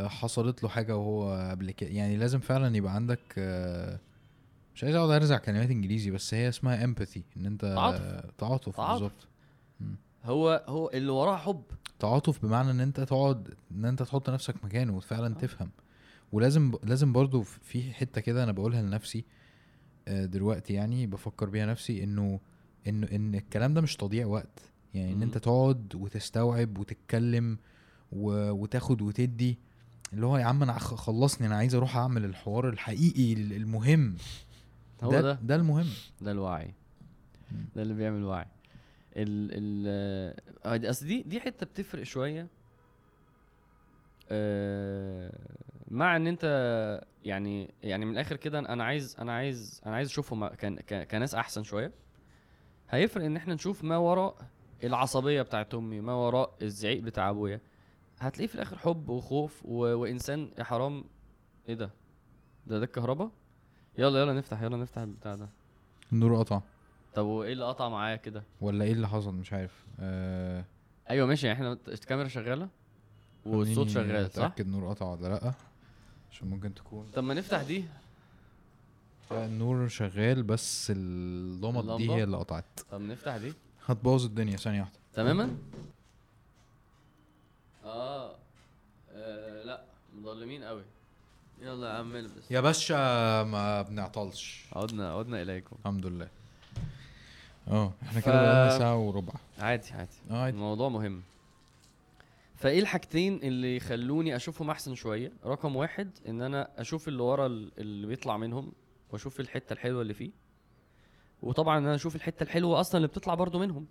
حصلت 0.08 0.64
له 0.64 0.70
حاجة 0.70 0.98
وهو 0.98 1.50
قبل 1.52 1.72
كده 1.72 1.90
يعني 1.90 2.18
لازم 2.18 2.40
فعلا 2.40 2.78
يبقى 2.78 2.96
عندك 2.96 3.20
آه، 3.38 4.00
مش 4.76 4.84
عايز 4.84 4.96
أقعد 4.96 5.10
أرزع 5.10 5.38
كلمات 5.38 5.70
إنجليزي 5.70 6.12
بس 6.12 6.34
هي 6.34 6.50
اسمها 6.50 6.84
امباثي 6.84 7.24
إن 7.38 7.46
أنت 7.46 7.62
تعاطف. 7.62 8.32
تعاطف. 8.38 8.82
بالظبط 8.82 9.28
هو 10.24 10.64
هو 10.68 10.90
اللي 10.94 11.12
وراه 11.12 11.38
حب 11.38 11.64
تعاطف 12.00 12.46
بمعنى 12.46 12.72
إن 12.72 12.80
أنت 12.80 13.00
تقعد 13.00 13.54
إن 13.72 13.86
أنت 13.86 14.04
تحط 14.04 14.30
نفسك 14.30 14.66
مكانه 14.66 14.98
وفعلا 14.98 15.36
آه. 15.36 15.40
تفهم 15.40 15.70
ولازم 16.32 16.72
لازم 16.84 17.14
برضو 17.14 17.42
في 17.42 17.94
حتة 17.94 18.22
كده 18.22 18.44
أنا 18.44 18.52
بقولها 18.52 18.82
لنفسي 18.82 19.26
آه، 20.08 20.26
دلوقتي 20.26 20.74
يعني 20.74 21.08
بفكر 21.08 21.50
بيها 21.50 21.66
نفسي 21.66 22.04
إنه 22.04 22.40
إنه 22.88 23.08
إن 23.12 23.36
الكلام 23.36 23.74
ده 23.74 23.82
مش 23.82 23.96
تضييع 23.96 24.26
وقت 24.26 24.60
يعني 24.94 25.14
إن. 25.14 25.22
أنت 25.22 25.38
تقعد 25.38 25.96
وتستوعب 25.96 26.78
وتتكلم 26.78 27.58
و... 28.12 28.52
وتاخد 28.52 29.02
وتدي. 29.02 29.58
اللي 30.14 30.26
هو 30.26 30.38
يا 30.38 30.44
عم 30.46 30.64
أنا 30.64 30.80
خلصني 30.80 31.48
أنا 31.48 31.56
عايز 31.56 31.76
أروح 31.76 31.98
أعمل 31.98 32.26
الحوار 32.26 32.70
الحقيقي 32.70 33.34
ال- 33.34 33.54
المهم. 33.54 34.16
هو 35.04 35.12
ده 35.12 35.22
ده؟ 35.22 35.34
ده 35.44 35.56
المهم. 35.56 35.88
ده 36.22 36.32
الوعي. 36.32 36.74
ده 37.76 37.82
اللي 37.82 37.94
بيعمل 37.94 38.24
وعي. 38.24 38.46
ال 39.16 39.50
ال 39.54 39.86
آه، 40.66 40.90
أصل 40.90 41.06
دي 41.08 41.22
دي 41.24 41.40
حتة 41.40 41.66
بتفرق 41.66 42.04
شوية. 42.04 42.48
آه، 44.30 45.32
مع 45.92 46.16
إن 46.16 46.28
أنت 46.28 46.44
يعني 47.26 47.74
يعني 47.84 48.06
من 48.06 48.12
الآخر 48.12 48.36
كده 48.36 48.60
أنا 48.60 48.84
عايز 48.84 49.16
أنا 49.20 49.32
عايز 49.34 49.82
أنا 49.86 49.96
عايز 49.96 50.08
اشوفهم 50.10 50.48
كناس 51.12 51.36
أحسن 51.36 51.64
شوية. 51.64 51.92
هيفرق 52.90 53.26
إن 53.26 53.36
إحنا 53.38 53.54
نشوف 53.54 53.84
ما 53.84 53.98
وراء 53.98 54.36
العصبية 54.84 55.42
بتاعت 55.42 55.74
أمي 55.74 56.02
ما 56.02 56.14
وراء 56.14 56.56
الزعيق 56.62 57.02
بتاع 57.04 57.30
أبويا. 57.30 57.60
هتلاقيه 58.20 58.48
في 58.48 58.56
الآخر 58.56 58.78
حب 58.78 59.10
وخوف 59.10 59.62
و... 59.66 59.78
وإنسان 59.96 60.50
يا 60.60 60.64
حرام. 60.64 61.04
إيه 61.70 61.76
ده؟ 61.76 61.90
ده 62.68 62.80
ده 62.80 62.86
الكهرباء 62.86 63.30
يلا 63.98 64.22
يلا 64.22 64.34
نفتح 64.34 64.62
يلا 64.62 64.78
نفتح 64.78 65.02
البتاع 65.02 65.36
ده. 65.36 65.50
النور 66.14 66.36
قطع. 66.38 66.62
طب 67.16 67.26
وإيه 67.26 67.54
اللي 67.54 67.66
قطع 67.66 67.90
معايا 67.90 68.16
كده؟ 68.16 68.44
ولا 68.62 68.86
إيه 68.86 68.92
اللي 68.92 69.08
حصل؟ 69.08 69.34
مش 69.34 69.54
عارف. 69.54 69.86
آه 70.00 70.66
أيوه 71.10 71.28
ماشي 71.28 71.48
يعني 71.48 71.60
إحنا 71.60 71.78
الكاميرا 71.88 72.28
شغالة 72.28 72.68
والصوت 73.46 73.90
شغال 73.90 74.32
صح؟ 74.32 74.44
اتاكد 74.44 74.66
النور 74.66 74.90
قطع 74.90 75.06
ولا 75.06 75.28
لأ؟ 75.28 75.54
عشان 76.32 76.48
ممكن 76.48 76.74
تكون. 76.74 77.06
طب 77.14 77.24
ما 77.24 77.34
نفتح 77.34 77.62
دي. 77.62 77.86
لا 79.32 79.46
النور 79.46 79.88
شغال 79.88 80.44
بس 80.44 80.92
اللمض 80.96 81.98
دي؟ 81.98 82.12
هي 82.12 82.24
اللي 82.24 82.38
قطعت. 82.38 82.80
طب 82.92 83.02
نفتح 83.02 83.38
دي. 83.38 83.54
هتبوظ 83.86 84.26
الدنيا 84.26 84.58
ثانية 84.58 84.80
واحدة. 84.80 85.00
تماما؟ 85.14 85.58
آه, 87.88 88.36
آه 89.12 89.64
لا 89.64 89.82
مظلمين 90.16 90.64
قوي. 90.64 90.84
يلا 91.62 91.88
يا 91.88 91.94
عم 91.94 92.16
البس. 92.16 92.52
يا 92.52 92.62
باشا 92.62 93.44
ما 93.44 93.82
بنعطلش. 93.82 94.66
عدنا 94.74 95.14
عدنا 95.14 95.42
إليكم. 95.42 95.76
الحمد 95.80 96.06
لله. 96.06 96.28
آه 97.68 97.94
إحنا 98.04 98.20
كده 98.20 98.34
بقالنا 98.42 98.78
ساعة 98.80 98.98
وربع. 98.98 99.34
عادي 99.60 99.94
عادي. 99.94 100.10
آه 100.32 100.44
عادي. 100.44 100.56
الموضوع 100.58 100.90
مهم. 100.90 101.22
فإيه 102.56 102.80
الحاجتين 102.80 103.40
اللي 103.44 103.76
يخلوني 103.76 104.36
أشوفهم 104.36 104.70
أحسن 104.70 104.96
شوية؟ 104.96 105.32
رقم 105.46 105.76
واحد 105.76 106.10
إن 106.28 106.42
أنا 106.42 106.70
أشوف 106.78 107.08
اللي 107.08 107.22
ورا 107.24 107.46
ال- 107.48 107.72
اللي 107.78 108.08
بيطلع 108.08 108.38
منهم 108.38 108.72
وأشوف 109.12 109.40
الحتة 109.40 109.74
الحلوة 109.74 110.02
اللي 110.02 110.14
فيه. 110.14 110.30
وطبعا 111.44 111.78
أنا 111.78 111.96
أشوف 111.96 112.16
الحتة 112.16 112.44
الحلوة 112.44 112.80
أصلا 112.80 112.98
اللي 112.98 113.08
بتطلع 113.08 113.34
برضو 113.34 113.60
منهم. 113.60 113.86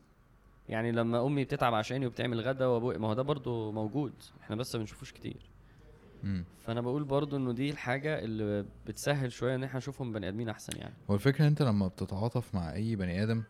يعني 0.69 0.93
لما 0.93 1.27
أمي 1.27 1.45
بتتعب 1.45 1.75
عشاني 1.75 2.07
وبتعمل 2.07 2.41
غدا 2.41 2.67
وابوي 2.67 2.99
ما 2.99 3.09
هو 3.09 3.15
ده 3.15 3.23
برضو 3.23 3.73
موجود 3.73 4.13
إحنا 4.43 4.57
بس 4.57 4.75
ما 4.75 4.79
بنشوفوش 4.81 5.13
كتير. 5.13 5.51
مم. 6.23 6.45
فأنا 6.67 6.81
بقول 6.81 7.05
برضو 7.05 7.37
إنه 7.37 7.53
دي 7.53 7.71
الحاجة 7.71 8.19
اللي 8.19 8.67
بتسهل 8.87 9.33
شوية 9.33 9.55
إن 9.55 9.65
إحنا 9.65 9.79
نشوفهم 9.79 10.13
بني 10.13 10.29
آدمين 10.29 10.49
أحسن 10.49 10.79
يعني. 10.79 10.95
هو 11.11 11.15
الفكرة 11.15 11.43
إن 11.43 11.47
أنت 11.47 11.63
لما 11.63 11.89
بتتعاطف 11.89 12.55
مع 12.55 12.73
أي 12.73 12.97
بني 12.97 13.23
آدم 13.23 13.43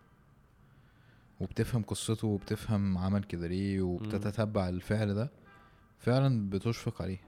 وبتفهم 1.41 1.83
قصته 1.83 2.29
وبتفهم 2.29 2.99
عمل 2.99 3.25
كده 3.25 3.47
ليه 3.47 3.83
وبتتتبع 3.83 4.69
الفعل 4.69 5.15
ده 5.15 5.31
فعلا 5.99 6.51
بتشفق 6.51 7.03
عليه. 7.03 7.21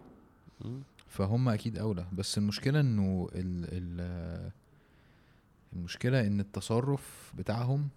مم. 0.61 0.83
فهم 1.07 1.49
أكيد 1.49 1.79
أولى. 1.79 2.07
بس 2.13 2.39
المشكلة 2.39 2.81
إنه 2.81 3.29
ال 3.35 3.67
ال 3.73 4.51
المشكلة 5.73 6.27
إن 6.27 6.41
التصرف 6.41 7.33
بتاعهم 7.39 7.89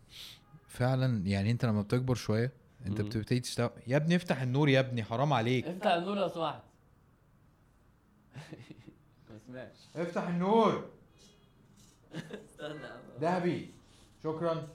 فعلا 0.72 1.28
يعني 1.28 1.52
أنت 1.52 1.66
لما 1.66 1.82
بتكبر 1.82 2.16
شوية 2.16 2.52
أنت. 2.86 3.02
بتبتدي 3.02 3.40
تستوعب 3.40 3.72
يا 3.88 3.98
ابني 3.98 4.16
افتح 4.16 4.42
النور 4.42 4.70
يا 4.70 4.80
ابني 4.80 5.04
حرام 5.04 5.34
عليك. 5.34 5.66
افتح 5.66 5.92
النور 5.92 6.16
لو 6.16 6.28
سمحت 6.28 6.62
ما 9.50 9.72
افتح 9.96 10.28
النور. 10.28 10.90
استنى 12.16 12.88
ذهبي. 13.22 13.70
شكرا. 14.24 14.68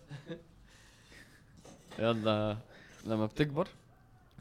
يلا. 1.99 2.59
لما 3.07 3.27
بتكبر؟ 3.27 3.69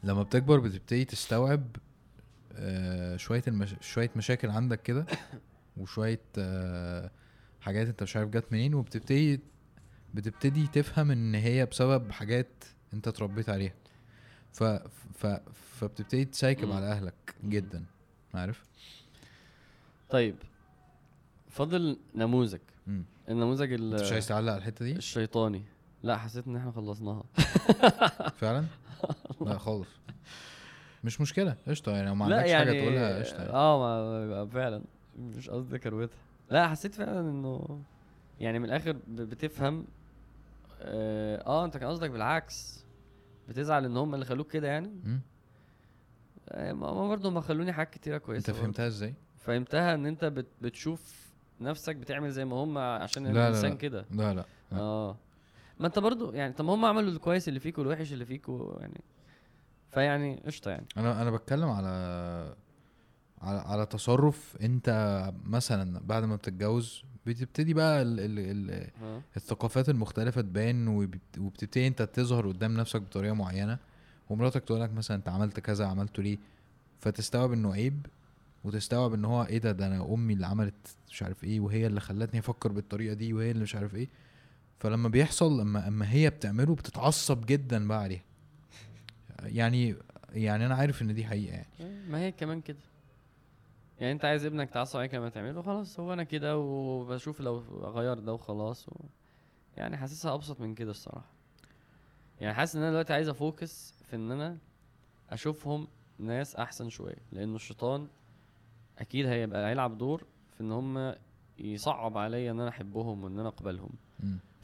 لما 0.04 0.22
بتكبر 0.22 0.58
بتبتدي 0.60 1.04
تستوعب 1.04 1.76
آه 2.52 3.16
شوية 3.16 3.42
المش... 3.48 3.74
شوية 3.80 4.10
مشاكل 4.16 4.50
عندك 4.50 4.82
كده 4.82 5.06
وشوية 5.76 6.20
آه 6.38 7.10
حاجات 7.60 7.86
أنت 7.86 8.02
مش 8.02 8.16
عارف 8.16 8.28
جت 8.30 8.52
منين 8.52 8.74
وبتبتدي 8.74 9.40
بتبتدي 10.14 10.66
تفهم 10.66 11.10
إن 11.10 11.34
هي 11.34 11.66
بسبب 11.66 12.10
حاجات 12.12 12.64
أنت 12.94 13.08
اتربيت 13.08 13.48
عليها. 13.48 13.74
ف... 14.52 14.64
ف... 15.14 15.26
فبتبتدي 15.78 16.24
تسايكب. 16.24 16.70
على 16.72 16.86
أهلك 16.86 17.34
جدا. 17.44 17.84
عارف؟ 18.34 18.64
طيب. 20.10 20.36
فاضل 21.48 21.98
نموذج. 22.14 22.60
مم. 22.86 23.04
النموذج 23.28 23.72
أنت 23.72 23.94
مش 23.94 24.08
ال- 24.08 24.12
عايز 24.12 24.28
تعلق 24.28 24.52
على 24.52 24.58
الحتة 24.58 24.84
دي؟ 24.84 24.92
الشيطاني. 24.92 25.62
لا 26.02 26.16
حسيت 26.18 26.46
إن 26.46 26.56
إحنا 26.56 26.70
خلصناها. 26.72 27.24
فعلا؟ 28.40 28.64
لا 29.40 29.58
خالص. 29.58 29.88
مش 31.04 31.20
مشكلة. 31.20 31.56
قشطة. 31.68 31.92
يعني 31.92 32.06
لو 32.06 32.14
ما 32.14 32.24
عندكش 32.24 32.50
يعني 32.50 32.70
حاجة 32.70 32.80
تقولها 32.80 33.18
قشطة. 33.18 33.36
يعني. 33.38 33.50
آه 33.52 33.78
ما 34.26 34.46
فعلا. 34.46 34.82
مش 35.18 35.50
قصدي 35.50 35.78
كروتها. 35.78 36.16
لا 36.50 36.68
حسيت 36.68 36.94
فعلا 36.94 37.20
إنه 37.20 37.80
يعني 38.40 38.58
من 38.58 38.64
الآخر 38.64 38.96
بتفهم 39.08 39.84
آه, 40.80 41.46
آه 41.46 41.64
أنت 41.64 41.76
كان 41.76 41.88
قصدك 41.88 42.10
بالعكس 42.10 42.84
بتزعل 43.48 43.84
إن 43.84 43.96
هم 43.96 44.14
اللي 44.14 44.24
خلوك 44.24 44.50
كده 44.52 44.68
يعني 44.68 44.88
مم. 45.04 45.20
آه 46.48 46.72
ما 46.72 46.92
ما 46.94 47.08
برضه 47.08 47.28
هم 47.28 47.40
خلوني 47.40 47.72
حاجات 47.72 47.90
كتيرة 47.94 48.18
كويسة 48.18 48.38
أنت 48.40 48.50
برضه. 48.50 48.62
فهمتها 48.62 48.86
إزاي 48.86 49.14
فهمتها 49.36 49.94
إن 49.94 50.06
أنت 50.06 50.24
بت 50.24 50.46
بتشوف 50.62 51.26
نفسك 51.60 51.96
بتعمل 51.96 52.30
زي 52.30 52.44
ما 52.44 52.56
هم 52.56 52.78
عشان 52.78 53.26
لا، 53.26 53.32
لا، 53.32 53.48
الإنسان 53.48 53.70
لا. 53.70 53.76
كده 53.76 54.06
لا 54.10 54.34
لا 54.34 54.44
لا. 54.72 54.78
آه 54.78 55.16
ما 55.80 55.86
أنت 55.86 55.98
برضو 55.98 56.32
يعني 56.32 56.52
طب 56.52 56.64
ما 56.64 56.74
هم 56.74 56.84
عملوا 56.84 57.10
الكويس 57.10 57.48
اللي 57.48 57.60
فيك 57.60 57.78
والوحش 57.78 58.12
اللي 58.12 58.24
فيك 58.26 58.48
يعني 58.80 59.00
فيعني 59.90 60.42
قشطة 60.46 60.70
يعني 60.70 60.86
أنا 60.96 61.22
أنا 61.22 61.30
بتكلم 61.30 61.68
على 61.68 61.88
على 63.46 63.58
على 63.58 63.86
تصرف 63.86 64.56
انت 64.62 64.88
مثلا 65.44 66.00
بعد 66.04 66.24
ما 66.24 66.36
بتتجوز 66.36 67.02
بتبتدي 67.26 67.74
بقى 67.74 68.02
ال 68.02 68.20
ال 68.20 68.38
ال 68.70 68.90
آه. 69.02 69.22
الثقافات 69.36 69.88
المختلفة 69.88 70.40
تبان 70.40 70.88
وبت- 70.88 71.38
وبتبتدي 71.38 71.86
انت 71.86 72.02
تظهر 72.02 72.48
قدام 72.48 72.76
نفسك 72.76 73.00
بطريقة 73.02 73.34
معينة 73.34 73.78
ومراتك 74.30 74.64
تقول 74.64 74.80
لك 74.80 74.92
مثلا 74.92 75.16
انت 75.16 75.28
عملت 75.28 75.60
كذا 75.60 75.86
عملته 75.86 76.22
ليه؟ 76.22 76.38
فتستوعب 77.00 77.52
انه 77.52 77.72
عيب 77.74 78.06
وتستوعب 78.64 79.14
ان 79.14 79.24
هو 79.24 79.42
إيه 79.44 79.58
ده 79.58 79.72
ده 79.72 79.86
أنا 79.86 80.14
امي 80.14 80.32
اللي 80.34 80.46
عملت 80.46 80.96
مش 81.10 81.22
عارف 81.22 81.44
إيه 81.44 81.60
وهي 81.60 81.86
اللي 81.86 82.00
خلتني 82.00 82.40
أفكر 82.40 82.72
بالطريقة 82.72 83.14
دي 83.14 83.32
وهي 83.32 83.50
اللي 83.50 83.62
مش 83.62 83.74
عارف 83.74 83.94
إيه. 83.94 84.08
فلما 84.80 85.08
بيحصل 85.08 85.60
اما 85.60 85.88
اما 85.88 86.12
هي 86.12 86.30
بتعمله 86.30 86.74
بتتعصب 86.74 87.46
جدا 87.46 87.88
بقى 87.88 88.02
عليها. 88.02 88.22
يعني 89.42 89.96
يعني 90.32 90.66
أنا 90.66 90.74
عارف 90.74 91.02
إن 91.02 91.14
دي 91.14 91.24
حقيقة 91.24 91.54
يعني. 91.54 91.66
ما 92.10 92.18
هي 92.18 92.32
كمان 92.32 92.60
كده. 92.60 92.76
يعني 94.00 94.12
انت 94.12 94.24
عايز 94.24 94.46
ابنك 94.46 94.70
تعصب 94.70 94.98
عليك 94.98 95.14
لما 95.14 95.28
تعمله 95.28 95.62
خلاص 95.62 96.00
هو 96.00 96.12
أنا 96.12 96.24
كده 96.24 96.58
وبشوف 96.58 97.40
لو 97.40 97.62
اغير 97.84 98.18
ده 98.18 98.32
وخلاص 98.32 98.88
و... 98.88 98.92
يعني 99.76 99.96
حاسسها 99.96 100.34
أبسط 100.34 100.60
من 100.60 100.74
كده 100.74 100.90
الصراحة. 100.90 101.30
يعني 102.40 102.54
حاسس 102.54 102.76
إن 102.76 102.82
أنا 102.82 102.90
دلوقتي 102.90 103.12
عايز 103.12 103.28
أفوكس 103.28 103.94
في 104.10 104.16
إن 104.16 104.30
أنا 104.30 104.58
أشوفهم 105.30 105.88
ناس 106.18 106.56
أحسن 106.56 106.88
شوية 106.88 107.16
لأنه 107.32 107.56
الشيطان 107.56 108.08
أكيد 108.98 109.26
هيبقى 109.26 109.68
هيلعب 109.70 109.98
دور 109.98 110.24
في 110.54 110.60
إن 110.60 110.72
هم 110.72 111.14
يصعب 111.58 112.18
عليا 112.18 112.50
إن 112.50 112.60
أنا 112.60 112.68
أحبهم 112.68 113.24
وإن 113.24 113.38
أنا 113.38 113.48
أقبلهم. 113.48 113.90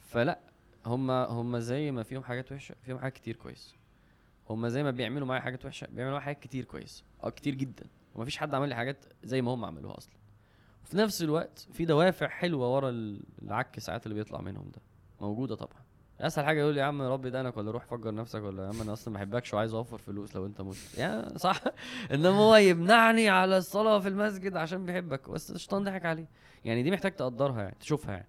فلأ 0.00 0.38
هم 0.86 1.10
هم 1.10 1.58
زي 1.58 1.90
ما 1.90 2.02
فيهم 2.02 2.22
حاجات 2.22 2.52
وحشة 2.52 2.74
فيهم 2.84 2.98
حاجات 2.98 3.12
كتير 3.12 3.36
كويسه 3.36 3.74
هم 4.50 4.68
زي 4.68 4.82
ما 4.82 4.90
بيعملوا 4.90 5.26
معايا 5.26 5.40
حاجات 5.42 5.64
وحشة 5.66 5.86
بيعملوا 5.86 6.10
معايا 6.12 6.24
حاجات 6.24 6.40
كتير 6.42 6.64
كويسه 6.64 7.04
آه 7.22 7.30
كتير 7.30 7.54
جدا. 7.54 7.86
ومفيش 8.14 8.38
حد 8.38 8.54
عمل 8.54 8.68
لي 8.68 8.74
حاجات 8.74 9.04
زي 9.24 9.42
ما 9.42 9.54
هم 9.54 9.64
عملوها 9.64 9.98
أصلا. 9.98 10.12
وفي 10.84 10.96
نفس 10.96 11.22
الوقت 11.22 11.66
في 11.72 11.84
دوافع 11.84 12.28
حلوة 12.28 12.74
ورا 12.74 12.88
ال- 12.90 13.22
العك 13.42 13.78
ساعات 13.78 14.06
اللي 14.06 14.14
بيطلع 14.14 14.40
منهم 14.40 14.64
ده. 14.74 14.82
موجودة 15.20 15.54
طبعا. 15.54 15.82
أسهل 16.20 16.44
حاجة 16.44 16.60
يقول 16.60 16.74
لي 16.74 16.80
يا 16.80 16.84
عم 16.84 17.02
ربي 17.02 17.30
دقنك 17.30 17.56
ولا 17.56 17.70
روح 17.70 17.84
فجر 17.84 18.14
نفسك 18.14 18.42
ولا 18.42 18.62
يا 18.62 18.68
عم 18.68 18.80
أنا 18.80 18.92
أصلا 18.92 19.14
ما 19.14 19.18
بحبكش 19.20 19.54
وعايز 19.54 19.74
أوفر 19.74 19.98
فلوس 19.98 20.36
لو 20.36 20.46
أنت 20.46 20.60
مت 20.60 20.76
يا 20.98 21.38
صح. 21.38 21.60
إنما 22.14 22.28
هو 22.38 22.56
يمنعني 22.56 23.28
على 23.28 23.56
الصلاة 23.58 23.98
في 23.98 24.08
المسجد 24.08 24.56
عشان 24.56 24.86
بيحبك. 24.86 25.30
بس 25.30 25.50
الشيطان 25.50 25.84
ضحك 25.84 26.04
عليه. 26.06 26.26
يعني 26.64 26.82
دي 26.82 26.90
محتاج 26.90 27.12
تقدرها 27.16 27.62
يعني 27.62 27.76
تشوفها 27.80 28.12
يعني. 28.14 28.28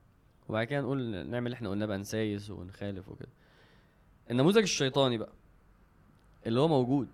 وبعد 0.49 0.67
كده 0.67 0.81
نقول 0.81 1.27
نعمل 1.27 1.45
اللي 1.45 1.55
إحنا 1.55 1.69
قلناه 1.69 1.85
بقى 1.85 1.97
نسايس 1.97 2.49
ونخالف 2.49 3.09
وكده. 3.09 3.29
النموذج 4.31 4.57
الشيطاني 4.61 5.17
بقى 5.17 5.31
اللي 6.45 6.59
هو 6.59 6.67
موجود 6.67 7.07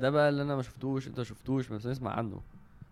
ده 0.00 0.10
بقى 0.10 0.28
اللي 0.28 0.42
أنا 0.42 0.56
ما 0.56 0.62
شفتوش 0.62 1.08
أنت 1.08 1.18
ما 1.18 1.24
شفتوش 1.24 1.68
بس 1.68 1.86
نسمع 1.86 2.10
عنه. 2.10 2.42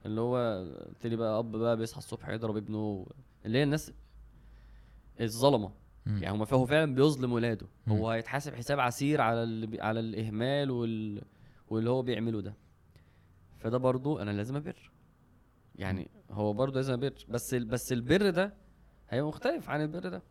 اللي 0.07 0.21
هو 0.21 0.67
لي 1.05 1.17
بقى 1.17 1.39
أب 1.39 1.53
بقى 1.57 1.77
بيصحى 1.77 1.99
الصبح 1.99 2.29
يضرب 2.29 2.57
ابنه 2.57 3.07
اللي 3.47 3.59
هي 3.59 3.63
الناس 3.63 3.93
الظلمة. 5.21 5.73
يعني 6.07 6.39
هو 6.39 6.45
هو 6.45 6.67
فعلا 6.67 6.95
بيظلم 6.95 7.33
ولاده. 7.33 7.67
مم. 7.87 7.97
هو 7.97 8.11
هيتحاسب 8.11 8.55
حساب 8.55 8.81
عسير 8.81 9.21
على 9.21 9.67
بي... 9.67 9.81
على 9.81 10.01
الإهمال 10.01 10.71
وال... 10.71 11.23
واللي 11.71 11.91
هو 11.91 12.03
بيعمله 12.03 12.41
ده. 12.41 12.55
فده 13.59 13.79
برضو 13.79 14.19
أنا 14.19 14.31
لازم 14.31 14.57
أبر. 14.57 14.91
يعني 15.77 16.11
هو 16.31 16.53
برضو 16.53 16.77
لازم 16.77 16.93
أبر. 16.93 17.15
بس 17.29 17.55
ال... 17.55 17.65
بس 17.65 17.93
البر 17.93 18.31
ده 18.31 18.55
هيبقى 19.09 19.29
مختلف 19.29 19.71
عن 19.71 19.83
البر 19.83 20.09
ده. 20.09 20.23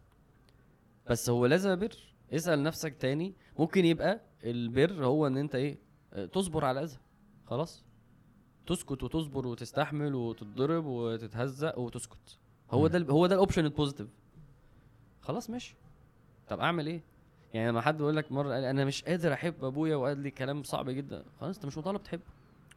بس 1.09 1.29
هو 1.29 1.45
لازم 1.45 1.69
أبر. 1.69 1.91
اسأل 2.33 2.63
نفسك 2.63 2.95
تاني. 2.95 3.33
ممكن 3.59 3.85
يبقى 3.85 4.21
البر 4.43 5.05
هو 5.05 5.27
إن 5.27 5.37
أنت 5.37 5.55
إيه 5.55 5.86
تصبر 6.26 6.65
على 6.65 6.80
الأذى. 6.80 6.98
خلاص؟ 7.45 7.84
تسكت 8.68 9.03
وتصبر 9.03 9.48
وتستحمل 9.48 10.15
وتتضرب 10.15 10.85
وتتهزق 10.85 11.80
وتسكت. 11.80 12.38
هو. 12.72 12.88
ده 12.88 13.06
هو 13.14 13.27
ده 13.27 13.35
ال 13.35 13.40
option 13.40 13.65
ال 13.65 13.70
positive 13.70 14.07
خلاص 15.22 15.49
ماشي. 15.49 15.76
طب 16.48 16.60
أعمل 16.60 16.88
إيه؟ 16.88 17.02
يعني 17.53 17.69
لما 17.69 17.81
حد 17.81 17.99
يقول 17.99 18.15
لك 18.15 18.31
مرة 18.31 18.53
قال 18.53 18.64
أنا 18.64 18.85
مش 18.85 19.03
قادر 19.03 19.34
أحب 19.34 19.64
أبويا 19.64 19.95
وقال 19.95 20.19
لي 20.19 20.31
كلام 20.31 20.64
صعب 20.64 20.89
جدا 20.89 21.23
خلاص 21.39 21.56
أنت 21.56 21.65
مش 21.65 21.77
مطالب 21.77 22.03
تحبه. 22.03 22.23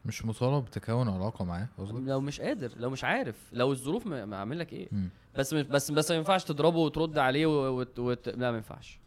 مش 0.05 0.25
مطالب 0.25 0.65
تكون 0.65 1.09
علاقة 1.09 1.45
معاه 1.45 1.67
قصدك؟ 1.77 2.01
لو 2.07 2.21
مش 2.21 2.41
قادر 2.41 2.71
لو 2.77 2.89
مش 2.89 3.03
عارف 3.03 3.49
لو 3.53 3.71
الظروف 3.71 4.07
ما 4.07 4.35
اعمل 4.35 4.59
لك 4.59 4.73
إيه. 4.73 4.87
مم. 4.91 5.09
بس 5.35 5.53
بس 5.53 5.91
بس 5.91 6.11
ما 6.11 6.17
ينفعش 6.17 6.43
تضربه 6.43 6.77
وترد 6.77 7.17
عليه. 7.17 7.69
وت... 7.69 7.99
وت... 7.99 8.29
لا 8.29 8.51
ما 8.51 8.57
ينفعش. 8.57 8.99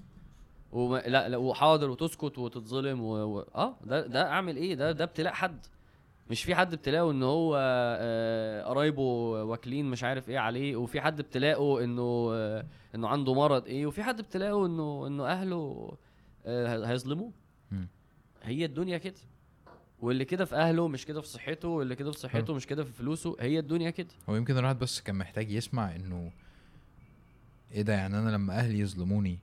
وما... 0.74 0.98
لا 0.98 1.28
لا 1.28 1.36
وحاضر 1.36 1.90
وتسكت 1.90 2.38
وتتظلم 2.38 3.00
و... 3.02 3.12
و... 3.12 3.40
آه 3.40 3.76
ده 3.84 4.06
ده 4.06 4.28
أعمل 4.28 4.56
إيه؟ 4.56 4.74
ده 4.74 4.92
ده 4.92 5.04
ابتلاء 5.04 5.32
حد. 5.32 5.66
مش 6.30 6.44
في 6.44 6.54
حد 6.54 6.72
ابتلاءه 6.72 7.10
إن 7.10 7.22
هو 7.22 7.56
آه، 7.60 8.62
قرايبه 8.62 9.02
واكلين 9.42 9.90
مش 9.90 10.04
عارف 10.04 10.28
إيه 10.28 10.38
عليه 10.38 10.76
وفي 10.76 11.00
حد 11.00 11.20
ابتلاءه 11.20 11.84
إنه 11.84 12.30
آه، 12.32 12.64
إنه 12.94 13.08
عنده 13.08 13.34
مرض 13.34 13.66
إيه 13.66 13.86
وفي 13.86 14.02
حد 14.02 14.20
ابتلاءه 14.20 14.66
إنه 14.66 15.06
إنه 15.06 15.26
أهله 15.26 15.92
آه، 16.46 16.86
هيظلموه. 16.86 17.32
هي 18.42 18.64
الدنيا 18.64 18.98
كده. 18.98 19.14
واللي 20.00 20.24
كده 20.24 20.44
في 20.44 20.56
أهله 20.56 20.88
مش 20.88 21.06
كده 21.06 21.20
في 21.20 21.28
صحته 21.28 21.68
واللي 21.68 21.96
كده 21.96 22.12
في 22.12 22.18
صحته 22.18 22.54
مش 22.54 22.66
كده 22.66 22.84
في 22.84 22.92
فلوسه 22.92 23.36
هي 23.40 23.58
الدنيا 23.58 23.90
كده. 23.90 24.08
هو 24.28 24.36
يمكن 24.36 24.58
الواحد 24.58 24.78
بس 24.78 25.00
كان 25.00 25.16
محتاج 25.16 25.50
يسمع 25.52 25.96
إنه 25.96 26.32
إيه 27.72 27.82
ده؟ 27.82 27.92
يعني 27.92 28.18
أنا 28.18 28.30
لما 28.30 28.58
أهلي 28.58 28.78
يظلموني 28.78 29.38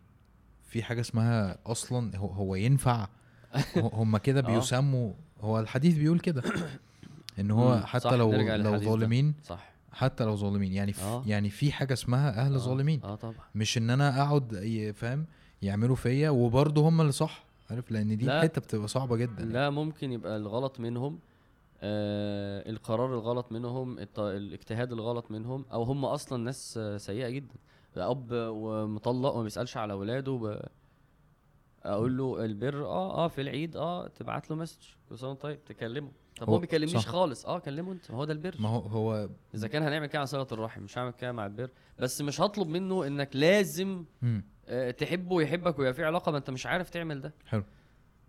في 0.71 0.83
حاجة 0.83 1.01
اسمها 1.01 1.57
أصلا 1.65 2.17
هو, 2.17 2.27
هو 2.27 2.55
ينفع. 2.55 3.07
هم 3.99 4.17
كده 4.17 4.39
آه. 4.39 4.55
بيسموا 4.55 5.13
هو 5.41 5.59
الحديث 5.59 5.97
بيقول 5.97 6.19
كده. 6.19 6.43
إن 7.39 7.51
هو 7.51 7.79
حتى 7.79 8.15
لو 8.15 8.31
لو. 8.31 8.77
ظالمين 8.77 9.33
صح. 9.43 9.71
حتى 9.91 10.23
لو 10.23 10.35
ظالمين. 10.35 10.73
يعني 10.73 10.93
في 10.93 11.03
آه. 11.03 11.23
يعني 11.27 11.49
في 11.49 11.71
حاجة 11.71 11.93
اسمها 11.93 12.29
أهل 12.45 12.53
آه، 12.53 12.57
ظالمين. 12.57 13.01
آه 13.03 13.15
طبعا. 13.15 13.33
مش 13.55 13.77
إن 13.77 13.89
أنا 13.89 14.21
أقعد 14.21 14.93
فاهم 14.95 15.25
يعملوا 15.61 15.95
فيا 15.95 16.29
وبرضه 16.29 16.87
هم 16.89 17.01
اللي 17.01 17.11
صح 17.11 17.45
عارف؟ 17.69 17.91
لأن 17.91 18.17
دي 18.17 18.25
لا. 18.25 18.41
حتة 18.41 18.61
بتبقى 18.61 18.87
صعبة 18.87 19.17
جدا 19.17 19.45
لا 19.45 19.69
ممكن 19.69 20.11
يبقى 20.11 20.37
الغلط 20.37 20.79
منهم 20.79 21.19
آه 21.81 22.69
القرار 22.69 23.13
الغلط 23.13 23.51
منهم 23.51 23.99
الاجتهاد 24.17 24.91
الغلط 24.91 25.31
منهم 25.31 25.65
أو 25.73 25.83
هم 25.83 26.05
أصلا 26.05 26.43
ناس 26.43 26.79
سيئة 26.97 27.29
جدا. 27.29 27.55
أب 27.97 28.27
ومطلق 28.31 29.33
وما 29.33 29.43
بيسألش 29.43 29.77
على 29.77 29.93
اولاده 29.93 30.31
ب... 30.31 30.61
أقول 31.83 32.17
له 32.17 32.45
البر 32.45 32.85
آه 32.85 33.25
آه 33.25 33.27
في 33.27 33.41
العيد 33.41 33.75
آه 33.77 34.07
تبعت 34.07 34.49
له 34.49 34.55
مسج 34.55 34.81
كل 35.09 35.17
سنه 35.17 35.33
طيب 35.33 35.65
تكلمه. 35.65 36.11
طب 36.37 36.49
هو 36.49 36.55
ما 36.55 36.61
بيكلمنيش 36.61 36.97
صح. 36.97 37.07
خالص. 37.07 37.45
آه 37.45 37.59
كلمه 37.59 37.91
أنت 37.91 38.11
ما 38.11 38.17
هو 38.17 38.25
ده 38.25 38.33
البر. 38.33 38.55
ما 38.59 38.69
هو 38.69 38.79
هو 38.79 39.29
إذا 39.55 39.67
كان 39.67 39.83
هنعمل 39.83 40.05
كده 40.07 40.19
على 40.19 40.27
صله 40.27 40.47
الرحم 40.51 40.81
مش 40.81 40.97
هعمل 40.97 41.11
كده 41.11 41.31
مع 41.31 41.45
البر. 41.45 41.69
بس 41.99 42.21
مش 42.21 42.41
هطلب 42.41 42.67
منه 42.67 43.07
إنك 43.07 43.35
لازم. 43.35 44.05
آه، 44.67 44.91
تحبه 44.91 45.35
ويحبك 45.35 45.79
ويبقى 45.79 45.93
في 45.93 46.05
علاقة 46.05 46.31
ما 46.31 46.37
أنت 46.37 46.49
مش 46.49 46.65
عارف 46.65 46.89
تعمل 46.89 47.21
ده. 47.21 47.33
حلو. 47.47 47.63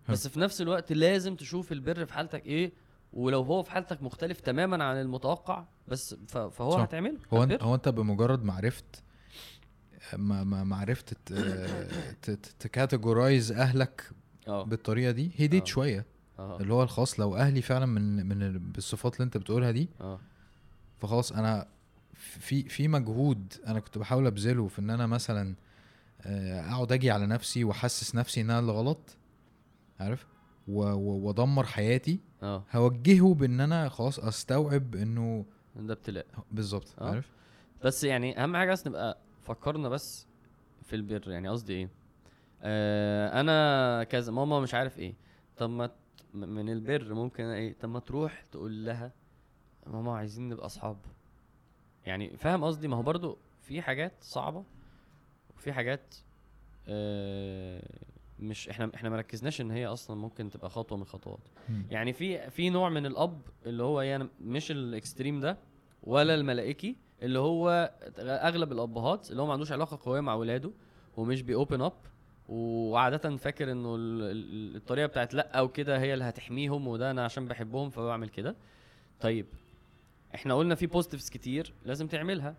بس 0.08 0.28
في 0.28 0.40
نفس 0.40 0.60
الوقت 0.60 0.92
لازم 0.92 1.36
تشوف 1.36 1.72
البر 1.72 2.04
في 2.04 2.12
حالتك 2.14 2.46
إيه 2.46 2.72
ولو 3.12 3.42
هو 3.42 3.62
في 3.62 3.70
حالتك 3.70 4.02
مختلف 4.02 4.40
تماما 4.40 4.84
عن 4.84 5.00
المتوقع 5.00 5.64
بس 5.88 6.14
فهو 6.28 6.70
صح. 6.70 6.80
هتعمله. 6.80 7.18
هو. 7.32 7.42
أنت 7.42 7.62
هو 7.62 7.74
أنت 7.74 7.88
بمجرد 7.88 8.44
ما 8.44 8.52
عرفت 8.52 9.02
ما 10.16 10.44
ما 10.44 10.64
ما 10.64 10.76
عرفت 10.76 11.14
تكاتيجورايز 12.60 13.52
أهلك 13.52 14.10
آه. 14.48 14.62
بالطريقة 14.64 15.10
دي. 15.10 15.30
هديت 15.38 15.62
آه. 15.62 15.66
شوية. 15.66 16.06
آه. 16.38 16.60
اللي 16.60 16.72
هو 16.74 16.82
الخاص 16.82 17.20
لو 17.20 17.36
أهلي 17.36 17.62
فعلا 17.62 17.86
من 17.86 18.26
من 18.28 18.42
ال- 18.42 18.58
بالصفات 18.58 19.14
اللي 19.16 19.24
أنت 19.24 19.36
بتقولها 19.36 19.70
دي 19.70 19.88
آه. 20.00 20.20
فخلاص 20.98 21.32
أنا 21.32 21.68
في 22.14 22.62
في 22.68 22.88
مجهود 22.88 23.52
أنا 23.66 23.80
كنت 23.80 23.98
بحاول 23.98 24.26
أبذله 24.26 24.68
في 24.68 24.78
إن 24.78 24.90
أنا 24.90 25.06
مثلا 25.06 25.54
آه، 26.22 26.60
أقعد 26.72 26.92
أجي 26.92 27.10
على 27.10 27.26
نفسي 27.26 27.64
وأحسس 27.64 28.14
نفسي 28.14 28.40
إن 28.40 28.50
أنا 28.50 28.58
اللي 28.58 28.72
غلط 28.72 29.16
عارف؟ 30.00 30.26
وأدمر 30.68 31.64
حياتي. 31.66 32.20
آه. 32.42 32.64
هوجهه 32.72 33.34
بإن 33.34 33.60
أنا 33.60 33.88
خلاص 33.88 34.18
أستوعب 34.18 34.94
إنه 34.94 35.44
ده 35.76 35.92
ابتلاء. 35.92 36.26
بالظبط 36.50 36.94
آه. 37.00 37.08
عارف؟ 37.10 37.30
بس 37.84 38.04
يعني 38.04 38.42
أهم 38.42 38.56
حاجة 38.56 38.72
بس 38.72 38.86
نبقى 38.86 39.18
فكرنا 39.42 39.88
بس 39.88 40.26
في 40.82 40.96
البر 40.96 41.30
يعني 41.30 41.48
قصدي 41.48 41.72
إيه؟ 41.72 41.88
آه 42.62 43.40
أنا 43.40 44.04
كذا 44.04 44.32
ماما 44.32 44.60
مش 44.60 44.74
عارف 44.74 44.98
إيه. 44.98 45.14
طب 45.56 45.70
ما 45.70 45.90
من 46.34 46.68
البر 46.68 47.14
ممكن 47.14 47.44
إيه؟ 47.44 47.74
طب 47.80 47.88
ما 47.88 47.98
تروح 48.00 48.44
تقول 48.44 48.84
لها 48.86 49.12
ماما 49.86 50.16
عايزين 50.16 50.48
نبقى 50.48 50.66
أصحاب. 50.66 50.96
يعني 52.06 52.36
فاهم 52.36 52.64
قصدي؟ 52.64 52.88
ما 52.88 52.96
هو 52.96 53.02
برضو 53.02 53.38
في 53.60 53.82
حاجات 53.82 54.12
صعبة 54.20 54.64
وفي 55.56 55.72
حاجات 55.72 56.14
آه 56.88 57.82
مش 58.38 58.68
إحنا 58.68 58.90
إحنا 58.94 59.10
ما 59.10 59.16
ركزناش 59.16 59.60
إن 59.60 59.70
هي 59.70 59.86
أصلا 59.86 60.16
ممكن 60.16 60.50
تبقى 60.50 60.70
خطوة 60.70 60.96
من 60.98 61.02
الخطوات. 61.02 61.40
يعني 61.90 62.12
في 62.12 62.50
في 62.50 62.70
نوع 62.70 62.88
من 62.88 63.06
الأب 63.06 63.40
اللي 63.66 63.82
هو 63.82 64.00
يعني 64.00 64.28
مش 64.40 64.70
ال 64.70 64.79
extreme 64.79 65.40
ده 65.40 65.58
ولا 66.02 66.34
الملائكي 66.34 66.96
اللي 67.22 67.38
هو 67.38 67.90
أغلب 68.18 68.72
الأبهات 68.72 69.30
اللي 69.30 69.42
هو 69.42 69.46
ما 69.46 69.52
عندوش 69.52 69.72
علاقة 69.72 69.98
قوية 70.02 70.20
مع 70.20 70.34
ولاده 70.34 70.70
ومش 71.16 71.42
بي 71.42 71.55
open 71.55 71.80
up 71.82 71.92
وعادة 72.48 73.36
فاكر 73.36 73.72
إنه 73.72 73.94
ال- 73.94 74.22
ال- 74.22 74.76
الطريقة 74.76 75.06
بتاعت 75.06 75.34
لأ 75.34 75.58
أو 75.58 75.68
كده 75.68 75.98
هي 76.00 76.12
اللي 76.14 76.24
هتحميهم 76.24 76.88
وده 76.88 77.10
أنا 77.10 77.24
عشان 77.24 77.46
بحبهم 77.48 77.90
فبعمل 77.90 78.28
كده. 78.28 78.56
طيب 79.20 79.46
إحنا 80.34 80.54
قلنا 80.54 80.74
في 80.74 80.86
positives 80.86 81.30
كتير 81.30 81.72
لازم 81.84 82.06
تعملها. 82.06 82.54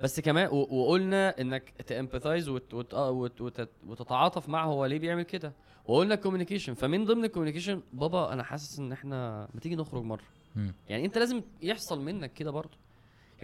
بس 0.00 0.20
كمان 0.20 0.48
وقلنا 0.52 1.40
إنك 1.40 1.70
ت 1.86 1.92
empathize 1.92 2.48
وت 2.48 2.74
وت 2.74 2.94
وت 2.94 3.40
وت 3.40 3.68
وتتعاطف 3.86 4.48
معه 4.48 4.64
هو 4.66 4.86
ليه 4.86 4.98
بيعمل 4.98 5.22
كده. 5.22 5.52
وقلنا 5.86 6.14
communication 6.14 6.74
فمن 6.74 7.04
ضمن 7.04 7.24
ال 7.24 7.28
communication 7.28 7.82
بابا 7.92 8.32
أنا 8.32 8.42
حاسس 8.42 8.78
إن 8.78 8.92
إحنا 8.92 9.48
ما 9.54 9.60
تيجي 9.60 9.76
نخرج 9.76 10.02
مرة. 10.02 10.22
يعني 10.88 11.04
أنت 11.04 11.18
لازم 11.18 11.42
يحصل 11.62 12.00
منك 12.00 12.32
كده 12.32 12.50
برضه. 12.50 12.78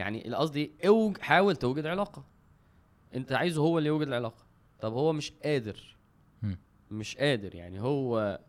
يعني 0.01 0.29
القصدي 0.29 0.73
اوج 0.87 1.19
حاول 1.19 1.57
توجد 1.57 1.87
علاقة. 1.87 2.25
انت 3.15 3.33
عايزه 3.33 3.63
هو 3.63 3.79
اللي 3.79 3.89
يوجد 3.89 4.07
العلاقة. 4.07 4.47
طب 4.81 4.93
هو 4.93 5.13
مش 5.13 5.33
قادر. 5.45 5.97
مش 6.91 7.17
قادر. 7.17 7.55
يعني 7.55 7.81
هو 7.81 8.41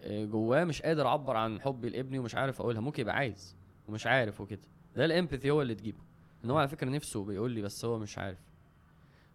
آه، 0.00 0.24
جواه 0.24 0.64
مش 0.64 0.82
قادر 0.82 1.06
اعبر 1.06 1.36
عن 1.36 1.60
حبي 1.60 1.88
لابني 1.88 2.18
ومش 2.18 2.34
عارف 2.34 2.60
اقولها. 2.60 2.80
ممكن 2.80 3.00
يبقى 3.02 3.16
عايز 3.16 3.56
ومش 3.88 4.06
عارف 4.06 4.40
وكده. 4.40 4.60
ده 4.96 5.04
الإمباثي 5.04 5.50
هو 5.50 5.62
اللي 5.62 5.74
تجيبه. 5.74 5.98
ان 6.44 6.50
هو 6.50 6.58
على 6.58 6.68
فكرة 6.68 6.88
نفسه 6.90 7.24
بيقول 7.24 7.50
لي 7.50 7.62
بس 7.62 7.84
هو 7.84 7.98
مش 7.98 8.18
عارف. 8.18 8.38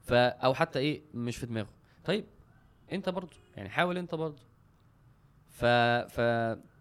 ف 0.02 0.14
أو 0.14 0.54
حتى 0.54 0.80
إيه 0.80 1.02
مش 1.14 1.38
في 1.38 1.46
دماغه. 1.46 1.74
طيب 2.06 2.26
أنت 2.92 3.10
برضه 3.10 3.38
يعني 3.56 3.70
حاول 3.70 3.98
أنت 3.98 4.16
برضه. 4.16 4.44
ف 5.50 5.66
ف 5.66 6.20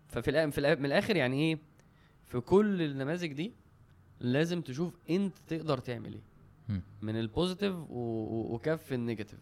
ففي 0.08 0.30
الآ... 0.30 0.50
في 0.50 0.58
الآ... 0.58 0.74
من 0.74 0.86
الآخر 0.86 1.16
يعني 1.16 1.36
إيه 1.40 1.58
في 2.24 2.40
كل 2.40 2.82
النماذج 2.82 3.32
دي 3.32 3.52
لازم 4.24 4.60
تشوف 4.60 4.94
انت 5.10 5.34
تقدر 5.48 5.78
تعمل 5.78 6.12
إيه. 6.14 6.80
من 7.02 7.16
ال 7.20 7.26
positive. 7.26 7.74
وكف 7.90 8.92
ال 8.92 8.97
negative 8.97 9.38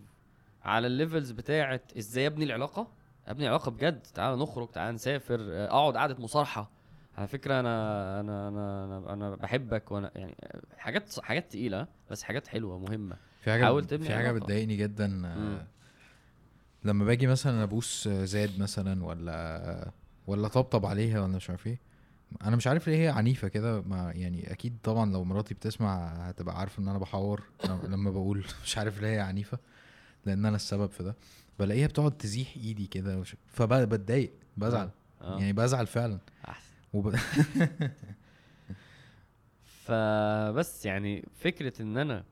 على 0.64 0.86
ال 0.86 0.93
levels 0.93 1.30
بتاعت 1.30 1.92
إزاي 1.98 2.26
ابني 2.26 2.44
العلاقة 2.44 2.88
ابني 3.26 3.48
علاقة 3.48 3.70
بجد 3.70 4.02
تعال 4.02 4.38
نخرج 4.38 4.70
تعال 4.70 4.94
نسافر 4.94 5.40
آه، 5.40 5.66
اقعد 5.66 5.96
قعدة 5.96 6.16
مصارحة 6.18 6.70
على 7.18 7.26
فكرة 7.26 7.60
أنا 7.60 8.20
أنا 8.20 8.48
أنا 8.48 9.12
أنا, 9.12 9.36
بحبك 9.36 9.92
وأنا 9.92 10.10
يعني 10.14 10.36
حاجات 10.78 11.20
حاجات 11.20 11.50
تقيلة 11.50 11.86
بس 12.10 12.22
حاجات 12.22 12.46
حلوة 12.46 12.78
مهمة 12.78 13.16
في 13.40 13.50
حاجة 13.50 13.64
حاول 13.64 13.84
تبني 13.84 14.06
في 14.06 14.14
حاجة. 14.14 14.32
بتضايقني 14.32 14.76
جدا 14.76 15.04
آه، 15.26 15.38
مم. 15.38 15.62
لما 16.84 17.04
باجي 17.04 17.26
مثلا 17.26 17.62
أبوس 17.62 18.08
زاد 18.08 18.58
مثلا 18.60 19.04
ولا 19.04 19.90
ولا 20.26 20.48
طبطب 20.48 20.86
عليها 20.86 21.20
ولا 21.20 21.36
مش 21.36 21.50
عارف 21.50 21.66
إيه 21.66 21.78
أنا 22.42 22.56
مش 22.56 22.66
عارف 22.66 22.88
ليه 22.88 22.96
هي 22.96 23.08
عنيفة 23.08 23.48
كده 23.48 23.80
ما 23.80 24.12
يعني 24.12 24.52
أكيد 24.52 24.76
طبعا 24.82 25.12
لو 25.12 25.24
مراتي 25.24 25.54
بتسمع 25.54 26.06
هتبقى 26.06 26.58
عارفة 26.58 26.82
ان 26.82 26.88
أنا 26.88 26.98
بحور 26.98 27.42
لما 27.88 28.10
بقول 28.10 28.44
مش 28.64 28.78
عارف 28.78 29.02
ليه 29.02 29.08
هي 29.08 29.20
عنيفة 29.20 29.58
لأن 30.26 30.46
أنا 30.46 30.56
السبب 30.56 30.90
في 30.90 31.02
ده. 31.02 31.14
بلاقيها 31.58 31.86
بتقعد 31.86 32.16
تزيح 32.16 32.56
ايدي 32.56 32.86
كده 32.86 33.22
فبتضايق 33.46 34.32
بزعل. 34.56 34.90
آه. 35.22 35.38
يعني 35.38 35.52
بزعل 35.52 35.86
فعلا. 35.86 36.18
أحسن. 36.48 36.72
وب... 36.92 37.14
فبس 39.84 40.86
يعني 40.86 41.28
فكرة 41.34 41.82
إن 41.82 41.96
أنا 41.98 42.24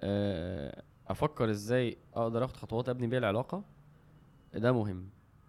آه، 0.00 0.82
أفكر 1.08 1.50
إزاي 1.50 1.96
أقدر 2.14 2.44
آخد 2.44 2.56
خطوات 2.56 2.88
أبني 2.88 3.06
بيها 3.06 3.18
العلاقة 3.18 3.64
ده 4.54 4.72
مهم. 4.72 5.08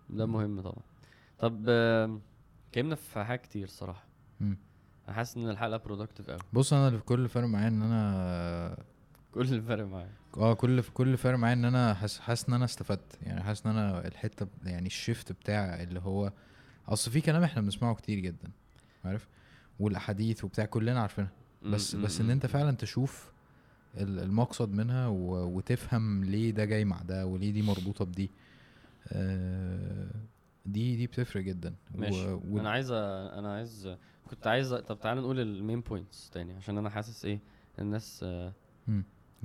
ده 0.09 0.25
مهم 0.25 0.61
طبعا. 0.61 0.83
طب 1.39 1.65
اتكلمنا 2.76 2.95
في 2.95 3.23
حاجات 3.23 3.41
كتير 3.41 3.68
صراحة. 3.68 4.03
مم. 4.39 4.57
أنا 5.07 5.15
حاسس 5.15 5.38
إن 5.38 5.49
الحلقة 5.49 5.77
productive 5.77 6.30
قوي 6.30 6.39
بص 6.53 6.73
أنا 6.73 6.88
اللي 6.88 6.99
في 6.99 7.06
كل 7.06 7.30
فارق 7.30 7.47
معايا 7.47 7.68
إن 7.68 7.81
أنا 7.81 8.77
كل 9.34 9.41
اللي 9.41 9.85
معايا. 9.85 10.10
آه 10.38 10.53
كل 10.53 10.81
كل 10.93 11.18
فارق 11.18 11.38
معايا 11.38 11.53
إن 11.53 11.65
أنا 11.65 11.93
حاسس 11.93 12.19
حاسس 12.19 12.47
إن 12.47 12.53
أنا 12.53 12.65
استفدت. 12.65 13.18
يعني 13.23 13.43
حاسس 13.43 13.65
إن 13.65 13.72
أنا 13.77 14.07
الحتة 14.07 14.47
يعني 14.64 14.88
ال 14.88 14.95
shift 14.95 15.31
بتاع 15.31 15.81
اللي 15.84 15.99
هو 15.99 16.31
أصل 16.88 17.11
في 17.11 17.22
كلام 17.22 17.43
إحنا 17.43 17.61
بنسمعه 17.61 17.95
كتير 17.95 18.19
جدا 18.19 18.52
عارف؟ 19.06 19.27
والأحاديث 19.80 20.43
وبتاع 20.43 20.65
كلنا 20.65 21.02
عارفينها. 21.02 21.31
بس 21.64 21.95
بس 21.95 22.22
إن. 22.22 22.30
أنت 22.30 22.45
فعلا 22.45 22.72
تشوف 22.76 23.31
ال- 23.97 24.19
المقصد 24.19 24.69
منها 24.73 25.07
وتفهم 25.07 26.23
ليه 26.23 26.52
ده 26.52 26.65
جاي 26.65 26.85
مع 26.85 27.02
ده 27.02 27.26
وليه 27.26 27.52
دي 27.52 27.61
مربوطة 27.61 28.06
بدي 28.06 28.31
آه، 29.11 30.07
دي 30.65 30.95
دي 30.95 31.07
بتفرق 31.07 31.43
جدا. 31.43 31.75
ماشي. 31.95 32.27
و- 32.33 32.41
و- 32.47 32.59
أنا 32.59 32.69
عايز 32.69 32.91
أنا 32.91 33.53
عايز 33.53 33.97
كنت 34.29 34.47
عايز 34.47 34.73
طب 34.73 34.99
تعالى 34.99 35.21
نقول 35.21 35.39
ال 35.39 35.48
main 35.48 35.81
points 35.81 36.30
تاني 36.29 36.53
عشان 36.53 36.77
أنا 36.77 36.89
حاسس 36.89 37.25
إيه 37.25 37.39
الناس 37.79 38.23
آه،. 38.23 38.53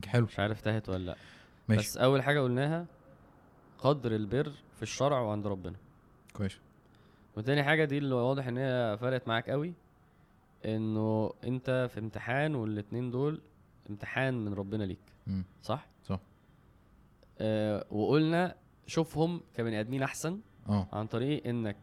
حلو. 0.07 0.27
مش 0.27 0.39
عارف 0.39 0.61
تاهت 0.61 0.89
ولا 0.89 1.05
لأ. 1.05 1.17
ماشي. 1.69 1.81
بس 1.81 1.97
أول 1.97 2.23
حاجة 2.23 2.41
قلناها 2.41 2.87
قدر 3.79 4.15
البر 4.17 4.53
في 4.77 4.83
الشرع 4.83 5.21
وعند 5.21 5.47
ربنا. 5.47 5.77
كويس. 6.33 6.59
وتاني 7.37 7.63
حاجة 7.63 7.85
دي 7.85 7.99
اللي 7.99 8.15
واضح 8.15 8.47
إن 8.47 8.59
هي 8.59 8.99
فرقت 9.01 9.29
معاك 9.29 9.51
قوي 9.51 9.75
إنه 10.65 11.33
أنت 11.45 11.89
في 11.93 12.01
امتحان 12.01 12.55
والاتنين 12.55 13.11
دول 13.11 13.41
امتحان 13.91 14.45
من 14.45 14.55
ربنا 14.55 14.85
ليك. 14.85 14.99
مم. 15.27 15.45
صح؟ 15.63 15.87
صح. 16.05 16.21
آه 17.39 17.87
وقلنا 17.91 18.55
شوفهم 18.87 19.41
كبني 19.55 19.81
آدمين 19.81 20.03
أحسن. 20.03 20.41
آه. 20.69 20.89
عن 20.93 21.07
طريق 21.07 21.47
إنك 21.47 21.77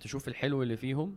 تشوف 0.00 0.28
الحلو 0.28 0.62
اللي 0.62 0.76
فيهم 0.76 1.16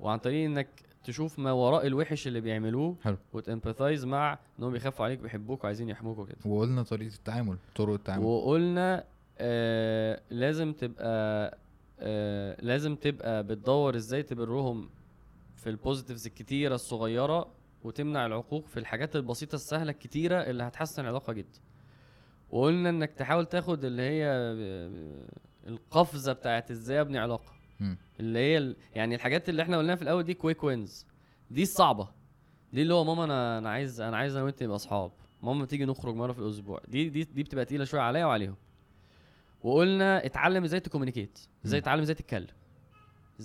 وعن 0.00 0.18
طريق 0.18 0.44
إنك 0.44 0.68
تشوف 1.04 1.38
ما 1.38 1.52
وراء 1.52 1.86
الوحش 1.86 2.26
اللي 2.26 2.40
بيعملوه 2.40 2.96
حلو. 3.04 3.16
وتمباثايز 3.32 4.04
مع 4.04 4.38
انهم 4.58 4.72
بيخافوا 4.72 5.04
عليك 5.04 5.18
بيحبوك 5.18 5.64
وعايزين 5.64 5.88
يحموك 5.88 6.18
وكده. 6.18 6.38
وقلنا 6.46 6.82
طريقة 6.82 7.14
التعامل 7.14 7.56
طرق 7.76 7.92
التعامل. 7.94 8.24
وقلنا 8.24 9.04
آه 9.38 10.20
لازم 10.30 10.72
تبقى 10.72 11.58
آه 12.00 12.56
لازم 12.62 12.96
تبقى 12.96 13.44
بتدور 13.44 13.96
إزاي 13.96 14.22
تبرهم 14.22 14.90
في 15.56 15.70
البوزيتيفز 15.70 16.26
الكتيرة 16.26 16.74
الصغيرة 16.74 17.48
وتمنع 17.84 18.26
العقوق 18.26 18.66
في 18.66 18.76
الحاجات 18.80 19.16
البسيطة 19.16 19.54
السهلة 19.54 19.90
الكتيرة 19.90 20.36
اللي 20.36 20.62
هتحسن 20.62 21.02
العلاقة 21.02 21.32
جدا. 21.32 21.58
وقلنا 22.50 22.88
إنك 22.90 23.12
تحاول 23.12 23.46
تاخد 23.46 23.84
اللي 23.84 24.02
هي 24.02 24.24
آه، 24.26 25.28
القفزة 25.68 26.32
بتاعت 26.32 26.70
إزاي 26.70 27.00
أبني 27.00 27.18
علاقة. 27.18 27.52
اللي 28.20 28.38
هي 28.38 28.58
ال... 28.58 28.76
يعني 28.94 29.14
الحاجات 29.14 29.48
اللي 29.48 29.62
إحنا 29.62 29.78
قلناها 29.78 29.96
في 29.96 30.02
الأول 30.02 30.22
دي 30.22 30.34
quick 30.34 30.64
wins 30.64 31.06
دي 31.50 31.62
الصعبة. 31.62 32.08
دي 32.72 32.82
اللي 32.82 32.94
هو 32.94 33.04
ماما 33.04 33.24
أنا 33.24 33.58
أنا 33.58 33.70
عايز 33.70 34.00
أنا 34.00 34.16
عايز 34.16 34.36
أنا 34.36 34.44
وأنت 34.44 34.62
نبقى 34.62 34.76
أصحاب. 34.76 35.12
ماما 35.42 35.66
تيجي 35.66 35.84
نخرج 35.84 36.14
مرة 36.14 36.32
في 36.32 36.38
الأسبوع. 36.38 36.80
دي 36.88 37.08
دي 37.08 37.24
دي 37.24 37.42
بتبقى 37.42 37.64
تقيلة 37.64 37.84
شوية 37.84 38.00
عليا 38.00 38.26
وعليهم. 38.26 38.56
وقلنا 39.62 40.26
اتعلم 40.26 40.64
إزاي 40.64 40.80
ت 40.80 40.85
communicate 40.85 41.38
إزاي 41.66 41.80
مم. 41.80 41.82
تتعلم 41.82 42.02
إزاي 42.02 42.14
تتكلم. 42.14 42.46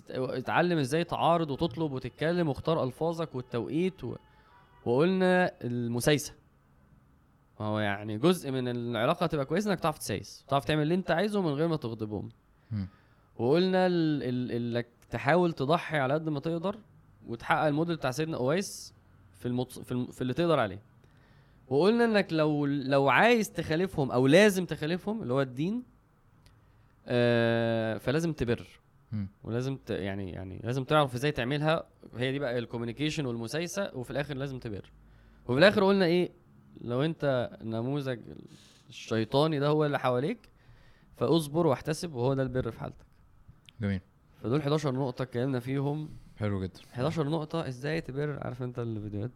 اتعلم 0.10 0.78
إزاي 0.78 1.04
تعارض 1.04 1.52
وتطلب 1.52 1.92
وتتكلم 1.92 2.50
واختار 2.50 2.84
ألفاظك 2.84 3.36
والتوقيت 3.36 4.04
و... 4.04 4.16
وقلنا 4.86 5.52
المسايسة. 5.64 6.34
ما 7.64 7.70
هو 7.70 7.80
يعني 7.80 8.18
جزء 8.18 8.52
من 8.52 8.68
العلاقة 8.68 9.26
تبقى 9.26 9.46
كويسة 9.46 9.72
إنك 9.72 9.80
تعرف 9.80 9.98
تسايس 9.98 10.46
تعرف 10.48 10.66
تعمل 10.66 10.82
اللي 10.82 10.94
أنت 10.96 11.12
عايزه 11.12 11.42
من 11.42 11.54
غير 11.54 11.68
ما 11.68 11.76
تغضبهم. 11.76 12.30
وقلنا 13.36 13.88
إنك 13.88 14.88
تحاول 15.10 15.54
تضحي 15.54 15.98
على 15.98 16.14
قد 16.14 16.30
ما 16.30 16.40
تقدر 16.40 16.78
وتحقق 17.28 17.68
الموديل 17.68 17.96
بتاع 17.96 18.12
سيدنا 18.12 18.38
قويس 18.38 18.94
في 19.34 19.46
المط... 19.46 19.72
في, 19.72 19.92
الم... 19.92 20.06
في 20.06 20.22
اللي 20.22 20.34
تقدر 20.34 20.60
عليه. 20.60 20.82
وقلنا 21.68 22.06
إنك 22.06 22.34
لو 22.34 22.66
لو 22.66 23.10
عايز 23.10 23.52
تخالفهم 23.52 24.12
أو 24.12 24.28
لازم 24.28 24.66
تخالفهم 24.66 25.22
اللي 25.22 25.34
هو 25.34 25.42
الدين 25.42 25.84
آه 27.08 27.98
فلازم 27.98 28.34
تبر. 28.34 28.68
ولازم 29.44 29.78
ت... 29.86 29.90
يعني 29.90 30.32
يعني 30.32 30.62
لازم 30.64 30.84
تعرف 30.84 31.16
إزاي 31.16 31.32
تعملها. 31.32 31.84
هي 32.18 32.32
دي 32.32 32.40
بقى 32.40 32.60
الكوميونيكيشن 32.60 33.26
والمسايسة 33.26 33.92
وفي 33.94 34.12
الآخر 34.12 34.34
لازم 34.36 34.60
تبر. 34.60 34.92
وفي 35.48 35.60
الآخر 35.60 35.84
قلنا 35.84 36.06
إيه؟ 36.06 36.43
لو 36.82 37.02
انت 37.04 37.50
نموذج 37.64 38.20
الشيطاني 38.90 39.60
ده 39.60 39.68
هو 39.68 39.86
اللي 39.86 40.00
حواليك 40.00 40.38
فاصبر 41.18 41.68
واحتسب 41.68 42.14
وهو 42.14 42.34
ده 42.34 42.44
البر 42.44 42.72
في 42.72 42.80
حالتك. 42.80 43.06
جميل. 43.82 44.02
فدول 44.44 44.60
11 44.60 44.92
نقطة 44.96 45.22
اتكلمنا 45.24 45.60
فيهم. 45.60 46.10
حلو 46.38 46.64
جدا. 46.64 46.80
11 46.94 47.30
نقطة 47.30 47.68
إزاي 47.68 48.02
تبر؟ 48.02 48.40
عارف 48.42 48.64
انت 48.64 48.80
الفيديوهات. 48.80 49.32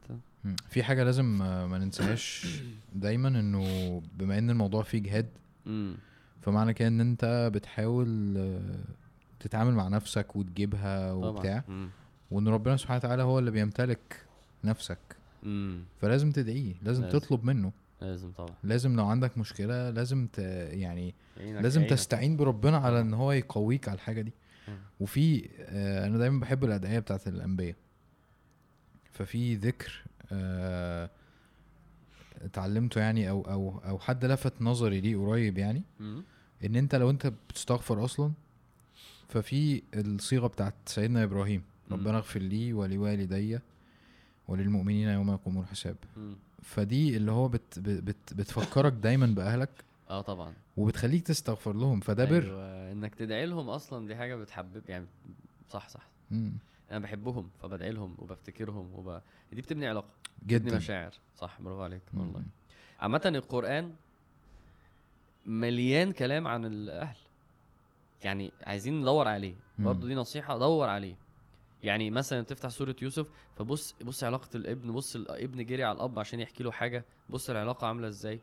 في 0.70 0.84
حاجة 0.84 1.04
لازم 1.04 1.26
ما 1.70 1.78
ننساهاش 1.78 2.48
دايما 2.94 3.28
انه 3.28 3.64
بما 4.14 4.38
ان 4.38 4.50
الموضوع 4.50 4.84
فيه 4.84 5.00
جهاد 5.04 5.30
فمعنى 6.42 6.74
كده 6.74 6.88
ان 6.88 7.02
انت 7.02 7.52
بتحاول 7.54 8.38
آه، 8.38 8.80
تتعامل 9.40 9.74
مع 9.74 9.88
نفسك 9.88 10.36
وتجيبها 10.36 11.12
وبتاع. 11.14 11.64
وان 12.32 12.48
ربنا 12.48 12.78
سبحانه 12.78 12.98
وتعالى 12.98 13.24
هو 13.24 13.40
اللي 13.40 13.52
بيمتلك 13.52 14.26
نفسك. 14.64 15.17
فلازم 16.02 16.32
تدعيه 16.32 16.74
لازم 16.84 17.04
لازم. 17.04 17.20
تطلب 17.20 17.44
منه 17.46 17.72
لازم 18.02 18.32
طبعا 18.32 18.56
لازم 18.64 18.96
لو 18.96 19.06
عندك 19.06 19.38
مشكلة 19.38 19.90
لازم 19.90 20.28
ت... 20.34 20.40
يعني 20.72 21.14
لازم 21.38 21.82
يعينك. 21.82 21.98
تستعين 21.98 22.38
بربنا 22.38 22.78
على. 22.78 23.02
إن 23.02 23.14
هو 23.14 23.32
يقويك 23.32 23.88
على 23.90 23.96
الحاجة 23.96 24.22
دي 24.22 24.34
مم. 24.68 24.78
وفي 25.00 25.50
آه 25.60 26.08
أنا 26.08 26.18
دايما 26.18 26.40
بحب 26.40 26.64
الأدعية 26.64 27.00
بتاعت 27.00 27.28
الأنبياء 27.28 27.76
ففي 29.12 29.56
ذكر 29.56 30.04
آه 30.32 31.10
اتعلمته 32.42 33.02
يعني 33.02 33.30
أو 33.30 33.42
أو 33.42 33.82
أو 33.88 34.00
حد 34.00 34.26
لفت 34.26 34.62
نظري 34.62 35.02
ليه 35.02 35.18
قريب 35.18 35.58
يعني 35.58 35.84
مم. 36.00 36.24
إن 36.66 36.76
أنت 36.76 36.96
لو 36.96 37.10
أنت 37.10 37.28
بتستغفر 37.50 38.06
أصلا 38.06 38.32
ففي 39.30 39.82
الصيغة 39.94 40.48
بتاعت 40.48 40.74
سيدنا 40.86 41.24
إبراهيم. 41.24 41.64
ربنا 41.92 42.18
اغفر 42.18 42.40
لي 42.40 42.74
ولوالدي 42.74 43.60
وللمؤمنين 44.48 45.08
يوم 45.08 45.32
يقوم 45.32 45.60
الحساب. 45.60 45.96
فدي 46.64 47.18
اللي 47.18 47.32
هو 47.32 47.48
بت 47.48 47.80
بت 47.80 48.34
بتفكرك 48.34 48.94
دايما 48.94 49.26
بأهلك 49.26 49.70
آه 50.10 50.22
طبعا 50.22 50.54
وبتخليك 50.78 51.24
تستغفر 51.28 51.74
لهم 51.74 52.00
فده 52.00 52.26
بر 52.26 52.44
أيوة. 52.44 52.92
إنك 52.92 53.16
تدعي 53.16 53.46
لهم 53.46 53.70
أصلا 53.70 54.08
دي 54.08 54.16
حاجة 54.16 54.36
بتحبب 54.36 54.82
يعني 54.90 55.06
صح 55.70 55.90
صح 55.90 56.08
مم. 56.32 56.54
أنا 56.92 57.00
بحبهم 57.00 57.50
فبدعي 57.62 57.92
لهم 57.92 58.16
وبفتكرهم 58.20 58.94
وب... 58.96 59.22
دي 59.54 59.62
بتبني 59.62 59.88
علاقة 59.88 60.08
بتبني 60.42 60.60
جدا 60.60 60.78
مشاعر 60.78 61.14
صح 61.38 61.62
برافو 61.62 61.82
عليك. 61.82 62.02
والله 62.14 62.44
عامة 63.00 63.22
القرآن 63.26 63.94
مليان 65.46 66.12
كلام 66.12 66.48
عن 66.48 66.66
الأهل 66.66 67.18
يعني 68.24 68.52
عايزين 68.64 69.02
ندور 69.02 69.28
عليه. 69.28 69.56
برضه 69.80 70.08
دي 70.08 70.16
نصيحة 70.16 70.58
دور 70.58 70.90
عليه 70.90 71.16
يعني 71.84 72.10
مثلا 72.12 72.42
تفتح 72.42 72.70
سورة 72.70 72.96
يوسف 73.02 73.28
فبص 73.56 73.96
بص 74.04 74.24
علاقة 74.24 74.50
الابن 74.56 74.92
بص 74.92 75.16
الابن 75.16 75.66
جري 75.66 75.84
على 75.84 75.96
الأب 75.96 76.20
عشان 76.20 76.40
يحكي 76.40 76.64
له 76.64 76.72
حاجة 76.72 77.06
بص 77.30 77.50
العلاقة 77.50 77.88
عاملة 77.88 78.08
إزاي. 78.08 78.40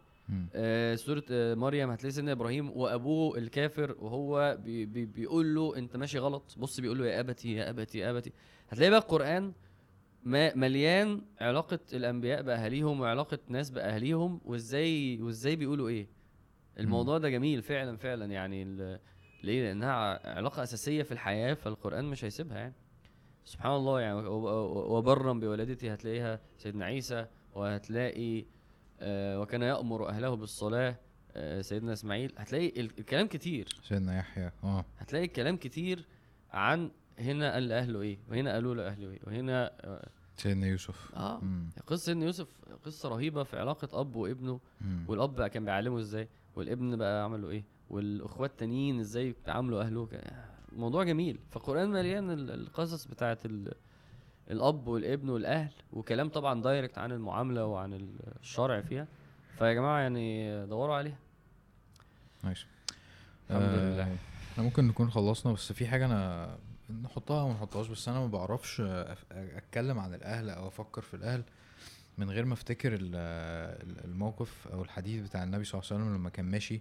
آه 0.54 0.94
سورة 0.94 1.24
آه 1.30 1.54
مريم 1.54 1.90
هتلاقي 1.90 2.12
سيدنا 2.12 2.32
إبراهيم 2.32 2.70
وأبوه 2.70 3.38
الكافر 3.38 3.96
وهو 3.98 4.58
بي 4.64 4.86
بي 4.86 5.04
بيقول 5.04 5.54
له 5.54 5.76
أنت 5.76 5.96
ماشي 5.96 6.18
غلط. 6.18 6.54
بص 6.58 6.80
بيقول 6.80 6.98
له 6.98 7.06
يا 7.06 7.20
أبتي 7.20 7.52
يا 7.54 7.70
أبتي 7.70 7.98
يا 7.98 8.10
أبتي. 8.10 8.32
هتلاقي 8.68 8.90
بقى 8.90 8.98
القرآن 9.00 9.52
ما 10.24 10.54
مليان 10.56 11.22
علاقة 11.40 11.78
الأنبياء 11.92 12.42
بأهاليهم 12.42 13.00
وعلاقة 13.00 13.38
ناس 13.48 13.70
بأهاليهم 13.70 14.40
وإزاي 14.44 15.22
وإزاي 15.22 15.56
بيقولوا 15.56 15.88
إيه. 15.88 16.06
الموضوع 16.78 17.18
ده 17.18 17.28
جميل 17.28 17.62
فعلا 17.62 17.96
فعلا 17.96 18.24
يعني 18.32 18.64
ليه؟ 19.42 19.62
لأنها 19.62 20.28
علاقة 20.36 20.62
أساسية 20.62 21.02
في 21.02 21.12
الحياة 21.12 21.54
فالقرآن 21.54 22.04
مش 22.04 22.24
هيسيبها 22.24 22.58
يعني. 22.58 22.74
سبحان 23.44 23.72
الله 23.72 24.00
يعني 24.00 24.18
وبرا 24.26 25.32
بولادته 25.32 25.92
هتلاقيها 25.92 26.40
سيدنا 26.58 26.84
عيسى 26.84 27.26
وهتلاقي 27.54 28.44
آه، 29.00 29.40
وكان 29.40 29.62
يأمر 29.62 30.08
أهله 30.08 30.34
بالصلاة 30.34 30.96
آه، 31.36 31.60
سيدنا 31.60 31.92
إسماعيل. 31.92 32.32
هتلاقي 32.38 32.68
ال- 32.80 32.98
الكلام 32.98 33.26
كتير. 33.26 33.68
سيدنا 33.82 34.18
يحيى 34.18 34.50
آه. 34.64 34.84
هتلاقي 34.98 35.24
الكلام 35.24 35.56
كتير 35.56 36.04
عن 36.52 36.90
هنا 37.18 37.52
قال 37.52 37.68
لأهله 37.68 38.00
إيه 38.00 38.18
وهنا 38.30 38.52
قالوا 38.52 38.74
لأهله 38.74 39.10
إيه 39.10 39.20
وهنا 39.26 39.72
آه, 39.84 40.08
سيدنا 40.36 40.66
يوسف. 40.66 41.10
مم. 41.18 41.70
قصة 41.86 42.12
إن 42.12 42.22
يوسف 42.22 42.48
قصة 42.84 43.08
رهيبة 43.08 43.42
في 43.42 43.58
علاقة 43.58 44.00
أب 44.00 44.16
وابنه. 44.16 44.60
مم. 44.80 45.04
والأب 45.08 45.34
بقى 45.34 45.50
كان 45.50 45.64
بيعلمه 45.64 45.98
إزاي 45.98 46.28
والابن 46.56 46.96
بقى 46.96 47.24
عملوا 47.24 47.50
إيه 47.50 47.64
والأخوات 47.90 48.50
التانيين 48.50 49.00
إزاي 49.00 49.34
بيعاملوا 49.46 49.82
أهله 49.82 50.06
ك- 50.06 50.34
موضوع 50.76 51.04
جميل. 51.04 51.38
فالقرآن 51.50 51.90
مليان 51.90 52.30
ال- 52.30 52.50
القصص 52.50 53.04
بتاعت 53.04 53.46
ال- 53.46 53.74
الأب 54.50 54.86
والابن 54.88 55.28
والأهل 55.28 55.72
وكلام 55.92 56.28
طبعا 56.28 56.62
direct 56.62 56.98
عن 56.98 57.12
المعاملة 57.12 57.66
وعن 57.66 58.08
الشرع 58.40 58.80
فيها. 58.80 59.06
فيا 59.58 59.72
جماعة 59.72 60.00
يعني 60.00 60.66
دوروا 60.66 60.94
عليها. 60.94 61.16
نايس 62.44 62.66
الحمد 63.50 63.62
آه، 63.62 63.76
لله. 63.94 64.16
إحنا 64.52 64.64
ممكن 64.64 64.88
نكون 64.88 65.10
خلصنا 65.10 65.52
بس 65.52 65.72
في 65.72 65.86
حاجة 65.86 66.06
أنا 66.06 66.56
نحطها 67.02 67.40
أو 67.40 67.48
ما 67.48 67.54
نحطهاش 67.54 67.86
بس 67.88 68.08
أنا 68.08 68.20
ما 68.20 68.26
بعرفش 68.26 68.80
أتكلم 69.32 69.98
عن 69.98 70.14
الأهل 70.14 70.50
أو 70.50 70.68
أفكر 70.68 71.02
في 71.02 71.14
الأهل 71.14 71.42
من 72.18 72.30
غير 72.30 72.44
ما 72.44 72.54
أفتكر 72.54 72.94
ال- 72.94 73.00
ال- 73.86 74.04
الموقف 74.04 74.68
أو 74.68 74.82
الحديث 74.82 75.22
بتاع 75.28 75.42
النبي 75.42 75.64
صلى 75.64 75.80
الله 75.80 75.92
عليه 75.92 76.02
وسلم 76.04 76.16
لما 76.16 76.30
كان 76.30 76.44
ماشي 76.44 76.80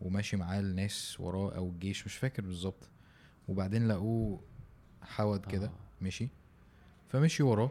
وماشي 0.00 0.36
معاه 0.36 0.60
الناس 0.60 1.20
وراه 1.20 1.56
أو 1.56 1.68
الجيش 1.68 2.06
مش 2.06 2.16
فاكر 2.16 2.42
بالظبط. 2.42 2.88
وبعدين 3.48 3.88
لقوه 3.88 4.40
حود 5.02 5.46
كده 5.46 5.66
آه. 5.66 5.72
مشي 6.04 6.28
فمشي 7.08 7.42
وراه 7.42 7.70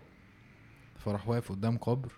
فراح 0.95 1.27
واقف 1.29 1.51
قدام 1.51 1.77
قبر 1.77 2.11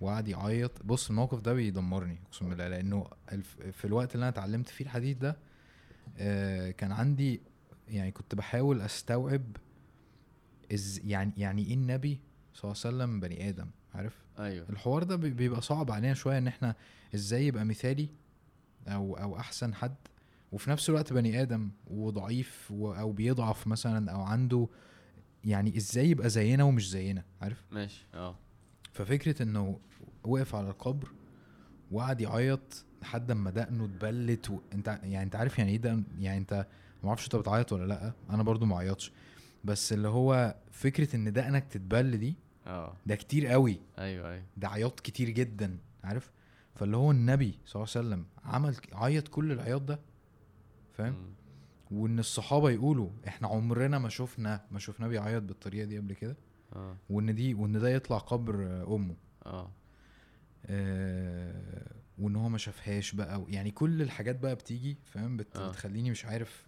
وقعد 0.00 0.28
يعيط. 0.28 0.82
بص 0.84 1.08
الموقف 1.10 1.40
ده 1.40 1.52
بيدمرني 1.52 2.18
أقسم 2.26 2.48
بالله 2.48 2.68
لأنه 2.68 3.06
في 3.72 3.84
الوقت 3.84 4.14
اللي 4.14 4.22
أنا 4.24 4.28
اتعلمت 4.28 4.68
فيه 4.68 4.84
الحديث 4.84 5.16
ده 5.16 5.36
آه، 6.18 6.70
كان 6.70 6.92
عندي 6.92 7.40
يعني 7.88 8.10
كنت 8.10 8.34
بحاول 8.34 8.80
أستوعب 8.80 9.42
إز 10.72 11.00
يعني 11.04 11.32
يعني 11.36 11.66
إيه 11.66 11.74
النبي 11.74 12.20
صلى 12.54 12.70
الله 12.72 12.82
عليه 12.84 12.96
وسلم 12.96 13.20
بني 13.20 13.48
آدم 13.48 13.66
عارف؟ 13.94 14.24
أيوه. 14.38 14.68
الحوار 14.70 15.02
ده 15.02 15.16
بي- 15.16 15.30
بيبقى 15.30 15.60
صعب 15.62 15.90
علينا 15.90 16.14
شوية 16.14 16.38
إن 16.38 16.46
إحنا 16.46 16.74
إزاي 17.14 17.46
يبقى 17.46 17.64
مثالي 17.64 18.08
أو 18.88 19.14
أو 19.16 19.38
أحسن 19.38 19.74
حد. 19.74 19.94
وفي 20.52 20.70
نفس 20.70 20.88
الوقت 20.88 21.12
بني 21.12 21.42
آدم 21.42 21.70
وضعيف 21.86 22.70
و- 22.70 22.92
أو 22.92 23.12
بيضعف 23.12 23.66
مثلا 23.66 24.10
أو 24.12 24.22
عنده 24.22 24.68
يعني 25.44 25.76
إزاي 25.76 26.10
يبقى 26.10 26.28
زينا 26.30 26.64
ومش 26.64 26.90
زينا 26.90 27.24
عارف؟ 27.42 27.64
ماشي 27.70 28.06
آه. 28.14 28.36
ففكرة 28.92 29.42
إنه 29.42 29.80
وقف 30.24 30.54
على 30.54 30.68
القبر 30.70 31.08
وقعد 31.90 32.20
يعيط 32.20 32.84
لحد 33.02 33.30
أما 33.30 33.50
دقنه 33.50 33.84
اتبلت 33.84 34.50
و... 34.50 34.58
أنت 34.72 34.88
يعني 35.02 35.22
أنت 35.22 35.36
عارف 35.36 35.58
يعني 35.58 35.70
إيه 35.70 35.76
دقن؟ 35.76 36.04
يعني 36.18 36.38
أنت 36.38 36.66
ما 37.02 37.08
أعرفش 37.08 37.24
أنت 37.24 37.36
بتعيط 37.36 37.72
ولا 37.72 37.84
لأ 37.86 38.12
أنا 38.30 38.42
برضو 38.42 38.66
ما 38.66 38.78
عيطش. 38.78 39.12
بس 39.64 39.92
اللي 39.92 40.08
هو 40.08 40.54
فكرة 40.70 41.16
إن 41.16 41.32
دقنك 41.32 41.64
تتبل 41.70 42.16
دي 42.18 42.36
آه. 42.66 42.96
ده 43.06 43.14
كتير 43.16 43.46
قوي. 43.46 43.80
أيوه 43.98 44.30
أيوه. 44.32 44.42
ده 44.56 44.68
عياط 44.68 45.00
كتير 45.00 45.30
جدا 45.30 45.78
عارف؟ 46.04 46.30
فاللي 46.74 46.96
هو 46.96 47.10
النبي 47.10 47.58
صلى 47.66 47.82
الله 47.82 47.92
عليه 47.96 48.06
وسلم 48.08 48.26
عمل 48.44 48.76
عيط 48.92 49.28
كل 49.28 49.52
العياط 49.52 49.82
ده 49.82 50.00
فاهم. 50.96 51.34
وإن 51.90 52.18
الصحابة 52.18 52.70
يقولوا 52.70 53.10
إحنا 53.28 53.48
عمرنا 53.48 53.98
ما 53.98 54.08
شفنا 54.08 54.66
ما 54.70 54.78
شفناه 54.78 55.08
بيعيط 55.08 55.42
بالطريقة 55.42 55.84
دي 55.84 55.98
قبل 55.98 56.12
كده. 56.14 56.36
آه. 56.72 56.96
وإن 57.10 57.34
دي 57.34 57.54
وإن 57.54 57.72
ده 57.80 57.88
يطلع 57.88 58.18
قبر 58.18 58.66
آه، 58.66 58.94
أمه. 58.96 59.16
آه. 59.46 59.70
آه 60.66 61.92
وإن 62.18 62.36
هو 62.36 62.48
ما 62.48 62.58
شافهاش 62.58 63.12
بقى 63.14 63.44
يعني 63.48 63.70
كل 63.70 64.02
الحاجات 64.02 64.38
بقى 64.38 64.54
بتيجي 64.54 64.96
فاهم؟ 65.04 65.36
بت 65.36 65.56
آه. 65.56 65.68
بتخليني 65.68 66.10
مش 66.10 66.24
عارف 66.24 66.66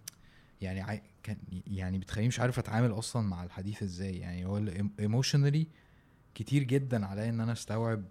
يعني 0.61 0.81
عاي... 0.81 1.03
كان 1.23 1.37
يعني 1.67 1.99
بتخليني 1.99 2.29
مش 2.29 2.41
عارف 2.41 2.59
أتعامل 2.59 2.93
أصلا 2.93 3.23
مع 3.29 3.45
الحديث 3.45 3.83
إزاي. 3.83 4.17
يعني 4.19 4.45
هو 4.47 4.59
ايموشنالي 5.01 5.67
كتير 6.35 6.63
جدا 6.63 7.07
عليا 7.07 7.29
إن 7.29 7.41
أنا 7.41 7.53
أستوعب 7.53 8.05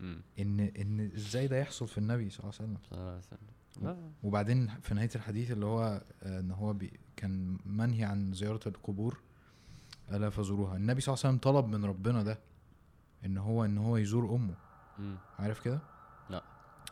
مم. 0.00 0.22
إن 0.38 0.60
إن 0.60 1.10
إزاي 1.16 1.46
ده 1.48 1.56
يحصل 1.56 1.88
في 1.88 1.98
النبي 1.98 2.30
صلى 2.30 2.40
الله 2.40 2.54
عليه 2.60 2.64
وسلم. 2.70 2.78
صلى 2.90 2.98
الله 2.98 3.08
عليه 3.10 3.18
وسلم. 3.18 3.38
وبعدين 4.22 4.68
في 4.80 4.94
نهاية 4.94 5.10
الحديث 5.14 5.50
اللي 5.50 5.66
هو 5.66 6.02
آه، 6.22 6.40
إن 6.40 6.50
هو 6.50 6.72
بي 6.72 7.00
كان 7.16 7.58
منهي 7.66 8.04
عن 8.04 8.32
زيارة 8.32 8.60
القبور 8.68 9.20
ألا 10.12 10.30
فزوروها. 10.30 10.76
النبي 10.76 11.00
صلى 11.00 11.14
الله 11.14 11.24
عليه 11.26 11.36
وسلم 11.36 11.52
طلب 11.52 11.66
من 11.68 11.84
ربنا 11.84 12.22
ده 12.22 12.38
إن 13.24 13.38
هو 13.38 13.64
إن 13.64 13.78
هو 13.78 13.96
يزور 13.96 14.34
أمه. 14.34 14.54
مم. 14.98 15.16
عارف 15.38 15.60
كده؟ 15.60 15.80
لا. 16.30 16.42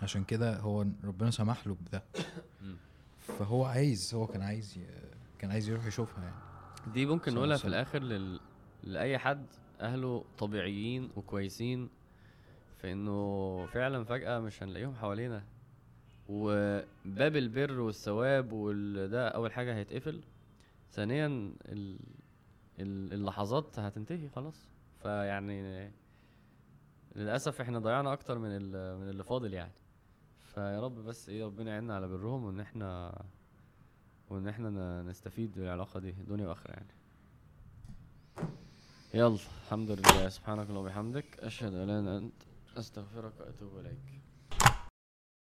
عشان 0.03 0.25
كده 0.25 0.59
هو 0.61 0.87
ربنا 1.05 1.31
سمح 1.31 1.67
له 1.67 1.75
بده. 1.81 2.03
فهو 3.19 3.65
عايز 3.65 4.15
هو 4.15 4.27
كان 4.27 4.43
عايز 4.43 4.79
ي... 4.79 4.87
كان 5.39 5.51
عايز 5.51 5.69
يروح 5.69 5.87
يشوفها 5.87 6.25
يعني. 6.25 6.37
دي 6.93 7.07
ممكن 7.07 7.35
نقولها 7.35 7.57
في 7.57 7.65
الآخر 7.65 7.99
لل... 8.03 8.41
لأي 8.83 9.19
حد 9.19 9.47
أهله 9.81 10.25
طبيعيين 10.39 11.11
وكويسين 11.17 11.89
في 12.81 12.93
إنه 12.93 13.67
فعلا 13.67 14.05
فجأة 14.05 14.39
مش 14.39 14.63
هنلاقيهم 14.63 14.95
حوالينا. 14.95 15.45
وباب 16.31 17.37
البر 17.37 17.81
والثواب 17.81 18.53
وده 18.53 19.29
أول 19.29 19.53
حاجة 19.53 19.75
هيتقفل. 19.77 20.21
ثانيا 20.93 21.27
ال... 21.27 21.99
ال- 22.79 23.13
اللحظات 23.13 23.79
هتنتهي 23.79 24.29
خلاص. 24.29 24.69
فيعني 25.03 25.91
للأسف 27.17 27.61
إحنا 27.61 27.79
ضيعنا 27.79 28.13
أكتر 28.13 28.39
من. 28.39 28.51
من 29.01 29.09
اللي 29.09 29.25
فاضل 29.25 29.55
يعني. 29.55 29.73
فيا 30.55 30.81
رب 30.81 30.95
بس 30.95 31.29
إيه 31.29 31.45
ربنا 31.45 31.71
يعيننا 31.71 31.95
على 31.95 32.09
برهم 32.09 32.45
وإن 32.45 32.61
إحنا 32.61 33.23
وإن 34.31 34.49
إحنا 34.49 35.03
نستفيد 35.03 35.53
بالعلاقه 35.55 36.01
دي 36.01 36.11
دنيا 36.13 36.49
وآخرة 36.49 36.71
يعني. 36.71 36.87
يلا 39.15 39.39
الحمد 39.65 39.91
لله. 39.91 40.29
سبحانك 40.29 40.69
اللهم 40.71 40.85
وبحمدك. 40.85 41.25
أشهد 41.41 41.75
أن 41.75 41.79
لا 41.79 41.85
إله 41.85 42.01
إلا 42.01 42.19
أنت. 42.19 42.33
أستغفرك 42.77 43.33
وأتوب 43.41 43.79
إليك. 43.79 44.20